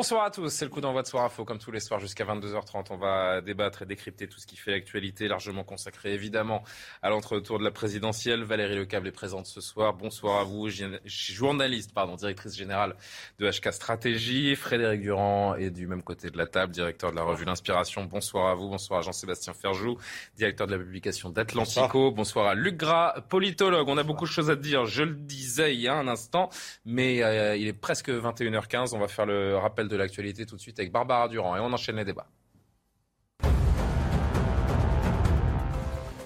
Bonsoir 0.00 0.24
à 0.24 0.30
tous, 0.30 0.48
c'est 0.48 0.64
le 0.64 0.70
coup 0.70 0.80
d'envoi 0.80 1.02
de 1.02 1.06
Soir 1.06 1.24
Info, 1.24 1.44
comme 1.44 1.58
tous 1.58 1.72
les 1.72 1.78
soirs 1.78 2.00
jusqu'à 2.00 2.24
22h30. 2.24 2.86
On 2.88 2.96
va 2.96 3.42
débattre 3.42 3.82
et 3.82 3.84
décrypter 3.84 4.28
tout 4.28 4.40
ce 4.40 4.46
qui 4.46 4.56
fait 4.56 4.70
l'actualité, 4.70 5.28
largement 5.28 5.62
consacré 5.62 6.14
évidemment 6.14 6.64
à 7.02 7.10
l'entre-tour 7.10 7.58
de 7.58 7.64
la 7.64 7.70
présidentielle. 7.70 8.42
Valérie 8.42 8.76
Lecable 8.76 9.08
est 9.08 9.12
présente 9.12 9.44
ce 9.44 9.60
soir. 9.60 9.92
Bonsoir 9.92 10.40
à 10.40 10.44
vous, 10.44 10.70
journaliste, 11.04 11.92
pardon, 11.92 12.14
directrice 12.14 12.56
générale 12.56 12.96
de 13.38 13.50
HK 13.50 13.74
Stratégie. 13.74 14.56
Frédéric 14.56 15.02
Durand 15.02 15.54
est 15.56 15.68
du 15.68 15.86
même 15.86 16.02
côté 16.02 16.30
de 16.30 16.38
la 16.38 16.46
table, 16.46 16.72
directeur 16.72 17.10
de 17.10 17.16
la 17.16 17.22
revue 17.22 17.44
L'Inspiration. 17.44 18.04
Bonsoir 18.04 18.48
à 18.48 18.54
vous, 18.54 18.70
bonsoir 18.70 19.00
à 19.00 19.02
Jean-Sébastien 19.02 19.52
Ferjou, 19.52 19.98
directeur 20.34 20.66
de 20.66 20.72
la 20.72 20.78
publication 20.78 21.28
d'Atlantico. 21.28 22.10
Bonsoir. 22.10 22.46
à 22.46 22.54
Luc 22.54 22.78
Gras, 22.78 23.20
politologue. 23.28 23.90
On 23.90 23.98
a 23.98 24.02
beaucoup 24.02 24.24
de 24.24 24.30
choses 24.30 24.48
à 24.48 24.56
dire, 24.56 24.86
je 24.86 25.02
le 25.02 25.14
disais 25.14 25.74
il 25.74 25.80
y 25.82 25.88
a 25.88 25.94
un 25.94 26.08
instant, 26.08 26.48
mais 26.86 27.22
euh, 27.22 27.54
il 27.54 27.66
est 27.66 27.74
presque 27.74 28.08
21h15. 28.08 28.94
On 28.94 28.98
va 28.98 29.06
faire 29.06 29.26
le 29.26 29.58
rappel 29.58 29.89
de 29.90 29.96
l'actualité 29.96 30.46
tout 30.46 30.56
de 30.56 30.60
suite 30.60 30.78
avec 30.78 30.92
Barbara 30.92 31.28
Durand 31.28 31.56
et 31.56 31.60
on 31.60 31.72
enchaîne 31.72 31.96
les 31.96 32.04
débats. 32.04 32.28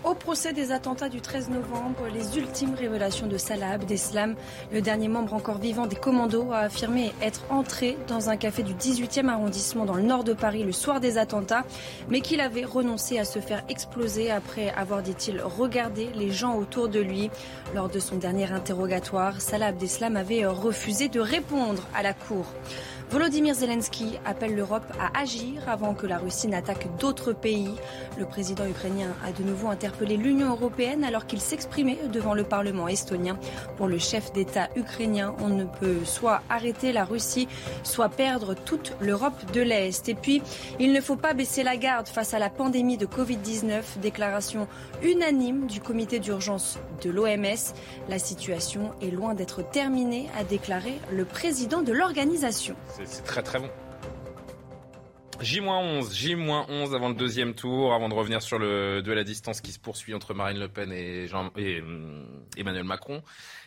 Au 0.05 0.13
procès 0.15 0.53
des 0.53 0.71
attentats 0.71 1.09
du 1.09 1.23
13 1.23 1.49
novembre, 1.49 2.07
les 2.13 2.37
ultimes 2.37 2.75
révélations 2.75 3.27
de 3.27 3.39
Salah 3.39 3.71
Abdeslam, 3.71 4.37
le 4.71 4.83
dernier 4.83 5.09
membre 5.09 5.33
encore 5.33 5.57
vivant 5.57 5.87
des 5.87 5.97
commandos, 5.97 6.53
a 6.53 6.59
affirmé 6.59 7.13
être 7.23 7.41
entré 7.49 7.97
dans 8.07 8.29
un 8.29 8.37
café 8.37 8.63
du 8.63 8.75
18e 8.75 9.29
arrondissement 9.29 9.87
dans 9.87 9.95
le 9.95 10.03
nord 10.03 10.23
de 10.23 10.35
Paris 10.35 10.63
le 10.63 10.73
soir 10.73 11.01
des 11.01 11.17
attentats, 11.17 11.65
mais 12.11 12.21
qu'il 12.21 12.43
avait 12.43 12.67
renoncé 12.67 13.19
à 13.19 13.25
se 13.25 13.39
faire 13.39 13.65
exploser 13.71 14.31
après 14.31 14.69
avoir, 14.75 15.03
dit-il, 15.03 15.41
regardé 15.41 16.11
les 16.15 16.31
gens 16.31 16.55
autour 16.59 16.89
de 16.89 17.01
lui. 17.01 17.31
Lors 17.75 17.89
de 17.89 17.99
son 17.99 18.17
dernier 18.17 18.53
interrogatoire, 18.53 19.41
Salah 19.41 19.69
Abdeslam 19.69 20.17
avait 20.17 20.45
refusé 20.45 21.09
de 21.09 21.19
répondre 21.19 21.83
à 21.95 22.03
la 22.03 22.13
cour. 22.13 22.45
Volodymyr 23.11 23.55
Zelensky 23.55 24.19
appelle 24.25 24.57
l'Europe 24.57 24.91
à 24.99 25.21
agir 25.21 25.69
avant 25.69 25.95
que 25.95 26.07
la 26.07 26.19
Russie 26.19 26.49
n'attaque 26.49 26.89
d'autres 26.99 27.33
pays. 27.33 27.75
Le 28.19 28.25
président 28.25 28.67
ukrainien 28.67 29.15
a 29.25 29.31
de 29.31 29.43
nouveau 29.45 29.69
interpellé 29.69 30.17
l'Union 30.17 30.51
européenne 30.51 31.05
alors 31.05 31.27
qu'il 31.27 31.41
s'exprimait 31.41 31.99
devant 32.13 32.35
le 32.35 32.45
Parlement 32.45 32.89
estonien. 32.89 33.39
Pour 33.77 33.87
le 33.87 33.99
chef 33.99 34.33
d'État 34.33 34.69
ukrainien, 34.75 35.35
on 35.39 35.49
ne 35.49 35.65
peut 35.65 36.05
soit 36.05 36.43
arrêter 36.49 36.93
la 36.93 37.05
Russie, 37.05 37.47
soit 37.83 38.09
perdre 38.09 38.55
toute 38.55 38.95
l'Europe 39.01 39.53
de 39.53 39.61
l'Est. 39.61 40.09
Et 40.09 40.15
puis, 40.15 40.43
il 40.81 40.93
ne 40.93 41.01
faut 41.01 41.17
pas 41.17 41.35
baisser 41.35 41.63
la 41.63 41.77
garde 41.77 42.09
face 42.09 42.35
à 42.35 42.39
la 42.39 42.51
pandémie 42.51 42.97
de 42.97 43.07
Covid-19. 43.07 43.83
Déclaration 44.03 44.67
unanime 45.03 45.67
du 45.67 45.81
comité 45.81 46.19
d'urgence 46.19 46.79
de 47.03 47.11
l'OMS. 47.11 47.75
La 48.09 48.19
situation 48.19 48.91
est 49.03 49.11
loin 49.11 49.35
d'être 49.35 49.63
terminée, 49.63 50.29
a 50.39 50.43
déclaré 50.45 50.99
le 51.13 51.25
président 51.25 51.83
de 51.83 51.93
l'organisation. 51.93 52.75
C'est 53.03 53.25
très 53.25 53.43
très 53.43 53.59
bon. 53.59 53.69
J-11, 55.41 56.15
J-11 56.15 56.95
avant 56.95 57.09
le 57.09 57.15
deuxième 57.15 57.55
tour, 57.55 57.93
avant 57.93 58.09
de 58.09 58.15
revenir 58.15 58.41
sur 58.41 58.59
le 58.59 59.03
duel 59.03 59.19
à 59.19 59.25
distance 59.25 59.61
qui 59.61 59.73
se 59.73 59.81
poursuit 59.81 60.15
entre 60.15 60.33
Marine 60.33 60.61
Le 60.61 60.69
Pen 60.69 60.93
et, 60.93 61.27
Jean, 61.27 61.51
et 61.57 61.81
hum, 61.81 62.25
Emmanuel 62.57 62.85
Macron 62.85 63.23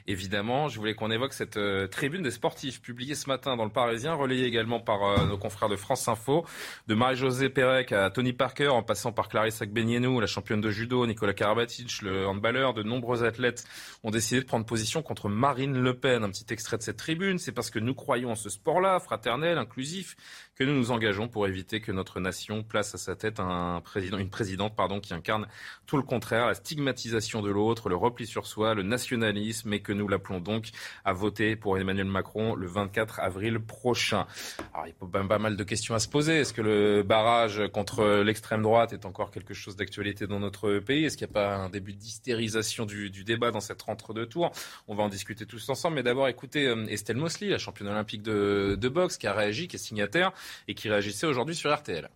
évidemment. 0.08 0.70
Je 0.70 0.80
voulais 0.80 0.96
qu'on 0.96 1.12
évoque 1.12 1.34
cette 1.34 1.58
euh, 1.58 1.88
tribune 1.88 2.24
des 2.24 2.32
sportifs 2.32 2.82
publiée 2.82 3.14
ce 3.14 3.28
matin 3.30 3.56
dans 3.58 3.66
le 3.66 3.72
Parisien, 3.72 4.14
relayée 4.14 4.46
également 4.46 4.80
par 4.80 5.04
euh, 5.04 5.26
nos 5.28 5.38
confrères 5.38 5.70
de 5.70 5.76
France 5.76 6.08
Info, 6.08 6.46
de 6.88 6.96
Marie-Josée 6.96 7.50
Pérec 7.50 7.92
à 7.92 8.10
Tony 8.10 8.34
Parker, 8.34 8.70
en 8.70 8.84
passant 8.84 9.12
par 9.12 9.28
Clarisse 9.28 9.62
Agbenienou, 9.62 10.20
la 10.20 10.28
championne 10.28 10.62
de 10.62 10.72
judo, 10.72 11.06
Nicolas 11.06 11.34
Karabatic, 11.34 12.02
le 12.02 12.26
handballeur. 12.26 12.74
De 12.74 12.84
nombreux 12.84 13.24
athlètes 13.24 13.66
ont 14.04 14.12
décidé 14.12 14.42
de 14.42 14.46
prendre 14.46 14.66
position 14.66 15.02
contre 15.02 15.30
Marine 15.30 15.78
Le 15.78 15.94
Pen. 15.94 16.24
Un 16.24 16.30
petit 16.30 16.52
extrait 16.52 16.78
de 16.78 16.84
cette 16.84 16.98
tribune, 16.98 17.38
c'est 17.38 17.52
parce 17.52 17.70
que 17.70 17.80
nous 17.80 17.94
croyons 17.94 18.32
en 18.32 18.36
ce 18.36 18.50
sport-là, 18.50 19.00
fraternel, 19.00 19.58
inclusif, 19.58 20.16
que 20.56 20.64
nous 20.64 20.74
nous 20.74 20.92
engageons 20.92 21.28
pour 21.28 21.48
éviter 21.48 21.82
que 21.82 21.92
notre 21.92 22.20
nation 22.20 22.64
place 22.64 22.96
à 22.96 22.98
sa 22.98 23.16
tête 23.16 23.40
un 23.40 23.82
président, 23.82 24.18
une 24.18 24.30
présidente 24.30 24.76
pardon, 24.76 25.00
qui 25.00 25.14
incarne 25.14 25.48
tout 25.86 25.98
le 25.98 26.04
contraire, 26.04 26.48
la 26.48 26.54
stigmatisation 26.54 27.42
de 27.42 27.50
l'autre, 27.50 27.90
le 27.90 27.96
repli 27.96 28.26
sur 28.26 28.48
soi, 28.48 28.74
le 28.74 28.84
nationalisme, 28.84 29.74
et 29.74 29.82
que 29.82 29.97
nous 29.98 30.08
l'appelons 30.08 30.40
donc 30.40 30.70
à 31.04 31.14
voter 31.14 31.56
pour 31.56 31.78
Emmanuel 31.78 32.08
Macron 32.08 32.56
le 32.56 32.68
24 32.68 33.20
avril 33.20 33.60
prochain. 33.60 34.26
Alors, 34.74 34.88
il 34.88 34.90
y 34.90 35.18
a 35.18 35.24
pas 35.28 35.40
mal 35.40 35.56
de 35.56 35.64
questions 35.64 35.96
à 35.96 36.00
se 36.00 36.08
poser. 36.08 36.40
Est-ce 36.40 36.54
que 36.54 36.62
le 36.62 37.04
barrage 37.04 37.62
contre 37.74 38.22
l'extrême 38.24 38.62
droite 38.62 38.94
est 38.94 39.06
encore 39.06 39.32
quelque 39.32 39.54
chose 39.54 39.76
d'actualité 39.76 40.28
dans 40.28 40.40
notre 40.40 40.80
pays? 40.80 41.06
Est-ce 41.06 41.18
qu'il 41.18 41.28
n'y 41.28 41.32
a 41.32 41.34
pas 41.34 41.56
un 41.56 41.70
début 41.70 41.94
d'hystérisation 41.94 42.86
du, 42.86 43.10
débat 43.24 43.52
dans 43.52 43.60
cette 43.60 43.82
rentre-deux 43.82 44.28
tours 44.28 44.52
On 44.88 44.96
va 44.96 45.04
en 45.04 45.10
discuter 45.10 45.46
tous 45.46 45.70
ensemble. 45.70 45.96
Mais 45.96 46.04
d'abord, 46.04 46.28
écoutez 46.28 46.68
euh, 46.68 46.86
Estelle 46.88 47.18
Mosley, 47.18 47.50
la 47.50 47.58
championne 47.58 47.90
olympique 47.90 48.22
de, 48.22 48.78
de 48.80 48.90
boxe, 48.90 49.18
qui 49.18 49.28
a 49.28 49.34
réagi, 49.34 49.68
qui 49.68 49.76
est 49.76 49.80
signataire 49.80 50.32
et 50.68 50.74
qui 50.74 50.90
réagissait 50.90 51.28
aujourd'hui 51.28 51.56
sur 51.56 51.76
RTL 51.76 52.10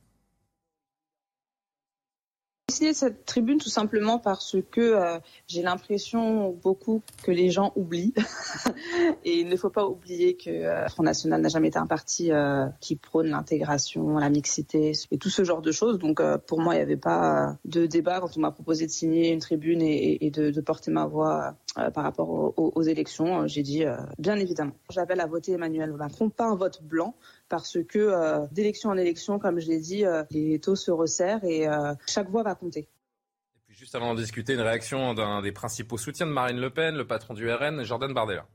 décidé 2.72 2.94
cette 2.94 3.26
tribune 3.26 3.58
tout 3.58 3.70
simplement 3.70 4.18
parce 4.18 4.56
que 4.72 4.80
euh, 4.80 5.20
j'ai 5.46 5.62
l'impression 5.62 6.52
beaucoup 6.64 7.02
que 7.22 7.30
les 7.30 7.50
gens 7.50 7.74
oublient. 7.76 8.14
et 9.26 9.42
il 9.42 9.50
ne 9.50 9.58
faut 9.58 9.70
pas 9.70 9.86
oublier 9.86 10.38
que 10.38 10.50
euh, 10.50 10.88
Front 10.88 11.04
National 11.04 11.42
n'a 11.42 11.50
jamais 11.50 11.68
été 11.68 11.78
un 11.78 11.86
parti 11.86 12.32
euh, 12.32 12.68
qui 12.80 12.96
prône 12.96 13.28
l'intégration, 13.28 14.18
la 14.18 14.30
mixité 14.30 14.94
et 15.12 15.18
tout 15.18 15.30
ce 15.30 15.44
genre 15.44 15.62
de 15.62 15.74
choses. 15.74 16.00
Donc 16.00 16.22
pour 16.48 16.62
moi, 16.62 16.76
il 16.76 16.78
n'y 16.78 16.84
avait 16.84 16.96
pas 16.96 17.58
de 17.66 17.86
débat 17.86 18.22
quand 18.22 18.38
on 18.38 18.40
m'a 18.40 18.52
proposé 18.52 18.86
de 18.86 18.92
signer 18.92 19.34
une 19.34 19.40
tribune 19.40 19.82
et, 19.82 20.32
de, 20.32 20.62
porter 20.62 20.92
ma 20.92 21.06
voix 21.06 21.56
par 21.76 22.04
rapport 22.04 22.54
aux 22.58 22.82
élections. 22.84 23.48
J'ai 23.48 23.64
dit 23.64 23.84
bien 24.18 24.38
évidemment. 24.38 24.74
J'appelle 24.90 25.20
à 25.20 25.26
voter 25.26 25.54
Emmanuel 25.54 25.92
Macron, 25.92 26.30
pas 26.30 26.46
un 26.46 26.56
vote 26.56 26.82
blanc, 26.84 27.16
parce 27.52 27.78
que 27.84 28.00
euh, 28.00 28.48
d'élection 28.54 28.90
en 28.92 28.98
élection, 28.98 29.38
comme 29.38 29.60
je 29.60 29.68
l'ai 29.68 29.80
dit, 29.80 30.06
euh, 30.06 30.24
les 30.32 30.58
taux 30.60 30.78
se 30.78 30.90
resserrent 30.90 31.44
et 31.44 31.68
euh, 31.68 31.94
chaque 32.08 32.30
voix 32.30 32.44
va 32.44 32.56
compter. 32.56 32.80
Et 32.80 33.60
puis 33.68 33.76
juste 33.76 33.94
avant 33.94 34.16
de 34.16 34.22
discuter, 34.22 34.54
une 34.54 34.62
réaction 34.62 35.14
d'un 35.14 35.42
des 35.42 35.52
principaux 35.52 35.98
soutiens 35.98 36.26
de 36.26 36.32
Marine 36.32 36.62
Le 36.62 36.70
Pen, 36.70 36.96
le 36.96 37.06
patron 37.06 37.34
du 37.34 37.52
RN, 37.52 37.84
Jordan 37.84 38.14
Bardella. 38.14 38.48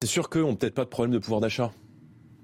C'est 0.00 0.08
sûr 0.08 0.30
qu'eux 0.30 0.42
n'ont 0.42 0.54
peut-être 0.54 0.74
pas 0.74 0.84
de 0.84 0.88
problème 0.88 1.12
de 1.12 1.18
pouvoir 1.18 1.40
d'achat. 1.40 1.72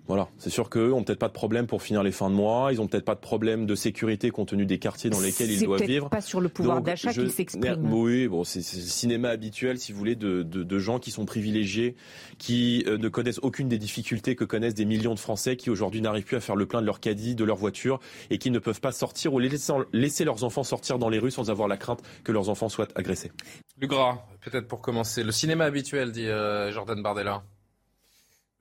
Voilà, 0.08 0.28
c'est 0.36 0.50
sûr 0.50 0.68
qu'eux 0.68 0.88
n'ont 0.88 1.04
peut-être 1.04 1.20
pas 1.20 1.28
de 1.28 1.32
problème 1.32 1.68
pour 1.68 1.80
finir 1.80 2.02
les 2.02 2.10
fins 2.10 2.28
de 2.28 2.34
mois, 2.34 2.72
ils 2.72 2.78
n'ont 2.78 2.88
peut-être 2.88 3.04
pas 3.04 3.14
de 3.14 3.20
problème 3.20 3.66
de 3.66 3.74
sécurité 3.76 4.30
compte 4.30 4.48
tenu 4.48 4.66
des 4.66 4.78
quartiers 4.78 5.10
dans 5.10 5.20
lesquels 5.20 5.50
ils 5.50 5.62
doivent 5.62 5.82
vivre. 5.84 6.08
Pas 6.10 6.20
sur 6.20 6.40
le 6.40 6.48
pouvoir 6.48 6.82
d'achat 6.82 7.12
qu'ils 7.12 7.30
s'expriment. 7.30 7.92
Oui, 7.92 8.26
bon, 8.26 8.42
c'est 8.42 8.58
le 8.58 8.82
cinéma 8.82 9.28
habituel, 9.28 9.78
si 9.78 9.92
vous 9.92 9.98
voulez, 9.98 10.16
de, 10.16 10.42
de, 10.42 10.78
gens 10.78 10.98
qui 10.98 11.12
sont 11.12 11.24
privilégiés, 11.24 11.94
qui 12.38 12.84
euh, 12.88 12.98
ne 12.98 13.08
connaissent 13.08 13.38
aucune 13.42 13.68
des 13.68 13.78
difficultés 13.78 14.34
que 14.34 14.44
connaissent 14.44 14.74
des 14.74 14.84
millions 14.84 15.14
de 15.14 15.20
Français 15.20 15.56
qui 15.56 15.70
aujourd'hui 15.70 16.00
n'arrivent 16.00 16.24
plus 16.24 16.36
à 16.36 16.40
faire 16.40 16.56
le 16.56 16.66
plein 16.66 16.80
de 16.80 16.86
leur 16.86 16.98
caddie, 16.98 17.36
de 17.36 17.44
leur 17.44 17.56
voiture, 17.56 18.00
et 18.30 18.38
qui 18.38 18.50
ne 18.50 18.58
peuvent 18.58 18.80
pas 18.80 18.92
sortir 18.92 19.32
ou 19.32 19.38
laisser, 19.38 19.72
laisser 19.92 20.24
leurs 20.24 20.42
enfants 20.42 20.64
sortir 20.64 20.98
dans 20.98 21.08
les 21.08 21.20
rues 21.20 21.30
sans 21.30 21.50
avoir 21.50 21.68
la 21.68 21.76
crainte 21.76 22.02
que 22.24 22.32
leurs 22.32 22.48
enfants 22.48 22.68
soient 22.68 22.88
agressés. 22.96 23.30
Gras, 23.80 24.26
peut-être 24.40 24.66
pour 24.66 24.80
commencer, 24.80 25.22
le 25.22 25.32
cinéma 25.32 25.64
habituel, 25.64 26.10
dit 26.10 26.26
euh, 26.26 26.72
Jordan 26.72 27.00
Bardella. 27.02 27.44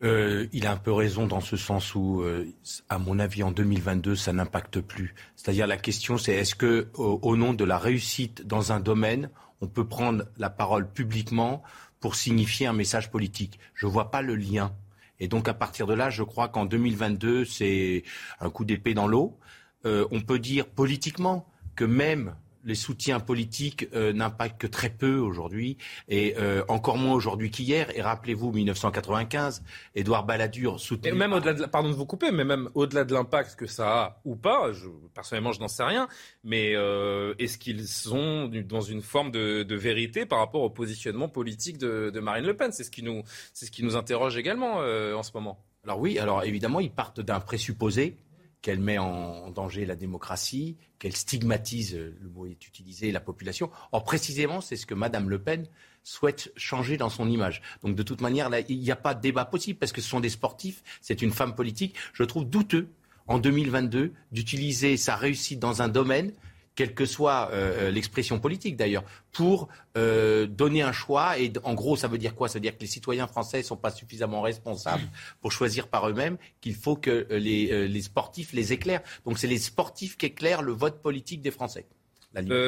Euh, 0.03 0.47
il 0.51 0.65
a 0.65 0.71
un 0.71 0.77
peu 0.77 0.91
raison 0.91 1.27
dans 1.27 1.41
ce 1.41 1.57
sens 1.57 1.93
où, 1.93 2.21
euh, 2.21 2.47
à 2.89 2.97
mon 2.97 3.19
avis, 3.19 3.43
en 3.43 3.51
2022, 3.51 4.15
ça 4.15 4.33
n'impacte 4.33 4.81
plus. 4.81 5.13
C'est-à-dire 5.35 5.67
la 5.67 5.77
question, 5.77 6.17
c'est 6.17 6.33
est-ce 6.33 6.55
que, 6.55 6.89
au, 6.95 7.37
nom 7.37 7.53
de 7.53 7.63
la 7.63 7.77
réussite 7.77 8.45
dans 8.47 8.71
un 8.71 8.79
domaine, 8.79 9.29
on 9.61 9.67
peut 9.67 9.87
prendre 9.87 10.25
la 10.37 10.49
parole 10.49 10.91
publiquement 10.91 11.61
pour 11.99 12.15
signifier 12.15 12.65
un 12.65 12.73
message 12.73 13.11
politique? 13.11 13.59
Je 13.75 13.85
ne 13.85 13.91
vois 13.91 14.09
pas 14.09 14.23
le 14.23 14.35
lien. 14.35 14.73
Et 15.19 15.27
donc, 15.27 15.47
à 15.47 15.53
partir 15.53 15.85
de 15.85 15.93
là, 15.93 16.09
je 16.09 16.23
crois 16.23 16.47
qu'en 16.47 16.65
2022, 16.65 17.45
c'est 17.45 18.03
un 18.39 18.49
coup 18.49 18.65
d'épée 18.65 18.95
dans 18.95 19.07
l'eau. 19.07 19.37
Euh, 19.85 20.07
on 20.09 20.21
peut 20.21 20.39
dire 20.39 20.67
politiquement 20.67 21.47
que 21.75 21.85
même 21.85 22.35
les 22.63 22.75
soutiens 22.75 23.19
politiques 23.19 23.87
euh, 23.93 24.13
n'impactent 24.13 24.59
que 24.59 24.67
très 24.67 24.89
peu 24.89 25.17
aujourd'hui, 25.17 25.77
et 26.07 26.35
euh, 26.37 26.63
encore 26.67 26.97
moins 26.97 27.13
aujourd'hui 27.13 27.51
qu'hier. 27.51 27.95
Et 27.97 28.01
rappelez-vous, 28.01 28.51
1995, 28.51 29.63
Édouard 29.95 30.25
Balladur 30.25 30.79
soutenait... 30.79 31.09
Et 31.09 31.13
même 31.13 31.33
au-delà 31.33 31.53
de, 31.53 31.65
pardon 31.65 31.89
de 31.89 31.95
vous 31.95 32.05
couper, 32.05 32.31
mais 32.31 32.43
même 32.43 32.69
au-delà 32.73 33.03
de 33.03 33.13
l'impact 33.13 33.55
que 33.55 33.67
ça 33.67 33.87
a 33.89 34.21
ou 34.25 34.35
pas, 34.35 34.71
je, 34.73 34.87
personnellement, 35.13 35.51
je 35.51 35.59
n'en 35.59 35.67
sais 35.67 35.83
rien, 35.83 36.07
mais 36.43 36.75
euh, 36.75 37.33
est-ce 37.39 37.57
qu'ils 37.57 37.87
sont 37.87 38.49
dans 38.67 38.81
une 38.81 39.01
forme 39.01 39.31
de, 39.31 39.63
de, 39.63 39.75
vérité 39.75 40.25
par 40.25 40.39
rapport 40.39 40.61
au 40.61 40.69
positionnement 40.69 41.29
politique 41.29 41.77
de, 41.77 42.11
de 42.13 42.19
Marine 42.19 42.45
Le 42.45 42.55
Pen? 42.55 42.71
C'est 42.71 42.83
ce 42.83 42.91
qui 42.91 43.03
nous, 43.03 43.23
c'est 43.53 43.65
ce 43.65 43.71
qui 43.71 43.83
nous 43.83 43.95
interroge 43.95 44.37
également 44.37 44.77
en 44.77 45.23
ce 45.23 45.31
moment. 45.33 45.63
Alors 45.83 45.99
oui, 45.99 46.19
alors 46.19 46.43
évidemment, 46.43 46.79
ils 46.79 46.91
partent 46.91 47.21
d'un 47.21 47.39
présupposé 47.39 48.15
qu'elle 48.61 48.79
met 48.79 48.97
en 48.97 49.49
danger 49.49 49.85
la 49.85 49.95
démocratie, 49.95 50.77
qu'elle 50.99 51.15
stigmatise, 51.15 51.95
le 51.95 52.29
mot 52.29 52.45
est 52.45 52.67
utilisé, 52.67 53.11
la 53.11 53.19
population. 53.19 53.71
Or, 53.91 54.03
précisément, 54.03 54.61
c'est 54.61 54.75
ce 54.75 54.85
que 54.85 54.93
Mme 54.93 55.29
Le 55.29 55.39
Pen 55.39 55.67
souhaite 56.03 56.51
changer 56.55 56.97
dans 56.97 57.09
son 57.09 57.29
image. 57.29 57.61
Donc, 57.83 57.95
de 57.95 58.03
toute 58.03 58.21
manière, 58.21 58.49
il 58.69 58.79
n'y 58.79 58.91
a 58.91 58.95
pas 58.95 59.13
de 59.13 59.21
débat 59.21 59.45
possible 59.45 59.79
parce 59.79 59.91
que 59.91 60.01
ce 60.01 60.09
sont 60.09 60.19
des 60.19 60.29
sportifs, 60.29 60.83
c'est 61.01 61.21
une 61.21 61.31
femme 61.31 61.55
politique. 61.55 61.95
Je 62.13 62.23
trouve 62.23 62.45
douteux, 62.45 62.87
en 63.27 63.39
2022, 63.39 64.13
d'utiliser 64.31 64.97
sa 64.97 65.15
réussite 65.15 65.59
dans 65.59 65.81
un 65.81 65.87
domaine 65.87 66.31
quelle 66.75 66.93
que 66.93 67.05
soit 67.05 67.49
euh, 67.51 67.87
euh, 67.87 67.91
l'expression 67.91 68.39
politique 68.39 68.75
d'ailleurs, 68.75 69.03
pour 69.31 69.67
euh, 69.97 70.45
donner 70.45 70.81
un 70.81 70.91
choix. 70.91 71.37
Et 71.39 71.51
en 71.63 71.73
gros, 71.73 71.95
ça 71.95 72.07
veut 72.07 72.17
dire 72.17 72.35
quoi? 72.35 72.47
Ça 72.47 72.55
veut 72.55 72.61
dire 72.61 72.75
que 72.75 72.81
les 72.81 72.87
citoyens 72.87 73.27
français 73.27 73.59
ne 73.59 73.63
sont 73.63 73.77
pas 73.77 73.91
suffisamment 73.91 74.41
responsables 74.41 75.03
pour 75.41 75.51
choisir 75.51 75.87
par 75.87 76.09
eux-mêmes, 76.09 76.37
qu'il 76.61 76.75
faut 76.75 76.95
que 76.95 77.27
les, 77.29 77.87
les 77.87 78.01
sportifs 78.01 78.53
les 78.53 78.73
éclairent. 78.73 79.03
Donc 79.25 79.37
c'est 79.37 79.47
les 79.47 79.59
sportifs 79.59 80.17
qui 80.17 80.27
éclairent 80.27 80.61
le 80.61 80.71
vote 80.71 81.01
politique 81.01 81.41
des 81.41 81.51
Français. 81.51 81.85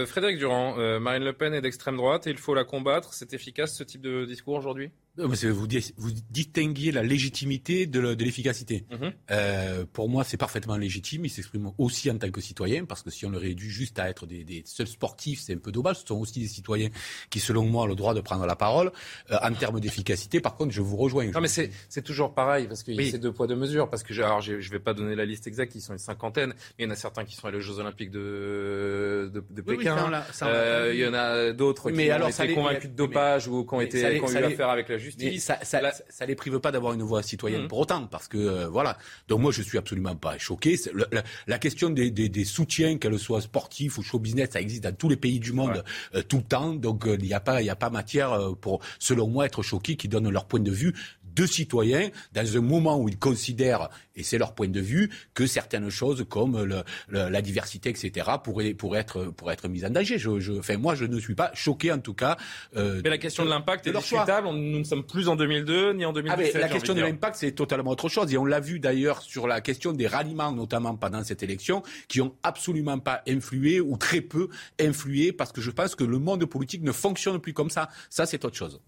Frédéric 0.05 0.37
Durand, 0.39 0.75
Marine 0.99 1.23
Le 1.23 1.33
Pen 1.33 1.53
est 1.53 1.61
d'extrême 1.61 1.95
droite 1.95 2.27
et 2.27 2.31
il 2.31 2.37
faut 2.37 2.53
la 2.53 2.65
combattre. 2.65 3.13
C'est 3.13 3.33
efficace 3.33 3.75
ce 3.75 3.83
type 3.83 4.01
de 4.01 4.25
discours 4.25 4.55
aujourd'hui? 4.55 4.91
Vous, 5.17 5.67
vous 5.97 6.11
distinguiez 6.31 6.91
la 6.91 7.03
légitimité 7.03 7.85
de 7.85 7.99
l'efficacité. 7.99 8.85
Mhm. 8.91 9.11
euh, 9.31 9.85
pour 9.91 10.09
moi, 10.09 10.23
c'est 10.23 10.37
parfaitement 10.37 10.75
légitime. 10.77 11.25
Il 11.25 11.29
s'exprime 11.29 11.71
aussi 11.77 12.09
en 12.09 12.17
tant 12.17 12.31
que 12.31 12.41
citoyen, 12.41 12.85
parce 12.85 13.03
que 13.03 13.11
si 13.11 13.25
on 13.25 13.29
le 13.29 13.37
réduit 13.37 13.69
juste 13.69 13.99
à 13.99 14.09
être 14.09 14.25
des, 14.25 14.43
des 14.43 14.63
seuls 14.65 14.87
sportifs, 14.87 15.41
c'est 15.41 15.53
un 15.53 15.57
peu 15.59 15.71
dommage. 15.71 15.97
Ce 15.97 16.07
sont 16.07 16.19
aussi 16.19 16.39
des 16.39 16.47
citoyens 16.47 16.89
qui, 17.29 17.39
selon 17.39 17.65
moi, 17.65 17.83
ont 17.83 17.87
le 17.87 17.95
droit 17.95 18.13
de 18.13 18.21
prendre 18.21 18.45
la 18.45 18.55
parole. 18.55 18.91
Euh, 19.31 19.37
en 19.41 19.53
termes 19.53 19.79
d'efficacité, 19.79 20.39
par 20.39 20.55
contre, 20.55 20.71
je 20.73 20.81
vous 20.81 20.97
rejoins. 20.97 21.27
Non, 21.31 21.41
mais 21.41 21.47
c'est 21.47 22.01
toujours 22.03 22.33
pareil, 22.33 22.67
parce 22.67 22.81
qu'il 22.81 22.95
y 22.99 23.07
a 23.07 23.11
ces 23.11 23.19
deux 23.19 23.31
poids, 23.31 23.45
deux 23.47 23.55
mesures. 23.55 23.89
Parce 23.89 24.01
que 24.03 24.13
alors, 24.21 24.41
je 24.41 24.53
ne 24.53 24.61
vais 24.61 24.79
pas 24.79 24.93
donner 24.93 25.15
la 25.15 25.25
liste 25.25 25.45
exacte, 25.45 25.75
ils 25.75 25.81
sont 25.81 25.93
une 25.93 25.99
cinquantaine, 25.99 26.53
mais 26.77 26.85
il 26.85 26.85
y 26.85 26.87
en 26.87 26.91
a 26.91 26.95
certains 26.95 27.23
qui 27.23 27.35
sont 27.35 27.47
allés 27.47 27.57
aux 27.57 27.61
Jeux 27.61 27.79
Olympiques 27.79 28.09
de, 28.11 29.29
de, 29.33 29.43
de 29.47 29.61
Pékin. 29.61 30.11
euh, 30.43 30.91
il 30.93 30.99
y 30.99 31.05
en 31.05 31.13
a 31.13 31.51
d'autres 31.51 31.91
qui 31.91 32.11
ont 32.11 32.27
été 32.27 32.53
convaincus 32.53 32.89
de 32.89 32.95
dopage 32.95 33.47
ou 33.47 33.63
qui 33.63 33.73
ont, 33.75 33.81
été, 33.81 34.17
qui 34.17 34.21
ont 34.23 34.31
eu 34.31 34.37
affaire 34.37 34.69
avec 34.69 34.89
la 34.89 34.97
justice. 35.03 35.43
ça, 35.43 35.59
ça, 35.63 35.79
ça, 36.09 36.25
les 36.25 36.35
prive 36.35 36.59
pas 36.59 36.71
d'avoir 36.71 36.93
une 36.93 37.03
voix 37.03 37.21
citoyenne 37.23 37.63
mmh. 37.63 37.67
pour 37.67 37.79
autant, 37.79 38.07
parce 38.07 38.27
que 38.27 38.37
euh, 38.37 38.67
voilà. 38.67 38.97
Donc 39.27 39.41
moi, 39.41 39.51
je 39.51 39.61
suis 39.61 39.77
absolument 39.77 40.15
pas 40.15 40.37
choqué. 40.37 40.79
La, 40.93 41.23
la, 41.47 41.59
question 41.59 41.89
des, 41.89 42.11
des, 42.11 42.29
des 42.29 42.45
soutiens, 42.45 42.97
qu'elles 42.97 43.19
soient 43.19 43.41
sportifs 43.41 43.97
ou 43.97 44.03
show 44.03 44.19
business, 44.19 44.49
ça 44.53 44.61
existe 44.61 44.83
dans 44.83 44.95
tous 44.95 45.09
les 45.09 45.17
pays 45.17 45.39
du 45.39 45.53
monde 45.53 45.83
euh, 46.15 46.21
tout 46.21 46.37
le 46.37 46.43
temps. 46.43 46.73
Donc 46.73 47.05
euh, 47.05 47.17
il 47.19 47.25
n'y 47.25 47.33
a 47.33 47.39
pas, 47.39 47.61
il 47.61 47.69
a 47.69 47.75
pas 47.75 47.89
matière 47.89 48.55
pour, 48.61 48.79
selon 48.99 49.27
moi, 49.27 49.45
être 49.45 49.61
choqué 49.61 49.95
qui 49.95 50.07
donnent 50.07 50.29
leur 50.29 50.45
point 50.45 50.59
de 50.59 50.71
vue 50.71 50.93
de 51.35 51.45
citoyens 51.45 52.09
dans 52.33 52.57
un 52.57 52.61
moment 52.61 52.99
où 52.99 53.09
ils 53.09 53.17
considèrent, 53.17 53.89
et 54.15 54.23
c'est 54.23 54.37
leur 54.37 54.53
point 54.53 54.67
de 54.67 54.79
vue, 54.79 55.09
que 55.33 55.47
certaines 55.47 55.89
choses 55.89 56.25
comme 56.29 56.63
le, 56.63 56.83
la 57.09 57.41
diversité, 57.41 57.89
etc., 57.89 58.29
pourraient, 58.43 58.73
pourraient, 58.73 58.99
être, 58.99 59.25
pourraient 59.25 59.53
être 59.53 59.67
mises 59.67 59.85
en 59.85 59.89
danger. 59.89 60.17
Je, 60.17 60.39
je, 60.39 60.53
enfin, 60.53 60.77
moi, 60.77 60.95
je 60.95 61.05
ne 61.05 61.19
suis 61.19 61.35
pas 61.35 61.51
choqué, 61.53 61.91
en 61.91 61.99
tout 61.99 62.13
cas. 62.13 62.37
Euh, 62.75 63.01
Mais 63.03 63.09
la 63.09 63.17
question 63.17 63.45
de, 63.45 63.49
l'impact 63.49 63.87
est 63.87 63.93
discutable. 63.93 64.47
nous 64.47 64.79
ne 64.79 64.83
sommes 64.83 65.05
plus 65.05 65.27
en 65.27 65.35
2002 65.35 65.93
ni 65.93 66.05
en 66.05 66.13
2017. 66.13 66.55
Ah, 66.55 66.59
la 66.59 66.69
question 66.69 66.93
de 66.93 67.01
l'impact, 67.01 67.35
c'est 67.37 67.51
totalement 67.51 67.91
autre 67.91 68.09
chose. 68.09 68.33
Et 68.33 68.37
on 68.37 68.45
l'a 68.45 68.59
vu 68.59 68.79
d'ailleurs 68.79 69.21
sur 69.21 69.47
la 69.47 69.61
question 69.61 69.93
des 69.93 70.07
ralliements, 70.07 70.51
notamment 70.51 70.95
pendant 70.95 71.23
cette 71.23 71.43
élection, 71.43 71.83
qui 72.07 72.21
ont 72.21 72.35
absolument 72.43 72.99
pas 72.99 73.21
influé 73.27 73.79
ou 73.79 73.97
très 73.97 74.21
peu 74.21 74.49
influé, 74.79 75.31
parce 75.31 75.51
que 75.51 75.61
je 75.61 75.71
pense 75.71 75.95
que 75.95 76.03
le 76.03 76.19
monde 76.19 76.45
politique 76.45 76.83
ne 76.83 76.91
fonctionne 76.91 77.39
plus 77.39 77.53
comme 77.53 77.69
ça. 77.69 77.89
Ça, 78.09 78.25
c'est 78.25 78.43
autre 78.45 78.57
chose. 78.57 78.81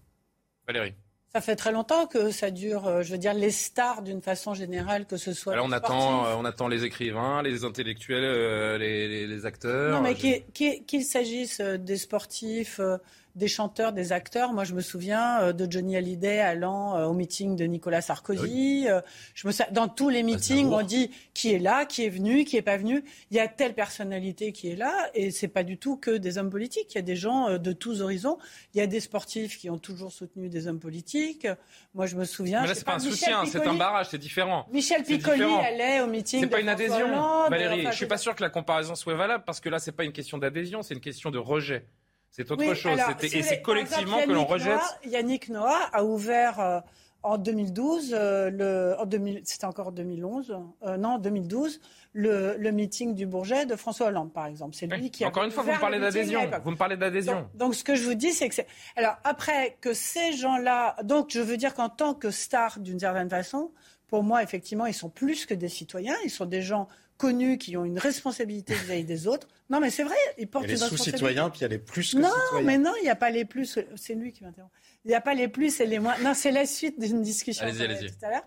Valérie. 0.66 0.94
Ça 1.36 1.42
fait 1.42 1.54
très 1.54 1.70
longtemps 1.70 2.06
que 2.06 2.30
ça 2.30 2.50
dure. 2.50 2.86
Euh, 2.86 3.02
je 3.02 3.12
veux 3.12 3.18
dire, 3.18 3.34
les 3.34 3.50
stars, 3.50 4.00
d'une 4.00 4.22
façon 4.22 4.54
générale, 4.54 5.04
que 5.04 5.18
ce 5.18 5.34
soit. 5.34 5.52
Alors 5.52 5.66
on 5.66 5.72
attend, 5.72 6.24
euh, 6.24 6.34
on 6.38 6.46
attend 6.46 6.66
les 6.66 6.84
écrivains, 6.84 7.42
les 7.42 7.62
intellectuels, 7.62 8.24
euh, 8.24 8.78
les, 8.78 9.26
les, 9.26 9.44
acteurs. 9.44 9.92
Non, 9.92 10.00
mais 10.00 10.14
qu'il 10.14 11.04
s'agisse 11.04 11.60
des 11.60 11.98
sportifs, 11.98 12.80
des 13.36 13.48
chanteurs, 13.48 13.92
des 13.92 14.12
acteurs. 14.12 14.52
Moi, 14.54 14.64
je 14.64 14.72
me 14.72 14.80
souviens 14.80 15.40
euh, 15.40 15.52
de 15.52 15.70
Johnny 15.70 15.96
Hallyday 15.96 16.40
allant 16.40 16.96
euh, 16.96 17.04
au 17.04 17.12
meeting 17.12 17.54
de 17.54 17.64
Nicolas 17.64 18.00
Sarkozy. 18.00 18.86
Euh, 18.88 19.02
je 19.34 19.46
me 19.46 19.52
dans 19.72 19.88
tous 19.88 20.08
les 20.08 20.22
meetings, 20.22 20.68
on 20.72 20.82
dit 20.82 21.10
qui 21.34 21.52
est 21.52 21.58
là, 21.58 21.84
qui 21.84 22.04
est 22.04 22.08
venu, 22.08 22.44
qui 22.44 22.56
est 22.56 22.62
pas 22.62 22.78
venu? 22.78 23.04
Il 23.30 23.36
y 23.36 23.40
a 23.40 23.46
telle 23.46 23.74
personnalité 23.74 24.52
qui 24.52 24.70
est 24.70 24.76
là, 24.76 25.10
et 25.14 25.30
c'est 25.30 25.48
pas 25.48 25.62
du 25.64 25.76
tout 25.76 25.96
que 25.96 26.10
des 26.10 26.38
hommes 26.38 26.50
politiques. 26.50 26.94
Il 26.94 26.96
y 26.96 26.98
a 26.98 27.02
des 27.02 27.16
gens 27.16 27.58
de 27.58 27.72
tous 27.72 28.00
horizons. 28.00 28.38
Il 28.74 28.78
y 28.78 28.80
a 28.80 28.86
des 28.86 29.00
sportifs 29.00 29.58
qui 29.58 29.68
ont 29.68 29.78
toujours 29.78 30.12
soutenu 30.12 30.48
des 30.48 30.66
hommes 30.66 30.80
politiques. 30.80 31.46
Moi, 31.94 32.06
je 32.06 32.16
me 32.16 32.24
souviens. 32.24 32.62
Mais 32.62 32.68
là, 32.68 32.74
c'est 32.74 32.84
pas, 32.84 32.94
un 32.94 32.98
soutien, 32.98 33.44
c'est 33.44 33.66
un 33.66 33.74
barrage, 33.74 34.08
c'est 34.10 34.18
différent. 34.18 34.66
Michel 34.72 35.02
Piccoli 35.02 35.42
allait 35.42 36.00
au 36.00 36.06
meeting. 36.06 36.40
C'est 36.40 36.46
pas 36.46 36.60
une 36.60 36.70
adhésion, 36.70 37.48
Valérie. 37.50 37.86
je 37.90 37.96
suis 37.96 38.06
pas 38.06 38.16
sûr 38.16 38.34
que 38.34 38.42
la 38.42 38.50
comparaison 38.50 38.94
soit 38.94 39.14
valable 39.14 39.44
parce 39.44 39.60
que 39.60 39.68
là, 39.68 39.78
c'est 39.78 39.92
pas 39.92 40.04
une 40.04 40.12
question 40.12 40.38
d'adhésion, 40.38 40.82
c'est 40.82 40.94
une 40.94 41.00
question 41.00 41.30
de 41.30 41.38
rejet. 41.38 41.84
C'est 42.30 42.50
autre 42.50 42.74
chose. 42.74 42.98
et 43.22 43.42
c'est 43.42 43.62
collectivement 43.62 44.22
que 44.22 44.32
l'on 44.32 44.44
rejette. 44.44 44.80
Yannick 45.04 45.48
Noah 45.48 45.88
a 45.92 46.04
ouvert 46.04 46.60
euh, 46.60 46.80
en 47.26 47.38
2012, 47.38 48.14
euh, 48.16 48.50
le, 48.50 49.00
en 49.00 49.04
2000, 49.04 49.40
c'était 49.44 49.64
encore 49.64 49.90
2011, 49.90 50.56
euh, 50.84 50.96
non, 50.96 51.18
2012, 51.18 51.80
le, 52.12 52.56
le, 52.56 52.70
meeting 52.70 53.14
du 53.14 53.26
Bourget 53.26 53.66
de 53.66 53.74
François 53.74 54.06
Hollande, 54.06 54.32
par 54.32 54.46
exemple. 54.46 54.76
C'est 54.76 54.86
lui 54.86 55.10
qui 55.10 55.24
a 55.24 55.28
Encore 55.28 55.42
une 55.42 55.50
fois, 55.50 55.64
vous 55.64 55.72
me 55.72 55.80
parlez 55.80 55.98
d'adhésion. 55.98 56.40
Vous 56.62 56.70
me 56.70 56.76
parlez 56.76 56.96
d'adhésion. 56.96 57.48
Donc, 57.54 57.74
ce 57.74 57.82
que 57.82 57.96
je 57.96 58.04
vous 58.04 58.14
dis, 58.14 58.32
c'est 58.32 58.48
que 58.48 58.54
c'est. 58.54 58.68
Alors, 58.94 59.16
après, 59.24 59.76
que 59.80 59.92
ces 59.92 60.34
gens-là. 60.34 60.96
Donc, 61.02 61.30
je 61.30 61.40
veux 61.40 61.56
dire 61.56 61.74
qu'en 61.74 61.88
tant 61.88 62.14
que 62.14 62.30
star, 62.30 62.78
d'une 62.78 63.00
certaine 63.00 63.28
façon, 63.28 63.72
pour 64.06 64.22
moi, 64.22 64.42
effectivement, 64.44 64.86
ils 64.86 64.94
sont 64.94 65.10
plus 65.10 65.46
que 65.46 65.54
des 65.54 65.68
citoyens. 65.68 66.14
Ils 66.24 66.30
sont 66.30 66.46
des 66.46 66.62
gens 66.62 66.86
connus 67.16 67.58
qui 67.58 67.76
ont 67.76 67.84
une 67.84 67.98
responsabilité 67.98 68.74
vis-à-vis 68.74 69.04
des 69.04 69.26
autres. 69.26 69.48
Non, 69.70 69.80
mais 69.80 69.90
c'est 69.90 70.04
vrai, 70.04 70.16
ils 70.38 70.46
portent 70.46 70.66
il 70.66 70.78
y 70.78 70.82
a 70.82 70.84
les 70.84 70.96
sous-citoyens, 70.96 71.50
puis 71.50 71.60
il 71.60 71.62
y 71.62 71.64
a 71.64 71.68
les 71.68 71.78
plus 71.78 72.12
que 72.14 72.18
non, 72.18 72.28
citoyens. 72.28 72.60
Non, 72.60 72.62
mais 72.62 72.78
non, 72.78 72.92
il 73.00 73.04
n'y 73.04 73.10
a 73.10 73.16
pas 73.16 73.30
les 73.30 73.44
plus. 73.44 73.78
C'est 73.96 74.14
lui 74.14 74.32
qui 74.32 74.44
m'interrompt. 74.44 74.72
Il 75.04 75.08
n'y 75.08 75.14
a 75.14 75.20
pas 75.20 75.34
les 75.34 75.48
plus 75.48 75.80
et 75.80 75.86
les 75.86 75.98
moins. 75.98 76.16
Non, 76.18 76.34
c'est 76.34 76.52
la 76.52 76.66
suite 76.66 77.00
d'une 77.00 77.22
discussion 77.22 77.64
allez 77.64 77.80
allez 77.80 78.10
tout 78.10 78.24
à 78.24 78.30
l'heure. 78.30 78.46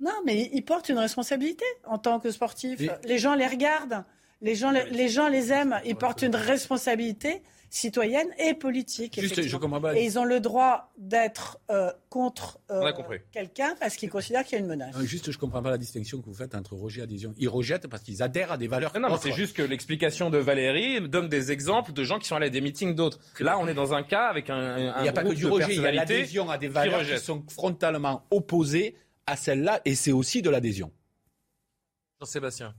Non, 0.00 0.14
mais 0.24 0.48
ils 0.52 0.64
portent 0.64 0.88
une 0.88 0.98
responsabilité 0.98 1.64
en 1.84 1.98
tant 1.98 2.20
que 2.20 2.30
sportifs. 2.30 2.80
Les 3.04 3.18
gens 3.18 3.34
les 3.34 3.46
regardent, 3.46 4.04
les 4.40 4.54
gens 4.54 4.70
les, 4.70 5.08
gens 5.08 5.28
les 5.28 5.52
aiment, 5.52 5.78
ils 5.84 5.96
portent 5.96 6.22
une 6.22 6.36
responsabilité 6.36 7.42
citoyenne 7.70 8.28
et 8.38 8.54
politique. 8.54 9.16
et 9.16 10.04
ils 10.04 10.18
ont 10.18 10.24
le 10.24 10.40
droit 10.40 10.92
d'être 10.98 11.58
euh, 11.70 11.90
contre 12.08 12.58
euh, 12.70 12.92
quelqu'un 13.30 13.76
parce 13.78 13.94
qu'ils 13.94 14.10
considèrent 14.10 14.44
qu'il 14.44 14.58
y 14.58 14.60
a 14.60 14.64
une 14.64 14.68
menace. 14.68 14.98
juste, 15.02 15.30
je 15.30 15.36
ne 15.36 15.40
comprends 15.40 15.62
pas 15.62 15.70
la 15.70 15.78
distinction 15.78 16.20
que 16.20 16.26
vous 16.26 16.34
faites 16.34 16.54
entre 16.56 16.74
rejet 16.74 17.00
et 17.00 17.04
adhésion. 17.04 17.32
Ils 17.38 17.48
rejettent 17.48 17.86
parce 17.86 18.02
qu'ils 18.02 18.22
adhèrent 18.22 18.52
à 18.52 18.58
des 18.58 18.66
valeurs. 18.66 18.92
Non, 18.98 19.08
non 19.08 19.18
c'est 19.18 19.32
juste 19.32 19.56
que 19.56 19.62
l'explication 19.62 20.30
de 20.30 20.38
Valérie 20.38 21.00
donne 21.08 21.28
des 21.28 21.52
exemples 21.52 21.92
de 21.92 22.02
gens 22.02 22.18
qui 22.18 22.26
sont 22.26 22.34
allés 22.34 22.46
à 22.46 22.50
des 22.50 22.60
meetings 22.60 22.94
d'autres. 22.94 23.20
Là, 23.38 23.58
on 23.58 23.68
est 23.68 23.74
dans 23.74 23.94
un 23.94 24.02
cas 24.02 24.26
avec 24.26 24.50
un, 24.50 24.56
un 24.56 24.98
Il 24.98 25.02
n'y 25.02 25.08
a 25.08 25.12
pas 25.12 25.22
que 25.22 25.32
du 25.32 25.46
rejet, 25.46 25.74
il 25.74 25.80
y 25.80 25.86
a 25.86 25.92
l'adhésion 25.92 26.50
à 26.50 26.58
des 26.58 26.68
valeurs 26.68 27.02
qui, 27.06 27.18
sont 27.18 27.44
frontalement 27.48 28.26
opposées 28.30 28.96
à 29.26 29.36
celles-là, 29.36 29.80
et 29.84 29.94
c'est 29.94 30.12
aussi 30.12 30.42
de 30.42 30.50
l'adhésion. 30.50 30.90
Jean-Sébastien. 32.20 32.74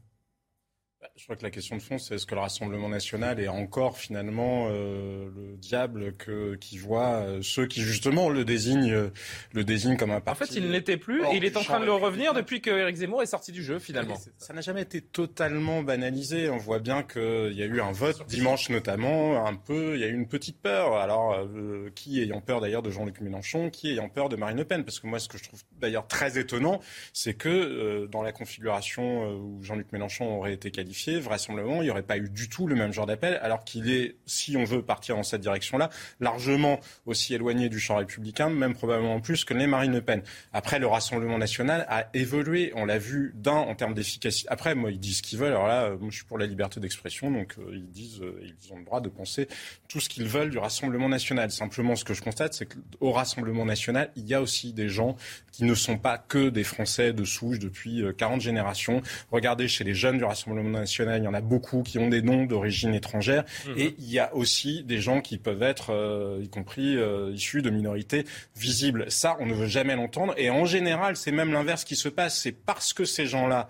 Bah, 1.01 1.09
je 1.15 1.23
crois 1.23 1.35
que 1.35 1.41
la 1.41 1.49
question 1.49 1.75
de 1.75 1.81
fond, 1.81 1.97
c'est 1.97 2.13
est-ce 2.13 2.27
que 2.27 2.35
le 2.35 2.41
Rassemblement 2.41 2.87
national 2.87 3.39
est 3.39 3.47
encore 3.47 3.97
finalement 3.97 4.67
euh, 4.69 5.31
le 5.35 5.57
diable 5.57 6.13
que, 6.15 6.53
qui 6.53 6.77
voit 6.77 7.23
euh, 7.23 7.39
ceux 7.41 7.65
qui 7.65 7.81
justement 7.81 8.29
le 8.29 8.45
désignent, 8.45 8.93
euh, 8.93 9.09
le 9.51 9.63
désignent 9.63 9.97
comme 9.97 10.11
un 10.11 10.21
parti. 10.21 10.43
En 10.43 10.45
fait, 10.45 10.55
il 10.55 10.67
ne 10.67 10.71
l'était 10.71 10.97
plus 10.97 11.23
et 11.23 11.37
il 11.37 11.43
est 11.43 11.57
en 11.57 11.63
train 11.63 11.79
de 11.79 11.85
le 11.85 11.93
revenir 11.93 12.35
depuis 12.35 12.61
que 12.61 12.69
Eric 12.69 12.97
Zemmour 12.97 13.23
est 13.23 13.27
sorti 13.27 13.51
du 13.51 13.63
jeu 13.63 13.79
finalement. 13.79 14.15
Ça 14.37 14.53
n'a 14.53 14.61
jamais 14.61 14.83
été 14.83 15.01
totalement 15.01 15.81
banalisé. 15.81 16.51
On 16.51 16.57
voit 16.57 16.77
bien 16.77 17.01
qu'il 17.01 17.53
y 17.53 17.63
a 17.63 17.65
eu 17.65 17.81
un 17.81 17.91
vote 17.91 18.23
dimanche 18.27 18.69
notamment, 18.69 19.47
un 19.47 19.55
peu, 19.55 19.95
il 19.95 20.01
y 20.01 20.03
a 20.03 20.07
eu 20.07 20.13
une 20.13 20.27
petite 20.27 20.61
peur. 20.61 20.97
Alors, 20.97 21.35
qui 21.95 22.21
ayant 22.21 22.41
peur 22.41 22.61
d'ailleurs 22.61 22.83
de 22.83 22.91
Jean-Luc 22.91 23.21
Mélenchon, 23.21 23.71
qui 23.71 23.89
ayant 23.89 24.09
peur 24.09 24.29
de 24.29 24.35
Marine 24.35 24.57
Le 24.57 24.65
Pen? 24.65 24.83
Parce 24.83 24.99
que 24.99 25.07
moi, 25.07 25.17
ce 25.17 25.29
que 25.29 25.39
je 25.39 25.45
trouve 25.45 25.63
d'ailleurs 25.79 26.05
très 26.05 26.37
étonnant, 26.37 26.79
c'est 27.11 27.33
que 27.33 28.05
dans 28.05 28.21
la 28.21 28.31
configuration 28.31 29.33
où 29.33 29.63
Jean-Luc 29.63 29.91
Mélenchon 29.91 30.37
aurait 30.37 30.53
été 30.53 30.69
qualifié 30.69 30.90
qualifié, 30.91 31.19
vraisemblablement, 31.19 31.81
il 31.81 31.85
n'y 31.85 31.89
aurait 31.89 32.03
pas 32.03 32.17
eu 32.17 32.29
du 32.29 32.49
tout 32.49 32.67
le 32.67 32.75
même 32.75 32.91
genre 32.91 33.05
d'appel, 33.05 33.39
alors 33.41 33.63
qu'il 33.63 33.89
est, 33.89 34.15
si 34.25 34.57
on 34.57 34.65
veut 34.65 34.81
partir 34.81 35.15
dans 35.15 35.23
cette 35.23 35.41
direction-là, 35.41 35.89
largement 36.19 36.79
aussi 37.05 37.33
éloigné 37.33 37.69
du 37.69 37.79
champ 37.79 37.95
républicain, 37.95 38.49
même 38.49 38.73
probablement 38.73 39.21
plus 39.21 39.45
que 39.45 39.53
les 39.53 39.67
Marine 39.67 39.93
Le 39.93 40.01
Pen. 40.01 40.21
Après, 40.51 40.79
le 40.79 40.87
Rassemblement 40.87 41.37
national 41.37 41.85
a 41.87 42.07
évolué, 42.13 42.73
on 42.75 42.85
l'a 42.85 42.97
vu 42.97 43.33
d'un 43.35 43.53
en 43.53 43.73
termes 43.75 43.93
d'efficacité. 43.93 44.49
Après, 44.51 44.75
moi, 44.75 44.91
ils 44.91 44.99
disent 44.99 45.17
ce 45.17 45.21
qu'ils 45.21 45.39
veulent. 45.39 45.53
Alors 45.53 45.67
là, 45.67 45.91
moi, 45.91 46.09
je 46.09 46.17
suis 46.17 46.25
pour 46.25 46.37
la 46.37 46.45
liberté 46.45 46.79
d'expression, 46.79 47.31
donc 47.31 47.55
euh, 47.57 47.71
ils 47.73 47.89
disent, 47.89 48.21
euh, 48.21 48.43
ils 48.43 48.73
ont 48.73 48.77
le 48.77 48.83
droit 48.83 48.99
de 48.99 49.09
penser 49.09 49.47
tout 49.87 49.99
ce 49.99 50.09
qu'ils 50.09 50.27
veulent 50.27 50.49
du 50.49 50.57
Rassemblement 50.57 51.07
national. 51.07 51.51
Simplement, 51.51 51.95
ce 51.95 52.03
que 52.03 52.13
je 52.13 52.21
constate, 52.21 52.53
c'est 52.53 52.65
qu'au 52.65 53.11
Rassemblement 53.11 53.65
national, 53.65 54.11
il 54.17 54.27
y 54.27 54.33
a 54.33 54.41
aussi 54.41 54.73
des 54.73 54.89
gens 54.89 55.15
qui 55.53 55.63
ne 55.63 55.75
sont 55.75 55.97
pas 55.97 56.17
que 56.17 56.49
des 56.49 56.63
Français 56.63 57.13
de 57.13 57.23
souche 57.23 57.59
depuis 57.59 58.03
40 58.17 58.37
euh, 58.37 58.41
générations. 58.41 59.01
Regardez 59.31 59.67
chez 59.67 59.83
les 59.83 59.93
jeunes 59.93 60.17
du 60.17 60.23
Rassemblement 60.23 60.80
il 60.85 61.23
y 61.23 61.27
en 61.27 61.33
a 61.33 61.41
beaucoup 61.41 61.83
qui 61.83 61.99
ont 61.99 62.09
des 62.09 62.21
noms 62.21 62.45
d'origine 62.45 62.93
étrangère. 62.93 63.43
Mhm. 63.67 63.73
Et 63.77 63.95
il 63.99 64.11
y 64.11 64.19
a 64.19 64.33
aussi 64.35 64.83
des 64.83 64.99
gens 64.99 65.21
qui 65.21 65.37
peuvent 65.37 65.63
être, 65.63 66.39
y 66.41 66.49
compris 66.49 66.97
issus 67.33 67.61
de 67.61 67.69
minorités 67.69 68.25
visibles. 68.55 69.05
Ça, 69.09 69.37
on 69.39 69.45
ne 69.45 69.53
veut 69.53 69.67
jamais 69.67 69.95
l'entendre. 69.95 70.33
Et 70.37 70.49
en 70.49 70.65
général, 70.65 71.15
c'est 71.15 71.31
même 71.31 71.51
l'inverse 71.51 71.83
qui 71.83 71.95
se 71.95 72.09
passe. 72.09 72.39
C'est 72.39 72.51
parce 72.51 72.93
que 72.93 73.05
ces 73.05 73.25
gens-là 73.25 73.67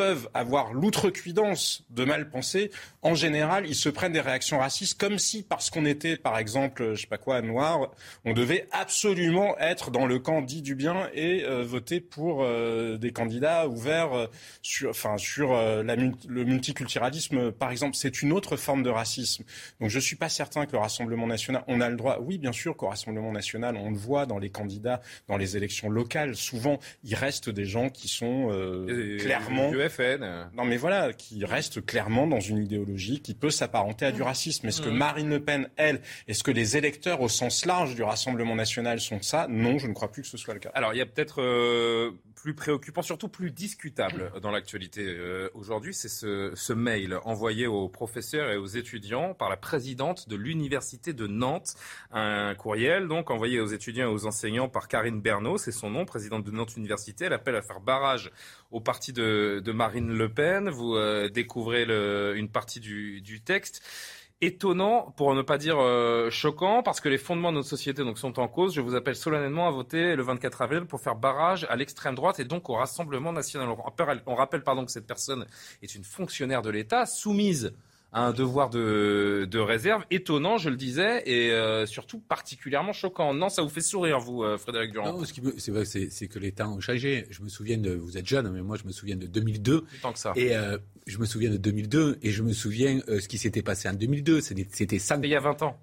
peuvent 0.00 0.30
avoir 0.32 0.72
l'outrecuidance 0.72 1.84
de 1.90 2.06
mal 2.06 2.30
penser, 2.30 2.70
en 3.02 3.14
général, 3.14 3.66
ils 3.66 3.74
se 3.74 3.90
prennent 3.90 4.14
des 4.14 4.22
réactions 4.22 4.58
racistes 4.58 4.98
comme 4.98 5.18
si, 5.18 5.42
parce 5.42 5.68
qu'on 5.68 5.84
était, 5.84 6.16
par 6.16 6.38
exemple, 6.38 6.94
je 6.94 7.02
sais 7.02 7.06
pas 7.06 7.18
quoi, 7.18 7.42
noir, 7.42 7.90
on 8.24 8.32
devait 8.32 8.66
absolument 8.72 9.58
être 9.58 9.90
dans 9.90 10.06
le 10.06 10.18
camp 10.18 10.40
dit 10.40 10.62
du 10.62 10.74
bien 10.74 11.10
et 11.12 11.44
euh, 11.44 11.64
voter 11.64 12.00
pour 12.00 12.42
euh, 12.42 12.96
des 12.96 13.12
candidats 13.12 13.68
ouverts 13.68 14.14
euh, 14.14 14.26
sur, 14.62 14.88
enfin, 14.88 15.18
sur 15.18 15.52
la, 15.52 15.96
le 15.96 16.44
multiculturalisme, 16.44 17.52
par 17.52 17.70
exemple. 17.70 17.94
C'est 17.94 18.22
une 18.22 18.32
autre 18.32 18.56
forme 18.56 18.82
de 18.82 18.88
racisme. 18.88 19.44
Donc, 19.82 19.90
je 19.90 19.98
suis 19.98 20.16
pas 20.16 20.30
certain 20.30 20.64
que 20.64 20.72
le 20.72 20.78
Rassemblement 20.78 21.26
national, 21.26 21.62
on 21.66 21.82
a 21.82 21.90
le 21.90 21.96
droit, 21.96 22.20
oui, 22.22 22.38
bien 22.38 22.52
sûr 22.52 22.74
qu'au 22.74 22.88
Rassemblement 22.88 23.32
national, 23.32 23.76
on 23.76 23.90
le 23.90 23.98
voit 23.98 24.24
dans 24.24 24.38
les 24.38 24.48
candidats, 24.48 25.02
dans 25.28 25.36
les 25.36 25.58
élections 25.58 25.90
locales, 25.90 26.36
souvent, 26.36 26.78
il 27.04 27.14
reste 27.14 27.50
des 27.50 27.66
gens 27.66 27.90
qui 27.90 28.08
sont 28.08 28.48
clairement 29.18 29.70
non, 30.54 30.64
mais 30.64 30.76
voilà, 30.76 31.12
qui 31.12 31.44
reste 31.44 31.84
clairement 31.84 32.26
dans 32.26 32.40
une 32.40 32.58
idéologie 32.58 33.20
qui 33.20 33.34
peut 33.34 33.50
s'apparenter 33.50 34.06
à 34.06 34.12
du 34.12 34.22
racisme. 34.22 34.68
Est-ce 34.68 34.82
que. 34.82 34.90
Marine 34.90 35.30
Le 35.30 35.42
Pen, 35.42 35.68
elle, 35.76 36.00
est-ce 36.28 36.42
que 36.42 36.50
les 36.50 36.76
électeurs 36.76 37.20
au 37.20 37.28
sens 37.28 37.64
large 37.64 37.94
du 37.94 38.02
Rassemblement 38.02 38.54
national 38.54 39.00
sont 39.00 39.22
ça? 39.22 39.46
Non, 39.48 39.78
je 39.78 39.86
ne 39.86 39.92
crois 39.92 40.10
plus 40.10 40.22
que 40.22 40.28
ce 40.28 40.36
soit 40.36 40.54
le 40.54 40.60
cas. 40.60 40.70
Alors, 40.74 40.92
il 40.94 40.98
y 40.98 41.00
a 41.00 41.06
peut-être 41.06 41.40
euh, 41.40 42.10
plus 42.40 42.54
préoccupant, 42.54 43.02
surtout 43.02 43.28
plus 43.28 43.50
discutable 43.50 44.32
dans 44.40 44.50
l'actualité 44.50 45.04
euh, 45.04 45.50
aujourd'hui, 45.52 45.92
c'est 45.92 46.08
ce, 46.08 46.52
ce, 46.54 46.72
mail 46.72 47.18
envoyé 47.24 47.66
aux 47.66 47.88
professeurs 47.88 48.50
et 48.50 48.56
aux 48.56 48.66
étudiants 48.66 49.34
par 49.34 49.50
la 49.50 49.58
présidente 49.58 50.26
de 50.28 50.36
l'université 50.36 51.12
de 51.12 51.26
Nantes. 51.26 51.74
Un 52.12 52.54
courriel 52.54 53.08
donc 53.08 53.30
envoyé 53.30 53.60
aux 53.60 53.66
étudiants 53.66 54.10
et 54.10 54.12
aux 54.12 54.26
enseignants 54.26 54.70
par 54.70 54.88
Karine 54.88 55.20
Bernot, 55.20 55.58
c'est 55.58 55.72
son 55.72 55.90
nom, 55.90 56.06
présidente 56.06 56.44
de 56.44 56.50
Nantes 56.50 56.76
Université. 56.76 57.26
Elle 57.26 57.34
appelle 57.34 57.56
à 57.56 57.62
faire 57.62 57.80
barrage 57.80 58.30
au 58.70 58.80
parti 58.80 59.12
de, 59.12 59.60
de 59.62 59.72
Marine 59.72 60.10
Le 60.10 60.32
Pen. 60.32 60.70
Vous 60.70 60.94
euh, 60.94 61.28
découvrez 61.28 61.84
le, 61.84 62.34
une 62.36 62.48
partie 62.48 62.80
du, 62.80 63.20
du 63.20 63.42
texte 63.42 63.82
étonnant, 64.40 65.12
pour 65.16 65.34
ne 65.34 65.42
pas 65.42 65.58
dire 65.58 65.78
euh, 65.78 66.30
choquant, 66.30 66.82
parce 66.82 67.00
que 67.00 67.08
les 67.08 67.18
fondements 67.18 67.50
de 67.50 67.58
notre 67.58 67.68
société 67.68 68.02
donc, 68.02 68.18
sont 68.18 68.38
en 68.38 68.48
cause. 68.48 68.74
Je 68.74 68.80
vous 68.80 68.94
appelle 68.94 69.16
solennellement 69.16 69.68
à 69.68 69.70
voter 69.70 70.16
le 70.16 70.22
24 70.22 70.62
avril 70.62 70.84
pour 70.86 71.00
faire 71.00 71.14
barrage 71.14 71.66
à 71.68 71.76
l'extrême 71.76 72.14
droite 72.14 72.40
et 72.40 72.44
donc 72.44 72.70
au 72.70 72.74
Rassemblement 72.74 73.32
national. 73.32 73.68
On 73.68 73.74
rappelle, 74.34 74.60
on 74.60 74.60
pardon, 74.64 74.84
que 74.84 74.92
cette 74.92 75.06
personne 75.06 75.46
est 75.82 75.94
une 75.94 76.04
fonctionnaire 76.04 76.62
de 76.62 76.70
l'État 76.70 77.06
soumise 77.06 77.72
un 78.12 78.32
devoir 78.32 78.70
de, 78.70 79.46
de, 79.48 79.58
réserve 79.58 80.04
étonnant, 80.10 80.58
je 80.58 80.68
le 80.68 80.76
disais, 80.76 81.22
et 81.26 81.52
euh, 81.52 81.86
surtout 81.86 82.18
particulièrement 82.18 82.92
choquant. 82.92 83.32
Non, 83.34 83.48
ça 83.48 83.62
vous 83.62 83.68
fait 83.68 83.80
sourire, 83.80 84.18
vous, 84.18 84.42
euh, 84.42 84.58
Frédéric 84.58 84.92
Durand 84.92 85.12
Non, 85.12 85.24
c'est 85.58 85.70
vrai, 85.70 85.84
c'est 85.84 86.28
que 86.28 86.38
les 86.38 86.52
temps 86.52 86.74
ont 86.74 86.80
changé. 86.80 87.26
Je 87.30 87.42
me 87.42 87.48
souviens 87.48 87.78
de, 87.78 87.92
vous 87.92 88.18
êtes 88.18 88.26
jeune, 88.26 88.50
mais 88.50 88.62
moi 88.62 88.76
je 88.76 88.84
me 88.84 88.92
souviens 88.92 89.16
de 89.16 89.26
2002. 89.26 89.84
Tant 90.02 90.12
que 90.12 90.18
ça. 90.18 90.32
Et 90.34 90.56
euh, 90.56 90.78
je 91.06 91.18
me 91.18 91.24
souviens 91.24 91.50
de 91.50 91.56
2002, 91.56 92.18
et 92.22 92.30
je 92.30 92.42
me 92.42 92.52
souviens 92.52 93.00
ce 93.06 93.28
qui 93.28 93.38
s'était 93.38 93.62
passé 93.62 93.88
en 93.88 93.94
2002. 93.94 94.40
C'était 94.40 94.98
ça. 94.98 95.18
Il 95.22 95.28
y 95.28 95.36
a 95.36 95.40
20 95.40 95.62
ans. 95.62 95.78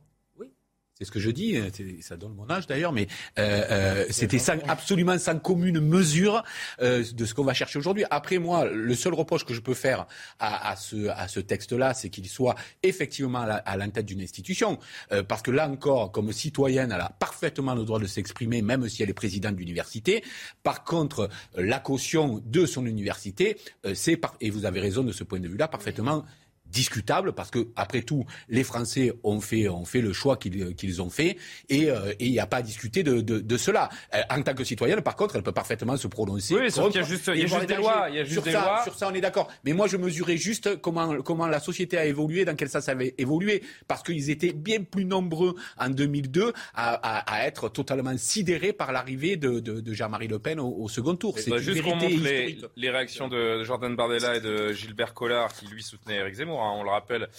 C'est 0.97 1.05
ce 1.05 1.11
que 1.11 1.19
je 1.19 1.29
dis, 1.29 1.55
hein, 1.57 1.67
ça 2.01 2.17
donne 2.17 2.33
mon 2.33 2.49
âge 2.49 2.65
d'ailleurs, 2.65 2.91
mais 2.91 3.07
euh, 3.37 3.63
euh, 3.69 4.05
c'était 4.09 4.41
absolument 4.67 5.19
sans 5.19 5.37
commune 5.37 5.79
mesure 5.79 6.43
euh, 6.81 7.03
de 7.13 7.25
ce 7.25 7.35
qu'on 7.35 7.43
va 7.43 7.53
chercher 7.53 7.77
aujourd'hui. 7.77 8.03
Après 8.09 8.39
moi, 8.39 8.65
le 8.65 8.95
seul 8.95 9.13
reproche 9.13 9.45
que 9.45 9.53
je 9.53 9.61
peux 9.61 9.75
faire 9.75 10.07
à, 10.39 10.71
à 10.71 10.75
ce, 10.75 11.09
à 11.09 11.27
ce 11.27 11.39
texte-là, 11.39 11.93
c'est 11.93 12.09
qu'il 12.09 12.27
soit 12.27 12.55
effectivement 12.81 13.45
à 13.63 13.77
l'entête 13.77 14.07
d'une 14.07 14.21
institution, 14.21 14.79
euh, 15.11 15.21
parce 15.21 15.43
que 15.43 15.51
là 15.51 15.69
encore, 15.69 16.11
comme 16.11 16.31
citoyenne, 16.31 16.91
elle 16.91 17.01
a 17.01 17.09
parfaitement 17.09 17.75
le 17.75 17.83
droit 17.83 17.99
de 17.99 18.07
s'exprimer, 18.07 18.63
même 18.63 18.89
si 18.89 19.03
elle 19.03 19.11
est 19.11 19.13
présidente 19.13 19.55
d'université. 19.55 20.23
Par 20.63 20.83
contre, 20.83 21.29
la 21.55 21.79
caution 21.79 22.41
de 22.43 22.65
son 22.65 22.87
université, 22.87 23.57
euh, 23.85 23.93
c'est, 23.93 24.19
et 24.41 24.49
vous 24.49 24.65
avez 24.65 24.79
raison 24.79 25.03
de 25.03 25.11
ce 25.11 25.23
point 25.23 25.39
de 25.39 25.47
vue-là, 25.47 25.67
parfaitement 25.67 26.25
discutable 26.71 27.33
parce 27.33 27.49
que 27.51 27.67
après 27.75 28.01
tout 28.01 28.25
les 28.49 28.63
Français 28.63 29.13
ont 29.23 29.41
fait 29.41 29.67
ont 29.69 29.85
fait 29.85 30.01
le 30.01 30.13
choix 30.13 30.37
qu'ils 30.37 30.75
qu'ils 30.75 31.01
ont 31.01 31.09
fait 31.09 31.37
et 31.69 31.89
euh, 31.89 32.13
il 32.19 32.31
n'y 32.31 32.39
a 32.39 32.47
pas 32.47 32.57
à 32.57 32.61
discuter 32.61 33.03
de, 33.03 33.21
de, 33.21 33.39
de, 33.39 33.57
cela. 33.57 33.89
Euh, 34.13 34.21
en 34.29 34.41
tant 34.41 34.53
que 34.53 34.63
citoyenne 34.63 35.01
par 35.01 35.15
contre 35.15 35.35
elle 35.35 35.43
peut 35.43 35.51
parfaitement 35.51 35.97
se 35.97 36.07
prononcer 36.07 36.55
oui 36.55 36.71
sauf 36.71 36.91
qu'il 36.91 37.01
y 37.01 37.03
a 37.03 37.07
juste, 37.07 37.31
il 37.33 37.41
y 37.41 37.43
a 37.43 37.47
juste 37.47 37.65
des 37.65 37.75
lois 37.75 38.07
il 38.09 38.15
y 38.15 38.19
a 38.19 38.23
juste 38.23 38.33
sur 38.33 38.43
des 38.43 38.51
ça, 38.51 38.61
lois. 38.61 38.83
sur 38.83 38.95
ça 38.95 39.09
on 39.11 39.13
est 39.13 39.21
d'accord. 39.21 39.47
Mais 39.63 39.73
moi 39.73 39.87
je 39.87 39.97
mesurais 39.97 40.37
juste 40.37 40.81
comment 40.81 41.21
comment 41.21 41.47
la 41.47 41.59
société 41.59 41.97
a 41.97 42.05
évolué 42.05 42.45
dans 42.45 42.55
quel 42.55 42.69
sens 42.69 42.85
ça 42.85 42.91
avait 42.91 43.15
évolué 43.17 43.63
parce 43.87 44.03
qu'ils 44.03 44.29
étaient 44.29 44.53
bien 44.53 44.83
plus 44.83 45.05
nombreux 45.05 45.55
en 45.77 45.89
2002 45.89 46.53
à, 46.73 46.93
à, 46.93 47.33
à 47.33 47.47
être 47.47 47.69
totalement 47.69 48.15
sidérés 48.17 48.73
par 48.73 48.91
l'arrivée 48.91 49.37
de, 49.37 49.59
de, 49.59 49.79
de 49.81 49.93
Jean-Marie 49.93 50.27
Le 50.27 50.39
Pen 50.39 50.59
au, 50.59 50.67
au 50.69 50.89
second 50.89 51.15
tour. 51.15 51.37
C'est 51.39 51.49
bah, 51.49 51.57
juste 51.57 51.81
qu'on 51.81 51.95
montre 51.95 52.23
les, 52.23 52.57
les 52.75 52.89
réactions 52.89 53.27
de 53.27 53.63
Jordan 53.63 53.95
Bardella 53.95 54.35
et 54.35 54.41
de 54.41 54.73
Gilbert 54.73 55.13
Collard 55.13 55.53
qui 55.53 55.67
lui 55.67 55.83
soutenaient 55.83 56.17
Eric 56.17 56.35
Zemmour 56.35 56.59
Hein, 56.67 56.75
on 56.77 56.83
le 56.83 56.89
rappelle, 56.89 57.29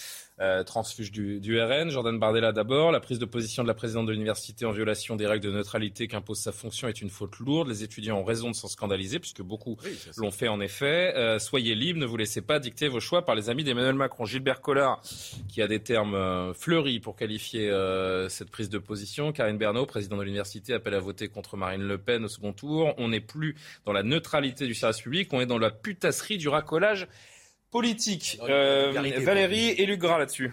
euh, 0.40 0.62
transfuge 0.62 1.10
du, 1.10 1.40
du, 1.40 1.60
RN. 1.60 1.90
Jordan 1.90 2.18
Bardella 2.18 2.52
d'abord. 2.52 2.92
La 2.92 3.00
prise 3.00 3.18
de 3.18 3.24
position 3.24 3.62
de 3.62 3.68
la 3.68 3.74
présidente 3.74 4.06
de 4.06 4.12
l'université 4.12 4.64
en 4.64 4.70
violation 4.70 5.16
des 5.16 5.26
règles 5.26 5.44
de 5.44 5.50
neutralité 5.50 6.06
qu'impose 6.06 6.38
sa 6.38 6.52
fonction 6.52 6.88
est 6.88 7.00
une 7.00 7.10
faute 7.10 7.38
lourde. 7.38 7.68
Les 7.68 7.82
étudiants 7.82 8.18
ont 8.18 8.24
raison 8.24 8.50
de 8.50 8.54
s'en 8.54 8.68
scandaliser, 8.68 9.18
puisque 9.18 9.42
beaucoup 9.42 9.76
l'ont 10.16 10.30
fait 10.30 10.48
en 10.48 10.60
effet. 10.60 11.14
Euh, 11.16 11.38
soyez 11.38 11.74
libres, 11.74 11.98
ne 11.98 12.06
vous 12.06 12.16
laissez 12.16 12.40
pas 12.40 12.60
dicter 12.60 12.88
vos 12.88 13.00
choix 13.00 13.24
par 13.24 13.34
les 13.34 13.50
amis 13.50 13.64
d'Emmanuel 13.64 13.94
Macron. 13.94 14.24
Gilbert 14.24 14.60
Collard, 14.60 15.02
qui 15.48 15.60
a 15.60 15.66
des 15.66 15.80
termes 15.80 16.14
euh, 16.14 16.54
fleuris 16.54 17.00
pour 17.00 17.16
qualifier 17.16 17.68
cette 18.28 18.50
prise 18.50 18.68
de 18.68 18.78
position. 18.78 19.32
Karine 19.32 19.58
Bernot, 19.58 19.86
présidente 19.86 20.20
de 20.20 20.24
l'université, 20.24 20.72
appelle 20.72 20.94
à 20.94 21.00
voter 21.00 21.28
contre 21.28 21.56
Marine 21.56 21.82
Le 21.82 21.98
Pen 21.98 22.24
au 22.24 22.28
second 22.28 22.52
tour. 22.52 22.94
On 22.98 23.08
n'est 23.08 23.20
plus 23.20 23.56
dans 23.84 23.92
la 23.92 24.02
neutralité 24.02 24.66
du 24.66 24.74
service 24.74 25.00
public, 25.00 25.32
on 25.32 25.40
est 25.40 25.46
dans 25.46 25.58
la 25.58 25.70
putasserie 25.70 26.38
du 26.38 26.48
racolage 26.48 27.08
politique. 27.70 28.38
Euh, 28.42 28.92
Valérie 28.92 29.70
et 29.70 29.86
Lugra 29.86 30.18
là-dessus. 30.18 30.52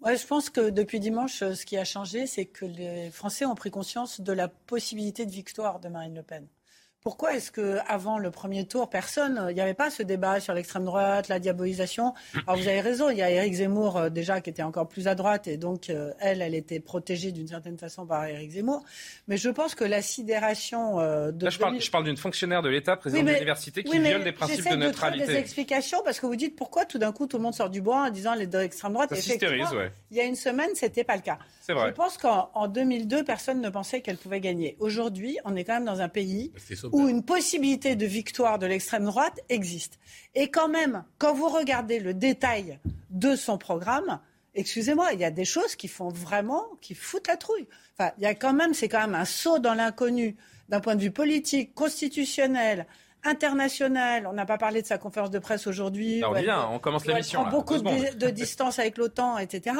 Ouais, 0.00 0.16
je 0.16 0.26
pense 0.26 0.48
que 0.48 0.70
depuis 0.70 0.98
dimanche, 0.98 1.40
ce 1.40 1.66
qui 1.66 1.76
a 1.76 1.84
changé, 1.84 2.26
c'est 2.26 2.46
que 2.46 2.64
les 2.64 3.10
Français 3.10 3.44
ont 3.44 3.54
pris 3.54 3.70
conscience 3.70 4.20
de 4.20 4.32
la 4.32 4.48
possibilité 4.48 5.26
de 5.26 5.30
victoire 5.30 5.78
de 5.78 5.88
Marine 5.88 6.14
Le 6.14 6.22
Pen. 6.22 6.46
Pourquoi 7.02 7.34
est-ce 7.34 7.50
que 7.50 7.78
avant 7.88 8.18
le 8.18 8.30
premier 8.30 8.66
tour, 8.66 8.90
personne, 8.90 9.46
il 9.48 9.54
n'y 9.54 9.62
avait 9.62 9.72
pas 9.72 9.88
ce 9.88 10.02
débat 10.02 10.38
sur 10.38 10.52
l'extrême 10.52 10.84
droite, 10.84 11.28
la 11.28 11.38
diabolisation? 11.38 12.12
Alors 12.46 12.60
vous 12.60 12.68
avez 12.68 12.82
raison, 12.82 13.08
il 13.08 13.16
y 13.16 13.22
a 13.22 13.30
Éric 13.30 13.54
Zemmour 13.54 13.96
euh, 13.96 14.08
déjà 14.10 14.42
qui 14.42 14.50
était 14.50 14.62
encore 14.62 14.86
plus 14.86 15.08
à 15.08 15.14
droite 15.14 15.48
et 15.48 15.56
donc 15.56 15.88
euh, 15.88 16.12
elle, 16.20 16.42
elle 16.42 16.54
était 16.54 16.78
protégée 16.78 17.32
d'une 17.32 17.48
certaine 17.48 17.78
façon 17.78 18.04
par 18.04 18.26
Éric 18.26 18.50
Zemmour. 18.50 18.84
Mais 19.28 19.38
je 19.38 19.48
pense 19.48 19.74
que 19.74 19.84
la 19.84 20.02
sidération 20.02 21.00
euh, 21.00 21.32
de 21.32 21.46
Là, 21.46 21.50
je 21.50 21.58
parle, 21.58 21.80
je 21.80 21.90
parle 21.90 22.04
d'une 22.04 22.18
fonctionnaire 22.18 22.60
de 22.60 22.68
l'État, 22.68 22.96
présidente 22.96 23.24
de 23.24 23.32
l'université, 23.32 23.82
qui 23.82 23.98
viole 23.98 24.22
des 24.22 24.32
principes 24.32 24.68
de 24.68 24.76
neutralité. 24.76 25.26
De 25.26 25.32
des 25.32 25.38
explications 25.38 26.02
parce 26.04 26.20
que 26.20 26.26
vous 26.26 26.36
dites 26.36 26.54
pourquoi 26.54 26.84
tout 26.84 26.98
d'un 26.98 27.12
coup 27.12 27.26
tout 27.26 27.38
le 27.38 27.42
monde 27.42 27.54
sort 27.54 27.70
du 27.70 27.80
bois 27.80 28.08
en 28.08 28.10
disant 28.10 28.34
les 28.34 28.46
deux 28.46 28.60
extrêmes 28.60 28.92
droite. 28.92 29.14
Ça 29.14 29.34
ouais. 29.34 29.90
Il 30.10 30.18
y 30.18 30.20
a 30.20 30.24
une 30.24 30.36
semaine, 30.36 30.70
c'était 30.74 31.04
pas 31.04 31.16
le 31.16 31.22
cas. 31.22 31.38
C'est 31.62 31.72
vrai. 31.72 31.88
Je 31.88 31.94
pense 31.94 32.18
qu'en 32.18 32.68
2002, 32.68 33.24
personne 33.24 33.62
ne 33.62 33.70
pensait 33.70 34.02
qu'elle 34.02 34.18
pouvait 34.18 34.40
gagner. 34.40 34.76
Aujourd'hui, 34.80 35.38
on 35.46 35.56
est 35.56 35.64
quand 35.64 35.74
même 35.74 35.86
dans 35.86 36.02
un 36.02 36.08
pays 36.08 36.52
où 36.92 37.08
une 37.08 37.22
possibilité 37.22 37.96
de 37.96 38.06
victoire 38.06 38.58
de 38.58 38.66
l'extrême 38.66 39.04
droite 39.04 39.40
existe. 39.48 39.98
Et 40.34 40.50
quand 40.50 40.68
même, 40.68 41.04
quand 41.18 41.34
vous 41.34 41.48
regardez 41.48 42.00
le 42.00 42.14
détail 42.14 42.78
de 43.10 43.36
son 43.36 43.58
programme, 43.58 44.20
excusez-moi, 44.54 45.12
il 45.12 45.20
y 45.20 45.24
a 45.24 45.30
des 45.30 45.44
choses 45.44 45.76
qui 45.76 45.88
font 45.88 46.08
vraiment, 46.08 46.64
qui 46.80 46.94
foutent 46.94 47.28
la 47.28 47.36
trouille. 47.36 47.66
Enfin, 47.98 48.12
il 48.18 48.24
y 48.24 48.26
a 48.26 48.34
quand 48.34 48.52
même, 48.52 48.74
c'est 48.74 48.88
quand 48.88 49.00
même 49.00 49.14
un 49.14 49.24
saut 49.24 49.58
dans 49.58 49.74
l'inconnu 49.74 50.36
d'un 50.68 50.80
point 50.80 50.94
de 50.94 51.02
vue 51.02 51.10
politique, 51.10 51.74
constitutionnel, 51.74 52.86
international. 53.24 54.26
On 54.26 54.32
n'a 54.32 54.46
pas 54.46 54.58
parlé 54.58 54.82
de 54.82 54.86
sa 54.86 54.98
conférence 54.98 55.30
de 55.30 55.38
presse 55.38 55.66
aujourd'hui. 55.66 56.22
On 56.24 56.32
vient, 56.32 56.68
on 56.68 56.78
commence 56.78 57.06
l'émission. 57.06 57.42
On 57.42 57.50
beaucoup 57.50 57.78
de, 57.78 58.14
de 58.14 58.30
distance 58.30 58.78
avec 58.78 58.98
l'OTAN, 58.98 59.38
etc. 59.38 59.76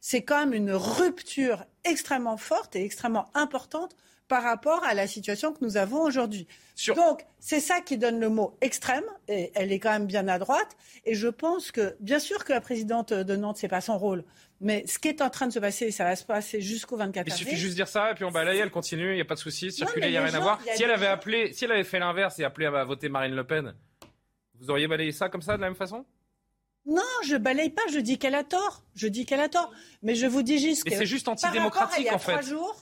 C'est 0.00 0.22
quand 0.22 0.40
même 0.40 0.52
une 0.52 0.72
rupture 0.72 1.64
extrêmement 1.84 2.36
forte 2.36 2.76
et 2.76 2.84
extrêmement 2.84 3.26
importante 3.34 3.94
par 4.32 4.44
rapport 4.44 4.82
à 4.84 4.94
la 4.94 5.06
situation 5.06 5.52
que 5.52 5.58
nous 5.60 5.76
avons 5.76 6.00
aujourd'hui. 6.00 6.48
Donc, 6.96 7.26
c'est 7.38 7.60
ça 7.60 7.82
qui 7.82 7.98
donne 7.98 8.18
le 8.18 8.30
mot 8.30 8.56
extrême, 8.62 9.04
et 9.28 9.52
elle 9.54 9.70
est 9.72 9.78
quand 9.78 9.90
même 9.90 10.06
bien 10.06 10.26
à 10.26 10.38
droite. 10.38 10.74
Et 11.04 11.14
je 11.14 11.28
pense 11.28 11.70
que, 11.70 11.94
bien 12.00 12.18
sûr 12.18 12.42
que 12.46 12.54
la 12.54 12.62
présidente 12.62 13.12
de 13.12 13.36
Nantes, 13.36 13.58
c'est 13.58 13.68
pas 13.68 13.82
son 13.82 13.98
rôle, 13.98 14.24
mais 14.62 14.86
ce 14.86 14.98
qui 14.98 15.08
est 15.08 15.20
en 15.20 15.28
train 15.28 15.48
de 15.48 15.52
se 15.52 15.58
passer, 15.58 15.90
ça 15.90 16.04
va 16.04 16.16
se 16.16 16.24
passer 16.24 16.62
jusqu'au 16.62 16.96
24 16.96 17.18
avril. 17.18 17.34
Il 17.34 17.44
suffit 17.44 17.60
juste 17.60 17.72
de 17.72 17.76
dire 17.76 17.88
ça, 17.88 18.10
et 18.10 18.14
puis 18.14 18.24
on 18.24 18.30
balaye, 18.30 18.60
elle 18.60 18.70
continue, 18.70 19.10
il 19.10 19.16
n'y 19.16 19.20
a 19.20 19.26
pas 19.26 19.34
de 19.34 19.40
souci, 19.40 19.70
circuler, 19.70 20.06
il 20.06 20.12
n'y 20.12 20.16
a 20.16 20.24
rien 20.24 20.32
à 20.32 20.40
voir. 20.40 20.58
Si 20.62 20.82
elle 20.82 20.92
avait 20.92 21.08
appelé, 21.08 21.52
si 21.52 21.66
elle 21.66 21.72
avait 21.72 21.84
fait 21.84 21.98
l'inverse 21.98 22.38
et 22.38 22.44
appelé 22.44 22.64
à 22.64 22.84
voter 22.84 23.10
Marine 23.10 23.34
Le 23.34 23.44
Pen, 23.44 23.74
vous 24.60 24.70
auriez 24.70 24.88
balayé 24.88 25.12
ça 25.12 25.28
comme 25.28 25.42
ça, 25.42 25.58
de 25.58 25.60
la 25.60 25.68
même 25.68 25.76
façon? 25.76 26.06
Non, 26.84 27.02
je 27.24 27.36
balaye 27.36 27.70
pas, 27.70 27.82
je 27.92 27.98
dis 27.98 28.18
qu'elle 28.18 28.34
a 28.34 28.44
tort. 28.44 28.82
Je 28.94 29.06
dis 29.06 29.24
qu'elle 29.24 29.40
a 29.40 29.48
tort. 29.48 29.70
Mais 30.02 30.14
je 30.14 30.26
vous 30.26 30.42
dis 30.42 30.58
juste 30.58 30.84
que. 30.84 30.94
c'est 30.94 31.06
juste 31.06 31.28
antidémocratique 31.28 32.12
en 32.12 32.18
fait. 32.18 32.40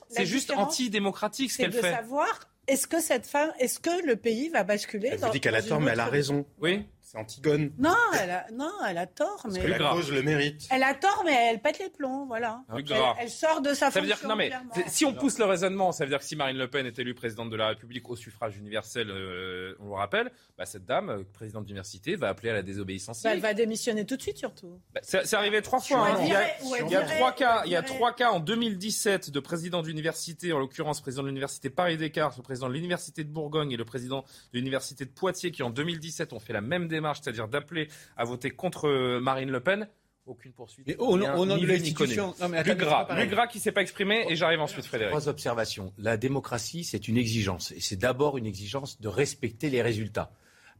C'est 0.09 0.27
juste 0.27 0.51
antidémocratique 0.51 1.53
ce 1.53 1.59
qu'elle 1.59 1.73
fait. 1.73 1.81
C'est 1.81 1.91
de 1.91 1.97
savoir 1.97 2.41
est-ce 2.67 2.87
que 2.87 3.01
cette 3.01 3.27
femme, 3.27 3.53
est-ce 3.59 3.79
que 3.81 4.07
le 4.07 4.17
pays 4.17 4.49
va 4.49 4.65
basculer 4.65 5.09
Elle 5.13 5.31
dit 5.31 5.41
qu'elle 5.41 5.55
a 5.55 5.63
tort, 5.63 5.81
mais 5.81 5.91
elle 5.93 6.01
a 6.01 6.07
raison. 6.07 6.47
Oui. 6.61 6.87
C'est 7.11 7.19
Antigone. 7.19 7.73
Non, 7.77 7.97
elle 8.23 8.31
a, 8.31 8.47
non, 8.53 8.71
elle 8.89 8.97
a 8.97 9.07
tort. 9.07 9.41
Mais... 9.47 9.59
Parce 9.59 9.65
que 9.65 9.83
la 9.83 9.91
cause 9.91 10.13
le 10.13 10.23
mérite. 10.23 10.69
Elle 10.71 10.85
a 10.85 10.95
tort, 10.95 11.23
mais 11.25 11.49
elle 11.51 11.61
pète 11.61 11.81
les 11.81 11.89
plombs, 11.89 12.27
voilà. 12.27 12.63
Elle, 13.19 13.29
sort 13.29 13.61
de 13.63 13.75
sa 13.75 13.91
ça 13.91 14.01
veut 14.01 14.07
dire 14.07 14.19
non, 14.29 14.37
mais 14.37 14.53
si 14.87 15.05
on 15.05 15.13
pousse 15.13 15.39
le 15.39 15.45
raisonnement, 15.45 15.91
ça 15.91 16.05
veut 16.05 16.11
dire 16.11 16.21
que 16.21 16.25
si 16.25 16.37
Marine 16.37 16.57
Le 16.57 16.71
Pen 16.71 16.87
est 16.87 16.97
élue 17.01 17.15
présidente 17.15 17.51
de 17.51 17.57
la 17.57 17.67
République 17.67 18.09
au 18.09 18.15
suffrage 18.15 18.57
universel, 18.59 19.11
euh, 19.11 19.75
on 19.81 19.87
le 19.89 19.95
rappelle, 19.95 20.31
bah, 20.57 20.67
cette 20.67 20.85
dame, 20.85 21.11
euh, 21.11 21.25
présidente 21.33 21.65
d'université, 21.65 22.15
va 22.15 22.29
appeler 22.29 22.51
à 22.51 22.55
la 22.55 22.63
désobéissance 22.63 23.25
bah, 23.25 23.31
Elle 23.33 23.41
va 23.41 23.55
démissionner 23.55 24.07
tout 24.07 24.17
de 24.17 24.23
suite, 24.23 24.39
surtout. 24.39 24.79
Bah, 24.95 25.01
c'est 25.03 25.35
arrivé 25.35 25.63
trois 25.63 25.81
fois. 25.81 26.11
Hein. 26.11 26.19
Il, 26.23 26.29
y 26.29 26.95
a, 26.95 27.03
trois 27.03 27.33
cas. 27.33 27.63
Il 27.65 27.73
y 27.73 27.77
a 27.77 27.83
trois 27.83 28.13
cas 28.13 28.31
en 28.31 28.39
2017 28.39 29.31
de 29.31 29.41
président 29.41 29.83
d'université, 29.83 30.53
en 30.53 30.61
l'occurrence 30.61 31.01
président 31.01 31.23
de 31.23 31.29
l'université 31.29 31.71
Paris 31.71 31.97
Descartes, 31.97 32.37
le 32.37 32.45
président 32.45 32.69
de 32.69 32.75
l'université 32.75 33.25
de 33.25 33.31
Bourgogne 33.31 33.73
et 33.73 33.77
le 33.77 33.85
président 33.85 34.25
de 34.53 34.59
l'université 34.59 35.05
de 35.05 35.11
Poitiers, 35.11 35.51
qui 35.51 35.65
en 35.65 35.71
2017 35.71 36.33
ont 36.35 36.39
fait 36.39 36.53
la 36.53 36.61
même 36.61 36.87
démarche, 36.87 37.00
c'est-à-dire 37.15 37.49
d'appeler 37.49 37.89
à 38.17 38.25
voter 38.25 38.51
contre 38.51 38.89
euh, 38.89 39.21
Marine 39.21 39.51
Le 39.51 39.61
Pen. 39.61 39.89
Aucune 40.27 40.53
poursuite. 40.53 40.89
Et 40.89 40.97
au, 40.99 41.17
nom 41.17 41.57
de 41.57 41.67
l'institution. 41.67 42.35
Le 42.41 43.25
gras 43.27 43.47
qui 43.47 43.59
s'est 43.59 43.73
pas 43.73 43.83
exprimé, 43.83 44.27
et 44.29 44.37
j'arrive 44.37 44.61
ensuite, 44.61 44.85
Frédéric. 44.85 45.11
Trois 45.11 45.29
observations. 45.29 45.93
La 45.99 46.17
démocratie, 46.17 46.85
c'est 46.85 47.09
une 47.09 47.17
exigence. 47.17 47.73
Et 47.73 47.81
c'est 47.81 47.97
d'abord 47.97 48.39
une 48.39 48.47
exigence 48.47 49.01
de 49.01 49.09
respecter 49.09 49.71
les 49.71 49.83
résultats. 49.83 50.31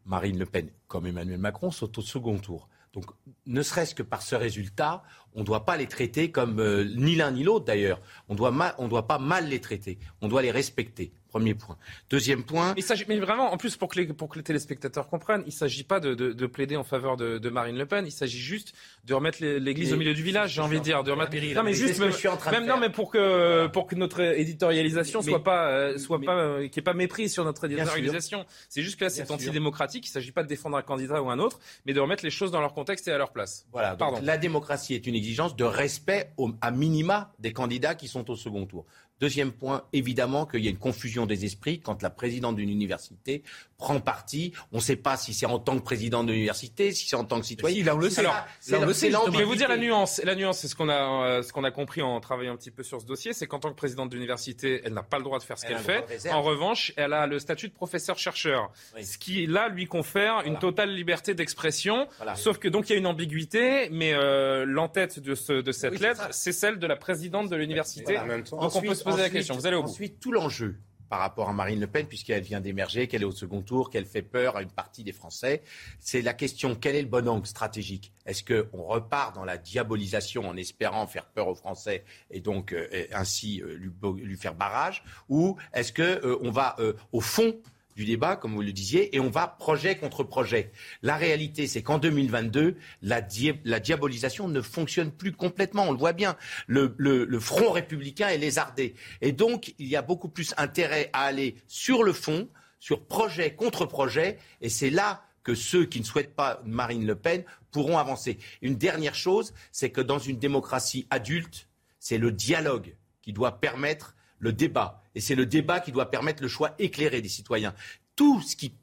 Marine 0.05 0.39
Le 0.39 0.47
Pen, 0.47 0.71
comme 0.89 1.07
Emmanuel 1.07 1.39
Macron, 1.39 1.71
sont 1.71 1.99
au 1.99 2.03
second 2.03 2.39
tour. 2.39 2.69
Donc, 2.93 3.07
ne 3.47 3.63
serait-ce 3.63 3.95
que 3.95 4.03
par 4.03 4.23
ce 4.23 4.35
résultat, 4.35 5.03
on 5.35 5.41
ne 5.41 5.45
doit 5.45 5.65
pas 5.65 5.77
les 5.77 5.87
traiter 5.87 6.31
comme 6.31 6.61
euh, 6.61 6.85
ni 6.97 7.15
l'un 7.15 7.31
ni 7.31 7.45
l'autre 7.45 7.65
d'ailleurs. 7.65 8.01
On 8.29 8.35
ne 8.35 8.89
doit 8.89 9.07
pas 9.07 9.19
mal 9.19 9.49
les 9.49 9.61
traiter. 9.61 9.99
On 10.21 10.29
doit 10.29 10.43
les 10.43 10.51
respecter. 10.51 11.13
Premier 11.31 11.55
point. 11.55 11.77
Deuxième 12.11 12.43
point. 12.43 12.75
Il 12.77 12.83
s'agit, 12.83 13.05
mais 13.07 13.17
vraiment, 13.21 13.53
en 13.53 13.57
plus, 13.57 13.77
pour 13.77 13.89
que 13.89 14.01
les, 14.01 14.07
pour 14.07 14.29
que 14.29 14.37
les 14.37 14.43
téléspectateurs 14.43 15.09
comprennent, 15.09 15.43
il 15.47 15.51
ne 15.51 15.53
s'agit 15.53 15.85
pas 15.85 16.01
de, 16.01 16.15
de, 16.15 16.33
de, 16.33 16.47
plaider 16.47 16.75
en 16.75 16.83
faveur 16.83 17.17
de, 17.17 17.39
de, 17.39 17.51
Marine 17.51 17.79
Le 17.79 17.87
Pen. 17.87 18.05
Il 18.05 18.11
s'agit 18.11 18.41
juste 18.41 18.75
de 19.05 19.15
remettre 19.15 19.39
l'église 19.41 19.93
au 19.93 19.97
milieu 19.97 20.13
du 20.13 20.25
village, 20.25 20.55
j'ai 20.55 20.61
envie 20.61 20.79
de 20.79 20.85
dire. 20.85 21.05
De 21.05 21.13
remettre... 21.13 21.31
Non, 21.55 21.63
mais 21.63 21.73
juste, 21.73 22.01
même, 22.01 22.11
même 22.51 22.67
non, 22.67 22.79
mais 22.79 22.91
pour 22.91 23.13
que, 23.13 23.69
pour 23.69 23.87
que 23.87 23.95
notre 23.95 24.21
éditorialisation 24.21 25.23
soit 25.23 25.45
pas, 25.45 25.71
euh, 25.71 25.99
soit 25.99 26.21
pas, 26.21 26.35
euh, 26.35 26.57
qu'il 26.63 26.71
n'y 26.71 26.79
ait 26.79 26.83
pas 26.83 26.95
mépris 26.95 27.29
sur 27.29 27.45
notre 27.45 27.65
éditorialisation. 27.65 28.45
C'est 28.69 28.83
juste 28.83 28.99
que 28.99 29.05
là, 29.05 29.11
c'est 29.11 29.31
antidémocratique. 29.31 30.07
Il 30.07 30.11
ne 30.11 30.15
s'agit 30.15 30.33
pas 30.33 30.43
de 30.43 30.49
défendre 30.49 30.77
un 30.77 30.83
candidat 30.83 31.23
ou 31.23 31.31
un 31.31 31.39
autre, 31.39 31.61
mais 31.87 31.93
de 31.93 32.01
remettre 32.01 32.25
les 32.25 32.31
choses 32.31 32.51
dans 32.51 32.61
leur 32.61 32.75
contexte 32.75 33.07
et 33.07 33.13
à 33.13 33.19
leur 33.19 33.31
place. 33.31 33.67
Voilà. 33.71 33.95
Pardon. 33.95 34.19
la 34.23 34.37
démocratie 34.37 34.95
est 34.95 35.07
une 35.07 35.15
exigence 35.15 35.55
de 35.55 35.65
respect 35.65 36.33
au, 36.39 36.51
à 36.61 36.73
minima 36.73 37.33
des 37.39 37.53
candidats 37.53 37.95
qui 37.95 38.09
sont 38.09 38.29
au 38.31 38.35
second 38.35 38.67
tour. 38.67 38.85
Deuxième 39.21 39.53
point, 39.53 39.85
évidemment 39.93 40.47
qu'il 40.47 40.65
y 40.65 40.67
a 40.67 40.71
une 40.71 40.79
confusion 40.79 41.27
des 41.27 41.45
esprits 41.45 41.81
quand 41.81 42.03
la 42.03 42.11
présidente 42.11 42.57
d'une 42.57 42.71
université 42.71 43.43
prend 43.81 44.01
parti. 44.01 44.53
On 44.73 44.77
ne 44.77 44.83
sait 44.83 44.97
pas 44.97 45.17
si 45.17 45.35
c'est 45.35 45.47
en 45.47 45.59
tant 45.59 45.77
que 45.77 45.83
président 45.83 46.23
de 46.23 46.33
l'université, 46.33 46.93
si 46.93 47.07
c'est 47.07 47.17
en 47.17 47.25
tant 47.25 47.41
que 47.41 47.47
citoyen. 47.47 47.77
Si, 47.77 47.83
là, 47.83 47.95
on 47.95 47.99
le 47.99 48.11
sait. 48.11 48.23
je 48.63 49.37
vais 49.37 49.45
vous 49.45 49.57
dire 49.57 49.69
la 49.69 49.79
nuance. 49.79 50.21
La 50.25 50.35
nuance, 50.35 50.59
c'est 50.59 50.69
ce 50.69 50.77
qu'on 50.77 50.89
a, 50.89 51.27
euh, 51.27 51.43
ce 51.43 51.53
qu'on 51.53 51.65
a 51.65 51.71
compris 51.71 52.03
en 52.03 52.21
travaillant 52.21 52.53
un 52.53 52.57
petit 52.57 52.71
peu 52.71 52.83
sur 52.83 53.01
ce 53.01 53.07
dossier, 53.07 53.33
c'est 53.33 53.47
qu'en 53.47 53.59
tant 53.59 53.71
que 53.71 53.77
présidente 53.77 54.11
d'université, 54.11 54.83
elle 54.85 54.93
n'a 54.93 55.03
pas 55.03 55.19
le 55.19 55.25
droit 55.25 55.39
de 55.39 55.45
faire 55.45 55.59
ce 55.59 55.67
qu'elle 55.67 55.79
fait. 55.79 56.31
En 56.31 56.43
revanche, 56.43 56.93
elle 56.97 57.13
a 57.13 57.27
le 57.27 57.39
statut 57.39 57.69
de 57.69 57.75
professeur-chercheur, 57.75 58.71
ce 59.03 59.19
qui 59.19 59.47
là 59.47 59.69
lui 59.69 59.87
confère 59.87 60.43
une 60.45 60.59
totale 60.59 60.95
liberté 60.95 61.35
d'expression. 61.35 62.07
Sauf 62.37 62.59
que 62.59 62.69
donc 62.69 62.89
il 62.89 62.93
y 62.93 62.97
a 62.97 62.99
une 62.99 63.07
ambiguïté, 63.07 63.89
mais 63.91 64.13
euh, 64.13 64.65
l'entête 64.67 65.19
de, 65.19 65.35
ce, 65.35 65.53
de 65.53 65.73
cette 65.73 66.01
lettre, 66.01 66.29
c'est 66.31 66.53
celle 66.53 66.79
de 66.79 66.87
la 66.87 66.97
présidente 66.97 67.49
de 67.49 67.57
l'université. 67.57 68.19
Donc 68.51 68.77
on 68.77 68.81
peut 68.81 68.95
se 68.95 69.05
la 69.17 69.31
question. 69.31 69.55
Vous 69.55 69.67
allez 69.67 69.77
au 69.77 69.83
bout. 69.83 69.89
Ensuite, 69.89 70.21
tout 70.21 70.33
l'enjeu 70.33 70.77
par 71.11 71.19
rapport 71.19 71.49
à 71.49 71.53
Marine 71.53 71.81
Le 71.81 71.89
Pen, 71.89 72.07
puisqu'elle 72.07 72.43
vient 72.43 72.61
d'émerger, 72.61 73.09
qu'elle 73.09 73.23
est 73.23 73.27
au 73.27 73.33
second 73.33 73.63
tour, 73.63 73.91
qu'elle 73.91 74.07
fait 74.07 74.23
peur 74.23 74.57
à 74.57 74.63
une 74.63 74.71
partie 74.71 75.03
des 75.03 75.13
Français. 75.13 75.63
C'est 75.99 76.23
la 76.23 76.35
question 76.35 76.77
quel 76.77 76.95
est 76.95 77.03
le 77.03 77.09
bon 77.09 77.29
angle 77.29 77.47
stratégique? 77.47 78.13
Est-ce 78.27 78.45
qu'on 78.45 78.85
repart 78.85 79.35
dans 79.35 79.45
la 79.45 79.59
diabolisation 79.59 80.49
en 80.49 80.57
espérant 80.57 81.09
faire 81.09 81.27
peur 81.27 81.49
aux 81.49 81.57
Français 81.57 82.05
et 82.31 82.41
donc 82.41 82.73
euh, 82.73 82.87
ainsi 83.13 83.61
euh, 83.61 83.75
lui, 83.75 83.91
lui, 84.23 84.37
faire 84.37 84.55
barrage? 84.55 85.03
Ou 85.29 85.57
est-ce 85.75 85.93
qu'on 85.93 86.47
euh, 86.47 86.51
va 86.53 86.77
au 87.11 87.21
fond 87.21 87.57
du 87.97 88.05
débat, 88.05 88.37
comme 88.37 88.55
vous 88.55 88.63
le 88.63 88.73
disiez, 88.73 89.15
et 89.15 89.21
on 89.21 89.31
va 89.31 89.47
projet 89.47 89.97
contre 89.97 90.23
projet. 90.23 90.73
La 91.03 91.17
réalité, 91.17 91.67
c'est 91.67 91.83
qu'en 91.83 91.99
2022, 91.99 92.77
la, 93.03 93.21
la, 93.65 93.81
diabolisation 93.81 94.49
ne 94.49 94.61
fonctionne 94.61 95.11
plus 95.11 95.33
complètement. 95.33 95.89
On 95.89 95.93
le 95.93 95.99
voit 95.99 96.13
bien. 96.13 96.37
Le, 96.67 96.95
le, 96.99 97.41
front 97.41 97.71
républicain 97.71 98.29
est 98.29 98.39
lézardé. 98.39 98.95
Et 99.21 99.33
donc, 99.33 99.75
il 99.79 99.87
y 99.87 99.97
a 99.97 100.03
beaucoup 100.03 100.29
plus 100.29 100.55
intérêt 100.57 101.11
à 101.13 101.23
aller 101.23 101.57
sur 101.67 102.03
le 102.03 102.13
fond, 102.13 102.49
sur 102.79 103.05
projet 103.05 103.55
contre 103.55 103.87
projet, 103.87 104.39
et 104.61 104.69
c'est 104.69 104.91
là 104.91 105.25
que 105.43 105.55
ceux 105.55 105.85
qui 105.87 106.01
ne 106.01 106.05
souhaitent 106.05 106.35
pas 106.35 106.61
Marine 106.65 107.07
Le 107.07 107.15
Pen 107.15 107.45
pourront 107.71 107.99
avancer. 107.99 108.39
Une 108.63 108.77
dernière 108.77 109.15
chose, 109.15 109.55
c'est 109.73 109.91
que 109.91 110.01
dans 110.01 110.19
une 110.19 110.39
démocratie 110.39 111.07
adulte, 111.11 111.69
c'est 111.99 112.19
le 112.19 112.33
dialogue 112.33 112.95
qui 113.23 113.33
doit 113.33 113.61
permettre 113.61 114.15
le 114.41 114.53
débat. 114.53 115.03
Et 115.15 115.21
c'est 115.21 115.37
le 115.37 115.47
débat 115.47 115.79
qui 115.81 115.93
doit 115.93 116.11
permettre 116.11 116.43
le 116.43 116.49
choix 116.49 116.75
éclairé 116.79 117.23
des 117.23 117.29
citoyens. 117.29 117.75
Tout 118.17 118.41
ce 118.43 118.57
qui 118.57 118.75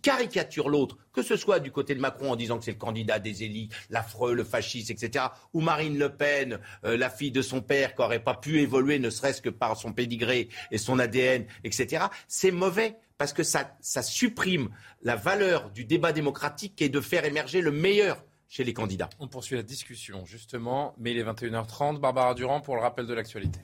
caricature 0.00 0.68
l'autre, 0.68 0.96
que 1.12 1.22
ce 1.22 1.36
soit 1.36 1.60
du 1.60 1.70
côté 1.70 1.94
de 1.94 2.00
Macron 2.00 2.32
en 2.32 2.36
disant 2.36 2.58
que 2.58 2.64
c'est 2.64 2.72
le 2.72 2.78
candidat 2.78 3.18
des 3.18 3.42
élites, 3.42 3.72
l'affreux, 3.90 4.34
le 4.34 4.44
fasciste, 4.44 4.90
etc., 4.90 5.26
ou 5.52 5.60
Marine 5.60 5.98
Le 5.98 6.10
Pen, 6.10 6.58
euh, 6.84 6.96
la 6.96 7.10
fille 7.10 7.30
de 7.30 7.42
son 7.42 7.60
père, 7.60 7.94
qui 7.94 8.00
n'aurait 8.00 8.22
pas 8.22 8.34
pu 8.34 8.60
évoluer 8.60 8.98
ne 8.98 9.10
serait-ce 9.10 9.42
que 9.42 9.50
par 9.50 9.76
son 9.76 9.92
pédigré 9.92 10.48
et 10.70 10.78
son 10.78 10.98
ADN, 10.98 11.46
etc., 11.64 12.06
c'est 12.28 12.50
mauvais 12.50 12.96
parce 13.18 13.32
que 13.32 13.42
ça, 13.42 13.76
ça 13.80 14.02
supprime 14.02 14.70
la 15.02 15.16
valeur 15.16 15.70
du 15.70 15.84
débat 15.84 16.12
démocratique 16.12 16.76
qui 16.76 16.84
est 16.84 16.88
de 16.88 17.00
faire 17.00 17.24
émerger 17.24 17.60
le 17.60 17.72
meilleur 17.72 18.24
chez 18.48 18.64
les 18.64 18.72
candidats. 18.72 19.10
On 19.18 19.26
poursuit 19.26 19.56
la 19.56 19.62
discussion, 19.62 20.24
justement, 20.24 20.94
mais 20.98 21.10
il 21.10 21.18
est 21.18 21.24
21h30. 21.24 21.98
Barbara 21.98 22.34
Durand 22.34 22.60
pour 22.60 22.76
le 22.76 22.80
rappel 22.80 23.06
de 23.06 23.14
l'actualité. 23.14 23.60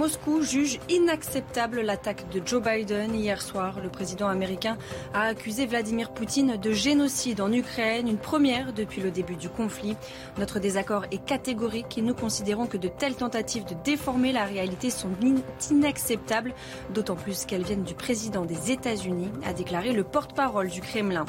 Moscou 0.00 0.40
juge 0.40 0.80
inacceptable 0.88 1.82
l'attaque 1.82 2.26
de 2.30 2.40
Joe 2.42 2.62
Biden. 2.62 3.14
Hier 3.14 3.42
soir, 3.42 3.80
le 3.82 3.90
président 3.90 4.28
américain 4.28 4.78
a 5.12 5.24
accusé 5.24 5.66
Vladimir 5.66 6.14
Poutine 6.14 6.56
de 6.56 6.72
génocide 6.72 7.42
en 7.42 7.52
Ukraine, 7.52 8.08
une 8.08 8.16
première 8.16 8.72
depuis 8.72 9.02
le 9.02 9.10
début 9.10 9.36
du 9.36 9.50
conflit. 9.50 9.96
Notre 10.38 10.58
désaccord 10.58 11.04
est 11.10 11.22
catégorique 11.22 11.98
et 11.98 12.00
nous 12.00 12.14
considérons 12.14 12.66
que 12.66 12.78
de 12.78 12.88
telles 12.88 13.14
tentatives 13.14 13.66
de 13.66 13.74
déformer 13.84 14.32
la 14.32 14.46
réalité 14.46 14.88
sont 14.88 15.10
inacceptables, 15.70 16.54
d'autant 16.94 17.16
plus 17.16 17.44
qu'elles 17.44 17.64
viennent 17.64 17.84
du 17.84 17.92
président 17.92 18.46
des 18.46 18.70
États-Unis, 18.70 19.28
a 19.44 19.52
déclaré 19.52 19.92
le 19.92 20.04
porte-parole 20.04 20.70
du 20.70 20.80
Kremlin. 20.80 21.26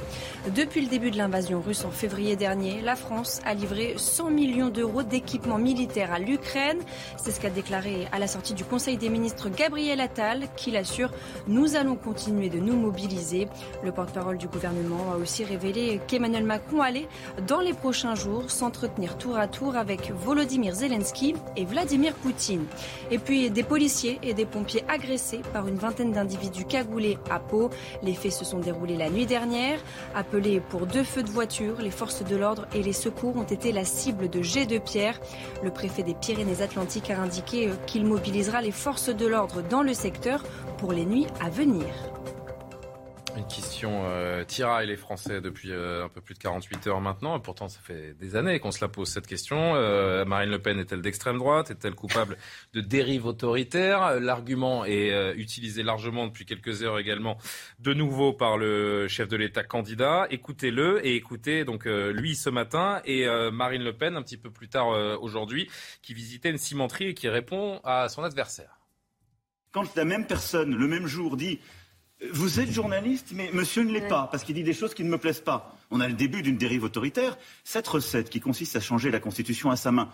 Depuis 0.55 0.79
le 0.79 0.87
début 0.87 1.11
de 1.11 1.17
l'invasion 1.17 1.59
russe 1.59 1.83
en 1.83 1.91
février 1.91 2.37
dernier, 2.37 2.79
la 2.79 2.95
France 2.95 3.41
a 3.43 3.53
livré 3.53 3.95
100 3.97 4.29
millions 4.29 4.69
d'euros 4.69 5.03
d'équipements 5.03 5.57
militaires 5.57 6.13
à 6.13 6.19
l'Ukraine. 6.19 6.79
C'est 7.17 7.31
ce 7.31 7.41
qu'a 7.41 7.49
déclaré 7.49 8.07
à 8.13 8.19
la 8.19 8.27
sortie 8.27 8.53
du 8.53 8.60
du 8.61 8.67
Conseil 8.67 8.95
des 8.95 9.09
ministres 9.09 9.49
Gabriel 9.49 9.99
Attal 9.99 10.43
qui 10.55 10.69
l'assure 10.69 11.09
nous 11.47 11.75
allons 11.75 11.95
continuer 11.95 12.47
de 12.47 12.59
nous 12.59 12.75
mobiliser. 12.75 13.47
Le 13.83 13.91
porte-parole 13.91 14.37
du 14.37 14.47
gouvernement 14.47 15.11
a 15.11 15.17
aussi 15.17 15.43
révélé 15.43 15.99
qu'Emmanuel 16.07 16.43
Macron 16.43 16.81
allait 16.81 17.07
dans 17.47 17.59
les 17.59 17.73
prochains 17.73 18.13
jours 18.13 18.51
s'entretenir 18.51 19.17
tour 19.17 19.35
à 19.35 19.47
tour 19.47 19.75
avec 19.75 20.11
Volodymyr 20.11 20.75
Zelensky 20.75 21.33
et 21.55 21.65
Vladimir 21.65 22.13
Poutine. 22.13 22.65
Et 23.09 23.17
puis 23.17 23.49
des 23.49 23.63
policiers 23.63 24.19
et 24.21 24.35
des 24.35 24.45
pompiers 24.45 24.83
agressés 24.87 25.41
par 25.53 25.67
une 25.67 25.77
vingtaine 25.77 26.11
d'individus 26.11 26.65
cagoulés 26.65 27.17
à 27.31 27.39
Pau. 27.39 27.71
Les 28.03 28.13
faits 28.13 28.33
se 28.33 28.45
sont 28.45 28.59
déroulés 28.59 28.95
la 28.95 29.09
nuit 29.09 29.25
dernière. 29.25 29.79
Appelés 30.13 30.59
pour 30.59 30.85
deux 30.85 31.03
feux 31.03 31.23
de 31.23 31.31
voiture, 31.31 31.81
les 31.81 31.89
forces 31.89 32.23
de 32.23 32.35
l'ordre 32.35 32.67
et 32.75 32.83
les 32.83 32.93
secours 32.93 33.37
ont 33.37 33.41
été 33.41 33.71
la 33.71 33.85
cible 33.85 34.29
de 34.29 34.43
jets 34.43 34.67
de 34.67 34.77
pierre. 34.77 35.19
Le 35.63 35.71
préfet 35.71 36.03
des 36.03 36.13
Pyrénées-Atlantiques 36.13 37.09
a 37.09 37.19
indiqué 37.19 37.71
qu'il 37.87 38.05
les 38.61 38.71
forces 38.71 39.09
de 39.09 39.27
l'ordre 39.27 39.61
dans 39.61 39.83
le 39.83 39.93
secteur 39.93 40.43
pour 40.79 40.93
les 40.93 41.05
nuits 41.05 41.27
à 41.39 41.49
venir. 41.49 41.85
Une 43.37 43.47
question 43.47 44.03
euh, 44.05 44.43
tiraille 44.43 44.87
les 44.87 44.97
Français 44.97 45.39
depuis 45.39 45.71
euh, 45.71 46.03
un 46.03 46.09
peu 46.09 46.19
plus 46.19 46.33
de 46.33 46.39
48 46.39 46.87
heures 46.87 46.99
maintenant. 46.99 47.39
Pourtant, 47.39 47.69
ça 47.69 47.79
fait 47.81 48.13
des 48.19 48.35
années 48.35 48.59
qu'on 48.59 48.71
se 48.71 48.81
la 48.81 48.89
pose 48.89 49.07
cette 49.07 49.25
question. 49.25 49.75
Euh, 49.75 50.25
Marine 50.25 50.49
Le 50.49 50.59
Pen 50.59 50.77
est-elle 50.79 51.01
d'extrême 51.01 51.37
droite? 51.37 51.71
Est-elle 51.71 51.95
coupable 51.95 52.37
de 52.73 52.81
dérive 52.81 53.25
autoritaire 53.25 54.19
L'argument 54.19 54.83
est 54.83 55.11
euh, 55.11 55.33
utilisé 55.35 55.81
largement 55.81 56.27
depuis 56.27 56.45
quelques 56.45 56.83
heures 56.83 56.99
également, 56.99 57.37
de 57.79 57.93
nouveau 57.93 58.33
par 58.33 58.57
le 58.57 59.07
chef 59.07 59.29
de 59.29 59.37
l'État 59.37 59.63
candidat. 59.63 60.27
Écoutez-le 60.29 61.05
et 61.05 61.15
écoutez 61.15 61.63
donc 61.63 61.85
lui 61.85 62.35
ce 62.35 62.49
matin 62.49 63.01
et 63.05 63.25
Marine 63.51 63.83
Le 63.83 63.93
Pen 63.93 64.17
un 64.17 64.21
petit 64.21 64.37
peu 64.37 64.51
plus 64.51 64.67
tard 64.67 64.87
aujourd'hui, 65.21 65.69
qui 66.01 66.13
visitait 66.13 66.49
une 66.49 66.57
cimenterie 66.57 67.07
et 67.07 67.13
qui 67.13 67.29
répond 67.29 67.79
à 67.83 68.09
son 68.09 68.23
adversaire. 68.23 68.81
Quand 69.71 69.95
la 69.95 70.03
même 70.03 70.27
personne, 70.27 70.75
le 70.75 70.87
même 70.87 71.07
jour, 71.07 71.37
dit 71.37 71.59
vous 72.29 72.59
êtes 72.59 72.71
journaliste, 72.71 73.31
mais 73.33 73.49
monsieur 73.51 73.83
ne 73.83 73.91
l'est 73.91 74.07
pas, 74.07 74.27
parce 74.31 74.43
qu'il 74.43 74.55
dit 74.55 74.63
des 74.63 74.73
choses 74.73 74.93
qui 74.93 75.03
ne 75.03 75.09
me 75.09 75.17
plaisent 75.17 75.41
pas. 75.41 75.75
On 75.89 75.99
a 75.99 76.07
le 76.07 76.13
début 76.13 76.41
d'une 76.41 76.57
dérive 76.57 76.83
autoritaire. 76.83 77.37
Cette 77.63 77.87
recette 77.87 78.29
qui 78.29 78.39
consiste 78.39 78.75
à 78.75 78.79
changer 78.79 79.09
la 79.09 79.19
Constitution 79.19 79.71
à 79.71 79.75
sa 79.75 79.91
main, 79.91 80.09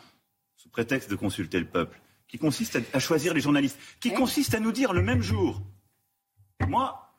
sous 0.56 0.70
prétexte 0.70 1.10
de 1.10 1.16
consulter 1.16 1.60
le 1.60 1.66
peuple, 1.66 2.00
qui 2.28 2.38
consiste 2.38 2.80
à, 2.94 3.00
choisir 3.00 3.34
les 3.34 3.42
journalistes, 3.42 3.78
qui 4.00 4.14
consiste 4.14 4.54
à 4.54 4.60
nous 4.60 4.72
dire 4.72 4.94
le 4.94 5.02
même 5.02 5.22
jour, 5.22 5.62
moi, 6.68 7.14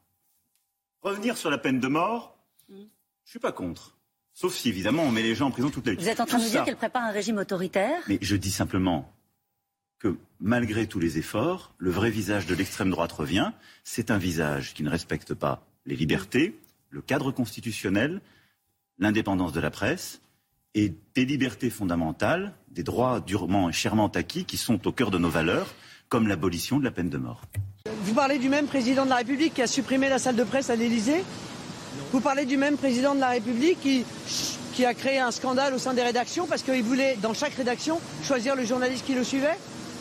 revenir 1.03 1.37
sur 1.37 1.51
la 1.51 1.59
peine 1.59 1.81
de 1.81 1.89
mort, 1.89 2.39
je 2.69 2.75
ne 2.75 2.87
suis 3.25 3.39
pas 3.39 3.53
contre. 3.53 3.97
Sauf 4.33 4.55
si, 4.55 4.69
évidemment, 4.69 5.03
on 5.03 5.11
met 5.11 5.23
les 5.23 5.35
gens 5.35 5.49
en 5.49 5.51
prison 5.51 5.69
toute 5.69 5.87
la 5.87 5.93
vie. 5.93 6.03
Vous 6.03 6.09
êtes 6.09 6.21
en 6.21 6.27
train 6.27 6.39
de 6.39 6.45
nous 6.45 6.51
dire 6.51 6.65
qu'elle 6.65 6.77
prépare 6.77 7.03
un 7.03 7.11
régime 7.11 7.39
autoritaire 7.39 8.01
Mais 8.09 8.19
je 8.21 8.37
dis 8.37 8.51
simplement, 8.51 9.13
que 9.99 10.17
malgré 10.41 10.87
tous 10.87 11.01
les 11.01 11.19
efforts, 11.19 11.75
le 11.79 11.91
vrai 11.91 12.11
visage 12.11 12.47
de 12.47 12.55
l'extrême 12.55 12.91
droite 12.91 13.13
revient. 13.13 13.51
C'est 13.85 14.11
un 14.11 14.19
visage 14.19 14.75
qui 14.75 14.83
ne 14.83 14.91
respecte 14.91 15.35
pas 15.35 15.67
les 15.87 15.97
libertés, 15.97 16.59
le 16.91 17.01
cadre 17.01 17.33
constitutionnel, 17.33 18.21
l'indépendance 18.99 19.53
de 19.53 19.61
la 19.61 19.71
presse 19.71 20.21
et 20.75 20.93
des 21.15 21.25
libertés 21.25 21.71
fondamentales, 21.71 22.55
des 22.71 22.83
droits 22.83 23.21
durement 23.21 23.69
et 23.69 23.73
chèrement 23.73 24.09
acquis 24.09 24.45
qui 24.45 24.57
sont 24.57 24.87
au 24.87 24.93
cœur 24.93 25.11
de 25.11 25.19
nos 25.19 25.31
valeurs, 25.31 25.75
comme 26.09 26.29
l'abolition 26.29 26.79
de 26.79 26.85
la 26.85 26.91
peine 26.91 27.09
de 27.09 27.19
mort. 27.19 27.43
Vous 28.03 28.15
parlez 28.15 28.39
du 28.39 28.49
même 28.49 28.67
président 28.67 29.05
de 29.05 29.11
la 29.11 29.17
République 29.17 29.55
qui 29.55 29.63
a 29.63 29.67
supprimé 29.67 30.09
la 30.09 30.19
salle 30.19 30.37
de 30.37 30.45
presse 30.45 30.71
à 30.71 30.77
l'Élysée 30.77 31.25
Vous 32.13 32.21
parlez 32.21 32.47
du 32.47 32.57
même 32.57 32.77
président 32.77 33.15
de 33.15 33.21
la 33.21 33.31
République 33.31 33.81
qui, 33.81 34.05
qui 34.75 34.85
a 34.85 34.95
créé 34.95 35.19
un 35.19 35.31
scandale 35.31 35.75
au 35.75 35.79
sein 35.79 35.95
des 35.95 36.03
rédactions 36.03 36.47
parce 36.47 36.63
qu'il 36.63 36.83
voulait, 36.83 37.17
dans 37.21 37.35
chaque 37.35 37.55
rédaction, 37.55 38.01
choisir 38.23 38.55
le 38.55 38.65
journaliste 38.65 39.05
qui 39.05 39.15
le 39.15 39.25
suivait 39.25 39.59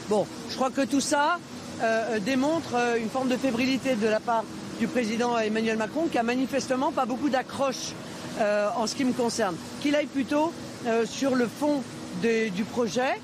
Bon, 0.09 0.25
je 0.49 0.55
crois 0.55 0.69
que 0.69 0.85
tout 0.85 1.01
ça 1.01 1.37
euh, 1.81 2.15
euh, 2.15 2.19
démontre 2.19 2.75
euh, 2.75 2.97
une 2.97 3.09
forme 3.09 3.27
de 3.27 3.35
fébrilité 3.35 3.95
de 3.95 4.07
la 4.07 4.21
part 4.21 4.45
du 4.79 4.87
président 4.87 5.37
Emmanuel 5.37 5.75
Macron 5.75 6.07
qui 6.09 6.17
a 6.17 6.23
manifestement 6.23 6.93
pas 6.93 7.05
beaucoup 7.05 7.29
d'accroche 7.29 7.93
en 8.39 8.85
ce 8.85 8.93
qui 8.93 9.03
me 9.03 9.13
concerne. 9.13 9.55
Qu'il 9.81 9.95
aille 9.95 10.05
plutôt 10.05 10.53
sur 11.05 11.33
le 11.33 11.47
fond 11.47 11.81
du 12.21 12.63
projet. 12.65 13.19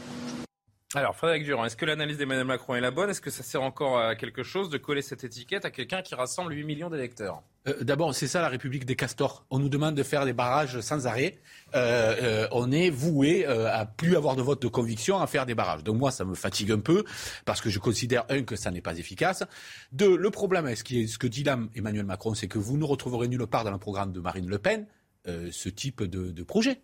Alors, 0.95 1.15
Frédéric 1.15 1.45
Durand, 1.45 1.65
est-ce 1.65 1.75
que 1.75 1.85
l'analyse 1.85 2.17
d'Emmanuel 2.17 2.45
Macron 2.45 2.75
est 2.75 2.81
la 2.81 2.91
bonne? 2.91 3.09
Est-ce 3.09 3.21
que 3.21 3.31
ça 3.31 3.41
sert 3.41 3.63
encore 3.63 3.97
à 3.97 4.15
quelque 4.15 4.43
chose 4.43 4.69
de 4.69 4.77
coller 4.77 5.01
cette 5.01 5.23
étiquette 5.23 5.65
à 5.65 5.71
quelqu'un 5.71 6.03
qui 6.03 6.13
rassemble 6.13 6.53
8 6.53 6.63
millions 6.65 6.89
d'électeurs? 6.91 7.41
Euh, 7.67 7.83
d'abord, 7.83 8.13
c'est 8.13 8.27
ça 8.27 8.41
la 8.41 8.47
République 8.47 8.85
des 8.85 8.95
castors. 8.95 9.43
On 9.49 9.57
nous 9.57 9.69
demande 9.69 9.95
de 9.95 10.03
faire 10.03 10.23
des 10.25 10.33
barrages 10.33 10.79
sans 10.81 11.07
arrêt. 11.07 11.39
Euh, 11.73 12.15
euh, 12.21 12.47
on 12.51 12.71
est 12.71 12.91
voué 12.91 13.43
à 13.45 13.87
plus 13.87 14.15
avoir 14.15 14.35
de 14.35 14.43
vote 14.43 14.61
de 14.61 14.67
conviction 14.67 15.19
à 15.19 15.25
faire 15.25 15.47
des 15.47 15.55
barrages. 15.55 15.83
Donc 15.83 15.97
moi, 15.97 16.11
ça 16.11 16.25
me 16.25 16.35
fatigue 16.35 16.71
un 16.71 16.79
peu 16.79 17.03
parce 17.45 17.59
que 17.59 17.71
je 17.71 17.79
considère 17.79 18.25
un 18.29 18.43
que 18.43 18.55
ça 18.55 18.69
n'est 18.69 18.81
pas 18.81 18.95
efficace. 18.95 19.43
Deux, 19.93 20.15
le 20.15 20.29
problème, 20.29 20.75
ce, 20.75 20.83
qui 20.83 21.01
est, 21.01 21.07
ce 21.07 21.17
que 21.17 21.27
dit 21.27 21.43
là 21.43 21.57
Emmanuel 21.75 22.05
Macron, 22.05 22.35
c'est 22.35 22.47
que 22.47 22.59
vous 22.59 22.77
ne 22.77 22.83
retrouverez 22.83 23.27
nulle 23.27 23.47
part 23.47 23.63
dans 23.63 23.71
le 23.71 23.79
programme 23.79 24.11
de 24.11 24.19
Marine 24.19 24.47
Le 24.47 24.59
Pen 24.59 24.85
ce 25.25 25.69
type 25.69 26.03
de, 26.03 26.43
projet. 26.43 26.81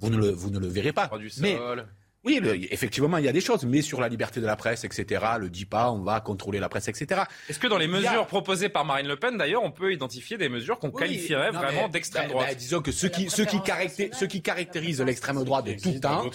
Vous 0.00 0.10
ne 0.10 0.16
le, 0.16 0.30
vous 0.30 0.50
ne 0.50 0.58
le 0.58 0.66
verrez 0.66 0.92
pas. 0.92 1.08
Du 1.16 1.30
sol. 1.30 1.42
Mais, 1.42 1.58
oui, 2.24 2.68
effectivement, 2.70 3.16
il 3.16 3.24
y 3.24 3.28
a 3.28 3.32
des 3.32 3.40
choses, 3.40 3.64
mais 3.64 3.82
sur 3.82 4.00
la 4.00 4.08
liberté 4.08 4.40
de 4.40 4.46
la 4.46 4.54
presse, 4.54 4.84
etc., 4.84 5.24
le 5.40 5.50
dit 5.50 5.64
pas, 5.64 5.90
on 5.90 6.02
va 6.02 6.20
contrôler 6.20 6.60
la 6.60 6.68
presse, 6.68 6.86
etc. 6.86 7.22
Est-ce 7.48 7.58
que 7.58 7.66
dans 7.66 7.78
les 7.78 7.88
mesures 7.88 8.26
proposées 8.26 8.68
par 8.68 8.84
Marine 8.84 9.08
Le 9.08 9.16
Pen, 9.16 9.36
d'ailleurs, 9.36 9.64
on 9.64 9.72
peut 9.72 9.92
identifier 9.92 10.38
des 10.38 10.48
mesures 10.48 10.78
qu'on 10.78 10.92
qualifierait 10.92 11.50
vraiment 11.50 11.88
d'extrême 11.88 12.26
bah, 12.26 12.32
droite 12.32 12.48
bah, 12.50 12.54
Disons 12.54 12.80
que 12.80 12.92
ce 12.92 13.08
qui, 13.08 13.28
ce 13.28 13.42
qui, 13.42 13.60
caractérise, 13.60 14.14
ce 14.16 14.24
qui 14.24 14.40
caractérise 14.40 15.00
l'extrême 15.00 15.42
droite 15.42 15.66
de 15.66 15.72
tout 15.72 15.98
temps, 15.98 16.30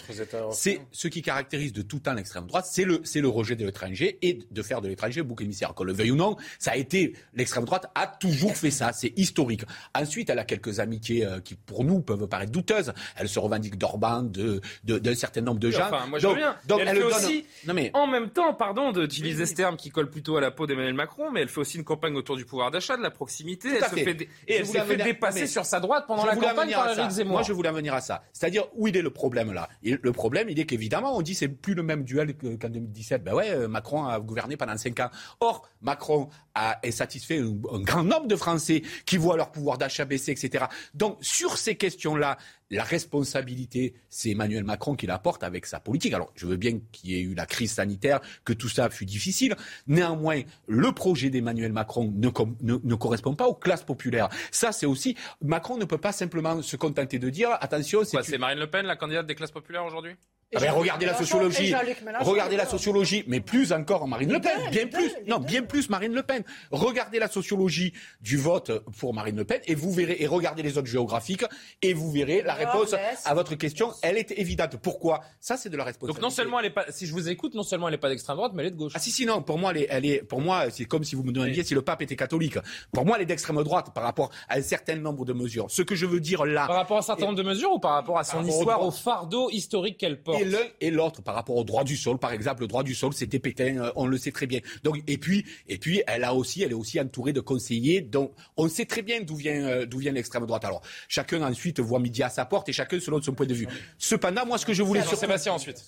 c'est 0.52 0.82
ce 0.92 1.08
qui 1.08 1.22
caractérise 1.22 1.72
de 1.72 1.82
tout 1.82 2.00
temps 2.00 2.14
l'extrême 2.14 2.48
droite, 2.48 2.66
c'est 2.70 2.84
le, 2.84 3.00
c'est 3.06 3.22
le 3.22 3.30
rejet 3.30 3.56
de 3.56 3.66
l'étranger 3.66 4.18
et 4.22 4.40
de 4.52 4.62
faire 4.62 4.82
de 4.82 4.90
l'étranger 4.90 5.22
bouc 5.22 5.42
émissaire. 5.42 5.74
Qu'on 5.74 5.86
le 5.86 5.94
veuille 5.94 6.12
ou 6.12 6.16
non, 6.16 6.36
ça 6.60 6.72
a 6.72 6.76
été 6.76 7.14
l'extrême 7.34 7.64
droite 7.64 7.90
a 7.96 8.08
toujours 8.08 8.58
fait 8.58 8.72
ça, 8.72 8.92
c'est 8.92 9.14
historique. 9.16 9.64
Ensuite, 9.96 10.30
elle 10.30 10.40
a 10.40 10.44
quelques 10.44 10.80
amitiés 10.80 11.26
euh, 11.26 11.40
qui, 11.40 11.56
pour 11.56 11.86
nous, 11.86 12.02
peuvent 12.02 12.28
paraître 12.28 12.52
douteuses. 12.52 12.94
Elle 13.16 13.30
se 13.30 13.40
revendique 13.40 13.78
d'Orban, 13.78 14.24
de, 14.24 14.62
d'un 14.84 15.16
certain 15.16 15.42
nombre 15.42 15.60
de 15.60 15.77
Enfin, 15.82 16.06
moi, 16.08 16.20
je 16.20 16.28
donc, 16.28 16.38
Donc, 16.66 16.82
elle, 16.86 16.98
fait 16.98 17.04
aussi, 17.04 17.46
non, 17.66 17.74
mais... 17.74 17.92
en 17.94 18.08
même 18.08 18.30
temps, 18.30 18.54
pardon 18.54 18.92
d'utiliser 18.92 19.46
ce 19.46 19.54
terme 19.54 19.78
qui 19.78 19.90
colle 19.90 20.10
plutôt 20.10 20.38
à 20.38 20.42
la 20.42 20.52
peau 20.52 20.68
d'Emmanuel 20.68 20.94
Macron, 20.94 21.32
mais 21.32 21.42
elle 21.42 21.50
fait 21.50 21.62
aussi 21.62 21.78
une 21.78 21.84
campagne 21.84 22.16
autour 22.16 22.36
du 22.36 22.46
pouvoir 22.46 22.72
d'achat, 22.72 22.98
de 22.98 23.02
la 23.02 23.12
proximité. 23.12 23.70
Elle 23.76 23.84
se 23.84 23.96
fait, 23.96 24.28
et 24.48 24.56
elle 24.56 24.66
s'est 24.66 24.82
fait 24.82 24.98
dépasser 24.98 25.48
sur 25.48 25.66
sa 25.66 25.80
droite 25.80 26.06
pendant 26.08 26.26
la 26.26 26.36
campagne 26.36 26.72
par 26.72 26.98
Éric 26.98 27.12
Zemmour. 27.12 27.34
Moi, 27.34 27.44
je 27.44 27.54
voulais 27.54 27.70
en 27.70 27.74
venir 27.74 27.94
à 27.94 28.02
ça. 28.02 28.24
C'est-à-dire, 28.34 28.66
où 28.76 28.88
il 28.88 28.98
est 28.98 29.02
le 29.02 29.10
problème 29.10 29.54
là? 29.54 29.70
Le 29.84 30.12
problème, 30.12 30.50
il 30.50 30.60
est 30.60 30.66
qu'évidemment, 30.66 31.16
on 31.16 31.22
dit 31.22 31.36
c'est 31.36 31.48
plus 31.48 31.74
le 31.74 31.84
même 31.84 32.04
duel 32.04 32.36
qu'en 32.36 32.70
2017. 32.70 33.24
Ben 33.24 33.34
ouais, 33.34 33.52
euh, 33.52 33.68
Macron 33.68 34.06
a 34.06 34.20
gouverné 34.20 34.58
pendant 34.58 34.78
5 34.78 35.00
ans. 35.00 35.10
Or, 35.40 35.68
Macron 35.82 36.30
a, 36.56 36.80
est 36.84 36.92
satisfait 36.92 37.40
un, 37.40 37.54
un 37.74 37.82
grand 37.82 38.04
nombre 38.04 38.28
de 38.28 38.36
Français 38.36 38.82
qui 39.06 39.18
voient 39.18 39.38
leur 39.38 39.52
pouvoir 39.52 39.78
d'achat 39.78 40.06
baisser, 40.06 40.32
etc. 40.32 40.66
Donc, 40.94 41.18
sur 41.22 41.58
ces 41.58 41.76
questions-là, 41.76 42.38
la 42.70 42.84
responsabilité, 42.84 43.94
c'est 44.10 44.32
Emmanuel 44.32 44.64
Macron 44.64 44.96
qui 44.96 45.08
la 45.08 45.20
porte 45.20 45.44
avec 45.44 45.66
sa 45.66 45.80
politique. 45.80 46.14
Alors, 46.14 46.32
je 46.36 46.46
veux 46.46 46.58
bien 46.58 46.80
qu'il 46.92 47.12
y 47.12 47.16
ait 47.16 47.22
eu 47.22 47.34
la 47.34 47.46
crise 47.46 47.72
sanitaire, 47.72 48.20
que 48.44 48.54
tout 48.54 48.70
ça 48.70 48.90
fut 48.90 49.06
difficile. 49.06 49.56
Néanmoins, 49.88 50.42
le 50.68 50.92
projet 50.92 51.30
d'Emmanuel 51.30 51.72
Macron 51.72 52.14
ne, 52.16 52.30
ne, 52.62 52.96
correspond 52.96 53.36
pas 53.36 53.48
aux 53.48 53.56
classes 53.56 53.84
populaires. 53.84 54.30
Ça, 54.52 54.72
c'est 54.72 54.86
aussi 54.86 55.16
Macron 55.42 55.78
ne 55.78 55.86
peut 55.86 55.98
pas 55.98 56.12
simplement 56.12 56.62
se 56.62 56.76
contenter 56.76 57.20
de 57.20 57.30
dire 57.30 57.50
attention. 57.62 58.04
C'est 58.04 58.38
Marine 58.38 58.60
Le 58.60 58.70
Pen, 58.70 58.86
la 58.86 58.96
candidate 58.96 59.26
des 59.26 59.36
classes 59.36 59.52
populaires 59.52 59.86
aujourd'hui? 59.86 60.16
Ah 60.56 60.60
ben, 60.62 60.72
regardez 60.72 61.06
la 61.06 61.14
sociologie. 61.14 61.74
Regardez 62.22 62.56
la 62.56 62.66
sociologie, 62.66 63.24
mais 63.28 63.42
plus 63.42 63.74
encore 63.74 64.08
Marine 64.08 64.32
Le 64.32 64.40
Pen, 64.40 64.70
bien 64.72 64.88
plus. 64.88 65.12
Non, 65.28 65.40
bien 65.40 65.64
plus 65.64 65.90
Marine 65.90 66.14
Le 66.14 66.24
Pen. 66.24 66.44
Regardez 66.72 67.20
la 67.20 67.28
sociologie 67.28 67.92
du 68.22 68.38
vote 68.38 68.72
pour 68.98 69.14
Marine 69.14 69.36
Le 69.36 69.44
Pen 69.44 69.60
et 69.66 69.76
vous 69.76 69.92
verrez 69.92 70.18
et 70.20 70.28
regardez 70.28 70.64
les 70.64 70.78
autres 70.78 70.88
géographiques 70.88 71.44
et 71.82 71.94
vous 71.94 72.10
verrez 72.12 72.44
la 72.44 72.54
réponse 72.54 72.96
à 73.26 73.34
votre 73.34 73.56
question. 73.56 73.92
Elle 74.02 74.18
est 74.18 74.32
évidente. 74.32 74.78
Pourquoi? 74.78 75.22
Ça, 75.42 75.58
c'est 75.58 75.70
de 75.70 75.76
la 75.76 75.84
responsabilité. 75.84 76.22
Donc 76.22 76.30
non 76.30 76.34
seulement 76.34 76.60
elle 76.62 76.68
est 76.68 76.72
pas, 76.72 76.86
si 76.92 77.08
je 77.08 77.12
vous 77.12 77.28
écoute, 77.28 77.54
non 77.54 77.64
seulement 77.64 77.90
elle 77.90 77.96
n'est 77.96 78.00
pas 78.00 78.10
d'extrême 78.10 78.38
droite, 78.38 78.54
mais 78.56 78.64
elle 78.64 78.70
est 78.70 78.72
de 78.72 78.78
gauche. 78.78 78.94
Ah 78.96 79.00
si 79.00 79.12
si 79.12 79.26
non, 79.26 79.42
pour 79.42 79.58
moi 79.58 79.72
elle 79.72 79.78
est, 79.78 79.88
elle 79.90 80.06
est 80.06 80.24
pour 80.24 80.40
moi 80.40 80.70
c'est 80.70 80.86
comme 80.86 81.04
si 81.04 81.16
vous 81.16 81.24
me 81.24 81.34
demandiez 81.34 81.66
si 81.66 81.74
le 81.74 81.82
pape 81.82 82.02
était 82.02 82.16
catholique. 82.16 82.58
Pour 82.94 83.06
moi 83.06 83.18
elle 83.18 83.24
est 83.24 83.28
d'extrême 83.28 83.62
droite 83.64 83.94
par 83.94 84.04
rapport 84.04 84.30
à 84.48 84.56
un 84.56 84.62
certain 84.62 84.96
nombre 84.96 85.26
de 85.26 85.34
mesures. 85.34 85.66
Ce 85.70 85.82
que 85.82 85.96
je 85.96 86.06
veux 86.06 86.22
dire 86.22 86.46
là. 86.46 86.68
Par 86.68 86.78
rapport 86.78 86.98
à 86.98 87.00
un 87.00 87.04
certain 87.04 87.26
nombre 87.26 87.38
de 87.38 87.44
mesures 87.44 87.74
ou 87.74 87.80
par 87.80 87.92
rapport 87.92 88.18
à 88.18 88.24
son 88.24 88.46
histoire, 88.46 88.82
au, 88.82 88.92
fardeau 88.92 89.50
historique 89.50 89.98
qu'elle 89.98 90.24
porte? 90.24 90.37
Et 90.40 90.46
l'un 90.46 90.60
et 90.82 90.92
l'autre 90.92 91.22
par 91.22 91.36
rapport 91.36 91.56
au 91.56 91.64
droit 91.64 91.84
du 91.84 91.96
sol, 91.96 92.18
par 92.18 92.32
exemple, 92.32 92.62
le 92.62 92.68
droit 92.68 92.84
du 92.84 92.96
sol, 92.96 93.14
c'était 93.14 93.40
Pétain, 93.40 93.78
euh, 93.78 93.92
on 93.96 94.06
le 94.06 94.18
sait 94.18 94.32
très 94.32 94.48
bien. 94.48 94.60
Donc, 94.84 95.02
et 95.08 95.18
puis, 95.18 95.46
et 95.68 95.78
puis, 95.78 96.02
elle 96.08 96.24
a 96.24 96.34
aussi, 96.34 96.64
elle 96.64 96.72
est 96.72 96.76
aussi 96.76 97.00
entourée 97.00 97.34
de 97.34 97.42
conseillers, 97.42 98.02
donc 98.02 98.32
on 98.56 98.68
sait 98.70 98.86
très 98.86 99.02
bien 99.02 99.22
d'où 99.22 99.36
vient, 99.36 99.66
euh, 99.66 99.86
d'où 99.86 100.00
vient 100.00 100.12
l'extrême 100.12 100.46
droite. 100.46 100.66
Alors, 100.66 100.82
chacun 101.08 101.42
ensuite 101.42 101.80
voit 101.80 102.00
midi 102.00 102.24
à 102.24 102.30
sa 102.30 102.46
porte 102.46 102.70
et 102.70 102.74
chacun 102.74 103.00
selon 103.00 103.22
son 103.22 103.34
point 103.34 103.46
de 103.46 103.54
vue. 103.54 103.68
Cependant, 103.98 104.46
moi, 104.46 104.58
ce 104.58 104.66
que 104.66 104.74
je 104.74 104.84
voulais 104.84 105.04
sur 105.04 105.18
Sébastien 105.18 105.54
ensuite. 105.54 105.84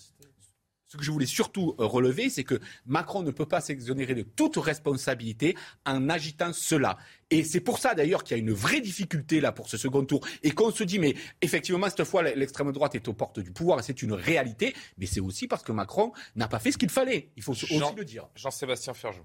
Ce 0.89 0.97
que 0.97 1.03
je 1.03 1.11
voulais 1.11 1.27
surtout 1.27 1.75
euh, 1.79 1.85
relever, 1.85 2.31
c'est 2.31 2.43
que 2.43 2.59
Macron 2.87 3.21
ne 3.21 3.29
peut 3.29 3.45
pas 3.45 3.61
s'exonérer 3.61 4.15
de 4.15 4.23
toute 4.23 4.57
responsabilité 4.57 5.55
en 5.85 6.09
agitant 6.09 6.51
cela. 6.51 6.97
Et 7.29 7.43
c'est 7.43 7.59
pour 7.59 7.77
ça 7.77 7.93
d'ailleurs 7.93 8.23
qu'il 8.23 8.35
y 8.35 8.39
a 8.39 8.41
une 8.41 8.53
vraie 8.53 8.81
difficulté 8.81 9.39
là 9.39 9.51
pour 9.51 9.69
ce 9.69 9.77
second 9.77 10.03
tour 10.03 10.25
et 10.41 10.49
qu'on 10.49 10.71
se 10.71 10.83
dit 10.83 10.97
mais 10.97 11.13
effectivement 11.41 11.87
cette 11.91 12.05
fois 12.05 12.23
l'extrême 12.23 12.71
droite 12.71 12.95
est 12.95 13.07
aux 13.07 13.13
portes 13.13 13.39
du 13.39 13.51
pouvoir 13.51 13.79
et 13.79 13.83
c'est 13.83 14.01
une 14.01 14.13
réalité, 14.13 14.73
mais 14.97 15.05
c'est 15.05 15.19
aussi 15.19 15.47
parce 15.47 15.61
que 15.61 15.71
Macron 15.71 16.11
n'a 16.35 16.47
pas 16.47 16.57
fait 16.57 16.71
ce 16.71 16.79
qu'il 16.79 16.89
fallait. 16.89 17.29
Il 17.37 17.43
faut 17.43 17.51
aussi 17.51 17.67
le 17.95 18.03
dire. 18.03 18.27
Jean-Sébastien 18.35 18.95
Ferjou. 18.95 19.21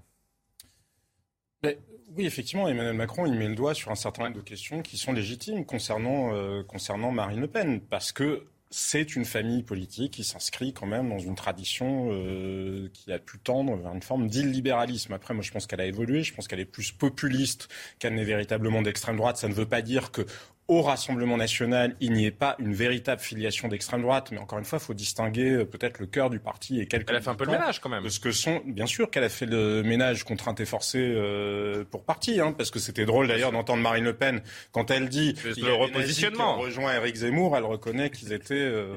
oui, 1.63 2.27
effectivement, 2.27 2.67
Emmanuel 2.67 2.93
Macron, 2.93 3.25
il 3.25 3.33
met 3.33 3.47
le 3.47 3.55
doigt 3.55 3.73
sur 3.73 3.89
un 3.89 3.95
certain 3.95 4.25
nombre 4.25 4.35
de 4.35 4.41
questions 4.41 4.83
qui 4.83 4.97
sont 4.97 5.13
légitimes 5.13 5.65
concernant, 5.65 6.31
euh, 6.35 6.61
concernant 6.61 7.11
Marine 7.11 7.41
Le 7.41 7.47
Pen. 7.47 7.81
Parce 7.81 8.11
que 8.11 8.45
c'est 8.71 9.15
une 9.15 9.25
famille 9.25 9.63
politique 9.63 10.13
qui 10.13 10.23
s'inscrit 10.23 10.73
quand 10.73 10.87
même 10.87 11.09
dans 11.09 11.19
une 11.19 11.35
tradition 11.35 12.09
euh, 12.11 12.89
qui 12.93 13.11
a 13.11 13.19
pu 13.19 13.37
tendre 13.39 13.75
vers 13.77 13.93
une 13.93 14.01
forme 14.01 14.27
d'illibéralisme. 14.27 15.13
Après, 15.13 15.33
moi, 15.33 15.43
je 15.43 15.51
pense 15.51 15.67
qu'elle 15.67 15.81
a 15.81 15.85
évolué. 15.85 16.23
Je 16.23 16.33
pense 16.33 16.47
qu'elle 16.47 16.59
est 16.59 16.65
plus 16.65 16.91
populiste 16.91 17.69
qu'elle 17.99 18.15
n'est 18.15 18.25
véritablement 18.25 18.81
d'extrême 18.81 19.17
droite. 19.17 19.37
Ça 19.37 19.47
ne 19.47 19.53
veut 19.53 19.67
pas 19.67 19.81
dire 19.81 20.11
que 20.11 20.25
au 20.67 20.81
Rassemblement 20.81 21.37
national, 21.37 21.95
il 21.99 22.13
n'y 22.13 22.25
ait 22.25 22.31
pas 22.31 22.55
une 22.57 22.73
véritable 22.73 23.21
filiation 23.21 23.67
d'extrême 23.67 24.01
droite. 24.01 24.29
Mais 24.31 24.39
encore 24.39 24.57
une 24.57 24.65
fois, 24.65 24.79
il 24.81 24.85
faut 24.85 24.95
distinguer 24.95 25.51
euh, 25.51 25.65
peut-être 25.65 25.99
le 25.99 26.07
cœur 26.07 26.31
du 26.31 26.39
parti 26.39 26.79
et 26.79 26.87
quelques. 26.87 27.09
Elle 27.09 27.17
a 27.17 27.21
fait 27.21 27.29
un 27.29 27.35
peu 27.35 27.45
le 27.45 27.51
ménage 27.51 27.79
quand 27.79 27.89
même. 27.89 28.03
De 28.03 28.09
ce 28.09 28.19
que 28.19 28.31
sont, 28.31 28.61
bien 28.65 28.87
sûr, 28.87 29.11
qu'elle 29.11 29.23
a 29.23 29.29
fait 29.29 29.45
le 29.45 29.83
ménage 29.83 30.23
contrainte 30.23 30.59
et 30.59 30.65
forcée 30.65 30.99
euh, 30.99 31.83
pour 31.85 32.03
parti, 32.03 32.39
hein, 32.39 32.51
parce 32.51 32.71
que 32.71 32.79
c'était 32.79 33.05
drôle 33.05 33.27
d'ailleurs 33.27 33.51
d'entendre 33.51 33.83
Marine 33.83 34.05
Le 34.05 34.15
Pen 34.15 34.41
quand 34.71 34.89
elle 34.89 35.09
dit 35.09 35.35
le 35.43 35.73
repositionnement. 35.73 36.57
rejoint 36.57 36.95
Éric 36.95 37.15
Zemmour, 37.17 37.55
elle 37.55 37.65
reconnaît 37.65 38.09
qu'ils 38.09 38.33
étaient 38.33 38.55
euh, 38.55 38.95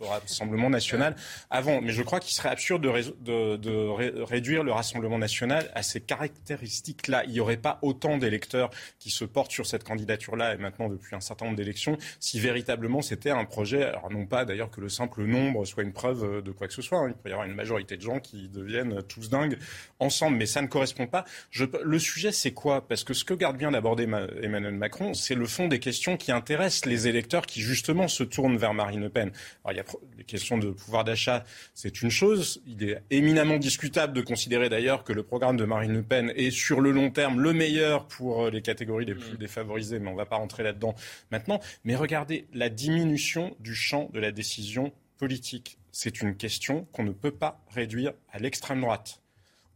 au 0.00 0.06
Rassemblement, 0.06 0.68
national 0.68 1.16
avant. 1.50 1.80
Mais 1.80 1.92
je 1.92 2.02
crois 2.02 2.20
qu'il 2.20 2.34
serait 2.34 2.50
absurde 2.50 2.82
de, 2.82 3.56
de, 3.56 4.22
réduire 4.22 4.64
le 4.64 4.72
Rassemblement 4.72 5.18
national 5.18 5.70
à 5.74 5.82
ces 5.82 6.00
caractéristiques-là. 6.00 7.24
Il 7.24 7.32
n'y 7.32 7.40
aurait 7.40 7.56
pas 7.56 7.78
autant 7.80 8.18
d'électeurs 8.18 8.70
qui 8.98 9.10
se 9.10 9.24
portent 9.24 9.50
sur 9.50 9.66
cette 9.66 9.84
candidature-là 9.84 10.54
et 10.54 10.56
maintenant 10.58 10.73
depuis 10.78 11.14
un 11.14 11.20
certain 11.20 11.46
nombre 11.46 11.56
d'élections 11.56 11.96
si 12.20 12.40
véritablement 12.40 13.02
c'était 13.02 13.30
un 13.30 13.44
projet, 13.44 13.84
alors 13.84 14.10
non 14.10 14.26
pas 14.26 14.44
d'ailleurs 14.44 14.70
que 14.70 14.80
le 14.80 14.88
simple 14.88 15.24
nombre 15.24 15.64
soit 15.64 15.82
une 15.82 15.92
preuve 15.92 16.42
de 16.42 16.50
quoi 16.50 16.68
que 16.68 16.74
ce 16.74 16.82
soit, 16.82 16.98
hein. 16.98 17.08
il 17.08 17.14
peut 17.14 17.28
y 17.28 17.32
avoir 17.32 17.46
une 17.46 17.54
majorité 17.54 17.96
de 17.96 18.02
gens 18.02 18.20
qui 18.20 18.48
deviennent 18.48 19.02
tous 19.02 19.30
dingues 19.30 19.58
ensemble, 19.98 20.36
mais 20.36 20.46
ça 20.46 20.62
ne 20.62 20.66
correspond 20.66 21.06
pas. 21.06 21.24
Je, 21.50 21.64
le 21.82 21.98
sujet 21.98 22.32
c'est 22.32 22.52
quoi? 22.52 22.86
Parce 22.86 23.04
que 23.04 23.14
ce 23.14 23.24
que 23.24 23.34
garde 23.34 23.56
bien 23.56 23.70
d'aborder 23.70 24.04
Emmanuel 24.42 24.74
Macron, 24.74 25.14
c'est 25.14 25.34
le 25.34 25.46
fond 25.46 25.68
des 25.68 25.78
questions 25.78 26.16
qui 26.16 26.32
intéressent 26.32 26.86
les 26.86 27.08
électeurs 27.08 27.46
qui 27.46 27.60
justement 27.60 28.08
se 28.08 28.24
tournent 28.24 28.56
vers 28.56 28.74
Marine 28.74 29.00
Le 29.00 29.08
Pen. 29.08 29.30
Alors 29.64 29.72
il 29.72 29.76
y 29.76 29.80
a 29.80 29.84
les 30.18 30.24
questions 30.24 30.58
de 30.58 30.70
pouvoir 30.70 31.04
d'achat, 31.04 31.44
c'est 31.74 32.02
une 32.02 32.10
chose. 32.10 32.62
Il 32.66 32.82
est 32.88 33.02
éminemment 33.10 33.58
discutable 33.58 34.12
de 34.12 34.22
considérer 34.22 34.68
d'ailleurs 34.68 35.04
que 35.04 35.12
le 35.12 35.22
programme 35.22 35.56
de 35.56 35.64
Marine 35.64 35.92
Le 35.92 36.02
Pen 36.02 36.32
est 36.36 36.50
sur 36.50 36.80
le 36.80 36.90
long 36.90 37.10
terme 37.10 37.40
le 37.40 37.52
meilleur 37.52 38.06
pour 38.06 38.50
les 38.50 38.62
catégories 38.62 39.04
les 39.04 39.14
plus 39.14 39.34
mmh. 39.34 39.38
défavorisées, 39.38 39.98
mais 39.98 40.08
on 40.08 40.12
ne 40.12 40.16
va 40.16 40.26
pas 40.26 40.36
rentrer 40.36 40.62
là-dedans 40.64 40.94
maintenant. 41.30 41.60
Mais 41.84 41.94
regardez 41.94 42.48
la 42.52 42.68
diminution 42.68 43.56
du 43.60 43.74
champ 43.74 44.10
de 44.12 44.20
la 44.20 44.32
décision 44.32 44.92
politique. 45.18 45.78
C'est 45.92 46.20
une 46.20 46.36
question 46.36 46.86
qu'on 46.92 47.04
ne 47.04 47.12
peut 47.12 47.30
pas 47.30 47.64
réduire 47.70 48.12
à 48.32 48.38
l'extrême 48.38 48.80
droite 48.80 49.20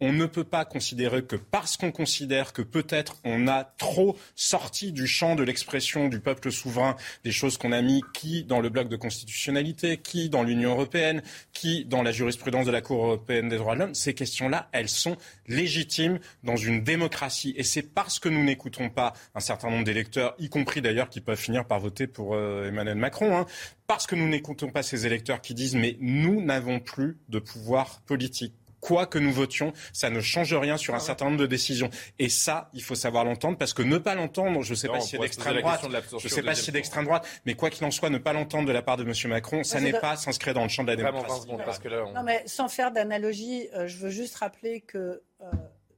on 0.01 0.13
ne 0.13 0.27
peut 0.27 0.45
pas 0.45 0.65
considérer 0.65 1.25
que 1.25 1.37
parce 1.37 1.77
qu'on 1.77 1.93
considère 1.93 2.53
que 2.53 2.63
peut-être 2.63 3.17
on 3.25 3.49
a 3.49 3.65
trop 3.65 4.17
sorti 4.35 4.93
du 4.93 5.07
champ 5.07 5.35
de 5.35 5.43
l'expression 5.43 6.09
du 6.09 6.21
peuple 6.21 6.51
souverain 6.53 6.97
des 7.25 7.33
choses 7.33 7.59
qu'on 7.59 7.73
a 7.73 7.83
mis 7.83 8.03
qui 8.15 8.45
dans 8.45 8.61
le 8.61 8.69
bloc 8.69 8.89
de 8.89 8.97
constitutionnalité, 8.97 9.97
qui 9.97 10.29
dans 10.29 10.43
l'Union 10.43 10.71
européenne, 10.71 11.23
qui 11.53 11.85
dans 11.85 12.03
la 12.03 12.13
jurisprudence 12.13 12.67
de 12.67 12.71
la 12.71 12.81
Cour 12.81 13.05
européenne 13.05 13.49
des 13.49 13.57
droits 13.57 13.75
de 13.75 13.81
l'homme, 13.81 13.95
ces 13.95 14.15
questions-là, 14.15 14.69
elles 14.73 14.89
sont 14.89 15.17
légitimes 15.47 16.19
dans 16.45 16.57
une 16.57 16.83
démocratie. 16.85 17.55
Et 17.57 17.63
c'est 17.63 17.83
parce 17.83 18.19
que 18.19 18.29
nous 18.29 18.45
n'écoutons 18.45 18.91
pas 18.91 19.15
un 19.35 19.41
certain 19.41 19.71
nombre 19.71 19.85
d'électeurs, 19.85 20.35
y 20.39 20.49
compris 20.49 20.83
d'ailleurs 20.83 21.09
qui 21.09 21.21
peuvent 21.21 21.39
finir 21.39 21.65
par 21.65 21.81
voter 21.81 22.07
pour 22.07 22.35
euh, 22.35 22.69
Emmanuel 22.69 22.97
Macron, 22.97 23.37
hein, 23.37 23.47
parce 23.87 24.07
que 24.07 24.15
nous 24.15 24.29
n'écoutons 24.29 24.71
pas 24.71 24.83
ces 24.83 25.07
électeurs 25.07 25.41
qui 25.41 25.55
disent 25.55 25.75
mais 25.75 25.97
nous 26.01 26.43
n'avons 26.43 26.79
plus 26.79 27.17
de 27.29 27.39
pouvoir 27.39 28.01
politique 28.03 28.55
quoi 28.81 29.07
que 29.07 29.19
nous 29.19 29.33
votions, 29.33 29.73
ça 29.93 30.11
ne 30.11 30.21
change 30.21 30.55
rien 30.55 30.77
sur 30.77 30.95
un 30.95 31.01
certain 31.01 31.27
nombre 31.27 31.39
de 31.39 31.47
décisions. 31.47 31.91
Et 32.19 32.29
ça, 32.29 32.71
il 32.75 32.83
faut 32.83 32.95
savoir 32.95 33.25
l'entendre, 33.25 33.59
parce 33.59 33.75
que 33.75 33.83
ne 33.83 33.99
pas 33.99 34.15
l'entendre, 34.15 34.63
je 34.63 34.71
ne 34.71 34.77
sais 34.77 34.89
pas 34.89 35.01
si 35.01 35.11
c'est 35.11 35.19
d'extrême 35.19 35.61
droite, 35.61 35.81
je 35.83 36.15
ne 36.15 36.29
sais 36.29 36.43
pas 36.43 36.55
si 36.55 36.65
c'est 36.65 36.73
d'extrême 36.73 37.05
droite, 37.05 37.27
mais 37.45 37.55
quoi 37.55 37.71
qu'il 37.71 37.85
en 37.85 37.91
soit, 37.91 38.11
ne 38.11 38.19
pas 38.19 38.33
l'entendre 38.33 38.67
de 38.67 38.73
la 38.73 38.83
part 38.83 38.97
de 38.97 39.05
M. 39.05 39.13
Macron, 39.31 39.65
ça 39.65 39.81
n'est 39.81 39.93
pas 39.93 40.17
s'inscrire 40.17 40.55
dans 40.55 40.63
le 40.63 40.69
champ 40.69 40.85
de 40.85 40.89
la 40.89 40.97
démocratie. 40.97 41.49
Non, 41.49 42.23
mais 42.23 42.43
sans 42.47 42.69
faire 42.69 42.93
d'analogie, 42.93 43.69
euh, 43.75 43.87
je 43.87 43.97
veux 43.99 44.11
juste 44.11 44.37
rappeler 44.37 44.81
que 44.81 45.23
euh, 45.41 45.45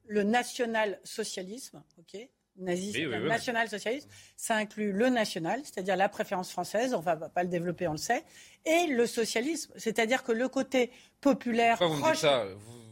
le 0.07 0.23
national-socialisme, 0.23 1.83
ok 1.99 2.29
nazisme, 2.61 3.27
national-socialisme, 3.27 4.09
ça 4.37 4.57
inclut 4.57 4.93
le 4.93 5.09
national, 5.09 5.61
c'est-à-dire 5.65 5.97
la 5.97 6.09
préférence 6.09 6.51
française, 6.51 6.95
on 6.95 7.01
ne 7.01 7.05
va 7.05 7.17
pas 7.17 7.43
le 7.43 7.49
développer, 7.49 7.89
on 7.89 7.93
le 7.93 7.99
sait, 7.99 8.25
et 8.65 8.87
le 8.87 9.07
socialisme, 9.07 9.73
c'est-à-dire 9.77 10.23
que 10.23 10.33
le 10.33 10.49
côté 10.49 10.91
populaire. 11.21 11.79
Pourquoi 11.79 11.97
vous 11.97 12.03
proche... 12.03 12.13
dites 12.13 12.21
ça? 12.21 12.45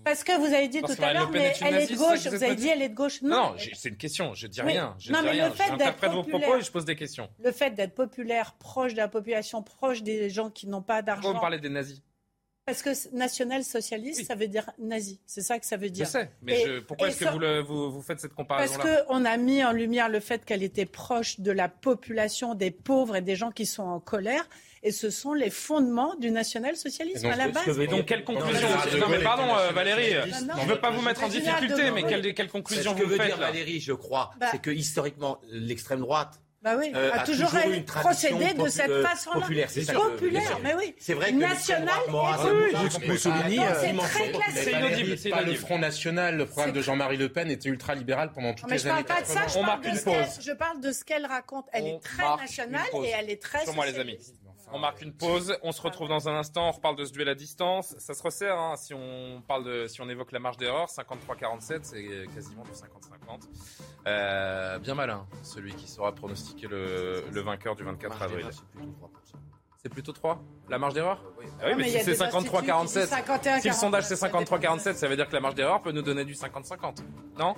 Parce 0.04 0.24
que 0.24 0.38
vous 0.38 0.54
avez 0.54 0.68
dit 0.68 0.81
tout 0.81 1.02
à 1.02 1.12
l'heure, 1.12 1.31
mais 1.31 1.52
elle 1.61 1.74
est 1.74 1.92
de 1.92 1.96
gauche. 1.96 2.26
Vous 2.26 2.42
avez 2.42 2.54
dit 2.54 2.68
elle 2.68 2.81
est 2.81 2.88
de 2.88 2.94
gauche. 2.94 3.20
Non, 3.20 3.54
c'est 3.74 3.90
une 3.90 3.96
question. 3.96 4.33
Je 4.33 4.46
dis 4.46 4.62
rien. 4.62 4.96
Je 4.98 5.12
non, 5.12 5.18
dis 5.18 5.24
mais 5.26 5.31
rien. 5.33 5.48
le 5.48 5.54
fait 5.54 5.76
d'être 5.76 6.09
vos 6.09 6.22
propos 6.22 6.57
et 6.57 6.62
je 6.62 6.70
pose 6.70 6.87
des 6.87 6.96
questions. 6.96 7.28
Le 7.42 7.52
fait 7.52 7.72
d'être 7.72 7.94
populaire, 7.94 8.54
proche 8.54 8.92
de 8.92 8.98
la 8.98 9.09
population, 9.09 9.62
proche 9.62 10.02
des 10.02 10.31
gens 10.31 10.50
qui 10.50 10.66
n'ont 10.66 10.83
pas 10.83 11.02
d'argent. 11.02 11.22
Pourquoi 11.22 11.35
vous 11.35 11.42
parlez 11.42 11.59
des 11.59 11.68
nazis? 11.68 12.00
Parce 12.68 12.83
que 12.83 13.16
national-socialiste, 13.16 14.26
ça 14.26 14.35
veut 14.35 14.46
dire 14.46 14.70
nazi. 14.78 15.20
C'est 15.24 15.40
ça 15.40 15.59
que 15.59 15.64
ça 15.64 15.78
veut 15.78 15.88
dire. 15.88 16.04
Je 16.04 16.11
sais, 16.11 16.31
mais 16.42 16.83
pourquoi 16.87 17.09
est-ce 17.09 17.24
que 17.24 17.61
vous, 17.62 17.90
vous, 17.90 18.02
faites 18.02 18.20
cette 18.20 18.35
comparaison-là? 18.35 18.85
Parce 18.85 19.07
qu'on 19.07 19.24
a 19.24 19.37
mis 19.38 19.64
en 19.64 19.72
lumière 19.72 20.11
le 20.11 20.20
fait 20.20 20.44
qu'elle 20.44 20.62
était 20.62 20.85
proche 20.85 21.40
de 21.40 21.50
la 21.50 21.70
population, 21.70 22.54
des 22.54 22.70
pauvres 22.70 23.16
et 23.16 23.22
des 23.22 23.37
gens 23.37 23.52
qui 23.52 23.64
sont 23.64 23.85
en 23.85 24.00
colère. 24.00 24.46
Et 24.83 24.92
ce 24.92 25.09
sont 25.09 25.33
les 25.33 25.48
fondements 25.48 26.14
du 26.16 26.31
national-socialisme 26.31 27.26
à 27.26 27.37
la 27.37 27.48
base. 27.48 27.78
Et 27.78 27.87
donc, 27.87 28.04
quelle 28.04 28.22
conclusion 28.22 28.68
Non, 29.00 29.09
mais 29.09 29.22
pardon, 29.22 29.57
euh, 29.57 29.70
Valérie, 29.72 30.12
je 30.12 30.62
ne 30.62 30.68
veux 30.68 30.78
pas 30.78 30.90
vous 30.90 31.00
mettre 31.00 31.24
en 31.24 31.28
difficulté, 31.28 31.90
mais 31.90 32.02
quelle, 32.02 32.35
quelle 32.35 32.50
conclusion 32.50 32.92
vous 32.92 32.98
faites 32.98 33.09
Ce 33.09 33.16
que 33.16 33.22
veut 33.22 33.26
dire 33.28 33.38
Valérie, 33.38 33.81
je 33.81 33.94
crois, 33.94 34.33
bah 34.38 34.48
c'est 34.50 34.61
que 34.61 34.70
historiquement, 34.70 35.40
l'extrême 35.48 36.00
droite 36.00 36.38
bah 36.60 36.74
oui, 36.76 36.90
euh, 36.92 37.12
a, 37.12 37.20
toujours, 37.20 37.50
toujours 37.50 37.84
procédé 37.84 38.52
de 38.52 38.68
cette 38.68 38.90
euh, 38.90 39.04
façon-là. 39.04 39.42
Populaire, 39.42 39.70
c'est 39.70 39.92
populaire, 39.92 40.58
mais 40.62 40.74
oui. 40.74 40.92
C'est 40.98 41.14
vrai 41.14 41.30
que 41.30 41.36
national. 41.36 42.00
Mussolini, 43.06 43.60
c'est 43.80 43.96
très 43.96 44.32
classique. 44.32 45.18
C'est 45.18 45.44
le 45.44 45.54
Front 45.54 45.78
National, 45.78 46.36
le 46.36 46.46
programme 46.46 46.72
de 46.72 46.82
Jean-Marie 46.82 47.16
Le 47.16 47.28
Pen 47.28 47.50
était 47.50 47.68
ultra 47.68 47.94
libéral 47.94 48.32
pendant 48.32 48.54
toutes 48.54 48.70
les 48.70 48.86
années. 48.86 49.02
Je 49.02 49.04
parle 49.04 49.18
pas 49.18 49.22
de 49.22 49.26
ça. 49.26 49.46
Je 49.46 49.64
parle 49.64 49.80
de, 49.82 49.96
ce 49.96 50.40
je 50.40 50.52
parle 50.52 50.80
de 50.80 50.92
ce 50.92 51.04
qu'elle 51.04 51.26
raconte. 51.26 51.66
Elle 51.72 51.86
est 51.86 52.00
très 52.00 52.36
nationale 52.36 52.86
et 53.04 53.08
elle 53.08 53.30
est 53.30 53.40
très. 53.40 53.62
Sur 53.64 53.74
moi, 53.74 53.86
les 53.86 53.98
amis. 53.98 54.18
On 54.72 54.78
marque 54.78 55.02
une 55.02 55.12
pause. 55.12 55.57
On 55.62 55.72
se 55.72 55.81
retrouve 55.81 56.09
dans 56.09 56.28
un 56.28 56.35
instant. 56.35 56.68
On 56.68 56.72
reparle 56.72 56.96
de 56.96 57.04
ce 57.04 57.12
duel 57.12 57.28
à 57.28 57.35
distance. 57.35 57.94
Ça 57.98 58.14
se 58.14 58.22
resserre 58.22 58.59
hein, 58.59 58.76
si 58.76 58.92
on 58.94 59.42
parle 59.46 59.64
de, 59.64 59.87
si 59.87 60.00
on 60.00 60.09
évoque 60.09 60.33
la 60.33 60.40
marge 60.40 60.57
d'erreur. 60.57 60.88
53-47, 60.88 61.81
c'est 61.83 62.26
quasiment 62.35 62.64
du 62.64 62.70
50-50. 62.70 63.48
Euh, 64.07 64.78
bien 64.78 64.94
malin, 64.94 65.26
celui 65.42 65.74
qui 65.74 65.88
saura 65.88 66.14
pronostiquer 66.14 66.66
le, 66.66 67.24
le 67.31 67.40
vainqueur 67.40 67.74
du 67.76 67.85
24 67.85 68.22
avril. 68.22 68.46
C'est 69.81 69.88
plutôt 69.88 70.12
3 70.12 70.42
La 70.68 70.78
marge 70.78 70.94
d'erreur 70.94 71.22
Oui, 71.38 71.44
ah 71.62 71.66
oui 71.68 71.74
mais, 71.76 71.88
si 71.88 72.02
c'est 72.02 72.14
53-47, 72.14 73.61
si 73.61 73.68
le 73.68 73.74
sondage 73.74 74.04
c'est 74.04 74.16
53-47, 74.16 74.94
ça 74.94 75.07
veut 75.07 75.14
dire 75.14 75.28
que 75.28 75.35
la 75.35 75.40
marge 75.40 75.54
d'erreur 75.54 75.81
peut 75.81 75.92
nous 75.92 76.02
donner 76.02 76.24
du 76.24 76.35
50-50. 76.35 76.96
Non? 77.38 77.54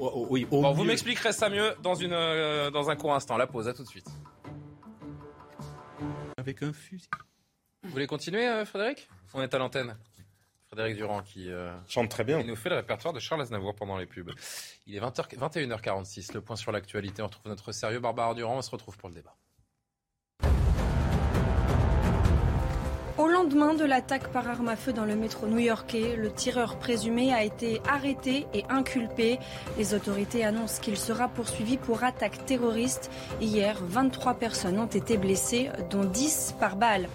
Oh, 0.00 0.10
oh, 0.14 0.26
Oui. 0.30 0.46
Bon, 0.50 0.72
vous 0.72 0.84
m'expliquerez 0.84 1.32
ça 1.32 1.48
mieux 1.48 1.74
dans, 1.80 1.94
une, 1.94 2.12
euh, 2.12 2.70
dans 2.70 2.90
un 2.90 2.96
court 2.96 3.14
instant. 3.14 3.36
La 3.36 3.46
pause, 3.46 3.68
à 3.68 3.72
tout 3.72 3.84
de 3.84 3.88
suite 3.88 4.08
avec 6.40 6.62
un 6.62 6.72
fusil. 6.72 7.08
Vous 7.82 7.90
voulez 7.90 8.06
continuer, 8.06 8.46
euh, 8.46 8.64
Frédéric? 8.64 9.08
On 9.32 9.42
est 9.42 9.54
à 9.54 9.58
l'antenne. 9.58 9.96
Frédéric 10.66 10.96
Durand 10.96 11.22
qui 11.22 11.50
euh, 11.50 11.72
chante 11.88 12.10
très 12.10 12.24
bien. 12.24 12.40
Il 12.40 12.46
nous 12.46 12.56
fait 12.56 12.68
le 12.68 12.76
répertoire 12.76 13.12
de 13.12 13.20
Charles 13.20 13.42
Aznavour 13.42 13.74
pendant 13.74 13.96
les 13.96 14.06
pubs. 14.06 14.30
Il 14.86 14.94
est 14.94 15.00
20h, 15.00 15.36
21h46. 15.36 16.34
Le 16.34 16.40
point 16.40 16.56
sur 16.56 16.72
l'actualité. 16.72 17.22
On 17.22 17.26
retrouve 17.26 17.46
notre 17.46 17.72
sérieux 17.72 18.00
Barbara 18.00 18.34
Durand. 18.34 18.58
On 18.58 18.62
se 18.62 18.70
retrouve 18.70 18.96
pour 18.96 19.08
le 19.08 19.14
débat. 19.16 19.34
Lendemain 23.50 23.74
de 23.74 23.84
l'attaque 23.84 24.28
par 24.28 24.48
arme 24.48 24.68
à 24.68 24.76
feu 24.76 24.92
dans 24.92 25.04
le 25.04 25.16
métro 25.16 25.48
new-yorkais, 25.48 26.14
le 26.16 26.30
tireur 26.30 26.76
présumé 26.76 27.34
a 27.34 27.42
été 27.42 27.80
arrêté 27.88 28.46
et 28.54 28.64
inculpé. 28.68 29.40
Les 29.76 29.92
autorités 29.92 30.44
annoncent 30.44 30.80
qu'il 30.80 30.96
sera 30.96 31.26
poursuivi 31.26 31.76
pour 31.76 32.04
attaque 32.04 32.46
terroriste. 32.46 33.10
Hier, 33.40 33.76
23 33.82 34.34
personnes 34.34 34.78
ont 34.78 34.86
été 34.86 35.16
blessées, 35.16 35.68
dont 35.90 36.04
10 36.04 36.54
par 36.60 36.76
balle. 36.76 37.08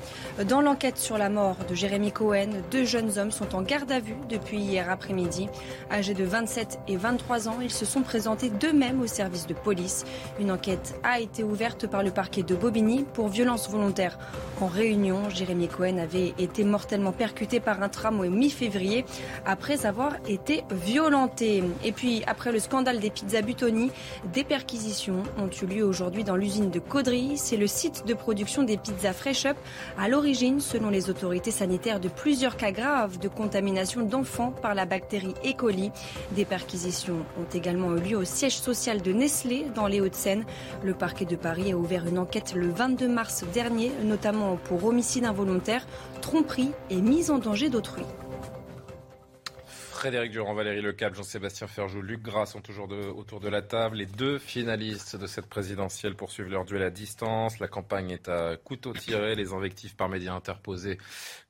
Dans 0.45 0.59
l'enquête 0.59 0.97
sur 0.97 1.17
la 1.17 1.29
mort 1.29 1.55
de 1.69 1.73
Jérémy 1.73 2.11
Cohen, 2.11 2.49
deux 2.69 2.83
jeunes 2.83 3.17
hommes 3.17 3.31
sont 3.31 3.55
en 3.55 3.61
garde 3.61 3.91
à 3.93 4.01
vue 4.01 4.17
depuis 4.27 4.57
hier 4.57 4.89
après-midi. 4.89 5.47
Âgés 5.89 6.15
de 6.15 6.25
27 6.25 6.79
et 6.89 6.97
23 6.97 7.47
ans, 7.47 7.59
ils 7.61 7.71
se 7.71 7.85
sont 7.85 8.01
présentés 8.01 8.49
d'eux-mêmes 8.49 8.99
au 8.99 9.07
service 9.07 9.47
de 9.47 9.53
police. 9.53 10.03
Une 10.41 10.51
enquête 10.51 10.99
a 11.03 11.21
été 11.21 11.43
ouverte 11.43 11.87
par 11.87 12.03
le 12.03 12.11
parquet 12.11 12.43
de 12.43 12.55
Bobigny 12.55 13.05
pour 13.13 13.29
violence 13.29 13.69
volontaire. 13.69 14.17
En 14.59 14.67
réunion, 14.67 15.29
Jérémy 15.29 15.69
Cohen 15.69 15.97
avait 15.97 16.24
été 16.37 16.63
mortellement 16.63 17.11
percuté 17.11 17.59
par 17.59 17.81
un 17.83 17.89
tramway 17.89 18.29
mi-février 18.29 19.05
après 19.45 19.85
avoir 19.85 20.13
été 20.27 20.63
violenté. 20.71 21.63
Et 21.83 21.91
puis, 21.91 22.23
après 22.27 22.51
le 22.51 22.59
scandale 22.59 22.99
des 22.99 23.09
pizzas 23.09 23.41
Butoni, 23.41 23.91
des 24.33 24.43
perquisitions 24.43 25.23
ont 25.37 25.49
eu 25.49 25.65
lieu 25.65 25.83
aujourd'hui 25.83 26.23
dans 26.23 26.35
l'usine 26.35 26.69
de 26.69 26.79
Caudry. 26.79 27.37
C'est 27.37 27.57
le 27.57 27.67
site 27.67 28.05
de 28.07 28.13
production 28.13 28.63
des 28.63 28.77
pizzas 28.77 29.13
Fresh 29.13 29.45
Up 29.45 29.57
à 29.97 30.09
l'origine, 30.09 30.59
selon 30.59 30.89
les 30.89 31.09
autorités 31.09 31.51
sanitaires, 31.51 31.99
de 31.99 32.09
plusieurs 32.09 32.57
cas 32.57 32.71
graves 32.71 33.19
de 33.19 33.27
contamination 33.27 34.01
d'enfants 34.03 34.51
par 34.51 34.75
la 34.75 34.85
bactérie 34.85 35.33
E. 35.45 35.53
coli. 35.53 35.91
Des 36.31 36.45
perquisitions 36.45 37.25
ont 37.39 37.53
également 37.53 37.95
eu 37.95 37.99
lieu 37.99 38.17
au 38.17 38.23
siège 38.23 38.57
social 38.57 39.01
de 39.01 39.11
Nestlé 39.11 39.65
dans 39.75 39.87
les 39.87 40.01
Hauts-de-Seine. 40.01 40.45
Le 40.83 40.93
parquet 40.93 41.25
de 41.25 41.35
Paris 41.35 41.71
a 41.71 41.77
ouvert 41.77 42.07
une 42.07 42.19
enquête 42.19 42.53
le 42.55 42.69
22 42.69 43.07
mars 43.07 43.43
dernier, 43.53 43.91
notamment 44.03 44.57
pour 44.57 44.85
homicide 44.85 45.25
involontaire 45.25 45.85
tromperie 46.25 46.71
et 46.89 47.01
mise 47.01 47.29
en 47.29 47.37
danger 47.37 47.69
d'autrui. 47.69 48.01
Frédéric 49.67 50.31
Durand, 50.31 50.55
Valérie 50.55 50.81
Lecap, 50.81 51.13
Jean-Sébastien 51.13 51.67
Ferjou, 51.67 52.01
Luc 52.01 52.23
Gras 52.23 52.47
sont 52.47 52.61
toujours 52.61 52.89
autour 53.15 53.39
de 53.39 53.47
la 53.47 53.61
table. 53.61 53.97
Les 53.97 54.07
deux 54.07 54.39
finalistes 54.39 55.15
de 55.15 55.27
cette 55.27 55.45
présidentielle 55.45 56.15
poursuivent 56.15 56.49
leur 56.49 56.65
duel 56.65 56.81
à 56.81 56.89
distance. 56.89 57.59
La 57.59 57.67
campagne 57.67 58.09
est 58.09 58.27
à 58.27 58.57
couteau 58.57 58.91
tiré. 58.93 59.35
Les 59.35 59.53
invectives 59.53 59.95
par 59.95 60.09
médias 60.09 60.33
interposés 60.33 60.97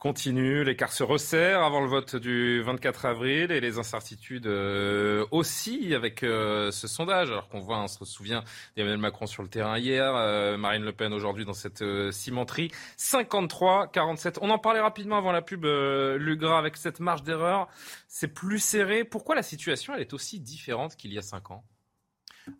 continuent. 0.05 0.61
L'écart 0.61 0.91
se 0.91 1.01
resserre 1.01 1.63
avant 1.63 1.81
le 1.81 1.87
vote 1.87 2.15
du 2.15 2.61
24 2.61 3.05
avril 3.05 3.51
et 3.51 3.59
les 3.59 3.79
incertitudes 3.79 4.45
euh, 4.45 5.25
aussi 5.31 5.95
avec 5.95 6.21
euh, 6.21 6.69
ce 6.69 6.87
sondage. 6.87 7.31
Alors 7.31 7.49
qu'on 7.49 7.59
voit, 7.59 7.79
on 7.79 7.87
se 7.87 8.05
souvient 8.05 8.43
d'Emmanuel 8.75 8.99
Macron 8.99 9.25
sur 9.25 9.41
le 9.41 9.49
terrain 9.49 9.79
hier, 9.79 10.13
euh, 10.15 10.57
Marine 10.57 10.83
Le 10.83 10.91
Pen 10.91 11.11
aujourd'hui 11.11 11.43
dans 11.43 11.55
cette 11.55 11.83
cimenterie. 12.11 12.69
53, 12.97 13.87
47. 13.87 14.37
On 14.43 14.51
en 14.51 14.59
parlait 14.59 14.79
rapidement 14.79 15.17
avant 15.17 15.31
la 15.31 15.41
pub, 15.41 15.65
Luc 15.65 16.39
Gras, 16.39 16.59
avec 16.59 16.77
cette 16.77 16.99
marge 16.99 17.23
d'erreur 17.23 17.67
c'est 18.07 18.27
plus 18.27 18.59
serré. 18.59 19.05
Pourquoi 19.05 19.33
la 19.33 19.41
situation 19.41 19.95
elle 19.95 20.01
est 20.01 20.13
aussi 20.13 20.39
différente 20.39 20.97
qu'il 20.97 21.13
y 21.13 21.17
a 21.17 21.23
cinq 21.23 21.49
ans? 21.49 21.65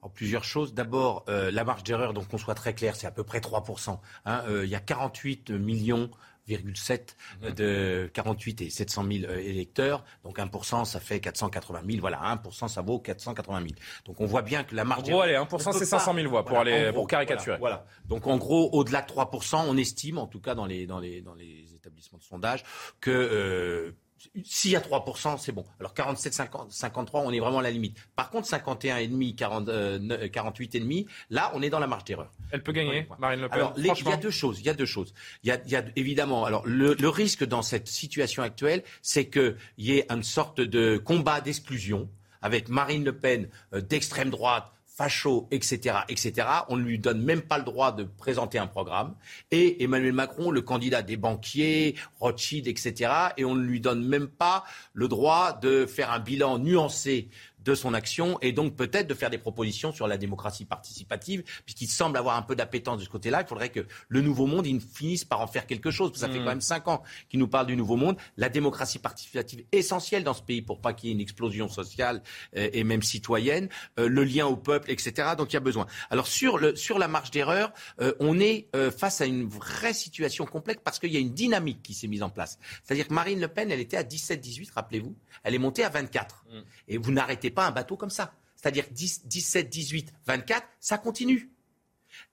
En 0.02 0.10
plusieurs 0.10 0.44
choses. 0.44 0.74
D'abord, 0.74 1.26
la 1.28 1.64
marge 1.64 1.84
d'erreur, 1.84 2.16
donc 2.16 2.28
qu'on 2.28 2.40
soit 2.40 2.56
très 2.56 2.74
clair, 2.74 2.96
c'est 2.96 3.06
à 3.06 3.12
peu 3.12 3.24
près 3.24 3.38
3%. 3.38 4.00
Hein. 4.26 4.44
Il 4.64 4.68
y 4.68 4.74
a 4.74 4.80
48 4.80 5.52
millions 5.52 6.10
7 6.48 7.18
mhm. 7.42 7.52
de 7.52 8.10
48 8.14 8.62
et 8.62 8.70
700 8.70 9.06
000 9.12 9.26
euh, 9.26 9.38
électeurs. 9.38 10.04
Donc 10.24 10.38
1%, 10.38 10.86
ça 10.86 11.00
fait 11.00 11.20
480 11.20 11.82
000. 11.88 12.00
Voilà, 12.02 12.20
1%, 12.44 12.68
ça 12.68 12.82
vaut 12.82 13.00
480 13.00 13.60
000. 13.60 13.70
Donc 14.06 14.22
on 14.22 14.26
voit 14.26 14.42
bien 14.42 14.64
que 14.64 14.76
la 14.76 14.86
marge... 14.86 15.10
En 15.10 15.12
gros, 15.12 15.22
allez, 15.22 15.34
1%, 15.34 15.78
c'est 15.78 15.86
500 15.86 16.14
000 16.14 16.30
voix 16.30 16.46
pour, 16.46 16.60
aller, 16.60 16.92
pour 16.94 17.08
caricaturer. 17.08 17.58
Voilà, 17.58 17.86
Donc 18.06 18.28
en 18.28 18.38
gros, 18.38 18.70
au-delà 18.74 19.02
de 19.02 19.12
3%, 19.12 19.66
on 19.68 19.78
estime, 19.78 20.18
en 20.18 20.28
tout 20.28 20.40
cas 20.40 20.56
dans 20.56 20.66
les, 20.66 20.86
dans 20.86 21.00
les, 21.00 21.22
dans 21.22 21.36
les 21.36 21.74
établissements 21.76 22.20
de 22.20 22.24
sondage, 22.24 22.64
que 23.00 23.96
s'il 24.44 24.72
y 24.72 24.76
a 24.76 24.80
3%, 24.80 25.38
c'est 25.38 25.52
bon. 25.52 25.66
Alors 25.80 25.94
47, 25.94 26.34
50, 26.34 26.72
53, 26.72 27.22
on 27.22 27.32
est 27.32 27.40
vraiment 27.40 27.60
à 27.60 27.64
la 27.64 27.72
limite. 27.72 27.98
Par 28.16 28.30
contre, 28.30 28.48
51,5, 28.48 29.36
40, 29.36 29.70
euh, 29.70 30.00
48,5, 30.28 31.06
là, 31.30 31.52
on 31.54 31.62
est 31.62 31.70
dans 31.70 31.80
la 31.80 31.88
marge 31.88 32.06
d'erreur. 32.06 32.32
Elle 32.52 32.64
peut 32.64 32.72
gagner, 32.72 33.08
Marine 33.20 33.42
Le 33.42 33.50
Pen. 33.50 33.60
Alors, 33.60 33.74
il 33.78 33.86
y 33.86 33.90
a 33.90 34.18
deux 34.18 34.32
choses. 34.32 34.60
Il 34.60 34.66
y 34.66 34.70
a 34.70 34.74
deux 34.74 34.86
choses. 34.86 35.14
Il 35.44 35.50
y 35.50 35.52
a, 35.52 35.60
il 35.66 35.72
y 35.72 35.76
a 35.76 35.84
évidemment, 35.96 36.46
alors 36.46 36.66
le, 36.66 36.94
le, 36.94 37.10
risque 37.10 37.44
dans 37.44 37.62
cette 37.62 37.88
situation 37.88 38.44
actuelle, 38.44 38.84
c'est 39.02 39.30
qu'il 39.30 39.56
y 39.78 39.94
ait 39.94 40.06
une 40.10 40.24
sorte 40.24 40.60
de 40.60 40.98
combat 40.98 41.42
d'exclusion 41.42 42.10
avec 42.42 42.70
Marine 42.70 43.04
Le 43.04 43.18
Pen 43.18 43.48
euh, 43.74 43.82
d'extrême 43.82 44.30
droite 44.30 44.72
facho, 44.96 45.48
etc., 45.52 45.98
etc. 46.08 46.48
On 46.70 46.78
ne 46.78 46.84
lui 46.84 47.00
donne 47.00 47.22
même 47.22 47.42
pas 47.42 47.58
le 47.58 47.66
droit 47.66 47.92
de 47.92 48.04
présenter 48.04 48.58
un 48.58 48.68
programme. 48.68 49.16
Et 49.52 49.84
Emmanuel 49.84 50.14
Macron, 50.14 50.52
le 50.52 50.62
candidat 50.62 51.02
des 51.02 51.18
banquiers, 51.18 51.96
Rothschild, 52.20 52.68
etc., 52.68 53.12
et 53.38 53.44
on 53.44 53.56
ne 53.56 53.64
lui 53.64 53.82
donne 53.82 54.06
même 54.06 54.28
pas 54.28 54.64
le 54.94 55.08
droit 55.08 55.54
de 55.54 55.86
faire 55.86 56.12
un 56.12 56.20
bilan 56.20 56.60
nuancé 56.60 57.30
de 57.66 57.76
son 57.76 57.94
action 57.94 58.38
et 58.42 58.52
donc 58.52 58.76
peut-être 58.76 59.08
de 59.08 59.14
faire 59.14 59.30
des 59.30 59.38
propositions 59.38 59.92
sur 59.92 60.08
la 60.08 60.18
démocratie 60.18 60.66
participative, 60.66 61.44
puisqu'il 61.66 61.88
semble 61.88 62.18
avoir 62.18 62.38
un 62.38 62.44
peu 62.44 62.56
d'appétence 62.56 63.00
de 63.00 63.04
ce 63.04 63.10
côté-là. 63.10 63.42
Il 63.42 63.48
faudrait 63.48 63.70
que 63.70 63.86
le 64.08 64.22
Nouveau 64.22 64.46
Monde 64.46 64.68
il 64.68 64.80
finisse 64.80 65.26
par 65.26 65.42
en 65.42 65.48
faire 65.48 65.66
quelque 65.66 65.92
chose. 65.92 66.12
Ça 66.16 66.30
fait 66.30 66.40
mmh. 66.40 66.44
quand 66.44 66.50
même 66.50 66.62
cinq 66.62 66.88
ans 66.88 67.04
qu'il 67.30 67.40
nous 67.40 67.48
parle 67.48 67.68
du 67.68 67.76
Nouveau 67.76 67.96
Monde. 67.96 68.18
La 68.38 68.50
démocratie 68.50 69.00
participative 69.00 69.66
essentielle 69.72 70.24
dans 70.24 70.34
ce 70.34 70.44
pays 70.44 70.62
pour 70.62 70.80
pas 70.80 70.94
qu'il 70.94 71.10
y 71.10 71.12
ait 71.12 71.16
une 71.16 71.22
explosion 71.22 71.68
sociale 71.68 72.22
euh, 72.56 72.70
et 72.72 72.84
même 72.84 73.02
citoyenne, 73.02 73.70
euh, 74.00 74.08
le 74.08 74.24
lien 74.24 74.46
au 74.46 74.56
peuple, 74.56 74.92
etc. 74.92 75.30
Donc 75.38 75.52
il 75.52 75.56
y 75.56 75.58
a 75.58 75.62
besoin. 75.62 75.88
Alors 76.12 76.28
sur, 76.28 76.58
le, 76.58 76.76
sur 76.76 77.00
la 77.00 77.08
marge 77.08 77.32
d'erreur, 77.32 77.74
euh, 78.02 78.14
on 78.20 78.40
est 78.40 78.68
face 78.98 79.22
à 79.22 79.26
une 79.26 79.48
vraie 79.48 79.94
situation 79.94 80.46
complexe 80.46 80.82
parce 80.84 81.00
qu'il 81.00 81.12
y 81.12 81.18
a 81.18 81.20
une 81.20 81.34
dynamique 81.34 81.82
qui 81.82 81.94
s'est 81.94 82.08
mise 82.08 82.24
en 82.24 82.30
place. 82.30 82.60
C'est-à-dire 82.84 83.08
que 83.08 83.14
Marine 83.14 83.40
Le 83.40 83.48
Pen, 83.48 83.72
elle 83.72 83.80
était 83.80 83.98
à 83.98 84.04
17-18, 84.04 84.72
rappelez-vous, 84.74 85.16
elle 85.44 85.56
est 85.56 85.60
montée 85.60 85.84
à 85.84 85.90
24. 85.90 86.46
Mmh. 86.46 86.60
Et 86.90 86.98
vous 86.98 87.12
n'arrêtez 87.12 87.50
pas 87.56 87.66
un 87.66 87.72
bateau 87.72 87.98
comme 87.98 88.10
ça. 88.10 88.34
C'est-à-dire 88.56 88.86
17, 88.92 89.70
18, 89.70 90.14
24, 90.26 90.68
ça 90.80 90.98
continue. 90.98 91.50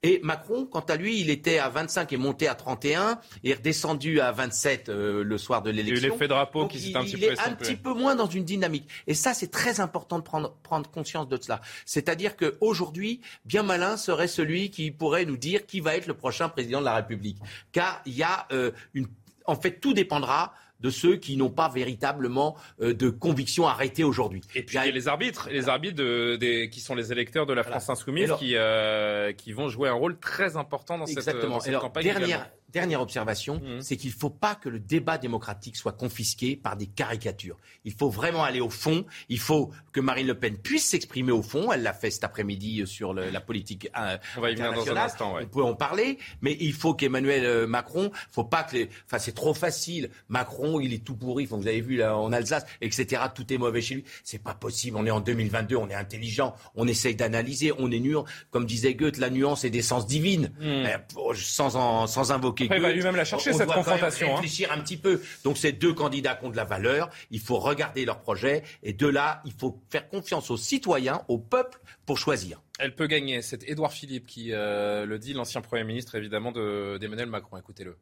Et 0.03 0.21
Macron, 0.23 0.67
quant 0.67 0.81
à 0.81 0.97
lui, 0.97 1.21
il 1.21 1.31
était 1.31 1.59
à 1.59 1.69
25 1.69 2.13
et 2.13 2.17
monté 2.17 2.49
à 2.49 2.55
31 2.55 3.21
et 3.45 3.55
redescendu 3.55 4.21
à 4.21 4.33
27 4.33 4.89
euh, 4.89 5.23
le 5.23 5.39
soir 5.39 5.63
de 5.63 5.71
l'élection. 5.71 6.09
l'effet 6.09 6.29
drapeau 6.29 6.67
qui 6.67 6.81
s'est 6.81 6.97
un 6.97 7.05
petit 7.05 7.17
peu 7.17 7.19
Il 7.19 7.25
est 7.25 7.41
un 7.41 7.53
petit 7.53 7.77
peu 7.77 7.95
moins 7.95 8.15
dans 8.15 8.27
une 8.27 8.45
dynamique. 8.45 8.89
Et 9.07 9.15
ça, 9.15 9.35
c'est 9.35 9.51
très 9.51 9.81
important 9.81 10.19
de 10.19 10.25
prendre, 10.25 10.55
prendre 10.63 10.91
conscience 10.91 11.29
de 11.29 11.39
cela. 11.41 11.61
C'est-à-dire 11.85 12.37
qu'aujourd'hui, 12.37 13.21
bien 13.45 13.63
malin 13.63 13.97
serait 13.97 14.29
celui 14.29 14.71
qui 14.71 14.91
pourrait 14.91 15.25
nous 15.25 15.37
dire 15.37 15.67
qui 15.67 15.81
va 15.81 15.97
être 15.97 16.07
le 16.07 16.15
prochain 16.15 16.49
président 16.49 16.81
de 16.81 16.87
la 16.87 16.97
République. 16.97 17.39
Car 17.71 18.03
il 18.07 18.15
y 18.15 18.23
a 18.23 18.47
euh, 18.53 18.73
une... 18.95 19.07
En 19.45 19.57
fait, 19.57 19.81
tout 19.81 19.93
dépendra 19.93 20.55
de 20.83 20.91
ceux 20.91 21.17
qui 21.17 21.37
n'ont 21.37 21.51
pas 21.51 21.69
véritablement 21.69 22.57
euh, 22.81 22.93
de 22.95 23.09
conviction 23.09 23.67
arrêtée 23.67 24.05
aujourd'hui. 24.05 24.43
Et 24.55 24.63
puis 24.63 24.77
il 24.77 24.85
y 24.85 24.89
a 24.89 24.91
les 24.91 25.09
arbitres, 25.09 25.49
les 25.51 25.69
arbitres 25.69 25.97
de, 25.97 26.65
qui 26.67 26.81
sont 26.81 26.95
les 26.95 27.13
électeurs 27.13 27.47
de 27.47 27.53
la 27.53 27.63
France 27.63 27.89
insoumise 27.89 28.33
qui, 28.39 28.57
euh, 28.57 29.33
qui 29.33 29.53
vont 29.53 29.69
jouer 29.69 29.89
un 29.89 29.95
rôle 29.95 30.19
très 30.19 30.57
important 30.57 30.99
dans 30.99 31.07
cette, 31.07 31.37
dans 31.47 31.61
cette 31.61 31.79
campagne. 31.79 32.05
Dernière, 32.05 32.51
Dernière 32.73 33.01
observation, 33.01 33.57
mmh. 33.57 33.83
c'est 33.83 33.97
qu'il 33.97 34.11
ne 34.11 34.17
faut 34.17 34.31
pas 34.31 34.55
que 34.55 34.69
le 34.69 34.79
débat 34.79 35.19
démocratique 35.19 35.77
soit 35.77 35.93
confisqué 35.93 36.57
par 36.57 36.77
des 36.77 36.87
caricatures. 36.87 37.59
Il 37.85 37.93
faut 37.93 38.09
vraiment 38.09 38.45
aller 38.45 38.61
au 38.61 38.71
fond. 38.71 39.05
Il 39.29 39.39
faut 39.39 39.71
que 39.93 40.01
Marine 40.01 40.27
Le 40.27 40.39
Pen 40.39 40.57
puisse 40.57 40.89
s'exprimer 40.89 41.33
au 41.33 41.43
fond. 41.43 41.71
Elle 41.73 41.83
l'a 41.83 41.93
fait 41.93 42.11
cet 42.11 42.25
après-midi 42.25 42.87
sur 42.87 43.13
la 43.13 43.41
politique 43.41 43.89
euh, 43.99 44.17
On 44.37 44.41
va 44.41 44.51
y 44.51 44.55
venir 44.55 44.73
dans 44.73 44.89
un 44.91 44.97
instant. 44.97 45.37
On 45.41 45.47
peut 45.47 45.63
en 45.63 45.75
parler, 45.75 46.19
mais 46.41 46.57
il 46.61 46.73
faut 46.73 46.95
qu'Emmanuel 46.95 47.45
euh, 47.45 47.67
Macron, 47.67 48.11
faut 48.31 48.45
pas 48.45 48.63
que 48.63 48.77
les, 48.77 48.89
enfin 49.07 49.19
c'est 49.19 49.35
trop 49.35 49.55
facile. 49.55 50.11
Macron, 50.29 50.81
il 50.81 50.95
est 50.95 51.05
tout 51.05 51.15
pourri. 51.15 51.45
vous 51.45 51.67
avez 51.67 51.81
vu 51.81 51.97
là 51.97 52.17
en 52.17 52.33
Alsace, 52.33 52.65
etc. 52.81 53.23
Tout 53.35 53.53
est 53.53 53.59
mauvais 53.59 53.83
chez 53.83 53.97
lui. 53.97 54.05
C'est 54.25 54.43
pas 54.43 54.55
possible. 54.55 54.97
On 54.97 55.05
est 55.05 55.11
en 55.11 55.21
2022, 55.21 55.77
on 55.77 55.89
est 55.89 55.95
intelligent, 55.95 56.55
on 56.75 56.89
essaye 56.89 57.15
d'analyser, 57.15 57.73
on 57.79 57.91
est 57.91 58.01
nuant. 58.01 58.25
Comme 58.51 58.65
disait 58.65 58.95
Goethe, 58.95 59.19
la 59.19 59.31
nuance 59.31 59.65
est 59.65 59.71
d'essence 59.71 60.07
divine, 60.07 60.53
mmh. 60.61 61.35
sans, 61.35 62.07
sans 62.07 62.33
invoquer 62.33 62.62
il 62.71 62.81
va 62.81 62.93
lui-même 62.93 63.17
la 63.17 63.25
chercher, 63.25 63.53
cette 63.53 63.71
confrontation. 63.71 64.33
Hein. 64.33 64.35
réfléchir 64.37 64.73
un 64.73 64.79
petit 64.81 64.97
peu. 64.97 65.21
Donc, 65.45 65.59
ces 65.59 65.73
deux 65.73 65.95
candidats 65.95 66.35
qui 66.35 66.47
ont 66.47 66.51
de 66.51 66.57
la 66.57 66.65
valeur. 66.65 67.11
Il 67.31 67.41
faut 67.41 67.59
regarder 67.59 68.05
leur 68.05 68.21
projet. 68.21 68.63
Et 68.83 68.93
de 68.93 69.07
là, 69.07 69.43
il 69.45 69.53
faut 69.53 69.83
faire 69.91 70.09
confiance 70.09 70.51
aux 70.51 70.57
citoyens, 70.57 71.23
au 71.29 71.39
peuple, 71.39 71.81
pour 72.07 72.19
choisir. 72.19 72.63
Elle 72.79 72.95
peut 72.95 73.07
gagner. 73.07 73.43
C'est 73.43 73.69
Édouard 73.69 73.93
Philippe 73.93 74.27
qui 74.27 74.53
euh, 74.53 75.07
le 75.07 75.19
dit, 75.19 75.33
l'ancien 75.33 75.61
Premier 75.61 75.85
ministre, 75.85 76.15
évidemment, 76.15 76.53
d'Emmanuel 76.53 77.29
Macron. 77.29 77.57
Écoutez-le. 77.57 77.97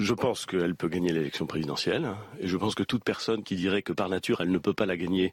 Je 0.00 0.14
pense 0.14 0.46
qu'elle 0.46 0.76
peut 0.76 0.88
gagner 0.88 1.12
l'élection 1.12 1.46
présidentielle, 1.46 2.14
et 2.38 2.46
je 2.46 2.56
pense 2.56 2.76
que 2.76 2.84
toute 2.84 3.02
personne 3.02 3.42
qui 3.42 3.56
dirait 3.56 3.82
que 3.82 3.92
par 3.92 4.08
nature 4.08 4.40
elle 4.40 4.52
ne 4.52 4.58
peut 4.58 4.72
pas 4.72 4.86
la 4.86 4.96
gagner, 4.96 5.32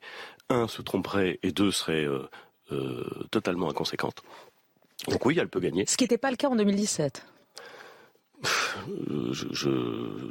un, 0.50 0.68
se 0.68 0.82
tromperait, 0.82 1.40
et 1.44 1.52
deux, 1.52 1.70
serait 1.70 2.04
euh, 2.04 2.28
euh, 2.72 3.28
totalement 3.30 3.70
inconséquente. 3.70 4.24
Donc 5.08 5.24
oui, 5.24 5.38
elle 5.40 5.50
peut 5.50 5.60
gagner. 5.60 5.86
Ce 5.86 5.98
qui 5.98 6.04
n'était 6.04 6.18
pas 6.18 6.32
le 6.32 6.38
cas 6.38 6.50
en 6.50 6.56
2017 6.56 7.24
je, 9.32 9.70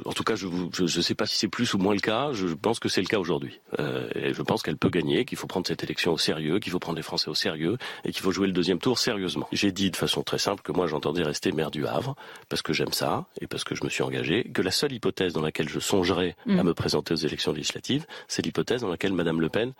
en 0.05 0.13
tout 0.13 0.23
cas, 0.23 0.35
je 0.35 0.47
ne 0.47 1.01
sais 1.01 1.15
pas 1.15 1.25
si 1.25 1.37
c'est 1.37 1.47
plus 1.47 1.73
ou 1.73 1.77
moins 1.77 1.93
le 1.93 1.99
cas. 1.99 2.31
Je 2.33 2.47
pense 2.47 2.79
que 2.79 2.89
c'est 2.89 3.01
le 3.01 3.07
cas 3.07 3.19
aujourd'hui. 3.19 3.59
Euh, 3.79 4.09
et 4.15 4.33
je 4.33 4.41
pense 4.41 4.63
qu'elle 4.63 4.77
peut 4.77 4.89
gagner, 4.89 5.25
qu'il 5.25 5.37
faut 5.37 5.47
prendre 5.47 5.67
cette 5.67 5.83
élection 5.83 6.13
au 6.13 6.17
sérieux, 6.17 6.59
qu'il 6.59 6.71
faut 6.71 6.79
prendre 6.79 6.97
les 6.97 7.03
Français 7.03 7.29
au 7.29 7.35
sérieux 7.35 7.77
et 8.03 8.11
qu'il 8.11 8.21
faut 8.21 8.31
jouer 8.31 8.47
le 8.47 8.53
deuxième 8.53 8.79
tour 8.79 8.99
sérieusement. 8.99 9.47
J'ai 9.51 9.71
dit 9.71 9.91
de 9.91 9.97
façon 9.97 10.23
très 10.23 10.37
simple 10.37 10.61
que 10.61 10.71
moi 10.71 10.87
j'entendais 10.87 11.23
rester 11.23 11.51
maire 11.51 11.71
du 11.71 11.85
Havre 11.85 12.15
parce 12.49 12.61
que 12.61 12.73
j'aime 12.73 12.93
ça 12.93 13.25
et 13.41 13.47
parce 13.47 13.63
que 13.63 13.75
je 13.75 13.83
me 13.83 13.89
suis 13.89 14.03
engagé. 14.03 14.43
Que 14.53 14.61
la 14.61 14.71
seule 14.71 14.93
hypothèse 14.93 15.33
dans 15.33 15.41
laquelle 15.41 15.69
je 15.69 15.79
songerais 15.79 16.35
à 16.47 16.63
mm. 16.63 16.63
me 16.63 16.73
présenter 16.73 17.13
aux 17.13 17.17
élections 17.17 17.51
législatives, 17.51 18.05
c'est 18.27 18.43
l'hypothèse 18.45 18.81
dans 18.81 18.89
laquelle 18.89 19.13
Madame 19.13 19.41
Le 19.41 19.49
Pen 19.49 19.73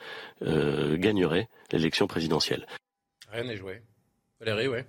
euh, 0.43 0.97
gagnerait 0.97 1.49
l'élection 1.71 2.07
présidentielle. 2.07 2.67
Rien 3.31 3.43
n'est 3.43 3.57
joué. 3.57 3.81
Valérie, 4.39 4.67
ouais. 4.67 4.85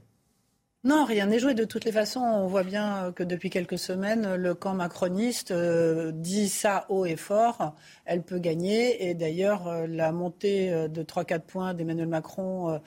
Non, 0.87 1.05
rien 1.05 1.27
n'est 1.27 1.40
joué. 1.40 1.55
De 1.55 1.64
toutes 1.64 1.85
les 1.85 1.90
façons, 1.90 2.20
on 2.20 2.46
voit 2.46 2.62
bien 2.62 3.11
que 3.16 3.25
depuis 3.25 3.51
quelques 3.51 3.77
semaines, 3.77 4.37
le 4.37 4.55
camp 4.55 4.72
macroniste 4.72 5.51
euh, 5.51 6.12
dit 6.12 6.49
ça 6.49 6.87
haut 6.90 7.05
et 7.05 7.16
fort. 7.16 7.75
Elle 8.05 8.22
peut 8.22 8.38
gagner. 8.38 9.09
Et 9.09 9.14
d'ailleurs, 9.14 9.66
euh, 9.66 9.88
la 9.88 10.12
montée 10.12 10.72
euh, 10.72 10.87
de 10.87 11.03
3-4 11.03 11.40
points 11.40 11.75
d'Emmanuel 11.75 12.07
Macron 12.07 12.81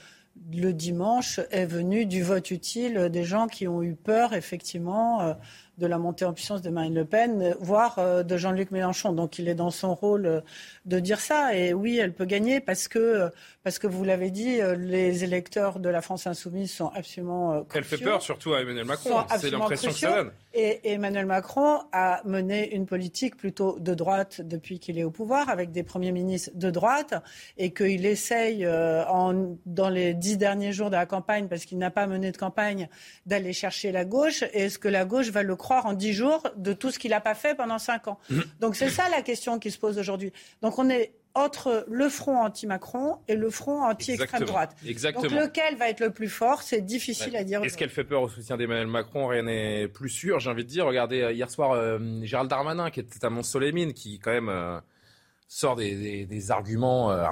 le 0.53 0.71
dimanche 0.71 1.41
est 1.51 1.65
venue 1.65 2.05
du 2.05 2.23
vote 2.23 2.51
utile 2.51 3.09
des 3.09 3.25
gens 3.25 3.47
qui 3.47 3.67
ont 3.67 3.83
eu 3.83 3.95
peur, 3.95 4.33
effectivement 4.33 5.35
de 5.79 5.87
la 5.87 5.97
montée 5.97 6.25
en 6.25 6.33
puissance 6.33 6.61
de 6.61 6.69
Marine 6.69 6.93
Le 6.93 7.05
Pen, 7.05 7.55
voire 7.59 8.23
de 8.23 8.37
Jean-Luc 8.37 8.71
Mélenchon. 8.71 9.13
Donc 9.13 9.39
il 9.39 9.47
est 9.47 9.55
dans 9.55 9.71
son 9.71 9.95
rôle 9.95 10.43
de 10.85 10.99
dire 10.99 11.19
ça. 11.19 11.55
Et 11.55 11.73
oui, 11.73 11.97
elle 11.97 12.13
peut 12.13 12.25
gagner 12.25 12.59
parce 12.59 12.87
que 12.87 13.31
parce 13.69 13.77
que 13.77 13.87
vous 13.87 14.03
l'avez 14.03 14.31
dit, 14.31 14.61
euh, 14.61 14.75
les 14.75 15.23
électeurs 15.23 15.79
de 15.79 15.89
la 15.89 16.01
France 16.01 16.25
insoumise 16.25 16.71
sont 16.71 16.87
absolument 16.95 17.53
euh, 17.53 17.61
Elle 17.75 17.83
fait 17.83 17.97
peur 17.97 18.21
surtout 18.21 18.53
à 18.53 18.61
Emmanuel 18.61 18.85
Macron. 18.85 19.23
C'est 19.37 19.51
l'impression 19.51 19.91
que 19.91 19.95
ça 19.95 20.15
donne. 20.15 20.31
Et 20.55 20.93
Emmanuel 20.93 21.27
Macron 21.27 21.81
a 21.91 22.21
mené 22.25 22.73
une 22.73 22.87
politique 22.87 23.37
plutôt 23.37 23.77
de 23.77 23.93
droite 23.93 24.41
depuis 24.41 24.79
qu'il 24.79 24.97
est 24.97 25.03
au 25.03 25.11
pouvoir, 25.11 25.49
avec 25.49 25.71
des 25.71 25.83
premiers 25.83 26.11
ministres 26.11 26.49
de 26.55 26.71
droite, 26.71 27.13
et 27.57 27.71
qu'il 27.71 28.07
essaye, 28.07 28.65
euh, 28.65 29.05
en, 29.05 29.55
dans 29.67 29.89
les 29.89 30.15
dix 30.15 30.37
derniers 30.37 30.71
jours 30.71 30.89
de 30.89 30.95
la 30.95 31.05
campagne, 31.05 31.47
parce 31.47 31.65
qu'il 31.65 31.77
n'a 31.77 31.91
pas 31.91 32.07
mené 32.07 32.31
de 32.31 32.37
campagne, 32.37 32.89
d'aller 33.27 33.53
chercher 33.53 33.91
la 33.91 34.03
gauche. 34.03 34.41
Et 34.53 34.63
est-ce 34.63 34.79
que 34.79 34.87
la 34.87 35.05
gauche 35.05 35.29
va 35.29 35.43
le 35.43 35.55
croire 35.55 35.68
croire 35.69 35.85
en 35.85 35.93
dix 35.93 36.13
jours 36.13 36.41
de 36.57 36.73
tout 36.73 36.89
ce 36.89 36.97
qu'il 36.97 37.11
n'a 37.11 37.21
pas 37.21 37.35
fait 37.35 37.53
pendant 37.53 37.77
cinq 37.77 38.07
ans. 38.07 38.17
Donc 38.59 38.75
c'est 38.75 38.89
ça 38.89 39.07
la 39.09 39.21
question 39.21 39.59
qui 39.59 39.69
se 39.69 39.77
pose 39.77 39.99
aujourd'hui. 39.99 40.33
Donc 40.63 40.79
on 40.79 40.89
est 40.89 41.13
entre 41.35 41.85
le 41.87 42.09
front 42.09 42.41
anti-Macron 42.41 43.17
et 43.27 43.35
le 43.35 43.51
front 43.51 43.83
anti-extrême 43.83 44.45
droite. 44.45 44.75
Exactement. 44.83 45.29
Donc 45.29 45.39
lequel 45.39 45.75
va 45.77 45.87
être 45.89 45.99
le 45.99 46.09
plus 46.09 46.27
fort? 46.27 46.63
C'est 46.63 46.81
difficile 46.81 47.35
à 47.35 47.43
dire. 47.43 47.63
Est-ce 47.63 47.77
qu'elle 47.77 47.91
fait 47.91 48.03
peur 48.03 48.23
au 48.23 48.29
soutien 48.29 48.57
d'Emmanuel 48.57 48.87
Macron? 48.87 49.27
Rien 49.27 49.43
n'est 49.43 49.87
plus 49.87 50.09
sûr, 50.09 50.39
j'ai 50.39 50.49
envie 50.49 50.63
de 50.63 50.69
dire. 50.69 50.87
Regardez, 50.87 51.21
euh, 51.21 51.31
hier 51.31 51.51
soir, 51.51 51.73
euh, 51.73 51.99
Gérald 52.23 52.49
Darmanin, 52.49 52.89
qui 52.89 52.99
était 52.99 53.23
à 53.23 53.29
Mont-Solémine, 53.29 53.93
qui 53.93 54.17
quand 54.17 54.31
même... 54.31 54.49
Euh, 54.49 54.79
sort 55.51 55.75
des, 55.75 56.27
des, 56.27 56.51
arguments. 56.51 57.11
Euh, 57.11 57.25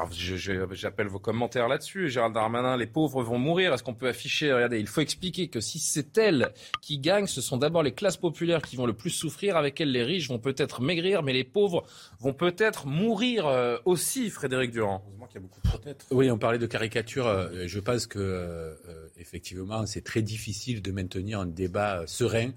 j'appelle 0.72 1.08
vos 1.08 1.20
commentaires 1.20 1.68
là-dessus. 1.68 2.10
Gérald 2.10 2.34
Darmanin, 2.34 2.76
les 2.76 2.88
pauvres 2.88 3.22
vont 3.22 3.38
mourir. 3.38 3.74
Est-ce 3.74 3.84
qu'on 3.84 3.94
peut 3.94 4.08
afficher 4.08 4.52
Regardez, 4.52 4.80
il 4.80 4.88
faut 4.88 5.02
expliquer 5.02 5.50
que 5.50 5.62
si 5.62 5.78
c'est 5.78 6.18
elle 6.18 6.52
qui 6.82 6.98
gagne, 6.98 7.28
ce 7.28 7.42
sont 7.42 7.58
d'abord 7.58 7.84
les 7.84 7.94
classes 7.94 8.18
populaires 8.18 8.63
qui 8.63 8.76
vont 8.76 8.88
le 8.88 8.94
plus 8.94 9.12
souffrir. 9.12 9.56
Avec 9.56 9.80
elles, 9.80 9.92
les 9.92 10.02
riches 10.02 10.30
vont 10.30 10.40
peut-être 10.40 10.82
maigrir, 10.82 11.22
mais 11.22 11.32
les 11.32 11.44
pauvres 11.44 11.86
vont 12.20 12.34
peut-être 12.34 12.88
mourir 12.88 13.46
euh, 13.46 13.78
aussi. 13.86 14.32
Frédéric 14.32 14.72
Durand. 14.72 15.04
Heureusement 15.06 15.28
qu'il 15.28 15.36
y 15.36 15.44
a 15.44 15.48
beaucoup 15.48 15.62
de 15.62 15.96
Oui, 16.10 16.32
on 16.32 16.40
parlait 16.40 16.58
de 16.58 16.65
caricature. 16.65 17.28
Euh, 17.28 17.68
je 17.68 17.80
pense 17.80 18.08
que 18.08 18.76
effectivement, 19.18 19.86
c'est 19.86 20.04
très 20.04 20.24
difficile 20.24 20.82
de 20.82 20.92
maintenir 20.92 21.40
un 21.42 21.46
débat 21.46 22.04
serein 22.08 22.50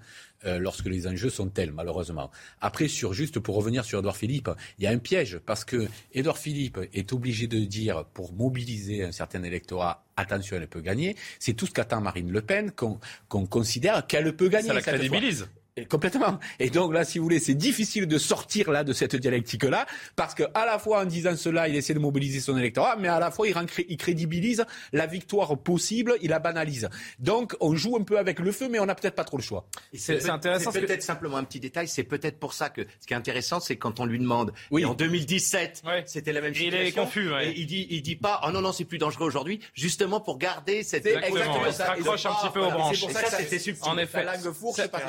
euh, 0.45 0.59
lorsque 0.59 0.86
les 0.86 1.07
enjeux 1.07 1.30
sont 1.30 1.49
tels, 1.49 1.72
malheureusement. 1.72 2.30
Après, 2.61 2.88
sur 2.88 3.12
juste 3.12 3.38
pour 3.41 3.57
revenir 3.57 3.84
sur 3.84 3.99
Edouard 3.99 4.16
Philippe, 4.16 4.51
il 4.78 4.84
y 4.84 4.86
a 4.86 4.91
un 4.91 4.99
piège 4.99 5.38
parce 5.45 5.64
que 5.64 5.88
Edouard 6.12 6.38
Philippe 6.38 6.78
est 6.93 7.12
obligé 7.12 7.47
de 7.47 7.59
dire 7.59 8.05
pour 8.14 8.32
mobiliser 8.32 9.05
un 9.05 9.12
certain 9.12 9.43
électorat 9.43 10.05
attention, 10.16 10.57
elle 10.57 10.66
peut 10.66 10.80
gagner. 10.80 11.16
C'est 11.38 11.55
tout 11.55 11.66
ce 11.66 11.72
qu'attend 11.72 12.01
Marine 12.01 12.30
Le 12.30 12.43
Pen, 12.43 12.70
qu'on 12.72 13.47
considère 13.47 14.07
qu'elle 14.07 14.34
peut 14.36 14.49
gagner. 14.49 14.68
Ça 14.68 14.74
la 14.74 14.82
crédibilise. 14.82 15.49
Complètement. 15.89 16.39
Et 16.59 16.70
donc 16.70 16.93
là, 16.93 17.05
si 17.05 17.18
vous 17.18 17.24
voulez, 17.24 17.39
c'est 17.39 17.55
difficile 17.55 18.07
de 18.07 18.18
sortir 18.18 18.70
là 18.70 18.85
de 18.85 18.93
cette 18.93 19.16
dialectique-là, 19.16 19.87
parce 20.16 20.35
que 20.35 20.45
à 20.55 20.66
la 20.66 20.78
fois 20.78 21.01
en 21.01 21.05
disant 21.05 21.37
cela, 21.37 21.68
il 21.68 21.76
essaie 21.76 21.95
de 21.95 21.99
mobiliser 21.99 22.41
son 22.41 22.57
électorat, 22.57 22.97
mais 22.97 23.09
à 23.09 23.18
la 23.18 23.31
fois 23.31 23.49
il, 23.49 23.55
il 23.89 23.97
crédibilise 23.97 24.64
la 24.93 25.07
victoire 25.07 25.57
possible, 25.59 26.14
il 26.22 26.31
la 26.31 26.39
banalise. 26.39 26.89
Donc 27.18 27.57
on 27.61 27.74
joue 27.74 27.97
un 27.97 28.03
peu 28.03 28.18
avec 28.18 28.39
le 28.39 28.53
feu, 28.53 28.68
mais 28.70 28.78
on 28.78 28.87
n'a 28.87 28.95
peut-être 28.95 29.14
pas 29.14 29.24
trop 29.24 29.37
le 29.37 29.43
choix. 29.43 29.66
C'est 29.95 30.28
intéressant. 30.28 30.70
C'est 30.70 30.81
peut-être 30.81 31.03
simplement 31.03 31.37
un 31.37 31.45
petit 31.45 31.61
détail. 31.61 31.89
C'est 31.89 32.05
peut-être 32.05 32.39
pour 32.39 32.53
ça 32.53 32.70
que 32.70 32.87
ce 33.01 33.07
qui 33.07 33.12
est 33.12 33.16
intéressant, 33.16 33.61
c'est 33.61 33.76
quand 33.76 34.01
on 34.01 34.07
lui 34.07 34.18
demande. 34.18 34.53
Oui. 34.70 34.85
en 34.85 34.95
2017, 34.95 35.83
c'était 36.07 36.33
la 36.33 36.41
même 36.41 36.55
chose. 36.55 36.64
Il 36.66 36.74
est 36.74 36.93
confus. 36.93 37.31
Et 37.43 37.59
il 37.59 37.66
dit, 37.66 37.87
il 37.91 38.03
dit 38.03 38.16
pas. 38.16 38.41
Oh 38.47 38.51
non 38.51 38.61
non, 38.61 38.72
c'est 38.72 38.85
plus 38.85 38.99
dangereux 38.99 39.26
aujourd'hui. 39.26 39.61
Justement 39.74 40.20
pour 40.20 40.39
garder 40.39 40.83
cette. 40.83 41.07
Exactement. 41.07 41.66
Il 41.66 41.72
se 41.72 41.83
raccroche 41.83 42.26
un 42.26 42.35
petit 42.35 42.53
peu 42.53 42.61
aux 42.61 42.70
branches. 42.70 43.01
C'est 43.01 43.07
pour 43.07 43.16
ça 43.16 43.22
que 43.22 43.43
c'était 43.43 43.59
subtil. 43.59 43.91
En 43.91 43.99
effet. 43.99 44.26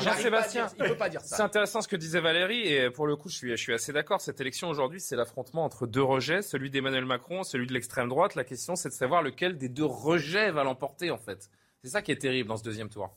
Jean-Sébastien 0.03 0.61
c'est 1.24 1.41
intéressant 1.41 1.82
ce 1.82 1.88
que 1.88 1.95
disait 1.95 2.20
Valérie, 2.20 2.68
et 2.68 2.89
pour 2.89 3.07
le 3.07 3.16
coup, 3.16 3.30
je 3.30 3.36
suis, 3.36 3.51
je 3.51 3.55
suis 3.55 3.74
assez 3.74 3.93
d'accord. 3.93 4.22
Cette 4.22 4.41
élection 4.41 4.70
aujourd'hui, 4.70 4.99
c'est 4.99 5.16
l'affrontement 5.16 5.64
entre 5.64 5.88
deux 5.88 6.03
rejets, 6.03 6.41
celui 6.41 6.70
d'Emmanuel 6.70 7.05
Macron, 7.05 7.43
celui 7.43 7.68
de 7.68 7.74
l'extrême 7.74 8.09
droite. 8.09 8.36
La 8.36 8.43
question, 8.43 8.76
c'est 8.76 8.89
de 8.89 8.93
savoir 8.93 9.22
lequel 9.22 9.57
des 9.57 9.70
deux 9.70 9.86
rejets 9.86 10.51
va 10.51 10.64
l'emporter, 10.64 11.12
en 11.12 11.18
fait. 11.18 11.49
C'est 11.84 11.89
ça 11.89 12.01
qui 12.01 12.12
est 12.12 12.18
terrible 12.18 12.49
dans 12.49 12.57
ce 12.57 12.64
deuxième 12.64 12.89
tour. 12.89 13.09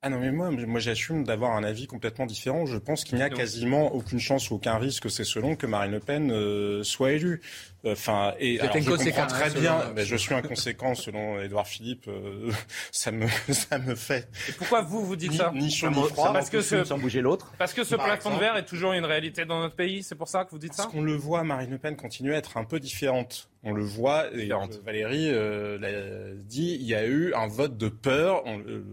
Ah 0.00 0.10
non 0.10 0.20
mais 0.20 0.30
moi, 0.30 0.50
moi 0.50 0.78
j'assume 0.78 1.24
d'avoir 1.24 1.56
un 1.56 1.64
avis 1.64 1.88
complètement 1.88 2.24
différent. 2.24 2.66
Je 2.66 2.78
pense 2.78 3.02
qu'il 3.02 3.16
n'y 3.16 3.22
a 3.22 3.30
quasiment 3.30 3.92
aucune 3.92 4.20
chance 4.20 4.48
ou 4.50 4.54
aucun 4.54 4.78
risque, 4.78 5.10
c'est 5.10 5.24
selon 5.24 5.56
que 5.56 5.66
Marine 5.66 5.90
Le 5.90 5.98
Pen 5.98 6.30
euh, 6.30 6.84
soit 6.84 7.12
élue. 7.12 7.40
Enfin, 7.84 8.32
et 8.38 8.60
alors, 8.60 8.76
je 8.80 8.90
comprends 8.90 9.26
très 9.26 9.50
bien. 9.50 9.92
Mais 9.96 10.04
je 10.04 10.14
suis 10.14 10.34
inconséquent 10.34 10.94
selon 10.94 11.40
Édouard 11.40 11.66
Philippe. 11.66 12.06
Euh, 12.06 12.52
ça 12.92 13.10
me 13.10 13.26
ça 13.52 13.78
me 13.78 13.96
fait. 13.96 14.28
Et 14.48 14.52
pourquoi 14.52 14.82
vous 14.82 15.04
vous 15.04 15.16
dites 15.16 15.32
ça 15.32 15.50
Ni 15.52 15.68
chaud 15.68 15.90
ni 15.90 16.08
froid. 16.10 16.32
Parce 16.32 16.48
que 16.48 16.60
ce, 16.60 16.84
sans 16.84 16.98
bouger 16.98 17.20
l'autre. 17.20 17.52
Parce 17.58 17.72
que 17.74 17.82
ce 17.82 17.96
plafond 17.96 18.34
de 18.34 18.38
verre 18.40 18.56
est 18.56 18.66
toujours 18.66 18.92
une 18.92 19.04
réalité 19.04 19.46
dans 19.46 19.58
notre 19.60 19.74
pays. 19.74 20.04
C'est 20.04 20.14
pour 20.14 20.28
ça 20.28 20.44
que 20.44 20.50
vous 20.52 20.58
dites 20.58 20.74
ça. 20.74 20.84
Parce 20.84 20.94
qu'on 20.94 21.02
le 21.02 21.16
voit, 21.16 21.42
Marine 21.42 21.70
Le 21.70 21.78
Pen 21.78 21.96
continue 21.96 22.34
à 22.34 22.36
être 22.36 22.56
un 22.56 22.64
peu 22.64 22.78
différente. 22.78 23.48
On 23.64 23.72
le 23.72 23.82
voit, 23.82 24.32
et 24.34 24.50
Valérie 24.84 25.30
euh, 25.30 25.78
l'a 25.78 26.34
dit, 26.44 26.78
il 26.80 26.86
y 26.86 26.94
a 26.94 27.04
eu 27.04 27.34
un 27.34 27.48
vote 27.48 27.76
de 27.76 27.88
peur. 27.88 28.44
le, 28.46 28.84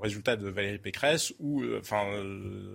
résultat 0.00 0.36
de 0.36 0.48
Valérie 0.48 0.78
Pécresse, 0.78 1.32
où, 1.40 1.62
euh, 1.62 1.80
enfin, 1.80 2.04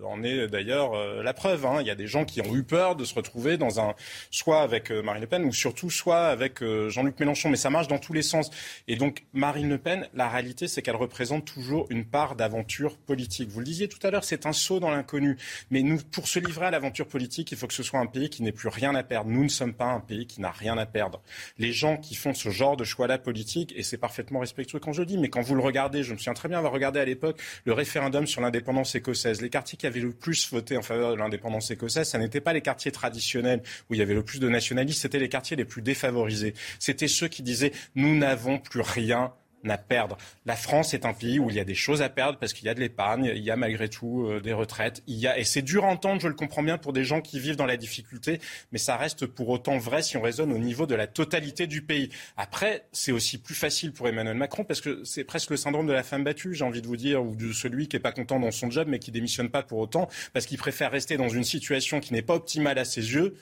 en 0.05 0.21
est 0.23 0.47
d'ailleurs 0.49 0.93
la 1.23 1.33
preuve. 1.33 1.65
Hein. 1.65 1.77
Il 1.79 1.87
y 1.87 1.89
a 1.89 1.95
des 1.95 2.07
gens 2.07 2.25
qui 2.25 2.41
ont 2.41 2.53
eu 2.53 2.63
peur 2.63 2.97
de 2.97 3.05
se 3.05 3.15
retrouver 3.15 3.57
dans 3.57 3.79
un, 3.79 3.95
soit 4.31 4.61
avec 4.61 4.91
Marine 4.91 5.21
Le 5.21 5.27
Pen 5.27 5.45
ou 5.45 5.53
surtout 5.53 5.89
soit 5.89 6.27
avec 6.27 6.61
euh, 6.61 6.89
Jean-Luc 6.89 7.19
Mélenchon. 7.19 7.49
Mais 7.49 7.55
ça 7.55 7.69
marche 7.69 7.87
dans 7.87 7.97
tous 7.97 8.13
les 8.13 8.21
sens. 8.21 8.51
Et 8.87 8.95
donc 8.95 9.25
Marine 9.33 9.69
Le 9.69 9.77
Pen, 9.77 10.07
la 10.13 10.29
réalité, 10.29 10.67
c'est 10.67 10.81
qu'elle 10.81 10.95
représente 10.95 11.45
toujours 11.45 11.87
une 11.89 12.05
part 12.05 12.35
d'aventure 12.35 12.97
politique. 12.97 13.49
Vous 13.49 13.59
le 13.59 13.65
disiez 13.65 13.87
tout 13.87 14.05
à 14.05 14.11
l'heure, 14.11 14.23
c'est 14.23 14.45
un 14.45 14.53
saut 14.53 14.79
dans 14.79 14.91
l'inconnu. 14.91 15.37
Mais 15.71 15.81
nous, 15.81 15.99
pour 16.11 16.27
se 16.27 16.39
livrer 16.39 16.65
à 16.65 16.71
l'aventure 16.71 17.07
politique, 17.07 17.51
il 17.51 17.57
faut 17.57 17.67
que 17.67 17.73
ce 17.73 17.83
soit 17.83 17.99
un 17.99 18.05
pays 18.07 18.29
qui 18.29 18.43
n'ait 18.43 18.51
plus 18.51 18.69
rien 18.69 18.93
à 18.95 19.03
perdre. 19.03 19.29
Nous 19.29 19.43
ne 19.43 19.49
sommes 19.49 19.73
pas 19.73 19.85
un 19.85 20.01
pays 20.01 20.27
qui 20.27 20.41
n'a 20.41 20.51
rien 20.51 20.77
à 20.77 20.85
perdre. 20.85 21.12
Les 21.57 21.71
gens 21.71 21.97
qui 21.97 22.15
font 22.15 22.33
ce 22.33 22.49
genre 22.49 22.77
de 22.77 22.83
choix-là 22.83 23.17
politique, 23.17 23.73
et 23.75 23.83
c'est 23.83 23.97
parfaitement 23.97 24.39
respectueux 24.39 24.79
quand 24.79 24.93
je 24.93 25.01
le 25.01 25.05
dis, 25.05 25.17
mais 25.17 25.29
quand 25.29 25.41
vous 25.41 25.55
le 25.55 25.61
regardez, 25.61 26.03
je 26.03 26.13
me 26.13 26.17
souviens 26.17 26.33
très 26.33 26.49
bien 26.49 26.57
avoir 26.57 26.73
regardé 26.73 26.99
à 26.99 27.05
l'époque 27.05 27.39
le 27.65 27.73
référendum 27.73 28.27
sur 28.27 28.41
l'indépendance 28.41 28.95
écossaise. 28.95 29.41
Les 29.41 29.49
quartiers 29.49 29.77
qui 29.77 29.87
avaient 29.87 29.99
le 29.99 30.11
plus 30.11 30.49
voté 30.51 30.77
en 30.77 30.81
faveur 30.81 31.11
de 31.11 31.17
l'indépendance 31.17 31.71
écossaise, 31.71 32.09
ça 32.09 32.17
n'était 32.17 32.41
pas 32.41 32.53
les 32.53 32.61
quartiers 32.61 32.91
traditionnels 32.91 33.61
où 33.89 33.93
il 33.93 33.99
y 33.99 34.01
avait 34.01 34.13
le 34.13 34.23
plus 34.23 34.39
de 34.39 34.49
nationalistes, 34.49 35.01
c'était 35.01 35.19
les 35.19 35.29
quartiers 35.29 35.57
les 35.57 35.65
plus 35.65 35.81
défavorisés. 35.81 36.53
C'était 36.79 37.07
ceux 37.07 37.27
qui 37.27 37.43
disaient 37.43 37.71
nous 37.95 38.15
n'avons 38.15 38.59
plus 38.59 38.81
rien 38.81 39.33
à 39.71 39.77
perdre. 39.77 40.17
La 40.45 40.55
France 40.55 40.93
est 40.93 41.05
un 41.05 41.13
pays 41.13 41.39
où 41.39 41.49
il 41.49 41.55
y 41.55 41.59
a 41.59 41.63
des 41.63 41.75
choses 41.75 42.01
à 42.01 42.09
perdre 42.09 42.37
parce 42.39 42.53
qu'il 42.53 42.65
y 42.65 42.69
a 42.69 42.73
de 42.73 42.79
l'épargne, 42.79 43.31
il 43.33 43.43
y 43.43 43.51
a 43.51 43.55
malgré 43.55 43.89
tout 43.89 44.25
euh, 44.25 44.41
des 44.41 44.53
retraites, 44.53 45.03
il 45.07 45.17
y 45.17 45.27
a 45.27 45.37
et 45.37 45.43
c'est 45.43 45.61
dur 45.61 45.85
à 45.85 45.87
entendre, 45.87 46.21
je 46.21 46.27
le 46.27 46.33
comprends 46.33 46.63
bien 46.63 46.77
pour 46.77 46.93
des 46.93 47.03
gens 47.03 47.21
qui 47.21 47.39
vivent 47.39 47.55
dans 47.55 47.65
la 47.65 47.77
difficulté, 47.77 48.39
mais 48.71 48.77
ça 48.77 48.97
reste 48.97 49.25
pour 49.25 49.49
autant 49.49 49.77
vrai 49.77 50.01
si 50.01 50.17
on 50.17 50.21
raisonne 50.21 50.51
au 50.51 50.57
niveau 50.57 50.85
de 50.85 50.95
la 50.95 51.07
totalité 51.07 51.67
du 51.67 51.81
pays. 51.81 52.09
Après, 52.37 52.85
c'est 52.91 53.11
aussi 53.11 53.37
plus 53.37 53.55
facile 53.55 53.93
pour 53.93 54.07
Emmanuel 54.07 54.37
Macron 54.37 54.63
parce 54.63 54.81
que 54.81 55.03
c'est 55.03 55.23
presque 55.23 55.51
le 55.51 55.57
syndrome 55.57 55.87
de 55.87 55.93
la 55.93 56.03
femme 56.03 56.23
battue, 56.23 56.53
j'ai 56.53 56.65
envie 56.65 56.81
de 56.81 56.87
vous 56.87 56.97
dire, 56.97 57.23
ou 57.23 57.35
de 57.35 57.51
celui 57.51 57.87
qui 57.87 57.95
est 57.95 57.99
pas 57.99 58.11
content 58.11 58.39
dans 58.39 58.51
son 58.51 58.69
job 58.69 58.87
mais 58.89 58.99
qui 58.99 59.11
démissionne 59.11 59.49
pas 59.49 59.63
pour 59.63 59.79
autant 59.79 60.09
parce 60.33 60.45
qu'il 60.45 60.57
préfère 60.57 60.91
rester 60.91 61.17
dans 61.17 61.29
une 61.29 61.43
situation 61.43 61.99
qui 61.99 62.13
n'est 62.13 62.21
pas 62.21 62.35
optimale 62.35 62.77
à 62.77 62.85
ses 62.85 63.13
yeux 63.13 63.35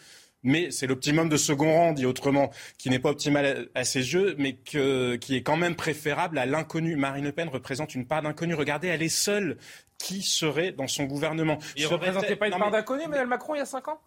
mais 0.43 0.71
c'est 0.71 0.87
l'optimum 0.87 1.29
de 1.29 1.37
second 1.37 1.73
rang, 1.73 1.93
dit 1.93 2.05
autrement, 2.05 2.51
qui 2.77 2.89
n'est 2.89 2.99
pas 2.99 3.09
optimal 3.09 3.69
à, 3.75 3.83
ses 3.83 4.13
yeux, 4.13 4.35
mais 4.37 4.53
qui 4.55 4.77
est 4.77 5.43
quand 5.43 5.57
même 5.57 5.75
préférable 5.75 6.37
à 6.37 6.45
l'inconnu. 6.45 6.95
Marine 6.95 7.25
Le 7.25 7.31
Pen 7.31 7.49
représente 7.49 7.95
une 7.95 8.05
part 8.05 8.21
d'inconnu. 8.21 8.53
Regardez, 8.53 8.87
elle 8.87 9.03
est 9.03 9.09
seule. 9.09 9.57
Qui 9.97 10.23
serait 10.23 10.71
dans 10.71 10.87
son 10.87 11.03
gouvernement? 11.03 11.59
Il 11.75 11.83
ne 11.83 11.87
représentait 11.87 12.35
pas 12.35 12.47
une 12.47 12.57
part 12.57 12.71
d'inconnu, 12.71 13.03
Emmanuel 13.03 13.27
Macron, 13.27 13.53
il 13.53 13.59
y 13.59 13.61
a 13.61 13.65
cinq 13.65 13.87
ans? 13.87 13.99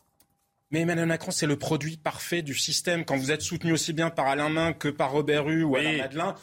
Mais 0.73 0.81
Emmanuel 0.81 1.07
Macron, 1.07 1.31
c'est 1.31 1.47
le 1.47 1.57
produit 1.57 1.97
parfait 1.97 2.43
du 2.43 2.55
système. 2.55 3.05
Quand 3.05 3.17
vous 3.17 3.31
êtes 3.31 3.43
soutenu 3.43 3.73
aussi 3.73 3.93
bien 3.93 4.11
par 4.11 4.27
Alain 4.27 4.49
Main 4.49 4.73
que 4.73 4.89
par 4.89 5.13
Robert 5.13 5.49
Hue 5.49 5.63
ou 5.63 5.77
Alain 5.77 5.99
Madelin, 5.99 6.35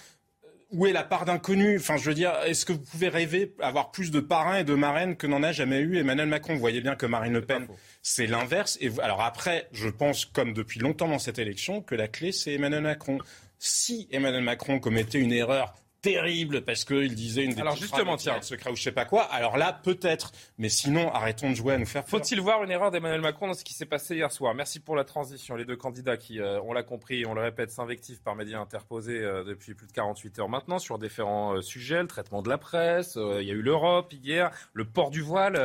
où 0.71 0.87
est 0.87 0.93
la 0.93 1.03
part 1.03 1.25
d'inconnu? 1.25 1.77
Enfin, 1.77 1.97
je 1.97 2.05
veux 2.05 2.13
dire, 2.13 2.33
est-ce 2.45 2.65
que 2.65 2.73
vous 2.73 2.79
pouvez 2.79 3.09
rêver 3.09 3.53
avoir 3.59 3.91
plus 3.91 4.09
de 4.09 4.19
parrains 4.19 4.59
et 4.59 4.63
de 4.63 4.73
marraines 4.73 5.17
que 5.17 5.27
n'en 5.27 5.43
a 5.43 5.51
jamais 5.51 5.79
eu 5.79 5.97
Emmanuel 5.97 6.27
Macron? 6.27 6.53
Vous 6.53 6.59
voyez 6.59 6.81
bien 6.81 6.95
que 6.95 7.05
Marine 7.05 7.33
Le 7.33 7.41
Pen, 7.45 7.67
c'est 8.01 8.27
l'inverse. 8.27 8.77
Et 8.81 8.91
alors 9.01 9.21
après, 9.21 9.67
je 9.73 9.89
pense, 9.89 10.25
comme 10.25 10.53
depuis 10.53 10.79
longtemps 10.79 11.07
dans 11.07 11.19
cette 11.19 11.39
élection, 11.39 11.81
que 11.81 11.95
la 11.95 12.07
clé, 12.07 12.31
c'est 12.31 12.53
Emmanuel 12.53 12.83
Macron. 12.83 13.17
Si 13.59 14.07
Emmanuel 14.11 14.43
Macron 14.43 14.79
commettait 14.79 15.19
une 15.19 15.33
erreur 15.33 15.75
terrible 16.01 16.61
parce 16.61 16.83
qu'il 16.83 17.13
disait 17.13 17.43
une 17.43 17.53
des 17.53 17.61
alors 17.61 17.75
justement 17.75 18.17
tiens 18.17 18.41
secret 18.41 18.71
ou 18.71 18.75
je 18.75 18.81
sais 18.81 18.91
pas 18.91 19.05
quoi. 19.05 19.23
Alors 19.23 19.57
là 19.57 19.71
peut-être. 19.83 20.31
Mais 20.57 20.69
sinon 20.69 21.11
arrêtons 21.13 21.51
de 21.51 21.55
jouer 21.55 21.75
à 21.75 21.77
nous 21.77 21.85
faire 21.85 22.07
faut-il 22.07 22.41
voir 22.41 22.63
une 22.63 22.71
erreur 22.71 22.91
d'Emmanuel 22.91 23.21
Macron 23.21 23.47
dans 23.47 23.53
ce 23.53 23.63
qui 23.63 23.73
s'est 23.73 23.85
passé 23.85 24.15
hier 24.15 24.31
soir? 24.31 24.53
Merci 24.55 24.79
pour 24.79 24.95
la 24.95 25.03
transition. 25.03 25.55
Les 25.55 25.65
deux 25.65 25.75
candidats 25.75 26.17
qui 26.17 26.39
euh, 26.39 26.59
on 26.63 26.73
l'a 26.73 26.83
compris 26.83 27.25
on 27.25 27.33
le 27.33 27.41
répète 27.41 27.71
s'invectivent 27.71 28.21
par 28.21 28.35
médias 28.35 28.59
interposés 28.59 29.19
euh, 29.19 29.43
depuis 29.43 29.75
plus 29.75 29.87
de 29.87 29.91
48 29.91 30.39
heures 30.39 30.49
maintenant 30.49 30.79
sur 30.79 30.97
différents 30.97 31.55
euh, 31.55 31.61
sujets. 31.61 32.01
Le 32.01 32.07
traitement 32.07 32.41
de 32.41 32.49
la 32.49 32.57
presse 32.57 33.15
il 33.15 33.45
y 33.45 33.51
a 33.51 33.53
eu 33.53 33.61
l'Europe 33.61 34.11
hier 34.11 34.51
le 34.73 34.85
port 34.85 35.11
du 35.11 35.21
voile 35.21 35.55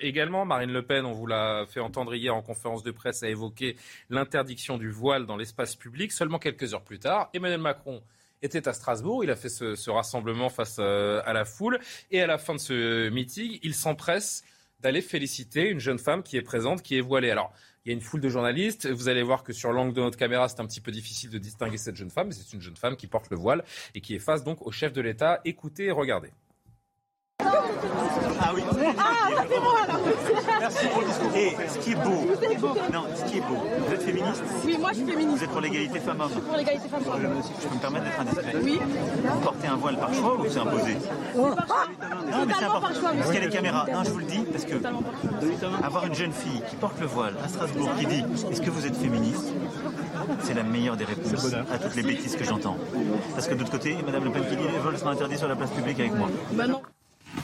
également. 0.00 0.44
Marine 0.44 0.72
Le 0.72 0.82
Pen 0.82 1.04
on 1.04 1.12
vous 1.12 1.26
l'a 1.26 1.66
fait 1.68 1.80
entendre 1.80 2.14
hier 2.14 2.34
en 2.34 2.42
conférence 2.42 2.82
de 2.82 2.90
presse 2.90 3.22
a 3.22 3.28
évoqué 3.28 3.76
l'interdiction 4.10 4.76
du 4.76 4.90
voile 4.90 5.26
dans 5.26 5.36
l'espace 5.36 5.76
public. 5.76 6.10
Seulement 6.10 6.38
quelques 6.38 6.74
heures 6.74 6.82
plus 6.82 6.98
tard 6.98 7.30
Emmanuel 7.32 7.60
Macron 7.60 8.02
était 8.44 8.68
à 8.68 8.72
Strasbourg. 8.72 9.24
Il 9.24 9.30
a 9.30 9.36
fait 9.36 9.48
ce, 9.48 9.90
rassemblement 9.90 10.48
face 10.48 10.76
euh, 10.78 11.22
à 11.24 11.32
la 11.32 11.44
foule. 11.44 11.78
Et 12.10 12.20
à 12.20 12.26
la 12.26 12.38
fin 12.38 12.54
de 12.54 12.60
ce 12.60 13.08
meeting, 13.08 13.58
il 13.62 13.74
s'empresse 13.74 14.44
d'aller 14.80 15.00
féliciter 15.00 15.68
une 15.68 15.80
jeune 15.80 15.98
femme 15.98 16.22
qui 16.22 16.36
est 16.36 16.42
présente, 16.42 16.82
qui 16.82 16.96
est 16.96 17.00
voilée. 17.00 17.30
Alors, 17.30 17.52
il 17.84 17.90
y 17.90 17.92
a 17.92 17.94
une 17.94 18.02
foule 18.02 18.20
de 18.20 18.28
journalistes. 18.28 18.86
Vous 18.86 19.08
allez 19.08 19.22
voir 19.22 19.42
que 19.42 19.52
sur 19.52 19.72
l'angle 19.72 19.94
de 19.94 20.00
notre 20.00 20.18
caméra, 20.18 20.48
c'est 20.48 20.60
un 20.60 20.66
petit 20.66 20.80
peu 20.80 20.90
difficile 20.92 21.30
de 21.30 21.38
distinguer 21.38 21.78
cette 21.78 21.96
jeune 21.96 22.10
femme. 22.10 22.28
Mais 22.28 22.34
c'est 22.34 22.52
une 22.52 22.60
jeune 22.60 22.76
femme 22.76 22.96
qui 22.96 23.06
porte 23.06 23.30
le 23.30 23.36
voile 23.36 23.64
et 23.94 24.00
qui 24.00 24.14
est 24.14 24.18
face 24.18 24.44
donc 24.44 24.66
au 24.66 24.70
chef 24.70 24.92
de 24.92 25.00
l'État. 25.00 25.40
Écoutez 25.44 25.86
et 25.86 25.90
regardez. 25.90 26.30
Ah 28.40 28.52
oui. 28.54 28.62
Ah, 28.98 29.44
c'est 29.48 29.60
moi 29.60 29.86
là. 29.86 29.94
Merci 30.60 30.86
pour 30.88 31.00
le 31.00 31.06
discours. 31.06 31.30
Et 31.36 31.56
ce 31.68 31.78
qui 31.78 31.92
est 31.92 31.94
beau. 31.94 32.70
Non, 32.92 33.04
ce 33.14 33.24
qui 33.24 33.38
est 33.38 33.40
beau. 33.40 33.56
Vous 33.86 33.94
êtes 33.94 34.02
féministe? 34.02 34.42
Oui, 34.64 34.76
moi 34.78 34.90
je 34.92 34.96
suis 34.98 35.06
féministe. 35.06 35.38
Vous 35.38 35.44
êtes 35.44 35.50
pour 35.50 35.60
l'égalité 35.60 36.00
femmes-hommes 36.00 36.28
Je 36.28 36.34
suis 36.34 36.42
pour 36.42 36.56
l'égalité 36.56 36.88
femmes-hommes. 36.88 37.42
Je 37.60 37.68
peux 37.68 37.74
me 37.74 37.80
permettre 37.80 38.04
d'être 38.04 38.20
indiscret 38.20 38.54
Oui. 38.62 38.80
Vous 39.24 39.40
portez 39.40 39.66
un 39.66 39.76
voile 39.76 39.96
par 39.98 40.14
choix 40.14 40.34
ou 40.38 40.44
c'est 40.48 40.58
imposé 40.58 40.96
Oh. 41.36 41.40
Non, 41.40 42.46
mais 42.46 42.54
c'est 42.58 42.64
important. 42.64 42.88
Parce 43.02 43.26
qu'il 43.30 43.34
y 43.34 43.42
a 43.42 43.46
les 43.46 43.48
caméras. 43.52 43.86
Non, 43.92 44.04
je 44.04 44.10
vous 44.10 44.18
le 44.18 44.24
dis, 44.26 44.44
parce 44.50 44.64
que 44.64 44.74
avoir 45.84 46.06
une 46.06 46.14
jeune 46.14 46.32
fille 46.32 46.62
qui 46.68 46.76
porte 46.76 47.00
le 47.00 47.06
voile 47.06 47.34
à 47.44 47.48
Strasbourg 47.48 47.90
qui 47.98 48.06
dit 48.06 48.24
Est-ce 48.50 48.60
que 48.60 48.70
vous 48.70 48.86
êtes 48.86 48.96
féministe? 48.96 49.52
C'est 50.42 50.54
la 50.54 50.62
meilleure 50.62 50.96
des 50.96 51.04
réponses 51.04 51.52
à 51.72 51.78
toutes 51.78 51.96
les 51.96 52.02
bêtises 52.02 52.36
que 52.36 52.44
j'entends. 52.44 52.76
Parce 53.34 53.46
que 53.48 53.54
de 53.54 53.60
l'autre 53.60 53.72
côté, 53.72 53.96
Madame 54.04 54.24
Le 54.24 54.30
Pen 54.30 54.44
qui 54.48 54.56
dit 54.56 54.62
les 54.72 54.78
vols 54.78 54.98
sont 54.98 55.08
interdits 55.08 55.38
sur 55.38 55.48
la 55.48 55.56
place 55.56 55.70
publique 55.70 56.00
avec 56.00 56.14
moi. 56.14 56.28
Bah 56.52 56.66
non. 56.66 56.80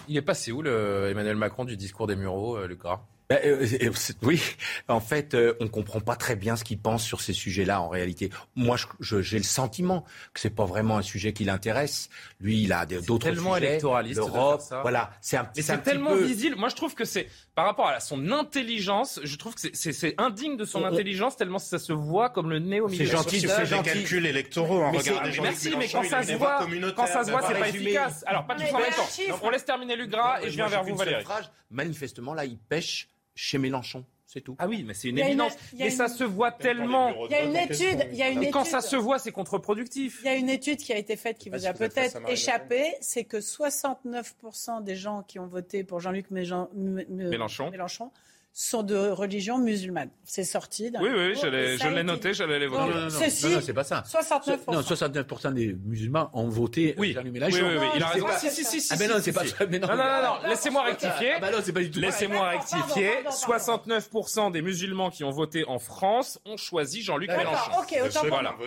Il 0.08 0.16
est 0.16 0.22
passé 0.22 0.52
où 0.52 0.62
le 0.62 1.08
Emmanuel 1.10 1.36
Macron 1.36 1.64
du 1.64 1.76
discours 1.76 2.06
des 2.06 2.16
Mureaux, 2.16 2.56
euh, 2.56 2.66
Lucas? 2.66 3.00
Ben, 3.30 3.38
euh, 3.44 3.64
euh, 3.80 3.90
oui, 4.22 4.42
en 4.88 4.98
fait, 4.98 5.34
euh, 5.34 5.54
on 5.60 5.68
comprend 5.68 6.00
pas 6.00 6.16
très 6.16 6.34
bien 6.34 6.56
ce 6.56 6.64
qu'il 6.64 6.80
pense 6.80 7.04
sur 7.04 7.20
ces 7.20 7.32
sujets-là. 7.32 7.80
En 7.80 7.88
réalité, 7.88 8.28
moi, 8.56 8.76
j'ai 8.98 9.38
le 9.38 9.44
sentiment 9.44 10.04
que 10.34 10.40
c'est 10.40 10.50
pas 10.50 10.64
vraiment 10.64 10.98
un 10.98 11.02
sujet 11.02 11.32
qui 11.32 11.44
l'intéresse. 11.44 12.10
Lui, 12.40 12.64
il 12.64 12.72
a 12.72 12.84
d'autres 12.86 13.28
sujets. 13.28 13.36
Tellement 13.36 13.56
électoraliste. 13.56 14.16
L'Europe, 14.16 14.62
voilà. 14.82 15.12
C'est 15.20 15.36
un, 15.36 15.48
Mais 15.54 15.62
c'est 15.62 15.78
tellement 15.78 16.10
peu... 16.10 16.24
visible. 16.24 16.56
Moi, 16.56 16.70
je 16.70 16.74
trouve 16.74 16.96
que 16.96 17.04
c'est 17.04 17.28
par 17.54 17.66
rapport 17.66 17.86
à 17.86 18.00
son 18.00 18.32
intelligence. 18.32 19.20
Je 19.22 19.36
trouve 19.36 19.54
que 19.54 19.60
c'est 19.72 20.20
indigne 20.20 20.56
de 20.56 20.64
son 20.64 20.82
on, 20.82 20.86
intelligence 20.86 21.36
tellement 21.36 21.60
ça 21.60 21.78
se 21.78 21.92
voit 21.92 22.30
comme 22.30 22.50
le 22.50 22.58
nez 22.58 22.80
au 22.80 22.88
milieu. 22.88 23.06
C'est 23.06 23.12
gentil, 23.12 23.40
c'est 23.42 23.64
gentil. 23.64 23.92
calculs 23.92 24.26
électoraux. 24.26 24.82
Hein, 24.82 24.92
regardez, 24.92 25.40
merci, 25.40 25.72
mais 25.78 25.86
quand 25.86 26.02
ça 26.02 26.24
se 26.24 26.32
voit, 26.32 26.66
quand 26.96 27.06
ça 27.06 27.22
se 27.22 27.30
voit, 27.30 27.42
c'est 27.46 27.60
pas 27.60 27.68
efficace. 27.68 28.24
Alors, 28.26 28.44
pas 28.44 28.56
tout 28.56 28.74
en 28.74 28.80
même 28.80 28.90
temps. 28.90 29.38
On 29.42 29.50
laisse 29.50 29.64
terminer 29.64 29.94
Lugras 29.94 30.40
et 30.42 30.50
je 30.50 30.56
viens 30.56 30.66
vers 30.66 30.82
vous, 30.82 30.96
Valérie. 30.96 31.24
Manifestement, 31.70 32.34
là, 32.34 32.44
il 32.44 32.58
pêche 32.58 33.06
chez 33.40 33.58
Mélenchon. 33.58 34.04
C'est 34.26 34.42
tout. 34.42 34.54
Ah 34.60 34.68
oui, 34.68 34.84
mais 34.86 34.94
c'est 34.94 35.08
une 35.08 35.18
évidence. 35.18 35.54
Mais 35.76 35.90
ça 35.90 36.06
se 36.06 36.22
voit 36.22 36.52
tellement. 36.52 37.26
Il 37.26 37.32
y 37.32 37.34
a 37.34 37.42
une 37.42 37.56
étude. 37.56 38.06
Il 38.12 38.16
y 38.16 38.22
a 38.22 38.28
une 38.28 38.48
Quand 38.50 38.64
ça 38.64 38.80
se 38.80 38.94
voit, 38.94 39.18
c'est 39.18 39.32
contre-productif. 39.32 40.20
Il 40.22 40.26
y 40.26 40.28
a 40.28 40.36
une 40.36 40.48
étude 40.48 40.78
qui 40.78 40.92
a 40.92 40.96
été 40.96 41.16
faite 41.16 41.38
qui 41.38 41.50
vous 41.50 41.66
a 41.66 41.72
peut-être 41.72 42.20
échappé. 42.28 42.94
C'est 43.00 43.24
que 43.24 43.38
69% 43.38 44.84
des 44.84 44.94
gens 44.94 45.24
qui 45.24 45.40
ont 45.40 45.46
voté 45.46 45.82
pour 45.82 45.98
Jean-Luc 45.98 46.30
Mélenchon. 46.30 47.70
Mélenchon 47.70 48.12
sont 48.52 48.82
de 48.82 48.96
religion 48.96 49.58
musulmane. 49.58 50.10
C'est 50.24 50.44
sorti. 50.44 50.92
Oui, 51.00 51.08
oui, 51.14 51.34
je 51.34 51.88
l'ai 51.88 52.02
noté, 52.02 52.34
j'allais 52.34 52.58
l'évoquer. 52.58 52.82
Non, 52.82 52.88
non, 52.88 53.08
non, 53.08 53.60
c'est 53.60 53.72
pas 53.72 53.84
ça. 53.84 54.04
69%. 54.06 54.72
Non, 54.72 54.80
69% 54.80 55.52
des 55.54 55.72
musulmans 55.84 56.30
ont 56.32 56.48
voté 56.48 56.94
oui. 56.98 57.12
Jean-Luc 57.12 57.32
Mélenchon. 57.32 57.56
Oui, 57.62 57.62
oui, 57.70 57.76
oui, 57.80 57.86
il 57.96 58.02
a 58.02 58.08
raison. 58.08 58.26
Si, 58.38 58.50
si, 58.50 58.64
si, 58.64 58.80
si. 58.80 58.92
Ah, 58.92 58.96
mais 58.98 59.08
non, 59.08 59.14
c'est 59.20 59.32
pas 59.32 59.46
ça. 59.46 59.66
Non, 59.66 59.78
non, 59.78 59.96
non, 59.96 60.48
laissez-moi 60.48 60.82
rectifier. 60.82 61.32
Ah, 61.36 61.40
bah 61.40 61.50
non, 61.50 61.58
c'est 61.62 61.72
pas 61.72 61.80
du 61.80 61.90
tout. 61.90 62.00
Laissez-moi 62.00 62.48
rectifier. 62.48 63.10
69% 63.30 64.52
des 64.52 64.62
musulmans 64.62 65.10
qui 65.10 65.24
ont 65.24 65.30
voté 65.30 65.64
en 65.66 65.78
France 65.78 66.40
ont 66.44 66.56
choisi 66.56 67.02
Jean-Luc 67.02 67.30
Mélenchon. 67.30 67.70
ok, 67.78 67.98
autant 68.04 68.20
pour 68.20 68.42
moi. 68.42 68.58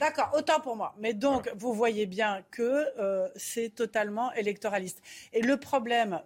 D'accord, 0.00 0.30
autant 0.36 0.60
pour 0.60 0.76
moi. 0.76 0.94
Mais 0.98 1.14
donc, 1.14 1.50
vous 1.56 1.72
voyez 1.72 2.06
bien 2.06 2.42
que 2.50 2.86
euh, 2.98 3.28
c'est 3.36 3.74
totalement 3.74 4.32
électoraliste. 4.34 5.00
Et 5.32 5.42
le 5.42 5.56
problème 5.56 6.20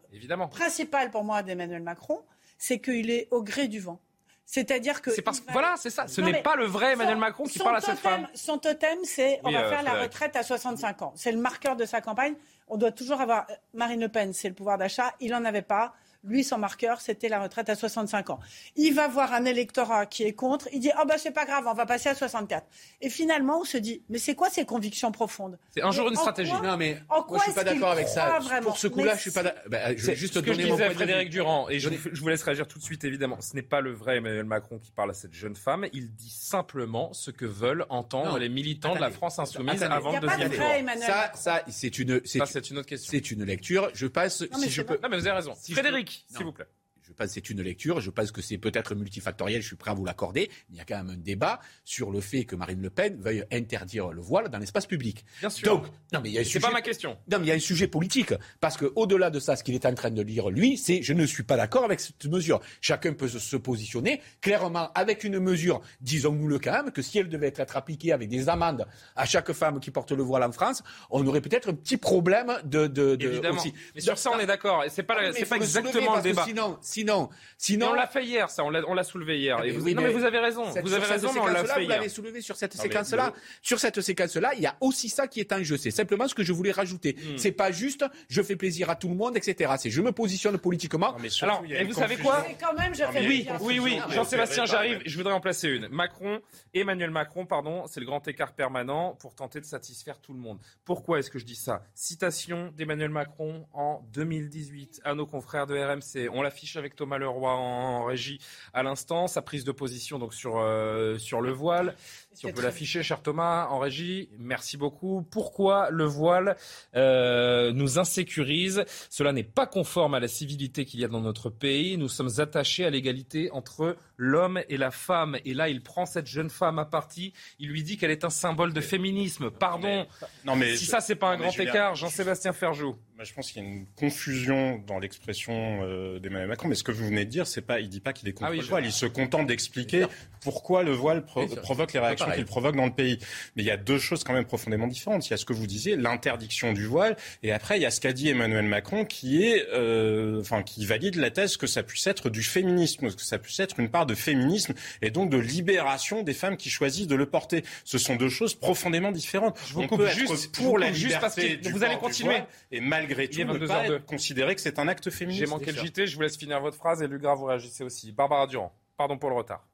principal 0.50 1.10
pour 1.10 1.24
moi 1.24 1.42
d'Emmanuel 1.42 1.82
Macron, 1.82 2.22
c'est 2.62 2.78
qu'il 2.78 3.10
est 3.10 3.26
au 3.32 3.42
gré 3.42 3.66
du 3.66 3.80
vent. 3.80 3.98
C'est-à-dire 4.46 5.02
que. 5.02 5.10
C'est 5.10 5.20
parce 5.20 5.40
que 5.40 5.50
voilà, 5.50 5.74
c'est 5.76 5.90
ça. 5.90 6.06
Ce 6.06 6.20
n'est 6.20 6.42
pas 6.42 6.54
le 6.54 6.64
vrai 6.64 6.92
Emmanuel 6.92 7.16
Macron 7.16 7.42
qui 7.42 7.58
parle 7.58 7.76
à 7.76 7.80
cette 7.80 7.98
femme. 7.98 8.28
Son 8.34 8.58
totem, 8.58 8.98
c'est 9.02 9.40
on 9.42 9.50
va 9.50 9.64
euh, 9.64 9.68
faire 9.68 9.82
la 9.82 10.00
retraite 10.00 10.36
à 10.36 10.44
65 10.44 11.02
ans. 11.02 11.12
C'est 11.16 11.32
le 11.32 11.38
marqueur 11.38 11.74
de 11.74 11.84
sa 11.84 12.00
campagne. 12.00 12.34
On 12.68 12.76
doit 12.76 12.92
toujours 12.92 13.20
avoir. 13.20 13.46
Euh, 13.50 13.54
Marine 13.74 14.00
Le 14.00 14.08
Pen, 14.08 14.32
c'est 14.32 14.48
le 14.48 14.54
pouvoir 14.54 14.78
d'achat. 14.78 15.12
Il 15.18 15.32
n'en 15.32 15.44
avait 15.44 15.62
pas. 15.62 15.92
Lui, 16.24 16.44
son 16.44 16.58
marqueur, 16.58 17.00
c'était 17.00 17.28
la 17.28 17.42
retraite 17.42 17.68
à 17.68 17.74
65 17.74 18.30
ans. 18.30 18.38
Il 18.76 18.94
va 18.94 19.08
voir 19.08 19.32
un 19.32 19.44
électorat 19.44 20.06
qui 20.06 20.22
est 20.22 20.34
contre. 20.34 20.68
Il 20.72 20.78
dit 20.78 20.90
Ah, 20.94 21.00
oh, 21.02 21.06
bah, 21.06 21.18
c'est 21.18 21.32
pas 21.32 21.44
grave, 21.44 21.64
on 21.66 21.74
va 21.74 21.84
passer 21.84 22.08
à 22.08 22.14
64. 22.14 22.64
Et 23.00 23.10
finalement, 23.10 23.60
on 23.60 23.64
se 23.64 23.76
dit 23.76 24.02
Mais 24.08 24.18
c'est 24.18 24.36
quoi 24.36 24.48
ces 24.48 24.64
convictions 24.64 25.10
profondes? 25.10 25.58
C'est 25.74 25.82
un 25.82 25.90
jour 25.90 26.08
une 26.08 26.14
stratégie. 26.14 26.52
non, 26.62 26.76
mais 26.76 26.98
moi, 27.08 27.26
je 27.38 27.42
suis 27.42 27.52
pas 27.52 27.64
d'accord 27.64 27.90
avec 27.90 28.06
ça. 28.06 28.38
Pour 28.62 28.78
ce 28.78 28.86
coup-là, 28.86 29.16
je 29.16 29.20
suis 29.20 29.30
pas 29.32 29.42
d'accord. 29.42 29.62
Bah, 29.68 29.96
je 29.96 30.06
vais 30.06 30.14
juste 30.14 30.34
ce 30.34 30.38
que 30.38 30.52
je 30.52 30.60
disais 30.60 30.84
à 30.84 30.90
Frédéric 30.90 31.30
Durand, 31.30 31.68
et 31.68 31.80
je, 31.80 31.88
vous 31.88 32.28
laisse 32.28 32.42
réagir 32.42 32.68
tout 32.68 32.78
de 32.78 32.84
suite, 32.84 33.02
évidemment. 33.04 33.40
Ce 33.40 33.54
n'est 33.54 33.62
pas 33.62 33.80
le 33.80 33.92
vrai 33.92 34.18
Emmanuel 34.18 34.44
Macron 34.44 34.78
qui 34.78 34.92
parle 34.92 35.10
à 35.10 35.14
cette 35.14 35.34
jeune 35.34 35.56
femme. 35.56 35.86
Il 35.92 36.14
dit 36.14 36.30
simplement 36.30 37.12
ce 37.12 37.32
que 37.32 37.46
veulent 37.46 37.84
entendre 37.88 38.38
les 38.38 38.48
militants 38.48 38.94
de 38.94 39.00
la 39.00 39.10
France 39.10 39.38
insoumise 39.38 39.82
avant 39.82 40.12
le 40.12 40.20
deuxième 40.20 40.50
tour. 40.50 40.64
Ça, 41.00 41.32
ça 41.34 41.62
c'est 41.68 41.98
une, 41.98 42.20
c'est 42.24 42.70
une 42.70 42.78
autre 42.78 42.88
question. 42.88 43.10
C'est 43.10 43.30
une 43.30 43.44
lecture. 43.44 43.90
Je 43.94 44.06
passe, 44.06 44.44
si 44.58 44.70
je 44.70 44.82
peux. 44.82 44.98
Non, 45.02 45.08
mais 45.08 45.18
vous 45.18 45.26
avez 45.26 45.36
raison. 45.36 45.54
Frédéric, 45.54 46.11
s'il 46.28 46.44
vous 46.44 46.52
plaît 46.52 46.68
je 47.02 47.12
pense 47.12 47.28
que 47.28 47.32
c'est 47.34 47.50
une 47.50 47.62
lecture, 47.62 48.00
je 48.00 48.10
pense 48.10 48.30
que 48.30 48.42
c'est 48.42 48.58
peut-être 48.58 48.94
multifactoriel, 48.94 49.60
je 49.60 49.66
suis 49.66 49.76
prêt 49.76 49.90
à 49.90 49.94
vous 49.94 50.04
l'accorder. 50.04 50.50
Il 50.70 50.76
y 50.76 50.80
a 50.80 50.84
quand 50.84 50.96
même 50.96 51.10
un 51.10 51.16
débat 51.16 51.60
sur 51.84 52.10
le 52.10 52.20
fait 52.20 52.44
que 52.44 52.56
Marine 52.56 52.80
Le 52.80 52.90
Pen 52.90 53.20
veuille 53.20 53.44
interdire 53.52 54.12
le 54.12 54.20
voile 54.20 54.48
dans 54.48 54.58
l'espace 54.58 54.86
public. 54.86 55.24
Bien 55.40 55.50
sûr. 55.50 55.66
Donc, 55.68 55.86
non, 56.12 56.20
mais 56.22 56.30
il 56.30 56.34
y 56.34 56.38
a 56.38 56.44
C'est 56.44 56.60
pas 56.60 56.70
ma 56.70 56.82
question. 56.82 57.18
Non, 57.30 57.38
mais 57.38 57.46
il 57.46 57.48
y 57.48 57.52
a 57.52 57.54
un 57.54 57.60
sujet 57.60 57.88
politique. 57.88 58.34
Parce 58.60 58.76
que, 58.76 58.92
au-delà 58.96 59.30
de 59.30 59.40
ça, 59.40 59.56
ce 59.56 59.64
qu'il 59.64 59.74
est 59.74 59.86
en 59.86 59.94
train 59.94 60.10
de 60.10 60.22
lire, 60.22 60.50
lui, 60.50 60.76
c'est 60.76 61.02
je 61.02 61.12
ne 61.12 61.26
suis 61.26 61.42
pas 61.42 61.56
d'accord 61.56 61.84
avec 61.84 62.00
cette 62.00 62.24
mesure. 62.26 62.60
Chacun 62.80 63.12
peut 63.12 63.28
se 63.28 63.56
positionner 63.56 64.20
clairement 64.40 64.92
avec 64.94 65.24
une 65.24 65.38
mesure, 65.38 65.80
disons-nous-le 66.00 66.58
quand 66.58 66.72
même, 66.72 66.92
que 66.92 67.02
si 67.02 67.18
elle 67.18 67.28
devait 67.28 67.52
être 67.56 67.76
appliquée 67.76 68.12
avec 68.12 68.28
des 68.28 68.48
amendes 68.48 68.86
à 69.16 69.24
chaque 69.24 69.52
femme 69.52 69.80
qui 69.80 69.90
porte 69.90 70.12
le 70.12 70.22
voile 70.22 70.42
en 70.44 70.52
France, 70.52 70.82
on 71.10 71.26
aurait 71.26 71.40
peut-être 71.40 71.70
un 71.70 71.74
petit 71.74 71.96
problème 71.96 72.52
de. 72.64 72.86
de, 72.86 73.16
de 73.16 73.26
Évidemment. 73.26 73.58
Aussi. 73.58 73.74
Mais 73.94 74.00
sur 74.00 74.18
ça, 74.18 74.30
on 74.34 74.38
est 74.38 74.46
d'accord. 74.46 74.84
C'est 74.88 75.02
pas, 75.02 75.32
c'est 75.32 75.48
pas 75.48 75.56
exactement 75.56 76.16
le 76.16 76.22
débat. 76.22 76.44
Sinon, 76.44 76.78
sinon, 77.02 77.30
sinon 77.58 77.90
on 77.90 77.94
l'a 77.94 78.06
fait 78.06 78.24
hier, 78.24 78.50
ça, 78.50 78.64
on 78.64 78.70
l'a 78.70 79.04
soulevé 79.04 79.38
hier. 79.38 79.58
Ah, 79.58 79.64
vous, 79.72 79.90
non, 79.90 80.02
mais 80.02 80.12
vous 80.12 80.24
avez 80.24 80.38
raison. 80.38 80.64
vous 80.64 80.92
avez 80.92 81.06
raison, 81.06 81.30
on 81.36 81.46
l'a 81.46 81.64
fait 81.64 81.82
Vous 81.82 81.88
l'avez 81.88 82.08
soulevé 82.08 82.40
sur 82.40 82.56
cette 82.56 82.74
séquence-là. 82.74 83.32
Sur 83.60 83.78
cette 83.78 84.00
séquence-là, 84.00 84.52
il 84.54 84.62
y 84.62 84.66
a 84.66 84.76
aussi 84.80 85.08
ça 85.08 85.26
qui 85.28 85.40
est 85.40 85.52
en 85.52 85.62
jeu. 85.62 85.76
C'est 85.76 85.90
simplement 85.90 86.28
ce 86.28 86.34
que 86.34 86.42
je 86.42 86.52
voulais 86.52 86.72
rajouter. 86.72 87.14
Hmm. 87.14 87.36
C'est 87.36 87.52
pas 87.52 87.72
juste, 87.72 88.04
je 88.28 88.42
fais 88.42 88.56
plaisir 88.56 88.90
à 88.90 88.96
tout 88.96 89.08
le 89.08 89.14
monde, 89.14 89.36
etc. 89.36 89.72
C'est 89.78 89.90
je 89.90 90.00
me 90.00 90.12
positionne 90.12 90.58
politiquement. 90.58 91.16
Alors, 91.42 91.62
et 91.68 91.84
vous 91.84 91.92
savez 91.92 92.16
quoi 92.16 92.44
Quand 92.60 92.74
même, 92.74 92.94
je 92.94 93.04
fais 93.04 93.26
Oui, 93.26 93.48
oui, 93.60 93.78
oui. 93.78 93.98
Jean-Sébastien, 94.10 94.64
j'arrive. 94.66 95.02
Je 95.04 95.16
voudrais 95.16 95.34
en 95.34 95.40
placer 95.40 95.68
une. 95.68 95.88
Macron, 95.88 96.40
Emmanuel 96.74 97.10
Macron, 97.10 97.46
pardon, 97.46 97.86
c'est 97.86 98.00
le 98.00 98.06
grand 98.06 98.26
écart 98.28 98.52
permanent 98.52 99.16
pour 99.20 99.34
tenter 99.34 99.60
de 99.60 99.66
satisfaire 99.66 100.20
tout 100.20 100.32
le 100.32 100.38
monde. 100.38 100.58
Pourquoi 100.84 101.18
est-ce 101.18 101.30
que 101.30 101.38
je 101.38 101.44
dis 101.44 101.56
ça? 101.56 101.82
Citation 101.94 102.72
d'Emmanuel 102.76 103.10
Macron 103.10 103.66
en 103.72 104.02
2018 104.12 105.02
à 105.04 105.14
nos 105.14 105.26
confrères 105.26 105.66
de 105.66 105.76
RMC. 105.76 106.28
On 106.32 106.42
l'affiche 106.42 106.76
avec 106.82 106.96
Thomas 106.96 107.18
Leroy 107.18 107.52
en 107.52 108.04
régie 108.04 108.40
à 108.74 108.82
l'instant. 108.82 109.28
Sa 109.28 109.40
prise 109.40 109.64
de 109.64 109.72
position 109.72 110.18
donc 110.18 110.34
sur, 110.34 110.58
euh, 110.58 111.16
sur 111.16 111.40
le 111.40 111.52
voile. 111.52 111.94
Si 112.34 112.46
on 112.46 112.52
peut 112.52 112.62
l'afficher, 112.62 113.02
cher 113.02 113.20
Thomas, 113.20 113.66
en 113.68 113.78
régie, 113.78 114.30
merci 114.38 114.76
beaucoup. 114.76 115.26
Pourquoi 115.30 115.90
le 115.90 116.04
voile 116.04 116.56
euh, 116.94 117.72
nous 117.72 117.98
insécurise? 117.98 118.84
Cela 119.10 119.32
n'est 119.32 119.42
pas 119.42 119.66
conforme 119.66 120.14
à 120.14 120.20
la 120.20 120.28
civilité 120.28 120.84
qu'il 120.84 121.00
y 121.00 121.04
a 121.04 121.08
dans 121.08 121.20
notre 121.20 121.50
pays. 121.50 121.96
Nous 121.98 122.08
sommes 122.08 122.30
attachés 122.38 122.84
à 122.84 122.90
l'égalité 122.90 123.50
entre 123.52 123.96
l'homme 124.16 124.62
et 124.68 124.76
la 124.76 124.90
femme. 124.90 125.36
Et 125.44 125.52
là, 125.52 125.68
il 125.68 125.82
prend 125.82 126.06
cette 126.06 126.26
jeune 126.26 126.48
femme 126.48 126.78
à 126.78 126.84
partie. 126.84 127.32
Il 127.58 127.68
lui 127.68 127.82
dit 127.82 127.96
qu'elle 127.98 128.10
est 128.10 128.24
un 128.24 128.30
symbole 128.30 128.72
de 128.72 128.80
féminisme. 128.80 129.50
Pardon. 129.50 130.06
Non 130.44 130.56
mais, 130.56 130.76
si 130.76 130.86
ça, 130.86 131.00
c'est 131.00 131.16
pas 131.16 131.28
un 131.28 131.36
grand 131.36 131.58
écart, 131.58 131.94
Jean-Sébastien 131.96 132.52
Ferjou. 132.52 132.96
je 133.18 133.32
pense 133.34 133.52
qu'il 133.52 133.62
y 133.62 133.66
a 133.66 133.68
une 133.68 133.86
confusion 133.94 134.82
dans 134.86 134.98
l'expression 134.98 135.80
euh, 135.82 136.18
d'Emmanuel 136.18 136.48
Macron. 136.48 136.68
Mais 136.68 136.74
ce 136.74 136.84
que 136.84 136.92
vous 136.92 137.06
venez 137.06 137.24
de 137.24 137.30
dire, 137.30 137.46
c'est 137.46 137.62
pas, 137.62 137.80
il 137.80 137.88
dit 137.88 138.00
pas 138.00 138.12
qu'il 138.12 138.28
est 138.28 138.32
contre 138.32 138.50
ah 138.52 138.54
le 138.54 138.62
voile. 138.62 138.86
Il 138.86 138.92
se 138.92 139.06
contente 139.06 139.46
d'expliquer 139.46 140.06
pourquoi 140.40 140.82
le 140.82 140.92
voile 140.92 141.24
provoque 141.24 141.92
les 141.92 142.00
réactions 142.00 142.21
qu'il 142.30 142.44
provoque 142.44 142.76
dans 142.76 142.86
le 142.86 142.92
pays. 142.92 143.18
Mais 143.56 143.62
il 143.62 143.66
y 143.66 143.70
a 143.70 143.76
deux 143.76 143.98
choses 143.98 144.24
quand 144.24 144.32
même 144.32 144.44
profondément 144.44 144.86
différentes. 144.86 145.26
Il 145.28 145.30
y 145.30 145.34
a 145.34 145.36
ce 145.36 145.44
que 145.44 145.52
vous 145.52 145.66
disiez, 145.66 145.96
l'interdiction 145.96 146.72
du 146.72 146.86
voile, 146.86 147.16
et 147.42 147.52
après 147.52 147.78
il 147.78 147.82
y 147.82 147.86
a 147.86 147.90
ce 147.90 148.00
qu'a 148.00 148.12
dit 148.12 148.28
Emmanuel 148.28 148.66
Macron, 148.66 149.04
qui 149.04 149.44
est, 149.44 149.66
euh, 149.72 150.40
enfin, 150.40 150.62
qui 150.62 150.86
valide 150.86 151.16
la 151.16 151.30
thèse 151.30 151.56
que 151.56 151.66
ça 151.66 151.82
puisse 151.82 152.06
être 152.06 152.30
du 152.30 152.42
féminisme, 152.42 153.12
que 153.12 153.22
ça 153.22 153.38
puisse 153.38 153.60
être 153.60 153.80
une 153.80 153.88
part 153.88 154.06
de 154.06 154.14
féminisme 154.14 154.74
et 155.00 155.10
donc 155.10 155.30
de 155.30 155.38
libération 155.38 156.22
des 156.22 156.34
femmes 156.34 156.56
qui 156.56 156.70
choisissent 156.70 157.06
de 157.06 157.16
le 157.16 157.26
porter. 157.26 157.64
Ce 157.84 157.98
sont 157.98 158.16
deux 158.16 158.28
choses 158.28 158.54
profondément 158.54 159.12
différentes. 159.12 159.58
Je 159.66 159.74
vous 159.74 159.86
coupe 159.86 160.06
juste 160.06 160.54
pour 160.54 160.78
la 160.78 160.92
juste 160.92 161.20
parce 161.20 161.36
que 161.36 161.68
vous 161.70 161.82
allez 161.82 161.96
continuer 161.96 162.36
et 162.70 162.80
malgré 162.80 163.28
tout 163.28 163.42
ne 163.44 163.66
pas 163.66 163.86
être 163.86 164.04
considérer 164.06 164.54
que 164.54 164.60
c'est 164.60 164.78
un 164.78 164.88
acte 164.88 165.10
féministe. 165.10 165.44
J'ai 165.44 165.50
manqué 165.50 165.72
le 165.72 165.78
JT, 165.78 166.06
je 166.06 166.16
vous 166.16 166.22
laisse 166.22 166.36
finir 166.36 166.60
votre 166.60 166.76
phrase 166.76 167.02
et 167.02 167.08
Lugra 167.08 167.34
vous 167.34 167.46
réagissez 167.46 167.84
aussi. 167.84 168.12
Barbara 168.12 168.46
Durand, 168.46 168.72
pardon 168.96 169.18
pour 169.18 169.30
le 169.30 169.36
retard. 169.36 169.66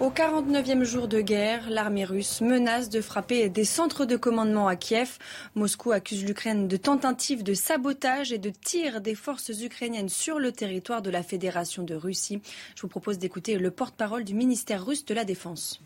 Au 0.00 0.10
49e 0.10 0.84
jour 0.84 1.08
de 1.08 1.20
guerre, 1.20 1.68
l'armée 1.70 2.04
russe 2.04 2.40
menace 2.40 2.88
de 2.88 3.00
frapper 3.00 3.48
des 3.48 3.64
centres 3.64 4.04
de 4.04 4.16
commandement 4.16 4.68
à 4.68 4.76
Kiev. 4.76 5.18
Moscou 5.56 5.90
accuse 5.90 6.24
l'Ukraine 6.24 6.68
de 6.68 6.76
tentatives 6.76 7.42
de 7.42 7.52
sabotage 7.52 8.30
et 8.30 8.38
de 8.38 8.50
tir 8.50 9.00
des 9.00 9.16
forces 9.16 9.48
ukrainiennes 9.48 10.08
sur 10.08 10.38
le 10.38 10.52
territoire 10.52 11.02
de 11.02 11.10
la 11.10 11.24
Fédération 11.24 11.82
de 11.82 11.96
Russie. 11.96 12.40
Je 12.76 12.82
vous 12.82 12.88
propose 12.88 13.18
d'écouter 13.18 13.58
le 13.58 13.72
porte-parole 13.72 14.22
du 14.22 14.34
ministère 14.34 14.86
russe 14.86 15.04
de 15.04 15.14
la 15.14 15.24
Défense. 15.24 15.80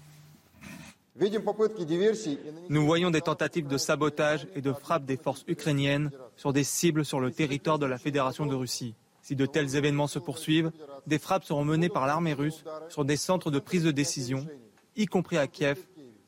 Nous 2.68 2.84
voyons 2.84 3.10
des 3.10 3.22
tentatives 3.22 3.66
de 3.66 3.78
sabotage 3.78 4.46
et 4.54 4.60
de 4.60 4.74
frappe 4.74 5.06
des 5.06 5.16
forces 5.16 5.44
ukrainiennes 5.48 6.10
sur 6.36 6.52
des 6.52 6.64
cibles 6.64 7.06
sur 7.06 7.18
le 7.18 7.30
territoire 7.30 7.78
de 7.78 7.86
la 7.86 7.96
Fédération 7.96 8.44
de 8.44 8.54
Russie. 8.54 8.94
Si 9.32 9.36
de 9.36 9.46
tels 9.46 9.76
événements 9.76 10.08
se 10.08 10.18
poursuivent, 10.18 10.72
des 11.06 11.18
frappes 11.18 11.44
seront 11.44 11.64
menées 11.64 11.88
par 11.88 12.06
l'armée 12.06 12.34
russe 12.34 12.64
sur 12.90 13.06
des 13.06 13.16
centres 13.16 13.50
de 13.50 13.58
prise 13.58 13.82
de 13.82 13.90
décision, 13.90 14.46
y 14.94 15.06
compris 15.06 15.38
à 15.38 15.46
Kiev, 15.46 15.78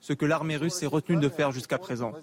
ce 0.01 0.15
que 0.15 0.25
l'armée 0.25 0.57
russe 0.57 0.77
s'est 0.77 0.87
retenue 0.87 1.21
de 1.21 1.29
faire 1.29 1.53
jusqu'à 1.53 1.77
présent. 1.77 2.15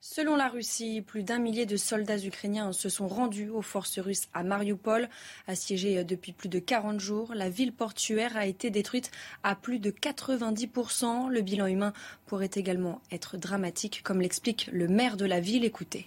Selon 0.00 0.36
la 0.36 0.46
Russie, 0.46 1.02
plus 1.02 1.24
d'un 1.24 1.40
millier 1.40 1.66
de 1.66 1.76
soldats 1.76 2.24
ukrainiens 2.24 2.72
se 2.72 2.88
sont 2.88 3.08
rendus 3.08 3.48
aux 3.48 3.60
forces 3.60 3.98
russes 3.98 4.28
à 4.34 4.44
Mariupol. 4.44 5.08
Assiégée 5.48 6.04
depuis 6.04 6.30
plus 6.30 6.48
de 6.48 6.60
40 6.60 7.00
jours, 7.00 7.34
la 7.34 7.50
ville 7.50 7.72
portuaire 7.72 8.36
a 8.36 8.46
été 8.46 8.70
détruite 8.70 9.10
à 9.42 9.56
plus 9.56 9.80
de 9.80 9.90
90%. 9.90 11.28
Le 11.28 11.40
bilan 11.40 11.66
humain 11.66 11.92
pourrait 12.26 12.50
également 12.54 13.02
être 13.10 13.36
dramatique, 13.36 14.02
comme 14.04 14.20
l'explique 14.20 14.70
le 14.72 14.86
maire 14.86 15.16
de 15.16 15.26
la 15.26 15.40
ville. 15.40 15.64
Écoutez. 15.64 16.06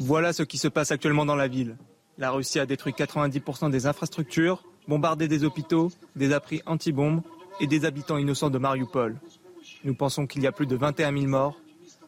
Voilà 0.00 0.32
ce 0.32 0.42
qui 0.42 0.58
se 0.58 0.68
passe 0.68 0.90
actuellement 0.90 1.26
dans 1.26 1.36
la 1.36 1.48
ville. 1.48 1.76
La 2.18 2.30
Russie 2.30 2.58
a 2.58 2.66
détruit 2.66 2.92
90% 2.92 3.70
des 3.70 3.86
infrastructures, 3.86 4.64
bombardé 4.88 5.28
des 5.28 5.44
hôpitaux, 5.44 5.92
des 6.16 6.32
abris 6.32 6.62
anti-bombes 6.66 7.22
et 7.60 7.66
des 7.66 7.84
habitants 7.84 8.16
innocents 8.16 8.50
de 8.50 8.58
Mariupol. 8.58 9.16
Nous 9.84 9.94
pensons 9.94 10.26
qu'il 10.26 10.42
y 10.42 10.46
a 10.46 10.52
plus 10.52 10.66
de 10.66 10.76
21 10.76 11.12
000 11.12 11.26
morts. 11.26 11.60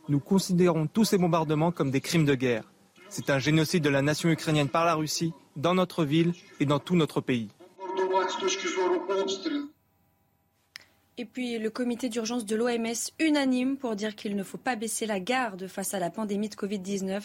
Nous 0.08 0.20
considérons 0.20 0.86
tous 0.86 1.04
ces 1.04 1.18
bombardements 1.18 1.70
comme 1.70 1.90
des 1.90 2.00
crimes 2.00 2.24
de 2.24 2.34
guerre. 2.34 2.64
C'est 3.08 3.30
un 3.30 3.38
génocide 3.38 3.84
de 3.84 3.88
la 3.90 4.02
nation 4.02 4.28
ukrainienne 4.28 4.68
par 4.68 4.84
la 4.84 4.94
Russie, 4.94 5.32
dans 5.56 5.74
notre 5.74 6.04
ville 6.04 6.32
et 6.58 6.66
dans 6.66 6.78
tout 6.78 6.96
notre 6.96 7.20
pays. 7.20 7.48
Et 11.18 11.24
puis 11.24 11.58
le 11.58 11.70
comité 11.70 12.08
d'urgence 12.08 12.46
de 12.46 12.56
l'OMS 12.56 12.94
unanime 13.18 13.76
pour 13.76 13.94
dire 13.94 14.16
qu'il 14.16 14.36
ne 14.36 14.42
faut 14.42 14.58
pas 14.58 14.76
baisser 14.76 15.06
la 15.06 15.20
garde 15.20 15.66
face 15.66 15.92
à 15.92 15.98
la 15.98 16.08
pandémie 16.08 16.48
de 16.48 16.54
Covid-19. 16.54 17.22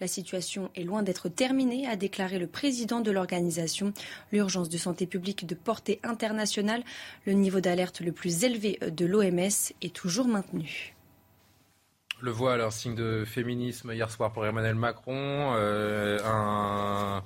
La 0.00 0.06
situation 0.06 0.70
est 0.74 0.82
loin 0.82 1.02
d'être 1.02 1.28
terminée, 1.28 1.86
a 1.86 1.96
déclaré 1.96 2.38
le 2.38 2.46
président 2.46 3.00
de 3.00 3.10
l'organisation. 3.10 3.92
L'urgence 4.32 4.68
de 4.68 4.76
santé 4.76 5.06
publique 5.06 5.46
de 5.46 5.54
portée 5.54 5.98
internationale, 6.02 6.82
le 7.24 7.32
niveau 7.32 7.60
d'alerte 7.60 8.00
le 8.00 8.12
plus 8.12 8.44
élevé 8.44 8.78
de 8.82 9.06
l'OMS 9.06 9.72
est 9.80 9.94
toujours 9.94 10.28
maintenu. 10.28 10.94
Le 12.20 12.32
voile, 12.32 12.60
un 12.60 12.70
signe 12.70 12.96
de 12.96 13.24
féminisme 13.24 13.92
hier 13.92 14.10
soir 14.10 14.32
pour 14.32 14.44
Emmanuel 14.44 14.74
Macron. 14.74 15.54
Euh, 15.54 16.18
un 16.24 17.22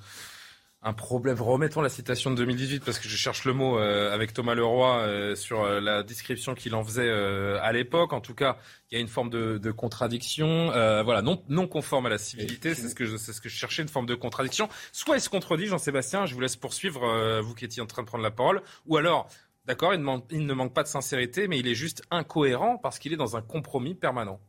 un 0.82 0.92
problème. 0.92 1.40
Remettons 1.40 1.80
la 1.80 1.88
citation 1.88 2.30
de 2.30 2.36
2018 2.36 2.84
parce 2.84 2.98
que 2.98 3.08
je 3.08 3.16
cherche 3.16 3.44
le 3.44 3.52
mot 3.52 3.78
euh, 3.78 4.12
avec 4.12 4.32
Thomas 4.32 4.54
Leroy 4.54 4.98
euh, 4.98 5.36
sur 5.36 5.62
euh, 5.62 5.80
la 5.80 6.02
description 6.02 6.54
qu'il 6.54 6.74
en 6.74 6.82
faisait 6.82 7.10
à 7.10 7.72
l'époque. 7.72 8.12
En 8.12 8.20
tout 8.20 8.34
cas, 8.34 8.58
il 8.90 8.96
y 8.96 8.98
a 8.98 9.00
une 9.00 9.08
forme 9.08 9.30
de, 9.30 9.58
de 9.58 9.70
contradiction, 9.70 10.66
voilà, 11.04 11.22
non, 11.22 11.42
non 11.48 11.66
conforme 11.68 12.06
à 12.06 12.08
la 12.08 12.18
civilité. 12.18 12.74
C'est 12.74 12.88
ce 12.88 12.94
que 12.94 13.04
je, 13.04 13.16
c'est 13.16 13.32
ce 13.32 13.40
que 13.40 13.48
je 13.48 13.56
cherchais, 13.56 13.82
une 13.82 13.88
forme 13.88 14.06
de 14.06 14.14
contradiction. 14.14 14.68
Soit 14.92 15.16
il 15.16 15.20
se 15.20 15.28
contredit, 15.28 15.66
Jean-Sébastien. 15.66 16.26
Je 16.26 16.34
vous 16.34 16.40
laisse 16.40 16.56
poursuivre, 16.56 17.40
vous 17.40 17.54
qui 17.54 17.64
étiez 17.64 17.82
en 17.82 17.86
train 17.86 18.02
de 18.02 18.08
prendre 18.08 18.24
la 18.24 18.30
parole, 18.30 18.62
ou 18.86 18.96
alors. 18.96 19.28
D'accord, 19.64 19.94
il, 19.94 20.04
il 20.32 20.44
ne 20.44 20.54
manque 20.54 20.74
pas 20.74 20.82
de 20.82 20.88
sincérité, 20.88 21.46
mais 21.46 21.56
il 21.56 21.68
est 21.68 21.76
juste 21.76 22.02
incohérent 22.10 22.78
parce 22.78 22.98
qu'il 22.98 23.12
est 23.12 23.16
dans 23.16 23.36
un 23.36 23.42
compromis 23.42 23.94
permanent. 23.94 24.40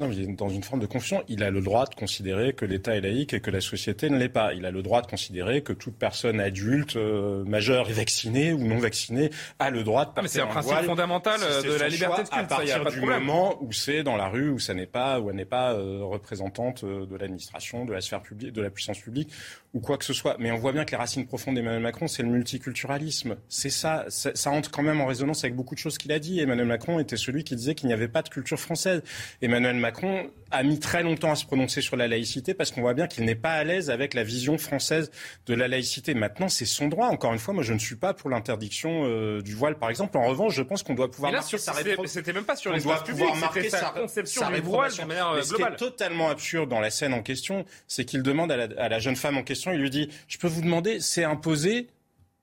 Non, 0.00 0.10
il 0.10 0.22
est 0.22 0.26
dans 0.26 0.48
une 0.48 0.64
forme 0.64 0.80
de 0.80 0.86
confusion. 0.86 1.22
Il 1.28 1.44
a 1.44 1.50
le 1.50 1.60
droit 1.60 1.86
de 1.86 1.94
considérer 1.94 2.52
que 2.52 2.64
l'État 2.64 2.96
est 2.96 3.00
laïque 3.00 3.32
et 3.32 3.38
que 3.38 3.52
la 3.52 3.60
société 3.60 4.10
ne 4.10 4.18
l'est 4.18 4.28
pas. 4.28 4.52
Il 4.52 4.66
a 4.66 4.72
le 4.72 4.82
droit 4.82 5.02
de 5.02 5.06
considérer 5.06 5.62
que 5.62 5.72
toute 5.72 5.94
personne 5.96 6.40
adulte, 6.40 6.96
euh, 6.96 7.44
majeure 7.44 7.88
et 7.88 7.92
vaccinée 7.92 8.52
ou 8.52 8.66
non 8.66 8.78
vaccinée 8.78 9.30
a 9.60 9.70
le 9.70 9.84
droit 9.84 10.04
de 10.04 10.10
porter 10.10 10.22
mais 10.22 10.28
c'est 10.28 10.40
un 10.40 10.48
principe 10.48 10.78
fondamental 10.78 11.38
euh, 11.44 11.62
de 11.62 11.74
la 11.74 11.86
liberté 11.86 12.24
de 12.24 12.28
culte. 12.28 12.32
À 12.32 12.42
partir 12.42 12.84
du 12.86 13.00
moment 13.02 13.56
où 13.62 13.70
c'est 13.70 14.02
dans 14.02 14.16
la 14.16 14.26
rue, 14.26 14.50
où 14.50 14.58
ça 14.58 14.74
n'est 14.74 14.86
pas, 14.86 15.20
où 15.20 15.30
elle 15.30 15.36
n'est 15.36 15.44
pas 15.44 15.74
euh, 15.74 16.00
représentante 16.02 16.84
de 16.84 17.16
l'administration, 17.16 17.84
de 17.84 17.92
la 17.92 18.00
sphère 18.00 18.20
publique, 18.20 18.52
de 18.52 18.62
la 18.62 18.70
puissance 18.70 18.98
publique 18.98 19.30
ou 19.74 19.80
quoi 19.80 19.98
que 19.98 20.04
ce 20.04 20.12
soit. 20.12 20.36
Mais 20.38 20.50
on 20.50 20.56
voit 20.56 20.72
bien 20.72 20.84
que 20.84 20.92
les 20.92 20.96
racines 20.96 21.26
profondes 21.26 21.56
d'Emmanuel 21.56 21.82
Macron, 21.82 22.06
c'est 22.06 22.22
le 22.22 22.28
multiculturalisme. 22.28 23.36
C'est 23.48 23.70
ça, 23.70 24.06
ça 24.08 24.50
entre 24.50 24.70
quand 24.70 24.82
même 24.82 25.00
en 25.00 25.06
résonance 25.06 25.42
avec 25.44 25.56
beaucoup 25.56 25.74
de 25.74 25.80
choses 25.80 25.98
qu'il 25.98 26.12
a 26.12 26.20
dit. 26.20 26.40
Emmanuel 26.40 26.66
Macron 26.66 27.00
était 27.00 27.16
celui 27.16 27.44
qui 27.44 27.56
disait 27.56 27.74
qu'il 27.74 27.88
n'y 27.88 27.92
avait 27.92 28.08
pas 28.08 28.22
de 28.22 28.28
culture 28.28 28.58
française. 28.58 29.02
Emmanuel 29.42 29.76
Macron 29.84 30.30
a 30.50 30.62
mis 30.62 30.78
très 30.80 31.02
longtemps 31.02 31.32
à 31.32 31.34
se 31.34 31.44
prononcer 31.44 31.82
sur 31.82 31.94
la 31.96 32.08
laïcité 32.08 32.54
parce 32.54 32.70
qu'on 32.70 32.80
voit 32.80 32.94
bien 32.94 33.06
qu'il 33.06 33.26
n'est 33.26 33.34
pas 33.34 33.52
à 33.52 33.64
l'aise 33.64 33.90
avec 33.90 34.14
la 34.14 34.24
vision 34.24 34.56
française 34.56 35.10
de 35.44 35.52
la 35.52 35.68
laïcité. 35.68 36.14
Maintenant, 36.14 36.48
c'est 36.48 36.64
son 36.64 36.88
droit. 36.88 37.08
Encore 37.08 37.34
une 37.34 37.38
fois, 37.38 37.52
moi, 37.52 37.62
je 37.62 37.74
ne 37.74 37.78
suis 37.78 37.96
pas 37.96 38.14
pour 38.14 38.30
l'interdiction 38.30 39.04
euh, 39.04 39.42
du 39.42 39.54
voile, 39.54 39.76
par 39.76 39.90
exemple. 39.90 40.16
En 40.16 40.24
revanche, 40.24 40.54
je 40.54 40.62
pense 40.62 40.82
qu'on 40.82 40.94
doit 40.94 41.10
pouvoir 41.10 41.32
marquer 41.32 41.58
sa 41.58 41.74
C'était 42.06 42.32
même 42.32 42.44
pas 42.44 42.56
sur 42.56 42.72
public, 42.72 43.28
c'était 43.52 43.68
sa, 43.68 43.90
conception 43.90 44.50
du 44.50 44.60
voile 44.62 44.90
de 44.90 45.04
manière 45.04 45.34
Mais 45.34 45.42
Ce 45.42 45.52
qui 45.52 45.60
est 45.60 45.76
totalement 45.76 46.30
absurde 46.30 46.70
dans 46.70 46.80
la 46.80 46.88
scène 46.88 47.12
en 47.12 47.22
question, 47.22 47.66
c'est 47.86 48.06
qu'il 48.06 48.22
demande 48.22 48.50
à 48.50 48.56
la, 48.56 48.68
à 48.82 48.88
la 48.88 48.98
jeune 49.00 49.16
femme 49.16 49.36
en 49.36 49.42
question, 49.42 49.70
il 49.72 49.80
lui 49.80 49.90
dit, 49.90 50.08
je 50.28 50.38
peux 50.38 50.48
vous 50.48 50.62
demander, 50.62 50.98
c'est 51.00 51.24
imposé 51.24 51.88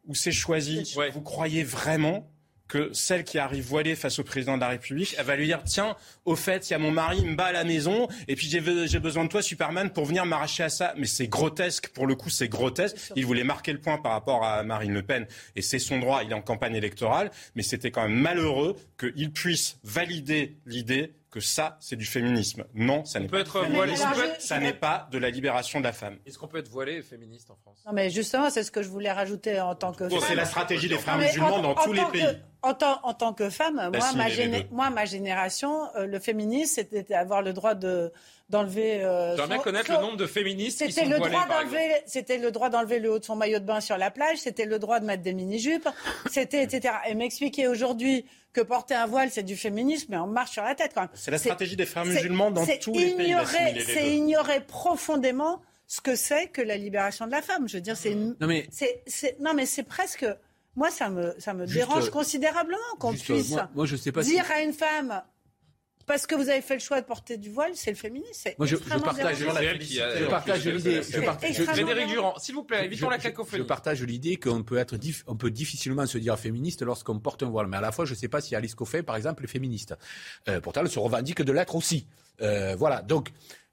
ou 0.05 0.13
c'est 0.13 0.31
choisi? 0.31 0.95
Vous 1.11 1.21
croyez 1.21 1.63
vraiment 1.63 2.30
que 2.72 2.89
celle 2.93 3.26
qui 3.26 3.38
arrive 3.38 3.65
voilée 3.65 3.95
face 3.95 4.17
au 4.19 4.24
président 4.24 4.55
de 4.55 4.61
la 4.61 4.69
République, 4.69 5.13
elle 5.19 5.26
va 5.26 5.36
lui 5.36 5.45
dire 5.45 5.61
tiens, 5.65 5.97
au 6.24 6.38
fait, 6.38 6.69
il 6.69 6.72
y 6.72 6.74
a 6.74 6.80
mon 6.80 6.89
mari, 6.89 7.17
il 7.19 7.32
me 7.32 7.36
bat 7.36 7.47
à 7.47 7.51
la 7.51 7.65
maison, 7.65 8.07
et 8.30 8.36
puis 8.38 8.47
j'ai 8.47 8.61
besoin 8.61 9.26
de 9.26 9.30
toi, 9.30 9.41
Superman, 9.41 9.89
pour 9.89 10.05
venir 10.05 10.26
m'arracher 10.26 10.63
à 10.63 10.69
ça. 10.69 10.93
Mais 10.95 11.05
c'est 11.05 11.28
grotesque, 11.28 11.89
pour 11.89 12.07
le 12.07 12.15
coup, 12.15 12.30
c'est 12.30 12.47
grotesque. 12.47 12.95
Il 13.17 13.26
voulait 13.26 13.43
marquer 13.43 13.74
le 13.74 13.82
point 13.82 13.97
par 13.97 14.13
rapport 14.13 14.45
à 14.45 14.63
Marine 14.63 14.93
Le 14.93 15.03
Pen, 15.03 15.28
et 15.57 15.61
c'est 15.61 15.80
son 15.80 15.99
droit, 15.99 16.24
il 16.24 16.32
est 16.32 16.34
en 16.34 16.41
campagne 16.41 16.76
électorale, 16.76 17.30
mais 17.55 17.61
c'était 17.61 17.91
quand 17.91 18.03
même 18.03 18.17
malheureux 18.17 18.78
qu'il 18.97 19.34
puisse 19.34 19.78
valider 19.84 20.55
l'idée 20.65 21.11
que 21.32 21.39
ça, 21.39 21.77
c'est 21.79 21.95
du 21.95 22.05
féminisme. 22.05 22.65
Non, 22.73 23.05
ça 23.05 23.19
n'est 23.19 23.29
pas. 23.29 23.39
Être 23.39 23.65
voilé, 23.69 23.95
ça 24.39 24.59
n'est 24.59 24.73
pas 24.73 25.07
de 25.11 25.17
la 25.17 25.29
libération 25.29 25.79
de 25.79 25.86
la 25.86 25.93
femme. 25.93 26.17
Est-ce 26.25 26.38
qu'on 26.38 26.47
peut 26.47 26.57
être 26.57 26.69
voilé 26.69 26.95
et 26.95 27.01
féministe 27.01 27.49
en 27.49 27.55
France? 27.55 27.82
Non, 27.86 27.93
mais 27.93 28.09
justement, 28.09 28.49
c'est 28.49 28.63
ce 28.63 28.71
que 28.71 28.84
je 28.84 28.89
voulais 28.89 29.11
rajouter 29.11 29.59
en 29.61 29.73
tant 29.73 29.93
que. 29.93 30.09
c'est 30.19 30.36
la 30.36 30.45
stratégie 30.45 30.89
des 30.89 30.97
frères 30.97 31.17
musulmans 31.17 31.61
dans 31.61 31.75
tous 31.75 31.93
les 31.93 32.05
pays. 32.11 32.27
En 32.63 32.75
tant, 32.75 32.99
en 33.01 33.15
tant, 33.15 33.34
que 33.34 33.49
femme, 33.49 33.75
moi, 33.75 33.89
ma, 33.89 34.27
moi, 34.69 34.89
ma 34.91 35.05
génération, 35.05 35.89
euh, 35.95 36.05
le 36.05 36.19
féminisme, 36.19 36.75
c'était 36.75 37.15
avoir 37.15 37.41
le 37.41 37.53
droit 37.53 37.73
de 37.73 38.13
d'enlever. 38.51 39.03
Euh, 39.03 39.35
J'aimerais 39.35 39.47
bien 39.55 39.59
connaître 39.59 39.91
le 39.91 39.97
nombre 39.97 40.17
de 40.17 40.27
féministes 40.27 40.85
qui 40.85 40.91
sont 40.91 41.05
le 41.05 41.17
droit 41.17 41.47
d'enlever. 41.47 42.01
C'était 42.05 42.37
le 42.37 42.51
droit 42.51 42.69
d'enlever 42.69 42.99
le 42.99 43.11
haut 43.11 43.19
de 43.19 43.25
son 43.25 43.35
maillot 43.35 43.59
de 43.59 43.65
bain 43.65 43.81
sur 43.81 43.97
la 43.97 44.11
plage. 44.11 44.37
C'était 44.37 44.65
le 44.65 44.77
droit 44.77 44.99
de 44.99 45.05
mettre 45.05 45.23
des 45.23 45.33
mini-jupes. 45.33 45.87
C'était 46.29 46.63
etc. 46.63 46.93
Et 47.07 47.15
m'expliquer 47.15 47.67
aujourd'hui 47.67 48.25
que 48.53 48.61
porter 48.61 48.93
un 48.93 49.07
voile, 49.07 49.31
c'est 49.31 49.43
du 49.43 49.55
féminisme, 49.55 50.07
mais 50.09 50.17
on 50.17 50.27
marche 50.27 50.51
sur 50.51 50.63
la 50.63 50.75
tête 50.75 50.91
quand 50.93 51.01
même. 51.01 51.09
C'est 51.13 51.31
la 51.31 51.37
stratégie 51.37 51.75
des 51.75 51.85
frères 51.85 52.05
musulmans 52.05 52.51
dans 52.51 52.65
tous 52.81 52.93
les 52.93 53.11
pays. 53.15 53.35
C'est 53.85 54.11
ignorer 54.11 54.59
profondément 54.61 55.61
ce 55.87 56.01
que 56.01 56.15
c'est 56.15 56.47
que 56.47 56.61
la 56.61 56.77
libération 56.77 57.25
de 57.25 57.31
la 57.31 57.41
femme. 57.41 57.67
Je 57.67 57.77
veux 57.77 57.81
dire, 57.81 57.97
c'est 57.97 58.15
non 58.15 58.35
mais 58.47 58.67
c'est 58.71 59.39
non 59.39 59.53
mais 59.53 59.65
c'est 59.65 59.83
presque. 59.83 60.25
Moi, 60.77 60.89
ça 60.89 61.09
me 61.09 61.35
ça 61.37 61.53
me 61.53 61.65
dérange 61.65 62.07
euh, 62.07 62.11
considérablement 62.11 62.77
qu'on 62.97 63.13
puisse 63.13 63.55
moi, 63.75 63.85
je 63.85 63.97
sais 63.97 64.13
pas 64.13 64.21
dire 64.21 64.49
à 64.49 64.61
une 64.61 64.71
femme 64.71 65.21
parce 66.05 66.27
que 66.27 66.35
vous 66.35 66.49
avez 66.49 66.61
fait 66.61 66.75
le 66.75 66.79
choix 66.79 67.01
de 67.01 67.05
porter 67.05 67.37
du 67.37 67.49
voile, 67.49 67.71
c'est 67.75 67.91
le 67.91 67.97
féminisme. 67.97 68.51
Moi, 68.57 68.67
je, 68.67 68.75
partage, 68.75 69.37
je 69.37 70.25
partage 70.25 70.65
l'idée. 70.65 71.01
Frédéric 71.01 72.07
Durand, 72.07 72.37
s'il 72.37 72.55
vous 72.55 72.63
plaît, 72.63 72.85
évitons 72.85 73.09
la 73.09 73.17
cacophonie. 73.17 73.61
Je 73.63 73.67
partage 73.67 74.03
l'idée 74.03 74.37
qu'on 74.37 74.63
peut 74.63 74.77
être, 74.77 74.97
on 75.27 75.35
peut 75.35 75.51
difficilement 75.51 76.05
se 76.05 76.17
dire 76.17 76.37
féministe 76.39 76.81
lorsqu'on 76.81 77.19
porte 77.19 77.43
un 77.43 77.49
voile. 77.49 77.67
Mais 77.67 77.77
à 77.77 77.81
la 77.81 77.91
fois, 77.91 78.05
je 78.05 78.13
ne 78.13 78.17
sais 78.17 78.27
pas 78.27 78.41
si 78.41 78.55
Alice 78.55 78.75
Coffey, 78.75 79.03
par 79.03 79.15
exemple, 79.15 79.43
est 79.43 79.47
féministe. 79.47 79.95
Euh, 80.47 80.59
pourtant, 80.59 80.81
elle 80.81 80.89
se 80.89 80.99
revendique 80.99 81.41
de 81.41 81.51
l'être 81.51 81.75
aussi. 81.75 82.07
Euh, 82.41 82.75
voilà. 82.77 83.01
Donc, 83.01 83.31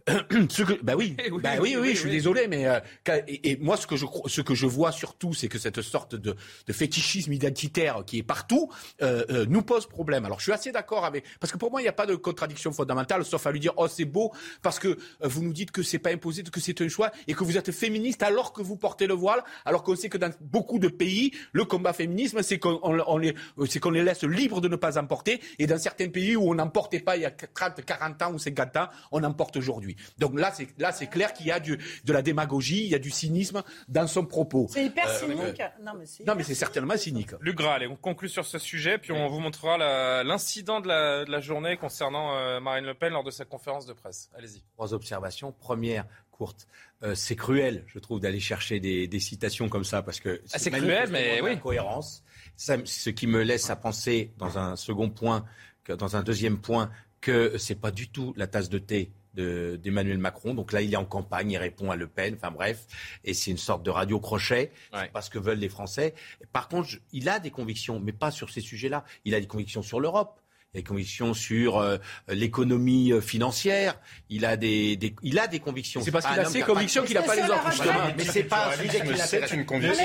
bah 0.82 0.94
oui, 0.96 1.16
bah 1.42 1.50
oui, 1.60 1.76
oui, 1.78 1.94
je 1.94 2.00
suis 2.00 2.10
désolé, 2.10 2.48
mais 2.48 2.66
euh, 2.66 2.80
et, 3.26 3.56
moi 3.56 3.76
ce 3.76 3.86
que 3.86 3.96
je 3.96 4.06
ce 4.26 4.40
que 4.40 4.54
je 4.54 4.66
vois 4.66 4.92
surtout, 4.92 5.34
c'est 5.34 5.48
que 5.48 5.58
cette 5.58 5.82
sorte 5.82 6.14
de, 6.14 6.36
de, 6.66 6.72
fétichisme 6.72 7.32
identitaire 7.32 8.04
qui 8.06 8.18
est 8.18 8.22
partout 8.22 8.70
euh, 9.02 9.24
euh, 9.30 9.46
nous 9.48 9.62
pose 9.62 9.86
problème. 9.86 10.24
Alors 10.24 10.38
je 10.38 10.44
suis 10.44 10.52
assez 10.52 10.72
d'accord 10.72 11.04
avec 11.04 11.24
parce 11.40 11.52
que 11.52 11.58
pour 11.58 11.70
moi 11.70 11.80
il 11.80 11.84
n'y 11.84 11.88
a 11.88 11.92
pas 11.92 12.06
de 12.06 12.14
contradiction 12.14 12.72
fondamentale, 12.72 13.24
sauf 13.24 13.46
à 13.46 13.52
lui 13.52 13.60
dire 13.60 13.72
oh 13.76 13.88
c'est 13.88 14.04
beau 14.04 14.32
parce 14.62 14.78
que 14.78 14.98
vous 15.20 15.42
nous 15.42 15.52
dites 15.52 15.70
que 15.70 15.82
c'est 15.82 15.98
pas 15.98 16.10
imposé, 16.10 16.42
que 16.42 16.60
c'est 16.60 16.80
un 16.80 16.88
choix 16.88 17.10
et 17.26 17.34
que 17.34 17.44
vous 17.44 17.56
êtes 17.56 17.72
féministe 17.72 18.22
alors 18.22 18.52
que 18.52 18.62
vous 18.62 18.76
portez 18.76 19.06
le 19.06 19.14
voile, 19.14 19.42
alors 19.64 19.82
qu'on 19.82 19.96
sait 19.96 20.08
que 20.08 20.18
dans 20.18 20.30
beaucoup 20.40 20.78
de 20.78 20.88
pays 20.88 21.32
le 21.52 21.64
combat 21.64 21.92
féminisme 21.92 22.42
c'est 22.42 22.58
qu'on 22.58 22.78
on 22.82 23.18
les 23.18 23.34
c'est 23.68 23.80
qu'on 23.80 23.90
les 23.90 24.02
laisse 24.02 24.24
libres 24.24 24.60
de 24.60 24.68
ne 24.68 24.76
pas 24.76 24.98
en 24.98 25.06
porter 25.06 25.40
et 25.58 25.66
dans 25.66 25.78
certains 25.78 26.08
pays 26.08 26.36
où 26.36 26.50
on 26.50 26.54
n'en 26.54 26.68
portait 26.68 27.00
pas 27.00 27.16
il 27.16 27.22
y 27.22 27.26
a 27.26 27.30
30, 27.30 27.84
40 27.84 28.22
ans 28.22 28.32
ou 28.32 28.38
50 28.38 28.76
ans, 28.76 28.88
on 29.12 29.22
en 29.24 29.32
porte 29.32 29.56
aujourd'hui. 29.56 29.96
Donc 30.18 30.38
là, 30.38 30.52
c'est 30.54 30.68
là, 30.78 30.92
c'est 30.92 31.06
clair 31.06 31.32
qu'il 31.32 31.46
y 31.46 31.52
a 31.52 31.60
du, 31.60 31.78
de 32.04 32.12
la 32.12 32.22
démagogie, 32.22 32.84
il 32.84 32.90
y 32.90 32.94
a 32.94 32.98
du 32.98 33.10
cynisme 33.10 33.62
dans 33.88 34.06
son 34.06 34.24
propos. 34.24 34.66
C'est 34.70 34.84
hyper 34.84 35.08
euh, 35.08 35.18
cynique. 35.18 35.62
non, 35.82 35.92
mais 35.98 36.06
c'est, 36.06 36.26
non, 36.26 36.34
mais 36.34 36.42
c'est 36.42 36.54
certainement 36.54 36.96
cynique. 36.96 37.30
Luc 37.40 37.56
Gras, 37.56 37.74
allez, 37.74 37.86
on 37.86 37.96
conclut 37.96 38.28
sur 38.28 38.44
ce 38.44 38.58
sujet, 38.58 38.98
puis 38.98 39.12
on 39.12 39.28
vous 39.28 39.40
montrera 39.40 39.78
l'incident 40.24 40.80
de 40.80 40.88
la, 40.88 41.40
journée 41.40 41.76
concernant 41.76 42.34
euh, 42.34 42.60
Marine 42.60 42.84
Le 42.84 42.94
Pen 42.94 43.12
lors 43.12 43.22
de 43.22 43.30
sa 43.30 43.44
conférence 43.44 43.86
de 43.86 43.92
presse. 43.92 44.28
Allez-y. 44.36 44.62
Trois 44.74 44.92
observations. 44.92 45.52
Première, 45.52 46.04
courte. 46.30 46.66
Euh, 47.02 47.14
c'est 47.14 47.36
cruel, 47.36 47.84
je 47.86 47.98
trouve, 47.98 48.20
d'aller 48.20 48.40
chercher 48.40 48.80
des, 48.80 49.20
citations 49.20 49.68
comme 49.68 49.84
ça 49.84 50.02
parce 50.02 50.20
que 50.20 50.40
ah, 50.52 50.58
c'est 50.58 50.70
cruel, 50.70 51.10
mais 51.10 51.40
oui. 51.40 51.58
Cohérence. 51.58 52.24
ce 52.56 53.10
qui 53.10 53.26
me 53.26 53.42
laisse 53.42 53.70
à 53.70 53.76
penser, 53.76 54.32
dans 54.38 54.58
un 54.58 54.76
second 54.76 55.10
point, 55.10 55.44
que, 55.84 55.92
dans 55.92 56.16
un 56.16 56.22
deuxième 56.22 56.58
point, 56.58 56.90
que 57.20 57.58
c'est 57.58 57.74
pas 57.74 57.90
du 57.90 58.08
tout 58.08 58.32
la 58.36 58.46
tasse 58.46 58.68
de 58.68 58.78
thé 58.78 59.12
d'Emmanuel 59.34 60.18
Macron. 60.18 60.54
Donc 60.54 60.72
là, 60.72 60.82
il 60.82 60.92
est 60.92 60.96
en 60.96 61.04
campagne, 61.04 61.52
il 61.52 61.56
répond 61.58 61.90
à 61.90 61.96
Le 61.96 62.06
Pen, 62.06 62.34
enfin 62.34 62.50
bref, 62.50 62.86
et 63.24 63.34
c'est 63.34 63.50
une 63.50 63.58
sorte 63.58 63.82
de 63.82 63.90
radio 63.90 64.20
crochet, 64.20 64.72
c'est 64.92 65.12
pas 65.12 65.22
ce 65.22 65.30
que 65.30 65.38
veulent 65.38 65.58
les 65.58 65.68
Français. 65.68 66.14
Par 66.52 66.68
contre, 66.68 66.90
il 67.12 67.28
a 67.28 67.38
des 67.38 67.50
convictions, 67.50 68.00
mais 68.00 68.12
pas 68.12 68.30
sur 68.30 68.50
ces 68.50 68.60
sujets-là. 68.60 69.04
Il 69.24 69.34
a 69.34 69.40
des 69.40 69.46
convictions 69.46 69.82
sur 69.82 70.00
l'Europe 70.00 70.40
il 70.74 70.78
a 70.78 70.82
des 70.82 70.84
convictions 70.86 71.32
sur 71.32 71.78
euh, 71.78 71.96
l'économie 72.28 73.10
euh, 73.10 73.22
financière. 73.22 73.98
Il 74.28 74.44
a 74.44 74.58
des, 74.58 74.96
des, 74.96 75.16
il 75.22 75.38
a 75.38 75.46
des 75.46 75.60
convictions. 75.60 76.02
C'est 76.02 76.10
parce 76.10 76.26
qu'il 76.26 76.38
a 76.38 76.44
ses 76.44 76.60
convictions 76.60 77.04
qu'il 77.04 77.14
n'a 77.14 77.22
pas 77.22 77.36
les 77.36 77.44
autres. 77.44 78.14
Mais 78.18 78.24
c'est 78.24 78.42
pas 78.42 78.68
un 78.68 78.76
sujet 78.76 79.00
qui 79.00 79.16
C'est 79.16 79.50
une 79.52 79.64
conviction. 79.64 80.04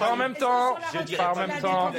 pas 0.00 0.10
en 0.10 0.16
même 0.16 0.34
temps. 0.34 0.76
Je 0.92 1.02
dirais 1.02 1.22
pas 1.22 1.32
en 1.32 1.46
même 1.46 1.60
temps. 1.60 1.92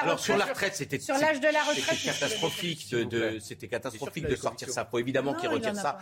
Alors 0.00 0.20
sur 0.20 0.36
la 0.36 0.44
retraite, 0.44 0.76
c'était 0.76 1.00
sur 1.00 1.16
l'âge 1.18 1.40
de 1.40 1.48
la 1.48 1.62
retraite, 1.64 1.98
c'était 1.98 2.12
catastrophique 2.12 2.90
de, 2.90 3.38
c'était 3.40 3.68
catastrophique 3.68 4.28
de 4.28 4.36
sortir 4.36 4.68
ça. 4.70 4.84
Faut 4.88 5.00
évidemment 5.00 5.34
qu'il 5.34 5.48
retire 5.48 5.74
ça. 5.74 5.98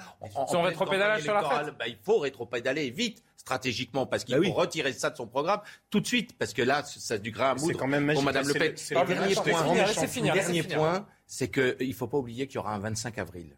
Son 0.51 0.61
rétropédalage 0.63 1.23
sur 1.23 1.33
la 1.33 1.41
retraite. 1.41 1.75
Bah, 1.79 1.89
il 1.89 1.97
faut 2.05 2.19
rétropédaler 2.19 2.91
vite 2.91 3.23
stratégiquement 3.43 4.07
parce 4.07 4.25
qu'il 4.25 4.39
bah 4.39 4.47
faut 4.47 4.53
retirer 4.53 4.93
ça 4.93 5.11
de 5.11 5.17
son 5.17 5.27
programme 5.27 5.61
tout 5.91 5.99
de 5.99 6.07
suite 6.07 6.39
parce 6.39 6.55
que 6.55 6.63
là 6.63 6.85
ça 6.85 7.19
du 7.19 7.33
grain 7.33 7.51
à 7.51 7.55
moudre 7.57 7.77
quand 7.77 7.89
même 7.89 8.13
pour 8.13 8.23
Madame 8.23 8.47
Le 8.47 8.55
Pen. 8.55 8.73
Le 8.73 9.07
dernier 9.07 9.35
point, 9.35 10.33
dernier 10.33 10.63
point, 10.63 11.07
c'est 11.27 11.51
qu'il 11.51 11.89
ne 11.89 11.93
faut 11.93 12.07
pas 12.07 12.19
oublier 12.19 12.47
qu'il 12.47 12.57
y 12.57 12.59
aura 12.59 12.73
un 12.73 12.79
25 12.79 13.19
avril. 13.19 13.57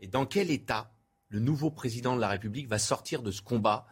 Et 0.00 0.06
dans 0.06 0.24
quel 0.24 0.50
état 0.50 0.90
le 1.28 1.40
nouveau 1.40 1.70
président 1.70 2.14
de 2.14 2.20
la 2.20 2.28
République 2.28 2.68
va 2.68 2.78
sortir 2.78 3.22
de 3.22 3.30
ce 3.30 3.40
combat 3.40 3.86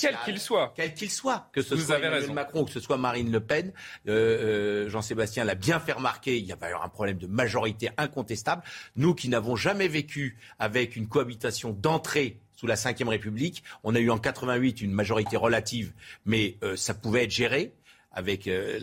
quel 0.00 0.16
qu'il 0.24 0.38
soit, 0.38 0.72
quel 0.76 0.94
qu'il 0.94 1.10
soit, 1.10 1.48
que 1.52 1.62
ce 1.62 1.76
soit 1.76 1.98
Emmanuel 1.98 2.32
Macron 2.32 2.62
ou 2.62 2.64
que 2.66 2.70
ce 2.70 2.80
soit 2.80 2.98
Marine 2.98 3.32
Le 3.32 3.40
Pen. 3.40 3.72
Euh, 4.06 4.84
euh, 4.84 4.88
Jean-Sébastien 4.90 5.44
l'a 5.44 5.54
bien 5.54 5.80
fait 5.80 5.92
remarquer. 5.92 6.38
Il 6.38 6.44
y 6.44 6.52
avait 6.52 6.72
un 6.72 6.88
problème 6.88 7.16
de 7.16 7.26
majorité 7.26 7.90
incontestable. 7.96 8.62
Nous 8.96 9.14
qui 9.14 9.30
n'avons 9.30 9.56
jamais 9.56 9.88
vécu 9.88 10.38
avec 10.58 10.96
une 10.96 11.08
cohabitation 11.08 11.72
d'entrée 11.72 12.40
sous 12.56 12.66
la 12.66 12.74
Ve 12.74 13.08
République. 13.08 13.62
On 13.82 13.94
a 13.94 14.00
eu 14.00 14.10
en 14.10 14.18
88 14.18 14.80
une 14.80 14.92
majorité 14.92 15.36
relative, 15.36 15.92
mais 16.24 16.56
euh, 16.62 16.76
ça 16.76 16.94
pouvait 16.94 17.24
être 17.24 17.30
géré 17.30 17.72
avec 18.14 18.46
euh, 18.46 18.78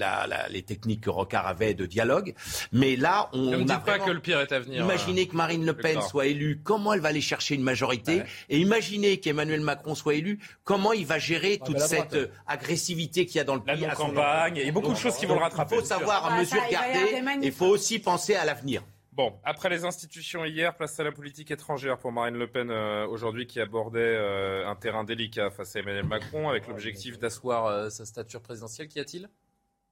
les 0.49 0.61
techniques 0.61 1.01
que 1.01 1.09
Rocard 1.09 1.47
avait 1.47 1.73
de 1.73 1.85
dialogue. 1.85 2.33
Mais 2.71 2.95
là, 2.95 3.29
on 3.33 3.57
n'a 3.59 3.79
pas 3.79 3.99
que 3.99 4.11
le 4.11 4.19
pire 4.19 4.39
est 4.41 4.51
à 4.51 4.59
venir. 4.59 4.83
Imaginez 4.83 5.27
que 5.27 5.35
Marine 5.35 5.65
Le 5.65 5.73
Pen 5.73 6.01
soit 6.01 6.27
élue, 6.27 6.59
comment 6.63 6.93
elle 6.93 6.99
va 6.99 7.09
aller 7.09 7.21
chercher 7.21 7.55
une 7.55 7.63
majorité 7.63 8.23
Et 8.49 8.59
imaginez 8.59 9.19
qu'Emmanuel 9.19 9.61
Macron 9.61 9.95
soit 9.95 10.15
élu, 10.15 10.39
comment 10.63 10.93
il 10.93 11.05
va 11.05 11.17
gérer 11.19 11.59
toute 11.63 11.79
cette 11.79 12.13
euh, 12.13 12.27
agressivité 12.47 13.25
qu'il 13.25 13.37
y 13.37 13.39
a 13.39 13.43
dans 13.43 13.55
le 13.55 13.63
pays. 13.63 13.81
La 13.81 13.95
campagne, 13.95 14.57
il 14.57 14.65
y 14.65 14.69
a 14.69 14.71
beaucoup 14.71 14.91
de 14.91 14.97
choses 14.97 15.15
qui 15.15 15.25
vont 15.25 15.35
le 15.35 15.41
rattraper. 15.41 15.75
Il 15.75 15.81
faut 15.81 15.85
savoir 15.85 16.25
à 16.25 16.39
mesure 16.39 16.61
garder, 16.69 17.23
il 17.41 17.51
faut 17.51 17.67
aussi 17.67 17.99
penser 17.99 18.35
à 18.35 18.45
l'avenir. 18.45 18.83
Bon, 19.13 19.37
après 19.43 19.67
les 19.67 19.83
institutions 19.83 20.45
hier, 20.45 20.73
place 20.73 20.97
à 20.97 21.03
la 21.03 21.11
politique 21.11 21.51
étrangère 21.51 21.97
pour 21.97 22.13
Marine 22.13 22.37
Le 22.37 22.47
Pen 22.47 22.71
euh, 22.71 23.05
aujourd'hui 23.07 23.45
qui 23.45 23.59
abordait 23.59 23.99
euh, 23.99 24.65
un 24.65 24.75
terrain 24.75 25.03
délicat 25.03 25.51
face 25.51 25.75
à 25.75 25.79
Emmanuel 25.79 26.05
Macron 26.05 26.47
avec 26.47 26.67
l'objectif 26.67 27.19
d'asseoir 27.19 27.65
euh, 27.65 27.89
sa 27.89 28.05
stature 28.05 28.41
présidentielle. 28.41 28.87
Qu'y 28.87 29.01
a-t-il? 29.01 29.29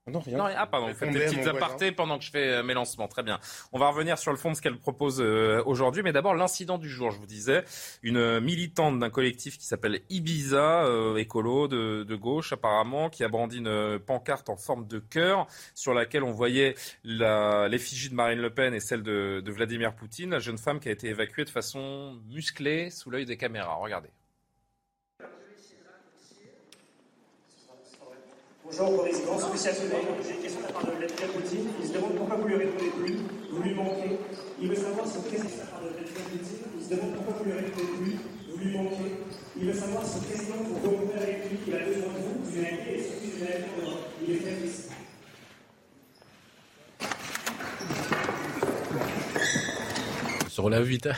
Non, 0.06 0.20
rien. 0.20 0.54
ah, 0.56 0.66
pardon, 0.66 0.88
vous 0.88 0.94
faites 0.94 1.10
des 1.10 1.26
petites 1.26 1.46
apartés 1.46 1.92
pendant 1.92 2.18
que 2.18 2.24
je 2.24 2.30
fais 2.30 2.48
euh, 2.48 2.62
mes 2.62 2.74
lancements. 2.74 3.06
Très 3.06 3.22
bien. 3.22 3.38
On 3.72 3.78
va 3.78 3.88
revenir 3.88 4.18
sur 4.18 4.32
le 4.32 4.38
fond 4.38 4.50
de 4.50 4.56
ce 4.56 4.62
qu'elle 4.62 4.78
propose 4.78 5.20
euh, 5.20 5.62
aujourd'hui. 5.66 6.02
Mais 6.02 6.12
d'abord, 6.12 6.34
l'incident 6.34 6.78
du 6.78 6.88
jour, 6.88 7.10
je 7.10 7.18
vous 7.18 7.26
disais. 7.26 7.64
Une 8.02 8.40
militante 8.40 8.98
d'un 8.98 9.10
collectif 9.10 9.58
qui 9.58 9.66
s'appelle 9.66 10.00
Ibiza, 10.08 10.84
euh, 10.84 11.16
écolo 11.16 11.68
de, 11.68 12.04
de, 12.04 12.16
gauche 12.16 12.52
apparemment, 12.52 13.10
qui 13.10 13.24
a 13.24 13.28
brandi 13.28 13.58
une 13.58 13.98
pancarte 13.98 14.48
en 14.48 14.56
forme 14.56 14.86
de 14.86 14.98
cœur 14.98 15.46
sur 15.74 15.94
laquelle 15.94 16.24
on 16.24 16.32
voyait 16.32 16.74
l'effigie 17.04 18.08
de 18.08 18.14
Marine 18.14 18.40
Le 18.40 18.50
Pen 18.50 18.74
et 18.74 18.80
celle 18.80 19.02
de, 19.02 19.42
de 19.44 19.52
Vladimir 19.52 19.94
Poutine, 19.94 20.30
la 20.30 20.38
jeune 20.38 20.58
femme 20.58 20.80
qui 20.80 20.88
a 20.88 20.92
été 20.92 21.08
évacuée 21.08 21.44
de 21.44 21.50
façon 21.50 22.18
musclée 22.28 22.90
sous 22.90 23.10
l'œil 23.10 23.26
des 23.26 23.36
caméras. 23.36 23.74
Regardez. 23.74 24.10
Bonjour, 28.78 29.04
J'ai 29.04 30.30
une 30.30 30.42
question 30.42 30.60
la 30.62 30.72
part 30.72 30.84
de. 30.86 30.92
Il 31.02 31.88
se 31.88 31.92
demande 31.92 32.14
pourquoi 32.14 32.36
vous 32.36 32.46
lui 32.46 32.56
plus. 32.56 33.18
Vous 33.50 33.62
lui. 33.62 33.74
Il 34.60 34.68
veut 34.68 34.76
savoir 34.76 35.06
si 35.06 35.18
président 35.18 35.44
de 35.44 35.58
la 35.58 35.66
part 35.66 35.80
de. 35.80 35.88
Il 36.78 36.84
se 36.84 36.90
demande 36.90 37.14
pourquoi 37.16 37.34
vous 37.38 37.44
lui 37.44 37.52
répondez 37.52 37.82
plus. 37.98 38.16
Vous 38.48 38.58
lui 38.58 38.76
manquez. 38.76 39.16
Il 39.56 39.66
veut 39.66 39.74
savoir 39.74 40.06
si 40.06 40.20
président, 40.20 40.54
pour 40.54 40.90
rencontrer 40.90 41.18
avec 41.20 41.50
lui, 41.50 41.58
il 41.66 41.74
a 41.74 41.78
besoin 41.78 42.12
de 42.12 42.18
vous, 42.20 42.44
vous 42.44 42.58
avez 42.58 42.94
et 42.94 43.02
surtout 43.02 43.30
vous. 43.76 43.98
Il 44.24 44.34
est 44.34 44.38
très 44.38 44.52
ici. 44.64 44.88
Se 50.48 50.60
relève 50.60 50.84
vite. 50.84 51.08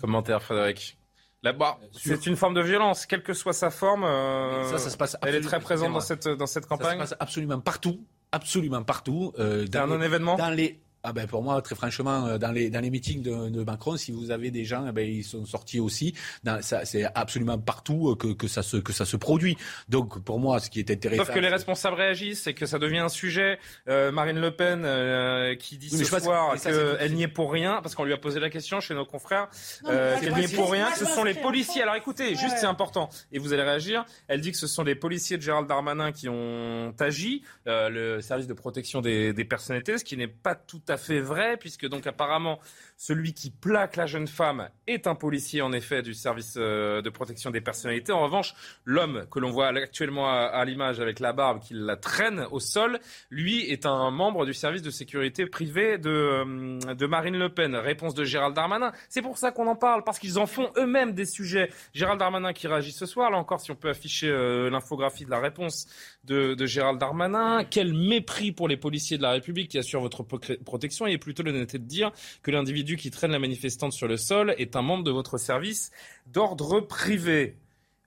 Commentaire, 0.00 0.42
Frédéric. 0.42 0.97
Là-bas, 1.42 1.78
c'est 1.92 2.26
une 2.26 2.36
forme 2.36 2.54
de 2.54 2.60
violence, 2.60 3.06
quelle 3.06 3.22
que 3.22 3.32
soit 3.32 3.52
sa 3.52 3.70
forme. 3.70 4.02
Euh, 4.02 4.64
ça, 4.64 4.78
ça 4.78 4.90
se 4.90 4.96
passe. 4.96 5.16
Elle 5.22 5.36
est 5.36 5.40
très 5.40 5.60
présente 5.60 5.92
dans 5.92 6.00
cette 6.00 6.26
dans 6.26 6.46
cette 6.46 6.66
campagne. 6.66 6.98
Ça 6.98 7.06
se 7.06 7.10
passe 7.10 7.16
absolument 7.20 7.60
partout, 7.60 8.04
absolument 8.32 8.82
partout. 8.82 9.32
Euh, 9.38 9.64
dans 9.66 9.82
un 9.82 9.86
non-événement. 9.86 10.36
Dans 10.36 10.50
les 10.50 10.80
ah 11.02 11.12
ben 11.12 11.26
pour 11.26 11.42
moi, 11.42 11.60
très 11.62 11.74
franchement, 11.74 12.26
euh, 12.26 12.38
dans 12.38 12.52
les, 12.52 12.70
dans 12.70 12.80
les 12.80 12.90
meetings 12.90 13.22
de, 13.22 13.48
de 13.48 13.64
Macron, 13.64 13.96
si 13.96 14.12
vous 14.12 14.30
avez 14.30 14.50
des 14.50 14.64
gens, 14.64 14.86
eh 14.88 14.92
ben 14.92 15.08
ils 15.08 15.24
sont 15.24 15.46
sortis 15.46 15.80
aussi. 15.80 16.14
C'est 16.62 17.04
absolument 17.14 17.58
partout 17.58 18.10
euh, 18.10 18.16
que, 18.16 18.28
que, 18.32 18.48
ça 18.48 18.62
se, 18.62 18.76
que 18.76 18.92
ça 18.92 19.04
se 19.04 19.16
produit. 19.16 19.56
Donc 19.88 20.18
pour 20.20 20.38
moi, 20.38 20.60
ce 20.60 20.70
qui 20.70 20.80
est 20.80 20.90
intéressant... 20.90 21.24
Sauf 21.24 21.34
que 21.34 21.40
les 21.40 21.48
responsables 21.48 21.96
réagissent 21.96 22.46
et 22.46 22.54
que 22.54 22.66
ça 22.66 22.78
devient 22.78 22.98
un 22.98 23.08
sujet. 23.08 23.58
Euh, 23.88 24.10
Marine 24.12 24.40
Le 24.40 24.50
Pen 24.50 24.82
euh, 24.84 25.54
qui 25.54 25.78
dit 25.78 25.90
ce 25.90 26.04
soir 26.04 26.56
qu'elle 26.60 27.14
n'y 27.14 27.22
est 27.22 27.28
pour 27.28 27.52
rien, 27.52 27.80
parce 27.82 27.94
qu'on 27.94 28.04
lui 28.04 28.12
a 28.12 28.18
posé 28.18 28.40
la 28.40 28.50
question 28.50 28.80
chez 28.80 28.94
nos 28.94 29.06
confrères, 29.06 29.48
euh, 29.86 30.18
qu'elle 30.18 30.34
n'y 30.34 30.44
est 30.44 30.54
pour 30.54 30.70
rien, 30.70 30.90
que 30.90 30.98
ce 30.98 31.06
sont 31.06 31.24
les 31.24 31.34
policiers. 31.34 31.82
Alors 31.82 31.94
écoutez, 31.94 32.34
juste 32.34 32.56
c'est 32.58 32.66
important, 32.66 33.08
et 33.32 33.38
vous 33.38 33.52
allez 33.52 33.62
réagir. 33.62 34.04
Elle 34.26 34.40
dit 34.40 34.52
que 34.52 34.58
ce 34.58 34.66
sont 34.66 34.82
les 34.82 34.94
policiers 34.94 35.36
de 35.36 35.42
Gérald 35.42 35.68
Darmanin 35.68 36.12
qui 36.12 36.28
ont 36.28 36.94
agi, 36.98 37.42
le 37.66 38.20
service 38.20 38.46
de 38.46 38.54
protection 38.54 39.00
des, 39.00 39.32
des 39.32 39.44
personnalités, 39.44 39.98
ce 39.98 40.04
qui 40.04 40.16
n'est 40.16 40.26
pas 40.26 40.54
tout 40.54 40.82
à 40.90 40.96
fait 40.96 41.20
vrai, 41.20 41.56
puisque 41.56 41.86
donc 41.88 42.06
apparemment 42.06 42.58
celui 42.98 43.32
qui 43.32 43.50
plaque 43.50 43.94
la 43.94 44.06
jeune 44.06 44.26
femme 44.26 44.68
est 44.88 45.06
un 45.06 45.14
policier, 45.14 45.62
en 45.62 45.72
effet, 45.72 46.02
du 46.02 46.14
service 46.14 46.54
euh, 46.56 47.00
de 47.00 47.08
protection 47.10 47.52
des 47.52 47.60
personnalités. 47.60 48.10
En 48.10 48.24
revanche, 48.24 48.54
l'homme 48.84 49.24
que 49.30 49.38
l'on 49.38 49.50
voit 49.50 49.68
actuellement 49.68 50.28
à, 50.28 50.64
l'image 50.64 50.98
avec 50.98 51.20
la 51.20 51.32
barbe 51.32 51.60
qui 51.60 51.74
la 51.74 51.96
traîne 51.96 52.46
au 52.50 52.58
sol, 52.58 52.98
lui 53.30 53.60
est 53.70 53.86
un 53.86 54.10
membre 54.10 54.44
du 54.44 54.52
service 54.52 54.82
de 54.82 54.90
sécurité 54.90 55.46
privé 55.46 55.96
de, 55.96 56.10
euh, 56.10 56.94
de 56.94 57.06
Marine 57.06 57.38
Le 57.38 57.48
Pen. 57.48 57.76
Réponse 57.76 58.14
de 58.14 58.24
Gérald 58.24 58.56
Darmanin. 58.56 58.90
C'est 59.08 59.22
pour 59.22 59.38
ça 59.38 59.52
qu'on 59.52 59.68
en 59.68 59.76
parle, 59.76 60.02
parce 60.02 60.18
qu'ils 60.18 60.40
en 60.40 60.46
font 60.46 60.72
eux-mêmes 60.76 61.12
des 61.12 61.24
sujets. 61.24 61.70
Gérald 61.94 62.18
Darmanin 62.18 62.52
qui 62.52 62.66
réagit 62.66 62.92
ce 62.92 63.06
soir, 63.06 63.30
là 63.30 63.38
encore, 63.38 63.60
si 63.60 63.70
on 63.70 63.76
peut 63.76 63.90
afficher 63.90 64.28
euh, 64.28 64.70
l'infographie 64.70 65.24
de 65.24 65.30
la 65.30 65.38
réponse 65.38 65.86
de, 66.24 66.54
de 66.54 66.66
Gérald 66.66 66.98
Darmanin. 66.98 67.62
Quel 67.62 67.94
mépris 67.94 68.50
pour 68.50 68.66
les 68.66 68.76
policiers 68.76 69.18
de 69.18 69.22
la 69.22 69.30
République 69.30 69.70
qui 69.70 69.78
assurent 69.78 70.00
votre 70.00 70.24
protection. 70.24 71.06
Et 71.06 71.16
plutôt 71.16 71.44
l'honnêteté 71.44 71.78
de 71.78 71.84
dire 71.84 72.10
que 72.42 72.50
l'individu 72.50 72.87
qui 72.96 73.10
traîne 73.10 73.32
la 73.32 73.38
manifestante 73.38 73.92
sur 73.92 74.08
le 74.08 74.16
sol 74.16 74.54
est 74.58 74.76
un 74.76 74.82
membre 74.82 75.04
de 75.04 75.10
votre 75.10 75.38
service 75.38 75.90
d'ordre 76.26 76.80
privé. 76.80 77.56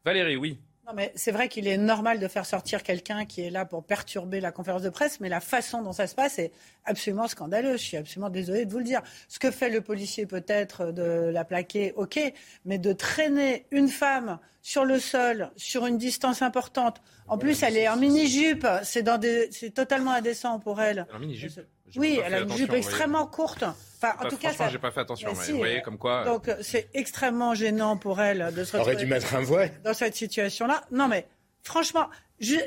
Valérie, 0.05 0.35
oui. 0.35 0.59
Non, 0.87 0.93
mais 0.95 1.11
c'est 1.15 1.31
vrai 1.31 1.47
qu'il 1.47 1.67
est 1.67 1.77
normal 1.77 2.19
de 2.19 2.27
faire 2.27 2.45
sortir 2.45 2.81
quelqu'un 2.81 3.25
qui 3.25 3.41
est 3.41 3.51
là 3.51 3.65
pour 3.65 3.83
perturber 3.83 4.41
la 4.41 4.51
conférence 4.51 4.81
de 4.81 4.89
presse, 4.89 5.19
mais 5.19 5.29
la 5.29 5.39
façon 5.39 5.83
dont 5.83 5.93
ça 5.93 6.07
se 6.07 6.15
passe 6.15 6.39
est 6.39 6.51
absolument 6.85 7.27
scandaleuse. 7.27 7.79
Je 7.79 7.85
suis 7.85 7.97
absolument 7.97 8.31
désolée 8.31 8.65
de 8.65 8.71
vous 8.71 8.79
le 8.79 8.83
dire. 8.83 9.01
Ce 9.27 9.37
que 9.37 9.51
fait 9.51 9.69
le 9.69 9.81
policier, 9.81 10.25
peut-être, 10.25 10.91
de 10.91 11.29
la 11.31 11.45
plaquer, 11.45 11.93
ok, 11.95 12.19
mais 12.65 12.79
de 12.79 12.93
traîner 12.93 13.67
une 13.69 13.89
femme 13.89 14.39
sur 14.63 14.83
le 14.83 14.99
sol, 14.99 15.51
sur 15.55 15.85
une 15.85 15.99
distance 15.99 16.41
importante. 16.41 17.01
En 17.27 17.37
plus, 17.37 17.61
elle 17.61 17.77
est 17.77 17.87
en 17.87 17.97
mini-jupe. 17.97 18.67
C'est, 18.83 19.05
c'est 19.51 19.71
totalement 19.71 20.11
indécent 20.11 20.59
pour 20.59 20.81
elle. 20.81 21.05
En 21.13 21.19
mini-jupe 21.19 21.61
oui, 21.95 22.19
elle 22.23 22.33
a 22.33 22.39
une 22.41 22.55
jupe 22.55 22.73
extrêmement 22.73 23.25
courte. 23.27 23.63
Enfin, 23.63 24.15
en 24.19 24.29
tout 24.29 24.37
cas, 24.37 24.51
ça... 24.51 24.69
j'ai 24.69 24.79
pas 24.79 24.91
fait 24.91 25.01
attention. 25.01 25.31
mais 25.37 25.51
vous 25.51 25.57
voyez 25.57 25.81
comme 25.81 25.97
quoi. 25.97 26.25
Donc, 26.25 26.49
c'est 26.61 26.89
extrêmement 26.93 27.53
gênant 27.53 27.97
pour 27.97 28.19
elle 28.19 28.53
de 28.53 28.63
se 28.63 28.77
retrouver. 28.77 28.95
dû 28.95 29.05
mettre 29.05 29.35
un 29.35 29.41
voile. 29.41 29.71
Dans 29.83 29.93
cette 29.93 30.15
situation-là. 30.15 30.81
Non, 30.91 31.07
mais 31.07 31.27
franchement, 31.63 32.09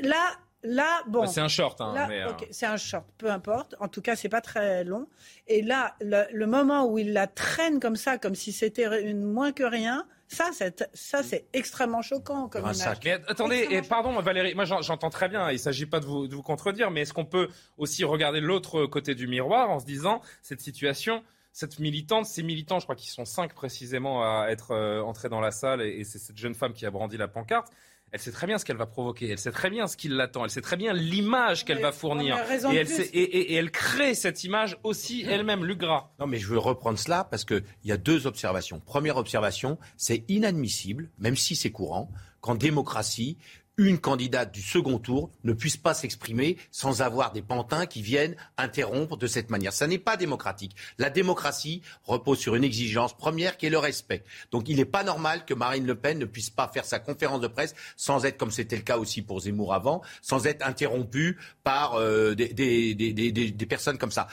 là, 0.01 0.37
là, 0.63 1.01
bon. 1.07 1.21
Bah, 1.21 1.27
c'est 1.27 1.41
un 1.41 1.47
short, 1.47 1.79
hein, 1.81 2.07
euh, 2.09 2.31
c'est 2.51 2.65
un 2.65 2.77
short, 2.77 3.05
peu 3.17 3.29
importe. 3.29 3.75
En 3.79 3.87
tout 3.87 4.01
cas, 4.01 4.15
c'est 4.15 4.29
pas 4.29 4.41
très 4.41 4.83
long. 4.83 5.07
Et 5.47 5.61
là, 5.61 5.95
le, 6.01 6.45
moment 6.45 6.85
où 6.85 6.97
il 6.97 7.13
la 7.13 7.27
traîne 7.27 7.79
comme 7.79 7.95
ça, 7.95 8.17
comme 8.17 8.35
si 8.35 8.51
c'était 8.51 9.03
une 9.03 9.23
moins 9.23 9.51
que 9.51 9.63
rien, 9.63 10.05
ça, 10.27 10.49
c'est, 10.53 10.89
ça, 10.93 11.23
c'est 11.23 11.45
extrêmement 11.53 12.01
choquant 12.01 12.47
comme 12.47 12.63
image. 12.63 12.79
attendez, 13.27 13.67
et 13.69 13.81
pardon, 13.81 14.19
Valérie, 14.21 14.55
moi 14.55 14.65
j'entends 14.65 15.09
très 15.09 15.29
bien, 15.29 15.49
il 15.49 15.53
ne 15.53 15.59
s'agit 15.59 15.85
pas 15.85 15.99
de 15.99 16.05
vous, 16.05 16.27
de 16.27 16.35
vous 16.35 16.41
contredire, 16.41 16.91
mais 16.91 17.01
est-ce 17.01 17.13
qu'on 17.13 17.25
peut 17.25 17.49
aussi 17.77 18.03
regarder 18.03 18.39
l'autre 18.39 18.85
côté 18.85 19.15
du 19.15 19.27
miroir 19.27 19.69
en 19.69 19.79
se 19.79 19.85
disant, 19.85 20.21
cette 20.41 20.61
situation, 20.61 21.23
cette 21.51 21.79
militante, 21.79 22.25
ces 22.25 22.43
militants, 22.43 22.79
je 22.79 22.85
crois 22.85 22.95
qu'ils 22.95 23.11
sont 23.11 23.25
cinq 23.25 23.53
précisément 23.53 24.23
à 24.23 24.47
être 24.49 24.71
euh, 24.71 25.01
entrés 25.01 25.29
dans 25.29 25.39
la 25.39 25.51
salle, 25.51 25.81
et, 25.81 26.03
c'est 26.03 26.19
cette 26.19 26.37
jeune 26.37 26.55
femme 26.55 26.73
qui 26.73 26.85
a 26.85 26.91
brandi 26.91 27.17
la 27.17 27.27
pancarte. 27.27 27.71
Elle 28.15 28.21
sait 28.21 28.31
très 28.31 28.47
bien 28.47 28.57
ce 28.57 28.63
qu'elle 28.63 28.77
va 28.77 28.85
provoquer, 28.85 29.29
elle 29.29 29.37
sait 29.37 29.51
très 29.51 29.69
bien 29.69 29.87
ce 29.87 29.97
qui 29.97 30.07
l'attend, 30.07 30.45
elle 30.45 30.49
sait 30.49 30.61
très 30.61 30.77
bien 30.77 30.93
l'image 30.93 31.65
qu'elle 31.65 31.81
va 31.81 31.91
fournir. 31.91 32.37
Et 32.71 32.77
elle, 32.77 32.87
et, 33.11 33.55
elle, 33.55 33.71
crée 33.71 34.15
cette 34.15 34.45
image 34.45 34.77
aussi 34.83 35.25
elle-même, 35.27 35.65
Lugra. 35.65 36.13
Non, 36.17 36.25
mais 36.25 36.37
je 36.37 36.47
veux 36.47 36.57
reprendre 36.57 36.97
cela 36.97 37.25
parce 37.25 37.43
qu'il 37.43 37.65
y 37.83 37.91
a 37.91 37.97
deux 37.97 38.25
observations. 38.25 38.79
Première 38.79 39.17
observation, 39.17 39.77
c'est 39.97 40.23
inadmissible, 40.29 41.09
même 41.19 41.35
si 41.35 41.57
c'est 41.57 41.71
courant, 41.71 42.09
qu'en 42.39 42.55
démocratie, 42.55 43.37
une 43.77 43.99
candidate 43.99 44.53
du 44.53 44.61
second 44.61 44.99
tour 44.99 45.29
ne 45.43 45.53
puisse 45.53 45.77
pas 45.77 45.93
s'exprimer 45.93 46.57
sans 46.71 47.01
avoir 47.01 47.31
des 47.31 47.41
pantins 47.41 47.85
qui 47.85 48.01
viennent 48.01 48.35
interrompre 48.57 49.17
de 49.17 49.27
cette 49.27 49.49
manière. 49.49 49.73
Ça 49.73 49.87
n'est 49.87 49.97
pas 49.97 50.17
démocratique. 50.17 50.75
La 50.97 51.09
démocratie 51.09 51.81
repose 52.03 52.39
sur 52.39 52.55
une 52.55 52.63
exigence 52.63 53.15
première 53.15 53.57
qui 53.57 53.65
est 53.65 53.69
le 53.69 53.77
respect. 53.77 54.23
Donc 54.51 54.69
il 54.69 54.77
n'est 54.77 54.85
pas 54.85 55.03
normal 55.03 55.45
que 55.45 55.53
Marine 55.53 55.85
Le 55.85 55.95
Pen 55.95 56.17
ne 56.19 56.25
puisse 56.25 56.49
pas 56.49 56.67
faire 56.67 56.85
sa 56.85 56.99
conférence 56.99 57.41
de 57.41 57.47
presse 57.47 57.75
sans 57.97 58.25
être, 58.25 58.37
comme 58.37 58.51
c'était 58.51 58.77
le 58.77 58.81
cas 58.81 58.97
aussi 58.97 59.21
pour 59.21 59.41
Zemmour 59.41 59.73
avant, 59.73 60.01
sans 60.21 60.47
être 60.47 60.65
interrompue 60.65 61.37
par 61.63 61.95
euh, 61.95 62.33
des, 62.35 62.51
des 62.93 63.65
personnes 63.65 63.97
comme 63.97 64.11
ça. 64.11 64.27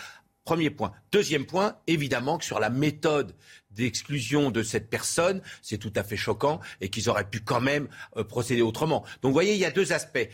Premier 0.45 0.71
point. 0.71 0.93
Deuxième 1.13 1.47
point, 1.47 1.77
évidemment 1.87 2.37
que 2.39 2.45
sur 2.45 2.59
la 2.59 2.69
méthode 2.69 3.35
d'exclusion 3.71 4.51
de 4.51 4.63
cette 4.63 4.91
personne, 4.91 5.41
c'est 5.63 5.79
tout 5.79 5.93
à 5.97 6.03
fait 6.03 6.17
choquant 6.17 6.61
et 6.81 6.89
qu'ils 6.91 7.09
auraient 7.09 7.29
pu 7.29 7.41
quand 7.41 7.61
même 7.61 7.89
euh, 8.17 8.25
procéder 8.25 8.63
autrement. 8.63 9.05
Donc 9.23 9.31
vous 9.31 9.33
voyez, 9.33 9.55
il 9.55 9.61
y 9.61 9.65
a 9.65 9.71
deux 9.71 9.93
aspects. 9.93 10.29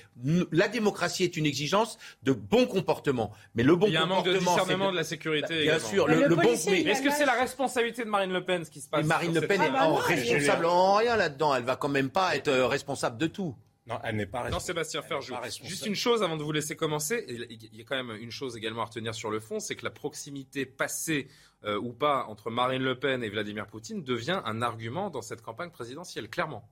La 0.51 0.69
démocratie 0.69 1.25
est 1.25 1.37
une 1.37 1.47
exigence 1.47 1.99
de 2.23 2.33
bon 2.33 2.67
comportement, 2.67 3.33
mais 3.55 3.63
le 3.63 3.77
bon 3.77 3.87
comportement, 3.87 3.89
il 3.89 3.95
y 3.95 3.97
a 3.97 4.03
un 4.03 4.07
manque 4.07 4.27
de 4.27 4.39
discernement 4.39 4.91
de... 4.91 4.97
la 4.97 5.05
sécurité. 5.05 5.63
Bien 5.63 5.79
sûr, 5.79 6.09
le, 6.09 6.35
bon. 6.35 6.43
Mais 6.69 6.83
est-ce 6.83 7.03
que 7.03 7.11
c'est 7.11 7.27
la 7.27 7.39
responsabilité 7.39 8.05
de 8.05 8.09
Marine 8.09 8.33
Le 8.33 8.45
Pen 8.45 8.65
ce 8.65 8.71
qui 8.71 8.81
se 8.81 8.89
passe 8.89 9.05
Marine 9.07 9.35
Le 9.35 9.47
Pen 9.47 9.61
est 9.63 9.71
en 9.71 9.95
responsable 9.95 10.67
en 10.67 10.95
rien 10.95 11.17
là-dedans. 11.17 11.55
Elle 11.55 11.65
va 11.65 11.77
quand 11.77 11.89
même 11.89 12.11
pas 12.11 12.35
être 12.35 12.49
euh, 12.49 12.67
responsable 12.67 13.19
de 13.19 13.27
tout. 13.27 13.55
Non, 13.89 13.99
elle 14.05 14.17
n'est 14.17 14.27
pas 14.27 14.43
responsable. 14.43 14.53
Non, 14.53 14.61
Sébastien 14.61 15.03
Ferjou. 15.03 15.35
Juste 15.65 15.87
une 15.87 15.95
chose 15.95 16.23
avant 16.23 16.37
de 16.37 16.43
vous 16.43 16.53
laisser 16.53 16.77
commencer. 16.77 17.25
Il 17.29 17.75
y 17.75 17.81
a 17.81 17.85
quand 17.85 18.03
même 18.03 18.17
une 18.21 18.31
chose 18.31 18.57
également 18.57 18.83
à 18.83 18.85
retenir 18.85 19.15
sur 19.15 19.31
le 19.31 19.41
fond, 19.41 19.61
c'est 19.61 19.77
que 19.77 19.85
la 19.85 19.91
proximité 19.91 20.67
passée 20.67 21.29
euh, 21.65 21.79
ou 21.79 21.93
pas 21.93 22.25
entre 22.27 22.51
Marine 22.51 22.83
Le 22.83 22.99
Pen 22.99 23.25
et 23.25 23.31
Vladimir 23.31 23.67
Poutine 23.67 24.05
devient 24.05 24.43
un 24.45 24.63
argument 24.63 25.11
dans 25.11 25.23
cette 25.23 25.43
campagne 25.43 25.71
présidentielle, 25.71 26.29
clairement. 26.29 26.69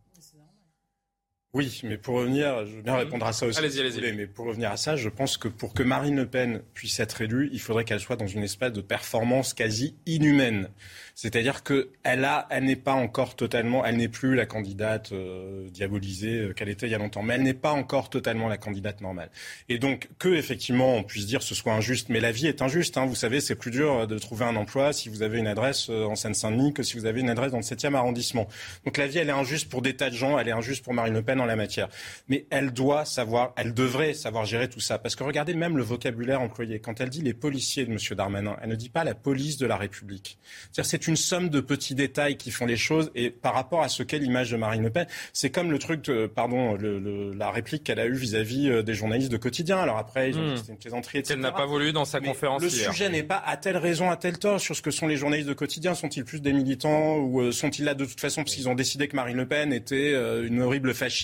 Oui, 1.56 1.80
mais 1.84 1.96
pour 1.96 2.16
revenir, 2.16 2.66
je 2.66 2.76
vais 2.76 2.82
bien 2.82 2.96
répondre 2.96 3.24
à 3.24 3.32
ça 3.32 3.46
aussi. 3.46 3.58
Allez-y, 3.58 3.80
allez-y. 3.80 4.12
Mais 4.12 4.26
pour 4.26 4.44
revenir 4.44 4.70
à 4.70 4.76
ça, 4.76 4.94
je 4.94 5.08
pense 5.08 5.38
que 5.38 5.48
pour 5.48 5.72
que 5.72 5.82
Marine 5.82 6.16
Le 6.16 6.26
Pen 6.26 6.60
puisse 6.74 7.00
être 7.00 7.22
élue, 7.22 7.48
il 7.50 7.60
faudrait 7.60 7.84
qu'elle 7.84 7.98
soit 7.98 8.16
dans 8.16 8.26
une 8.26 8.42
espèce 8.42 8.74
de 8.74 8.82
performance 8.82 9.54
quasi 9.54 9.94
inhumaine. 10.04 10.68
C'est-à-dire 11.14 11.62
qu'elle 11.62 12.26
a, 12.26 12.46
elle 12.50 12.64
n'est 12.64 12.76
pas 12.76 12.92
encore 12.92 13.36
totalement, 13.36 13.86
elle 13.86 13.96
n'est 13.96 14.06
plus 14.06 14.34
la 14.34 14.44
candidate 14.44 15.12
euh, 15.12 15.66
diabolisée 15.70 16.40
euh, 16.40 16.52
qu'elle 16.52 16.68
était 16.68 16.86
il 16.88 16.92
y 16.92 16.94
a 16.94 16.98
longtemps, 16.98 17.22
mais 17.22 17.36
elle 17.36 17.42
n'est 17.42 17.54
pas 17.54 17.72
encore 17.72 18.10
totalement 18.10 18.48
la 18.48 18.58
candidate 18.58 19.00
normale. 19.00 19.30
Et 19.70 19.78
donc 19.78 20.10
que 20.18 20.28
effectivement 20.28 20.94
on 20.94 21.04
puisse 21.04 21.24
dire 21.24 21.42
ce 21.42 21.54
soit 21.54 21.72
injuste, 21.72 22.10
mais 22.10 22.20
la 22.20 22.32
vie 22.32 22.48
est 22.48 22.60
injuste. 22.60 22.98
Hein, 22.98 23.06
vous 23.06 23.14
savez, 23.14 23.40
c'est 23.40 23.54
plus 23.54 23.70
dur 23.70 23.94
euh, 23.94 24.06
de 24.06 24.18
trouver 24.18 24.44
un 24.44 24.56
emploi 24.56 24.92
si 24.92 25.08
vous 25.08 25.22
avez 25.22 25.38
une 25.38 25.46
adresse 25.46 25.88
en 25.88 26.16
Seine-Saint-Denis 26.16 26.74
que 26.74 26.82
si 26.82 26.98
vous 26.98 27.06
avez 27.06 27.20
une 27.20 27.30
adresse 27.30 27.50
dans 27.50 27.56
le 27.56 27.62
7e 27.62 27.94
arrondissement. 27.94 28.46
Donc 28.84 28.98
la 28.98 29.06
vie, 29.06 29.16
elle 29.16 29.30
est 29.30 29.32
injuste 29.32 29.70
pour 29.70 29.80
des 29.80 29.96
tas 29.96 30.10
de 30.10 30.14
gens, 30.14 30.38
elle 30.38 30.48
est 30.48 30.52
injuste 30.52 30.84
pour 30.84 30.92
Marine 30.92 31.14
Le 31.14 31.22
Pen 31.22 31.40
en 31.46 31.48
la 31.48 31.56
matière. 31.56 31.88
Mais 32.28 32.46
elle 32.50 32.72
doit 32.72 33.04
savoir, 33.04 33.52
elle 33.56 33.74
devrait 33.74 34.14
savoir 34.14 34.44
gérer 34.44 34.68
tout 34.68 34.80
ça, 34.80 34.98
parce 34.98 35.16
que 35.16 35.24
regardez 35.24 35.54
même 35.54 35.76
le 35.76 35.82
vocabulaire 35.82 36.40
employé. 36.40 36.80
Quand 36.80 37.00
elle 37.00 37.10
dit 37.10 37.22
les 37.22 37.34
policiers 37.34 37.84
de 37.84 37.92
M. 37.92 37.98
Darmanin, 38.16 38.56
elle 38.62 38.70
ne 38.70 38.74
dit 38.74 38.88
pas 38.88 39.04
la 39.04 39.14
police 39.14 39.56
de 39.58 39.66
la 39.66 39.76
République. 39.76 40.38
C'est 40.72 41.08
une 41.08 41.16
somme 41.16 41.48
de 41.48 41.60
petits 41.60 41.94
détails 41.94 42.36
qui 42.36 42.50
font 42.50 42.66
les 42.66 42.76
choses. 42.76 43.10
Et 43.14 43.30
par 43.30 43.54
rapport 43.54 43.82
à 43.82 43.88
ce 43.88 44.02
qu'est 44.02 44.18
l'image 44.18 44.50
de 44.50 44.56
Marine 44.56 44.82
Le 44.82 44.90
Pen, 44.90 45.06
c'est 45.32 45.50
comme 45.50 45.70
le 45.70 45.78
truc, 45.78 46.04
de, 46.04 46.26
pardon, 46.26 46.74
le, 46.74 47.32
la 47.34 47.50
réplique 47.50 47.84
qu'elle 47.84 48.00
a 48.00 48.06
eue 48.06 48.14
vis-à-vis 48.14 48.68
euh, 48.68 48.82
des 48.82 48.94
journalistes 48.94 49.30
de 49.30 49.36
quotidien. 49.36 49.78
Alors 49.78 49.98
après, 49.98 50.30
ils 50.30 50.38
ont 50.38 50.52
hmm. 50.52 50.56
c'était 50.56 50.72
une 50.72 50.78
plaisanterie, 50.78 51.18
etc. 51.18 51.34
Elle 51.36 51.40
n'a 51.40 51.52
pas 51.52 51.66
voulu 51.66 51.92
dans 51.92 52.04
sa 52.04 52.20
conférence 52.20 52.62
Le 52.62 52.70
sujet 52.70 53.08
n'est 53.08 53.22
pas 53.22 53.42
à 53.44 53.56
telle 53.56 53.76
raison, 53.76 54.10
à 54.10 54.16
tel 54.16 54.38
tort 54.38 54.60
sur 54.60 54.76
ce 54.76 54.82
que 54.82 54.90
sont 54.90 55.06
les 55.06 55.16
journalistes 55.16 55.48
de 55.48 55.54
quotidien. 55.54 55.94
Sont-ils 55.94 56.24
plus 56.24 56.40
des 56.40 56.52
militants 56.52 57.16
ou 57.18 57.40
euh, 57.40 57.52
sont-ils 57.52 57.84
là 57.84 57.94
de 57.94 58.04
toute 58.04 58.20
façon 58.20 58.42
parce 58.42 58.54
qu'ils 58.54 58.68
ont 58.68 58.74
décidé 58.74 59.08
que 59.08 59.16
Marine 59.16 59.36
Le 59.36 59.46
Pen 59.46 59.72
était 59.72 60.12
euh, 60.14 60.46
une 60.46 60.60
horrible 60.62 60.94
fasciste 60.94 61.16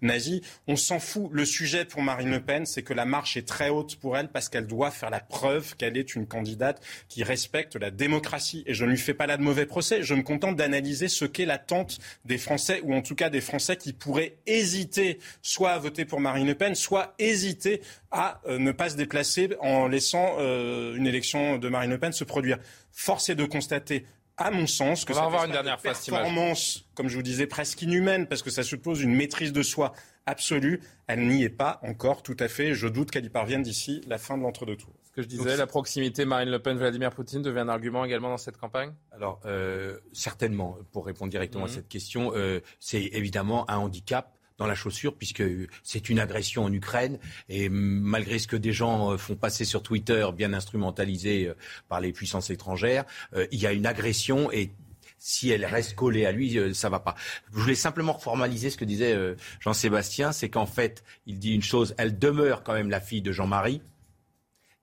nazie 0.00 0.42
On 0.66 0.76
s'en 0.76 0.98
fout. 0.98 1.28
Le 1.32 1.44
sujet 1.44 1.84
pour 1.84 2.02
Marine 2.02 2.30
Le 2.30 2.40
Pen, 2.40 2.66
c'est 2.66 2.82
que 2.82 2.94
la 2.94 3.04
marche 3.04 3.36
est 3.36 3.46
très 3.46 3.68
haute 3.68 3.96
pour 3.96 4.16
elle 4.16 4.28
parce 4.28 4.48
qu'elle 4.48 4.66
doit 4.66 4.90
faire 4.90 5.10
la 5.10 5.20
preuve 5.20 5.76
qu'elle 5.76 5.96
est 5.96 6.14
une 6.14 6.26
candidate 6.26 6.82
qui 7.08 7.22
respecte 7.22 7.76
la 7.76 7.90
démocratie. 7.90 8.62
Et 8.66 8.74
je 8.74 8.84
ne 8.84 8.90
lui 8.90 8.98
fais 8.98 9.14
pas 9.14 9.26
de 9.26 9.42
mauvais 9.42 9.66
procès. 9.66 10.02
Je 10.02 10.14
me 10.14 10.22
contente 10.22 10.56
d'analyser 10.56 11.08
ce 11.08 11.24
qu'est 11.24 11.46
l'attente 11.46 11.98
des 12.24 12.38
Français, 12.38 12.80
ou 12.84 12.94
en 12.94 13.02
tout 13.02 13.14
cas 13.14 13.30
des 13.30 13.40
Français 13.40 13.76
qui 13.76 13.92
pourraient 13.92 14.36
hésiter 14.46 15.18
soit 15.42 15.72
à 15.72 15.78
voter 15.78 16.04
pour 16.04 16.20
Marine 16.20 16.46
Le 16.46 16.54
Pen, 16.54 16.74
soit 16.74 17.14
hésiter 17.18 17.80
à 18.10 18.40
euh, 18.46 18.58
ne 18.58 18.72
pas 18.72 18.90
se 18.90 18.96
déplacer 18.96 19.50
en 19.60 19.88
laissant 19.88 20.36
euh, 20.38 20.94
une 20.96 21.06
élection 21.06 21.58
de 21.58 21.68
Marine 21.68 21.90
Le 21.90 21.98
Pen 21.98 22.12
se 22.12 22.24
produire. 22.24 22.58
Force 22.92 23.28
est 23.28 23.34
de 23.34 23.44
constater 23.44 24.06
à 24.36 24.50
mon 24.50 24.66
sens, 24.66 25.04
que 25.04 25.12
va 25.12 25.24
avoir 25.24 25.44
une 25.44 25.52
dernière 25.52 25.78
performance, 25.78 26.84
comme 26.94 27.08
je 27.08 27.16
vous 27.16 27.22
disais, 27.22 27.46
presque 27.46 27.82
inhumaine, 27.82 28.26
parce 28.26 28.42
que 28.42 28.50
ça 28.50 28.62
suppose 28.62 29.00
une 29.00 29.14
maîtrise 29.14 29.52
de 29.52 29.62
soi 29.62 29.92
absolue. 30.26 30.80
Elle 31.06 31.26
n'y 31.26 31.44
est 31.44 31.50
pas 31.50 31.80
encore 31.82 32.22
tout 32.22 32.36
à 32.40 32.48
fait. 32.48 32.74
Je 32.74 32.88
doute 32.88 33.10
qu'elle 33.10 33.24
y 33.24 33.30
parvienne 33.30 33.62
d'ici 33.62 34.00
la 34.06 34.18
fin 34.18 34.36
de 34.36 34.42
l'entre-deux 34.42 34.76
tours 34.76 34.94
que 35.14 35.22
je 35.22 35.28
disais, 35.28 35.56
la 35.56 35.66
proximité 35.66 36.24
Marine 36.24 36.50
Le 36.50 36.58
Pen-Vladimir 36.58 37.10
Poutine 37.12 37.40
devient 37.40 37.60
un 37.60 37.68
argument 37.68 38.04
également 38.04 38.30
dans 38.30 38.36
cette 38.36 38.56
campagne? 38.56 38.92
Alors, 39.12 39.40
euh, 39.44 39.98
certainement, 40.12 40.76
pour 40.92 41.06
répondre 41.06 41.30
directement 41.30 41.64
à 41.64 41.68
mhm. 41.68 41.74
cette 41.74 41.88
question, 41.88 42.32
euh, 42.34 42.60
c'est 42.80 43.02
évidemment 43.12 43.68
un 43.70 43.76
handicap 43.76 44.34
dans 44.58 44.66
la 44.66 44.74
chaussure 44.74 45.16
puisque 45.16 45.42
c'est 45.82 46.08
une 46.08 46.18
agression 46.18 46.64
en 46.64 46.72
Ukraine 46.72 47.18
et 47.48 47.68
malgré 47.68 48.38
ce 48.38 48.46
que 48.46 48.56
des 48.56 48.72
gens 48.72 49.12
euh, 49.12 49.16
font 49.16 49.36
passer 49.36 49.64
sur 49.64 49.82
Twitter 49.82 50.26
bien 50.36 50.52
instrumentalisé 50.52 51.52
par 51.88 52.00
les 52.00 52.12
puissances 52.12 52.50
étrangères, 52.50 53.04
il 53.50 53.58
y 53.58 53.66
a 53.66 53.72
une 53.72 53.86
agression 53.86 54.50
et 54.52 54.70
si 55.18 55.50
elle 55.50 55.64
reste 55.64 55.94
collée 55.94 56.26
à 56.26 56.32
lui, 56.32 56.74
ça 56.74 56.88
va 56.88 57.00
pas. 57.00 57.14
Je 57.52 57.58
voulais 57.58 57.74
simplement 57.74 58.18
formaliser 58.18 58.70
ce 58.70 58.76
que 58.76 58.84
disait 58.84 59.16
Jean-Sébastien, 59.60 60.32
c'est 60.32 60.50
qu'en 60.50 60.66
fait, 60.66 61.02
il 61.26 61.38
dit 61.38 61.54
une 61.54 61.62
chose, 61.62 61.94
elle 61.98 62.18
demeure 62.18 62.62
quand 62.62 62.74
même 62.74 62.90
la 62.90 63.00
fille 63.00 63.22
de 63.22 63.32
Jean-Marie, 63.32 63.80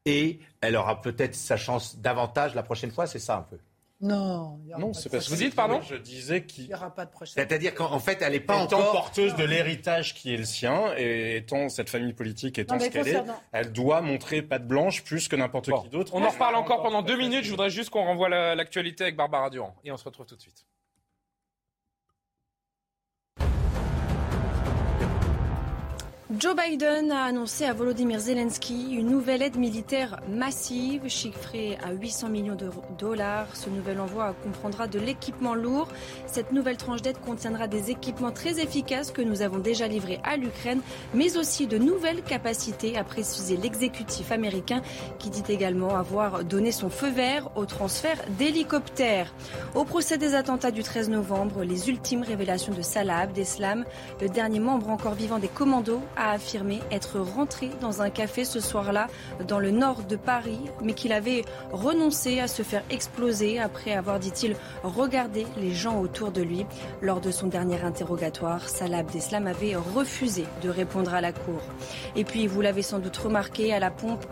et 0.05 0.39
elle 0.61 0.75
aura 0.75 1.01
peut-être 1.01 1.35
sa 1.35 1.57
chance 1.57 1.99
davantage 1.99 2.55
la 2.55 2.63
prochaine 2.63 2.91
fois, 2.91 3.07
c'est 3.07 3.19
ça 3.19 3.37
un 3.37 3.43
peu. 3.43 3.57
Non, 4.01 4.59
non, 4.79 4.93
c'est 4.93 5.09
parce 5.09 5.25
que 5.25 5.29
vous 5.29 5.35
dites 5.35 5.55
pardon. 5.55 5.79
Je 5.81 5.95
disais 5.95 6.43
qu'il 6.43 6.67
n'y 6.67 6.73
aura 6.73 6.93
pas 6.93 7.05
de 7.05 7.11
prochaine. 7.11 7.35
C'est-à-dire 7.35 7.75
qu'en 7.75 7.99
fait, 7.99 8.21
elle 8.21 8.33
n'est 8.33 8.39
pas 8.39 8.63
étant 8.63 8.79
encore 8.79 8.91
porteuse 8.91 9.35
de 9.35 9.43
l'héritage 9.43 10.15
qui 10.15 10.33
est 10.33 10.37
le 10.37 10.43
sien 10.43 10.93
et 10.97 11.37
étant 11.37 11.69
cette 11.69 11.89
famille 11.89 12.13
politique 12.13 12.57
étant 12.57 12.79
ce 12.79 12.87
qu'elle 12.87 13.07
est, 13.07 13.23
elle 13.51 13.71
doit 13.71 14.01
montrer 14.01 14.41
patte 14.41 14.67
blanche 14.67 15.03
plus 15.03 15.27
que 15.27 15.35
n'importe 15.35 15.71
qui 15.83 15.89
d'autre. 15.89 16.13
On 16.15 16.23
en 16.23 16.29
reparle 16.29 16.55
encore 16.55 16.81
pendant 16.81 17.01
deux 17.03 17.17
minutes. 17.17 17.43
Je 17.43 17.51
voudrais 17.51 17.69
juste 17.69 17.89
qu'on 17.91 18.03
renvoie 18.05 18.29
l'actualité 18.55 19.03
avec 19.03 19.15
Barbara 19.15 19.49
Durand 19.49 19.75
et 19.83 19.91
on 19.91 19.97
se 19.97 20.03
retrouve 20.05 20.25
tout 20.25 20.35
de 20.35 20.41
suite. 20.41 20.65
Joe 26.39 26.55
Biden 26.55 27.11
a 27.11 27.25
annoncé 27.25 27.65
à 27.65 27.73
Volodymyr 27.73 28.17
Zelensky 28.19 28.95
une 28.95 29.09
nouvelle 29.09 29.41
aide 29.41 29.57
militaire 29.57 30.21
massive, 30.29 31.09
chiffrée 31.09 31.77
à 31.83 31.91
800 31.91 32.29
millions 32.29 32.55
de 32.55 32.69
dollars. 32.97 33.53
Ce 33.53 33.69
nouvel 33.69 33.99
envoi 33.99 34.33
comprendra 34.41 34.87
de 34.87 34.97
l'équipement 34.97 35.55
lourd. 35.55 35.89
Cette 36.27 36.53
nouvelle 36.53 36.77
tranche 36.77 37.01
d'aide 37.01 37.19
contiendra 37.19 37.67
des 37.67 37.91
équipements 37.91 38.31
très 38.31 38.61
efficaces 38.61 39.11
que 39.11 39.21
nous 39.21 39.41
avons 39.41 39.57
déjà 39.57 39.89
livrés 39.89 40.21
à 40.23 40.37
l'Ukraine, 40.37 40.79
mais 41.13 41.35
aussi 41.35 41.67
de 41.67 41.77
nouvelles 41.77 42.21
capacités, 42.21 42.97
a 42.97 43.03
précisé 43.03 43.57
l'exécutif 43.57 44.31
américain, 44.31 44.81
qui 45.19 45.31
dit 45.31 45.43
également 45.49 45.97
avoir 45.97 46.45
donné 46.45 46.71
son 46.71 46.89
feu 46.89 47.09
vert 47.09 47.49
au 47.57 47.65
transfert 47.65 48.23
d'hélicoptères. 48.37 49.33
Au 49.75 49.83
procès 49.83 50.17
des 50.17 50.33
attentats 50.35 50.71
du 50.71 50.81
13 50.81 51.09
novembre, 51.09 51.63
les 51.63 51.89
ultimes 51.89 52.23
révélations 52.23 52.73
de 52.73 52.81
Salah 52.81 53.17
Abdeslam, 53.17 53.83
le 54.21 54.29
dernier 54.29 54.61
membre 54.61 54.89
encore 54.89 55.15
vivant 55.15 55.37
des 55.37 55.49
commandos, 55.49 56.01
a 56.21 56.31
affirmé 56.33 56.81
être 56.91 57.19
rentré 57.19 57.71
dans 57.81 58.03
un 58.03 58.11
café 58.11 58.45
ce 58.45 58.59
soir-là 58.59 59.07
dans 59.47 59.59
le 59.59 59.71
nord 59.71 60.03
de 60.03 60.15
Paris, 60.15 60.59
mais 60.83 60.93
qu'il 60.93 61.13
avait 61.13 61.43
renoncé 61.71 62.39
à 62.39 62.47
se 62.47 62.61
faire 62.61 62.83
exploser 62.91 63.59
après 63.59 63.93
avoir, 63.93 64.19
dit-il, 64.19 64.55
regardé 64.83 65.47
les 65.57 65.73
gens 65.73 65.99
autour 65.99 66.31
de 66.31 66.43
lui. 66.43 66.65
Lors 67.01 67.21
de 67.21 67.31
son 67.31 67.47
dernier 67.47 67.81
interrogatoire, 67.81 68.69
Salah 68.69 68.99
Abdeslam 68.99 69.47
avait 69.47 69.75
refusé 69.75 70.45
de 70.61 70.69
répondre 70.69 71.11
à 71.13 71.21
la 71.21 71.33
cour. 71.33 71.61
Et 72.15 72.23
puis, 72.23 72.45
vous 72.45 72.61
l'avez 72.61 72.83
sans 72.83 72.99
doute 72.99 73.17
remarqué, 73.17 73.73
à 73.73 73.79
la 73.79 73.89
pompe, 73.89 74.25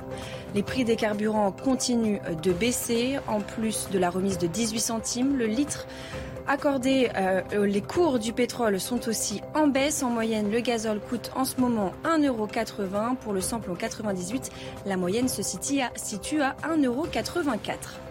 les 0.53 0.63
prix 0.63 0.83
des 0.83 0.95
carburants 0.95 1.51
continuent 1.51 2.19
de 2.43 2.51
baisser. 2.51 3.17
En 3.27 3.39
plus 3.39 3.89
de 3.91 3.97
la 3.97 4.11
remise 4.11 4.37
de 4.37 4.47
18 4.47 4.79
centimes, 4.79 5.37
le 5.37 5.45
litre 5.47 5.87
accordé, 6.49 7.09
euh, 7.15 7.65
les 7.65 7.81
cours 7.81 8.19
du 8.19 8.33
pétrole 8.33 8.79
sont 8.79 9.07
aussi 9.07 9.41
en 9.55 9.67
baisse. 9.67 10.03
En 10.03 10.09
moyenne, 10.09 10.51
le 10.51 10.59
gazole 10.59 10.99
coûte 10.99 11.31
en 11.35 11.45
ce 11.45 11.61
moment 11.61 11.93
1,80€ 12.03 13.15
pour 13.17 13.31
le 13.31 13.39
samplon 13.39 13.75
98. 13.75 14.51
La 14.85 14.97
moyenne 14.97 15.29
se 15.29 15.43
situe 15.43 15.79
à, 15.79 15.91
situe 15.95 16.41
à 16.41 16.57
1,84€. 16.67 18.08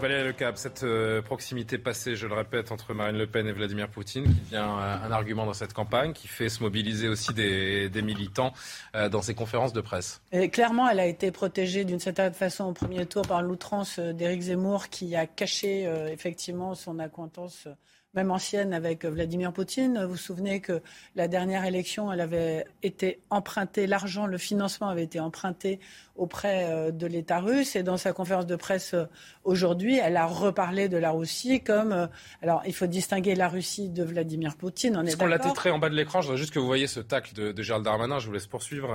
Valérie 0.00 0.24
Le 0.24 0.32
Cap, 0.32 0.56
cette 0.56 0.82
euh, 0.82 1.20
proximité 1.20 1.76
passée, 1.76 2.16
je 2.16 2.26
le 2.26 2.34
répète, 2.34 2.72
entre 2.72 2.94
Marine 2.94 3.18
Le 3.18 3.26
Pen 3.26 3.46
et 3.46 3.52
Vladimir 3.52 3.88
Poutine, 3.88 4.24
qui 4.24 4.40
devient 4.40 4.56
un 4.56 5.12
argument 5.12 5.44
dans 5.44 5.52
cette 5.52 5.74
campagne, 5.74 6.14
qui 6.14 6.26
fait 6.26 6.48
se 6.48 6.62
mobiliser 6.62 7.06
aussi 7.06 7.34
des, 7.34 7.90
militants 8.02 8.54
euh, 8.94 9.10
dans 9.10 9.20
ses 9.20 9.34
conférences 9.34 9.74
de 9.74 9.82
presse. 9.82 10.22
Clairement, 10.52 10.88
elle 10.88 11.00
a 11.00 11.06
été 11.06 11.30
protégée 11.30 11.84
d'une 11.84 12.00
certaine 12.00 12.32
façon 12.32 12.64
au 12.64 12.72
premier 12.72 13.04
tour 13.04 13.22
par 13.22 13.42
l'outrance 13.42 13.98
d'Éric 13.98 14.40
Zemmour, 14.40 14.88
qui 14.88 15.14
a 15.14 15.26
caché 15.26 15.82
effectivement 16.10 16.74
son 16.74 16.98
acquaintance 16.98 17.68
même 18.14 18.30
ancienne 18.30 18.74
avec 18.74 19.04
Vladimir 19.04 19.52
Poutine. 19.52 20.02
Vous 20.02 20.10
vous 20.10 20.16
souvenez 20.16 20.60
que 20.60 20.82
la 21.14 21.28
dernière 21.28 21.64
élection, 21.64 22.12
elle 22.12 22.20
avait 22.20 22.64
été 22.82 23.20
empruntée, 23.30 23.86
l'argent, 23.86 24.26
le 24.26 24.38
financement 24.38 24.88
avait 24.88 25.04
été 25.04 25.20
emprunté 25.20 25.78
auprès 26.16 26.66
euh, 26.68 26.90
de 26.90 27.06
l'État 27.06 27.38
russe. 27.38 27.76
Et 27.76 27.82
dans 27.82 27.96
sa 27.96 28.12
conférence 28.12 28.46
de 28.46 28.56
presse 28.56 28.94
euh, 28.94 29.04
aujourd'hui, 29.44 29.98
elle 29.98 30.16
a 30.16 30.26
reparlé 30.26 30.88
de 30.88 30.96
la 30.96 31.12
Russie 31.12 31.60
comme. 31.60 31.92
Euh, 31.92 32.06
alors, 32.42 32.62
il 32.66 32.74
faut 32.74 32.86
distinguer 32.86 33.36
la 33.36 33.48
Russie 33.48 33.88
de 33.88 34.02
Vladimir 34.02 34.56
Poutine. 34.56 34.96
On 34.96 35.06
est 35.06 35.16
qu'on 35.16 35.26
l'a 35.26 35.38
titré 35.38 35.70
en 35.70 35.78
bas 35.78 35.88
de 35.88 35.94
l'écran, 35.94 36.20
je 36.20 36.26
voudrais 36.26 36.38
juste 36.38 36.52
que 36.52 36.58
vous 36.58 36.66
voyez 36.66 36.88
ce 36.88 37.00
tacle 37.00 37.34
de, 37.34 37.62
Gérald 37.62 37.84
Darmanin. 37.84 38.18
Je 38.18 38.26
vous 38.26 38.32
laisse 38.32 38.46
poursuivre. 38.46 38.88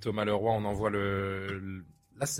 Thomas 0.00 0.24
Leroy, 0.24 0.52
on 0.52 0.64
envoie 0.64 0.90
le 0.90 1.84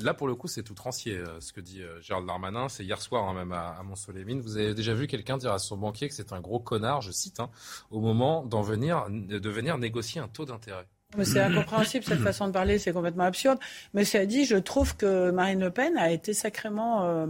Là, 0.02 0.14
pour 0.14 0.28
le 0.28 0.34
coup, 0.34 0.48
c'est 0.48 0.68
outrancier 0.70 1.16
euh, 1.16 1.40
ce 1.40 1.52
que 1.52 1.60
dit 1.60 1.82
euh, 1.82 2.00
Gérald 2.00 2.26
Darmanin. 2.26 2.68
C'est 2.68 2.84
hier 2.84 3.00
soir, 3.00 3.28
hein, 3.28 3.34
même 3.34 3.52
à, 3.52 3.78
à. 3.78 4.40
Vous 4.40 4.56
avez 4.56 4.74
déjà 4.74 4.94
vu 4.94 5.06
quelqu'un 5.06 5.38
dire 5.38 5.52
à 5.52 5.58
son 5.58 5.76
banquier 5.76 6.08
que 6.08 6.14
c'est 6.14 6.32
un 6.32 6.40
gros 6.40 6.60
connard, 6.60 7.00
je 7.00 7.10
cite, 7.10 7.40
hein, 7.40 7.50
au 7.90 8.00
moment 8.00 8.44
de 8.44 8.56
venir 9.48 9.78
négocier 9.78 10.20
un 10.20 10.28
taux 10.28 10.44
d'intérêt. 10.44 10.86
C'est 11.24 11.40
incompréhensible 11.40 12.04
cette 12.04 12.20
façon 12.20 12.46
de 12.46 12.52
parler, 12.52 12.78
c'est 12.78 12.92
complètement 12.92 13.24
absurde. 13.24 13.58
Mais 13.94 14.04
ça 14.04 14.24
dit, 14.26 14.44
je 14.44 14.56
trouve 14.56 14.96
que 14.96 15.30
Marine 15.30 15.60
Le 15.60 15.70
Pen 15.70 15.96
a 15.96 16.10
été 16.10 16.32
sacrément 16.34 17.04
euh, 17.04 17.26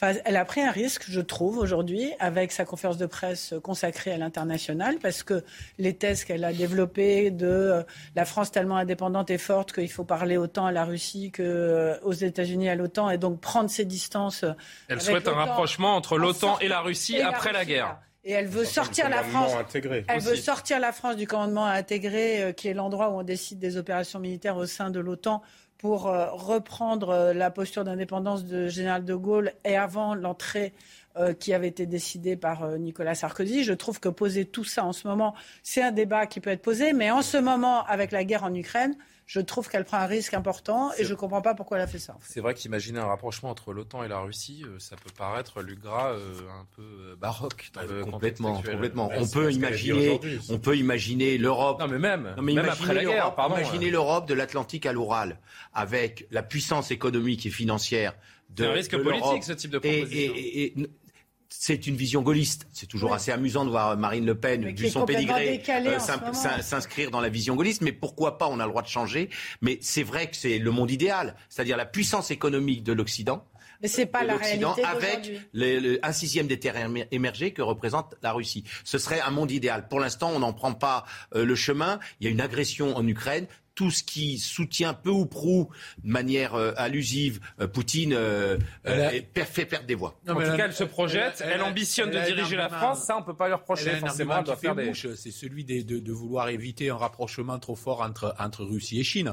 elle 0.00 0.36
a 0.36 0.44
pris 0.44 0.60
un 0.60 0.70
risque, 0.70 1.04
je 1.08 1.20
trouve, 1.20 1.58
aujourd'hui, 1.58 2.12
avec 2.20 2.52
sa 2.52 2.64
conférence 2.64 2.98
de 2.98 3.06
presse 3.06 3.54
consacrée 3.62 4.12
à 4.12 4.16
l'international, 4.16 4.98
parce 5.02 5.22
que 5.22 5.42
les 5.78 5.94
thèses 5.96 6.24
qu'elle 6.24 6.44
a 6.44 6.52
développées 6.52 7.30
de 7.30 7.46
euh, 7.46 7.82
la 8.14 8.24
France 8.24 8.52
tellement 8.52 8.76
indépendante 8.76 9.30
et 9.30 9.38
forte 9.38 9.72
qu'il 9.72 9.90
faut 9.90 10.04
parler 10.04 10.36
autant 10.36 10.66
à 10.66 10.72
la 10.72 10.84
Russie 10.84 11.32
qu'aux 11.32 11.42
euh, 11.42 12.12
États-Unis 12.12 12.68
à 12.68 12.74
l'OTAN, 12.76 13.10
et 13.10 13.18
donc 13.18 13.40
prendre 13.40 13.70
ses 13.70 13.84
distances. 13.84 14.44
Elle 14.88 15.00
souhaite 15.00 15.26
un 15.26 15.34
rapprochement 15.34 15.96
entre 15.96 16.16
l'OTAN 16.16 16.58
et 16.60 16.68
la 16.68 16.80
Russie 16.80 17.20
après 17.20 17.52
la, 17.52 17.64
guerre. 17.64 17.98
Et 18.24 18.32
elle 18.32 18.46
veut 18.46 18.64
sortir 18.64 19.08
la 19.08 19.22
France. 19.22 19.52
Elle 20.06 20.20
veut 20.20 20.36
sortir 20.36 20.78
la 20.78 20.92
France 20.92 21.16
du 21.16 21.26
commandement 21.26 21.66
intégré, 21.66 22.42
euh, 22.42 22.52
qui 22.52 22.68
est 22.68 22.74
l'endroit 22.74 23.10
où 23.10 23.18
on 23.18 23.22
décide 23.22 23.58
des 23.58 23.76
opérations 23.76 24.20
militaires 24.20 24.56
au 24.56 24.66
sein 24.66 24.90
de 24.90 25.00
l'OTAN 25.00 25.42
pour 25.78 26.08
euh, 26.08 26.26
reprendre 26.32 27.10
euh, 27.10 27.32
la 27.32 27.50
posture 27.50 27.84
d'indépendance 27.84 28.44
de 28.44 28.68
général 28.68 29.04
de 29.04 29.14
Gaulle 29.14 29.52
et 29.64 29.76
avant 29.76 30.14
l'entrée 30.14 30.74
euh, 31.16 31.32
qui 31.32 31.54
avait 31.54 31.68
été 31.68 31.86
décidée 31.86 32.36
par 32.36 32.78
Nicolas 32.78 33.14
Sarkozy. 33.14 33.62
Je 33.62 33.72
trouve 33.72 34.00
que 34.00 34.08
poser 34.08 34.44
tout 34.44 34.64
ça 34.64 34.84
en 34.84 34.92
ce 34.92 35.06
moment, 35.06 35.34
c'est 35.62 35.82
un 35.82 35.92
débat 35.92 36.26
qui 36.26 36.40
peut 36.40 36.50
être 36.50 36.62
posé, 36.62 36.92
mais 36.92 37.10
en 37.10 37.22
ce 37.22 37.36
moment, 37.36 37.84
avec 37.86 38.10
la 38.10 38.24
guerre 38.24 38.44
en 38.44 38.54
Ukraine, 38.54 38.96
je 39.28 39.40
trouve 39.40 39.68
qu'elle 39.68 39.84
prend 39.84 39.98
un 39.98 40.06
risque 40.06 40.32
important 40.32 40.90
et 40.96 41.04
je 41.04 41.10
ne 41.10 41.14
comprends 41.14 41.42
pas 41.42 41.54
pourquoi 41.54 41.76
elle 41.76 41.84
a 41.84 41.86
fait 41.86 41.98
ça. 41.98 42.16
C'est 42.22 42.40
vrai 42.40 42.54
qu'imaginer 42.54 42.98
un 42.98 43.06
rapprochement 43.06 43.50
entre 43.50 43.74
l'OTAN 43.74 44.02
et 44.02 44.08
la 44.08 44.20
Russie, 44.20 44.64
euh, 44.64 44.78
ça 44.78 44.96
peut 44.96 45.10
paraître, 45.16 45.60
Lugra, 45.60 46.12
euh, 46.12 46.34
un 46.58 46.66
peu 46.74 46.82
euh, 46.82 47.14
baroque. 47.14 47.70
complètement, 48.10 48.62
complètement. 48.62 49.10
on, 49.14 49.28
peut 49.28 49.52
imaginer, 49.52 50.18
on 50.48 50.58
peut 50.58 50.78
imaginer 50.78 51.36
l'Europe. 51.36 51.78
Non, 51.78 51.88
mais 51.88 51.98
même, 51.98 52.34
même 52.40 52.58
après 52.58 52.94
la 52.94 53.04
guerre, 53.04 53.34
pardon. 53.34 53.56
Imaginez 53.58 53.90
l'Europe 53.90 54.26
de 54.26 54.32
l'Atlantique 54.32 54.86
à 54.86 54.94
l'Oural, 54.94 55.38
avec 55.74 56.26
la 56.30 56.42
puissance 56.42 56.90
économique 56.90 57.44
et 57.44 57.50
financière 57.50 58.14
de. 58.48 58.64
C'est 58.64 58.70
un 58.70 58.72
risque 58.72 59.02
politique, 59.02 59.44
ce 59.44 59.52
type 59.52 59.72
de 59.72 59.78
proposition. 59.78 60.32
et, 60.34 60.74
c'est 61.48 61.86
une 61.86 61.96
vision 61.96 62.22
gaulliste. 62.22 62.66
C'est 62.72 62.86
toujours 62.86 63.14
assez 63.14 63.32
amusant 63.32 63.64
de 63.64 63.70
voir 63.70 63.96
Marine 63.96 64.26
Le 64.26 64.34
Pen, 64.34 64.66
vu 64.74 64.90
son 64.90 65.06
pédigré, 65.06 65.62
euh, 65.68 65.98
s'inscrire 65.98 67.10
dans 67.10 67.20
la 67.20 67.28
vision 67.28 67.56
gaulliste. 67.56 67.82
Mais 67.82 67.92
pourquoi 67.92 68.38
pas 68.38 68.48
On 68.48 68.60
a 68.60 68.64
le 68.64 68.70
droit 68.70 68.82
de 68.82 68.88
changer. 68.88 69.30
Mais 69.62 69.78
c'est 69.80 70.02
vrai 70.02 70.28
que 70.30 70.36
c'est 70.36 70.58
le 70.58 70.70
monde 70.70 70.90
idéal, 70.90 71.34
c'est-à-dire 71.48 71.76
la 71.76 71.86
puissance 71.86 72.30
économique 72.30 72.82
de 72.82 72.92
l'Occident. 72.92 73.44
Mais 73.80 73.88
c'est 73.88 74.06
pas 74.06 74.24
la 74.24 74.36
réalité 74.36 74.84
avec 74.84 75.30
un 76.02 76.12
sixième 76.12 76.48
des 76.48 76.58
terres 76.58 76.90
émergées 77.12 77.52
que 77.52 77.62
représente 77.62 78.16
la 78.22 78.32
Russie. 78.32 78.64
Ce 78.84 78.98
serait 78.98 79.20
un 79.20 79.30
monde 79.30 79.50
idéal. 79.50 79.88
Pour 79.88 80.00
l'instant, 80.00 80.32
on 80.34 80.40
n'en 80.40 80.52
prend 80.52 80.72
pas 80.72 81.04
euh, 81.34 81.44
le 81.44 81.54
chemin. 81.54 82.00
Il 82.20 82.24
y 82.24 82.28
a 82.28 82.30
une 82.30 82.40
agression 82.40 82.96
en 82.96 83.06
Ukraine 83.06 83.46
tout 83.78 83.92
ce 83.92 84.02
qui 84.02 84.38
soutient 84.38 84.92
peu 84.92 85.10
ou 85.10 85.24
prou, 85.24 85.68
de 86.02 86.10
manière 86.10 86.56
euh, 86.56 86.72
allusive, 86.76 87.38
euh, 87.60 87.68
Poutine 87.68 88.12
euh, 88.12 88.58
fait 89.36 89.66
perdre 89.66 89.86
des 89.86 89.94
voix. 89.94 90.18
en 90.28 90.34
tout 90.34 90.40
cas, 90.40 90.64
elle 90.64 90.72
se 90.72 90.82
projette, 90.82 91.44
elle, 91.46 91.62
ambitionne 91.62 92.10
de 92.10 92.18
diriger 92.18 92.56
la 92.56 92.70
France, 92.70 93.04
ça 93.04 93.16
on 93.16 93.22
peut 93.22 93.36
pas 93.36 93.46
lui 93.46 93.54
reprocher. 93.54 93.90
Forcément, 94.00 94.42
doit 94.42 94.56
faire 94.56 94.74
des... 94.74 94.92
C'est 94.94 95.30
celui 95.30 95.64
de, 95.64 96.12
vouloir 96.12 96.48
éviter 96.48 96.90
un 96.90 96.96
rapprochement 96.96 97.56
trop 97.60 97.76
fort 97.76 98.00
entre, 98.00 98.34
entre 98.40 98.64
Russie 98.64 98.98
et 98.98 99.04
Chine, 99.04 99.32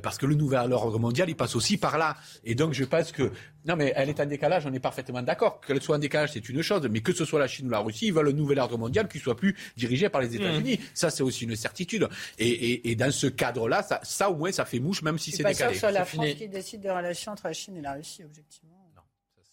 parce 0.00 0.16
que 0.16 0.26
le 0.26 0.36
nouvel 0.36 0.72
ordre 0.72 1.00
mondial, 1.00 1.28
il 1.28 1.34
passe 1.34 1.56
aussi 1.56 1.76
par 1.76 1.98
là. 1.98 2.16
Et 2.44 2.54
donc, 2.54 2.74
je 2.74 2.84
pense 2.84 3.10
que 3.10 3.32
non, 3.64 3.76
mais 3.76 3.92
elle 3.94 4.08
est 4.08 4.20
en 4.20 4.26
décalage, 4.26 4.66
on 4.66 4.72
est 4.72 4.80
parfaitement 4.80 5.22
d'accord. 5.22 5.60
Qu'elle 5.60 5.80
soit 5.80 5.96
en 5.96 5.98
décalage, 5.98 6.32
c'est 6.32 6.48
une 6.48 6.62
chose, 6.62 6.86
mais 6.90 7.00
que 7.00 7.12
ce 7.12 7.24
soit 7.24 7.38
la 7.38 7.46
Chine 7.46 7.66
ou 7.68 7.70
la 7.70 7.78
Russie, 7.78 8.06
ils 8.06 8.12
veulent 8.12 8.28
un 8.28 8.32
nouvel 8.32 8.58
ordre 8.58 8.76
mondial 8.76 9.08
qui 9.08 9.18
soit 9.18 9.36
plus 9.36 9.56
dirigé 9.76 10.08
par 10.08 10.20
les 10.20 10.30
mmh. 10.30 10.34
États-Unis. 10.34 10.80
Ça, 10.94 11.10
c'est 11.10 11.22
aussi 11.22 11.44
une 11.44 11.56
certitude. 11.56 12.08
Et, 12.38 12.94
dans 12.96 13.12
ce 13.12 13.26
cadre-là, 13.26 13.82
ça, 13.82 14.00
ça, 14.02 14.30
au 14.30 14.36
moins, 14.36 14.52
ça 14.52 14.64
fait 14.64 14.80
mouche, 14.80 15.02
même 15.02 15.18
si 15.18 15.30
c'est 15.30 15.38
décalé. 15.38 15.54
C'est 15.54 15.64
pas 15.64 15.74
sûr 15.74 15.88
que 15.88 15.94
la 15.94 16.04
France 16.04 16.34
qui 16.36 16.48
décide 16.48 16.80
des 16.80 16.90
relations 16.90 17.32
entre 17.32 17.46
la 17.46 17.52
Chine 17.52 17.76
et 17.76 17.82
la 17.82 17.94
Russie, 17.94 18.24
objectivement. 18.24 18.82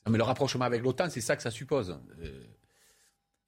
Non, 0.06 0.12
mais 0.12 0.18
le 0.18 0.24
rapprochement 0.24 0.66
avec 0.66 0.82
l'OTAN, 0.82 1.10
c'est 1.10 1.22
ça 1.22 1.36
que 1.36 1.44
ça 1.44 1.52
suppose. 1.52 2.00
Euh, 2.22 2.44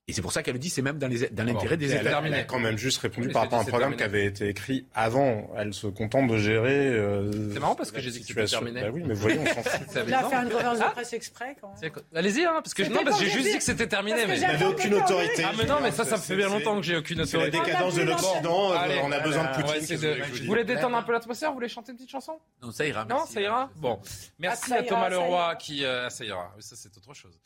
et 0.08 0.12
c'est 0.12 0.22
pour 0.22 0.32
ça 0.32 0.42
qu'elle 0.42 0.54
le 0.54 0.58
dit, 0.58 0.68
c'est 0.68 0.82
même 0.82 0.98
dans, 0.98 1.06
l'intérêt 1.06 1.76
des 1.76 1.94
États. 1.94 2.20
Elle 2.24 2.34
a 2.34 2.42
quand 2.42 2.58
même 2.58 2.76
juste 2.76 2.98
répondu 2.98 3.28
par 3.28 3.42
rapport 3.42 3.60
à 3.60 3.62
un 3.62 3.64
programme 3.64 3.94
qui 3.94 4.02
avait 4.02 4.26
été 4.26 4.48
écrit 4.48 4.84
avant. 4.94 5.48
Elle 5.56 5.72
se 5.72 5.86
contente 5.86 6.26
de 6.28 6.38
gérer. 6.38 6.88
Euh, 6.88 7.30
c'est 7.52 7.60
marrant 7.60 7.76
parce 7.76 7.92
que 7.92 8.00
j'ai 8.00 8.10
dit 8.10 8.20
que 8.20 8.26
c'était 8.26 8.46
terminé. 8.46 8.80
Bah 8.80 8.88
oui, 8.92 9.04
mais 9.06 9.14
voyons, 9.14 9.42
on 9.42 9.46
s'en 9.46 9.62
fout. 9.62 10.08
Là, 10.08 10.28
faire 10.28 10.42
une 10.42 10.50
conférence 10.50 10.78
de 10.80 10.84
presse 10.90 11.12
exprès. 11.12 11.56
Quand 11.60 11.72
même. 11.80 11.92
Allez-y, 12.16 12.44
hein, 12.44 12.60
parce 12.64 12.74
que 12.74 12.82
non, 12.82 13.04
parce 13.04 13.20
que 13.20 13.26
j'ai 13.26 13.30
juste 13.30 13.52
dit 13.52 13.58
que 13.58 13.62
c'était 13.62 13.86
terminé. 13.86 14.26
Mais 14.26 14.40
n'avait 14.40 14.66
aucune 14.66 14.94
autorité. 14.94 15.44
Ah 15.46 15.52
mais 15.56 15.66
non, 15.66 15.76
mais 15.80 15.92
ça, 15.92 16.04
ça 16.04 16.18
fait 16.18 16.34
bien 16.34 16.48
longtemps 16.48 16.76
que 16.80 16.82
j'ai 16.82 16.96
aucune 16.96 17.20
autorité. 17.20 17.58
La 17.58 17.64
décadence 17.64 17.94
de 17.94 18.02
l'Occident. 18.02 18.72
On 19.04 19.12
a 19.12 19.20
besoin 19.20 19.44
de 19.44 19.62
Poutine. 19.62 19.96
Vous 20.40 20.46
voulez 20.46 20.64
détendre 20.64 20.96
un 20.96 21.02
peu 21.04 21.12
l'atmosphère 21.12 21.50
Vous 21.50 21.56
voulez 21.56 21.68
chanter 21.68 21.92
une 21.92 21.98
petite 21.98 22.10
chanson? 22.10 22.40
Non, 22.60 22.72
ça 22.72 22.84
ira. 22.84 23.04
Non, 23.04 23.24
ça 23.24 23.40
ira. 23.40 23.70
Bon, 23.76 24.00
merci 24.40 24.74
à 24.74 24.82
Thomas 24.82 25.08
Leroy 25.08 25.54
qui. 25.60 25.84
Ça 26.08 26.24
ira. 26.24 26.52
Ça 26.58 26.74
c'est 26.74 26.90
autre 26.96 27.14
chose. 27.14 27.38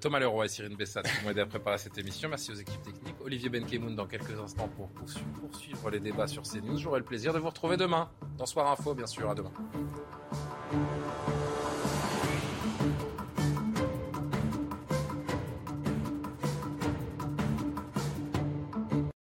Thomas 0.00 0.18
Leroy 0.18 0.44
et 0.44 0.48
Cyrine 0.48 0.76
Bessat 0.76 1.02
m'ont 1.22 1.30
aidé 1.30 1.40
à 1.40 1.46
préparer 1.46 1.78
cette 1.78 1.98
émission. 1.98 2.28
Merci 2.28 2.50
aux 2.50 2.54
équipes 2.54 2.82
techniques. 2.82 3.16
Olivier 3.24 3.48
Benkemoun 3.48 3.94
dans 3.94 4.06
quelques 4.06 4.38
instants 4.38 4.68
pour 4.68 4.88
poursuivre 4.88 5.90
les 5.90 6.00
débats 6.00 6.26
sur 6.26 6.42
CNews. 6.42 6.78
J'aurai 6.78 7.00
le 7.00 7.04
plaisir 7.04 7.32
de 7.32 7.38
vous 7.38 7.48
retrouver 7.48 7.76
demain 7.76 8.10
dans 8.38 8.46
Soir 8.46 8.70
Info, 8.70 8.94
bien 8.94 9.06
sûr. 9.06 9.30
À 9.30 9.34
demain. 9.34 9.52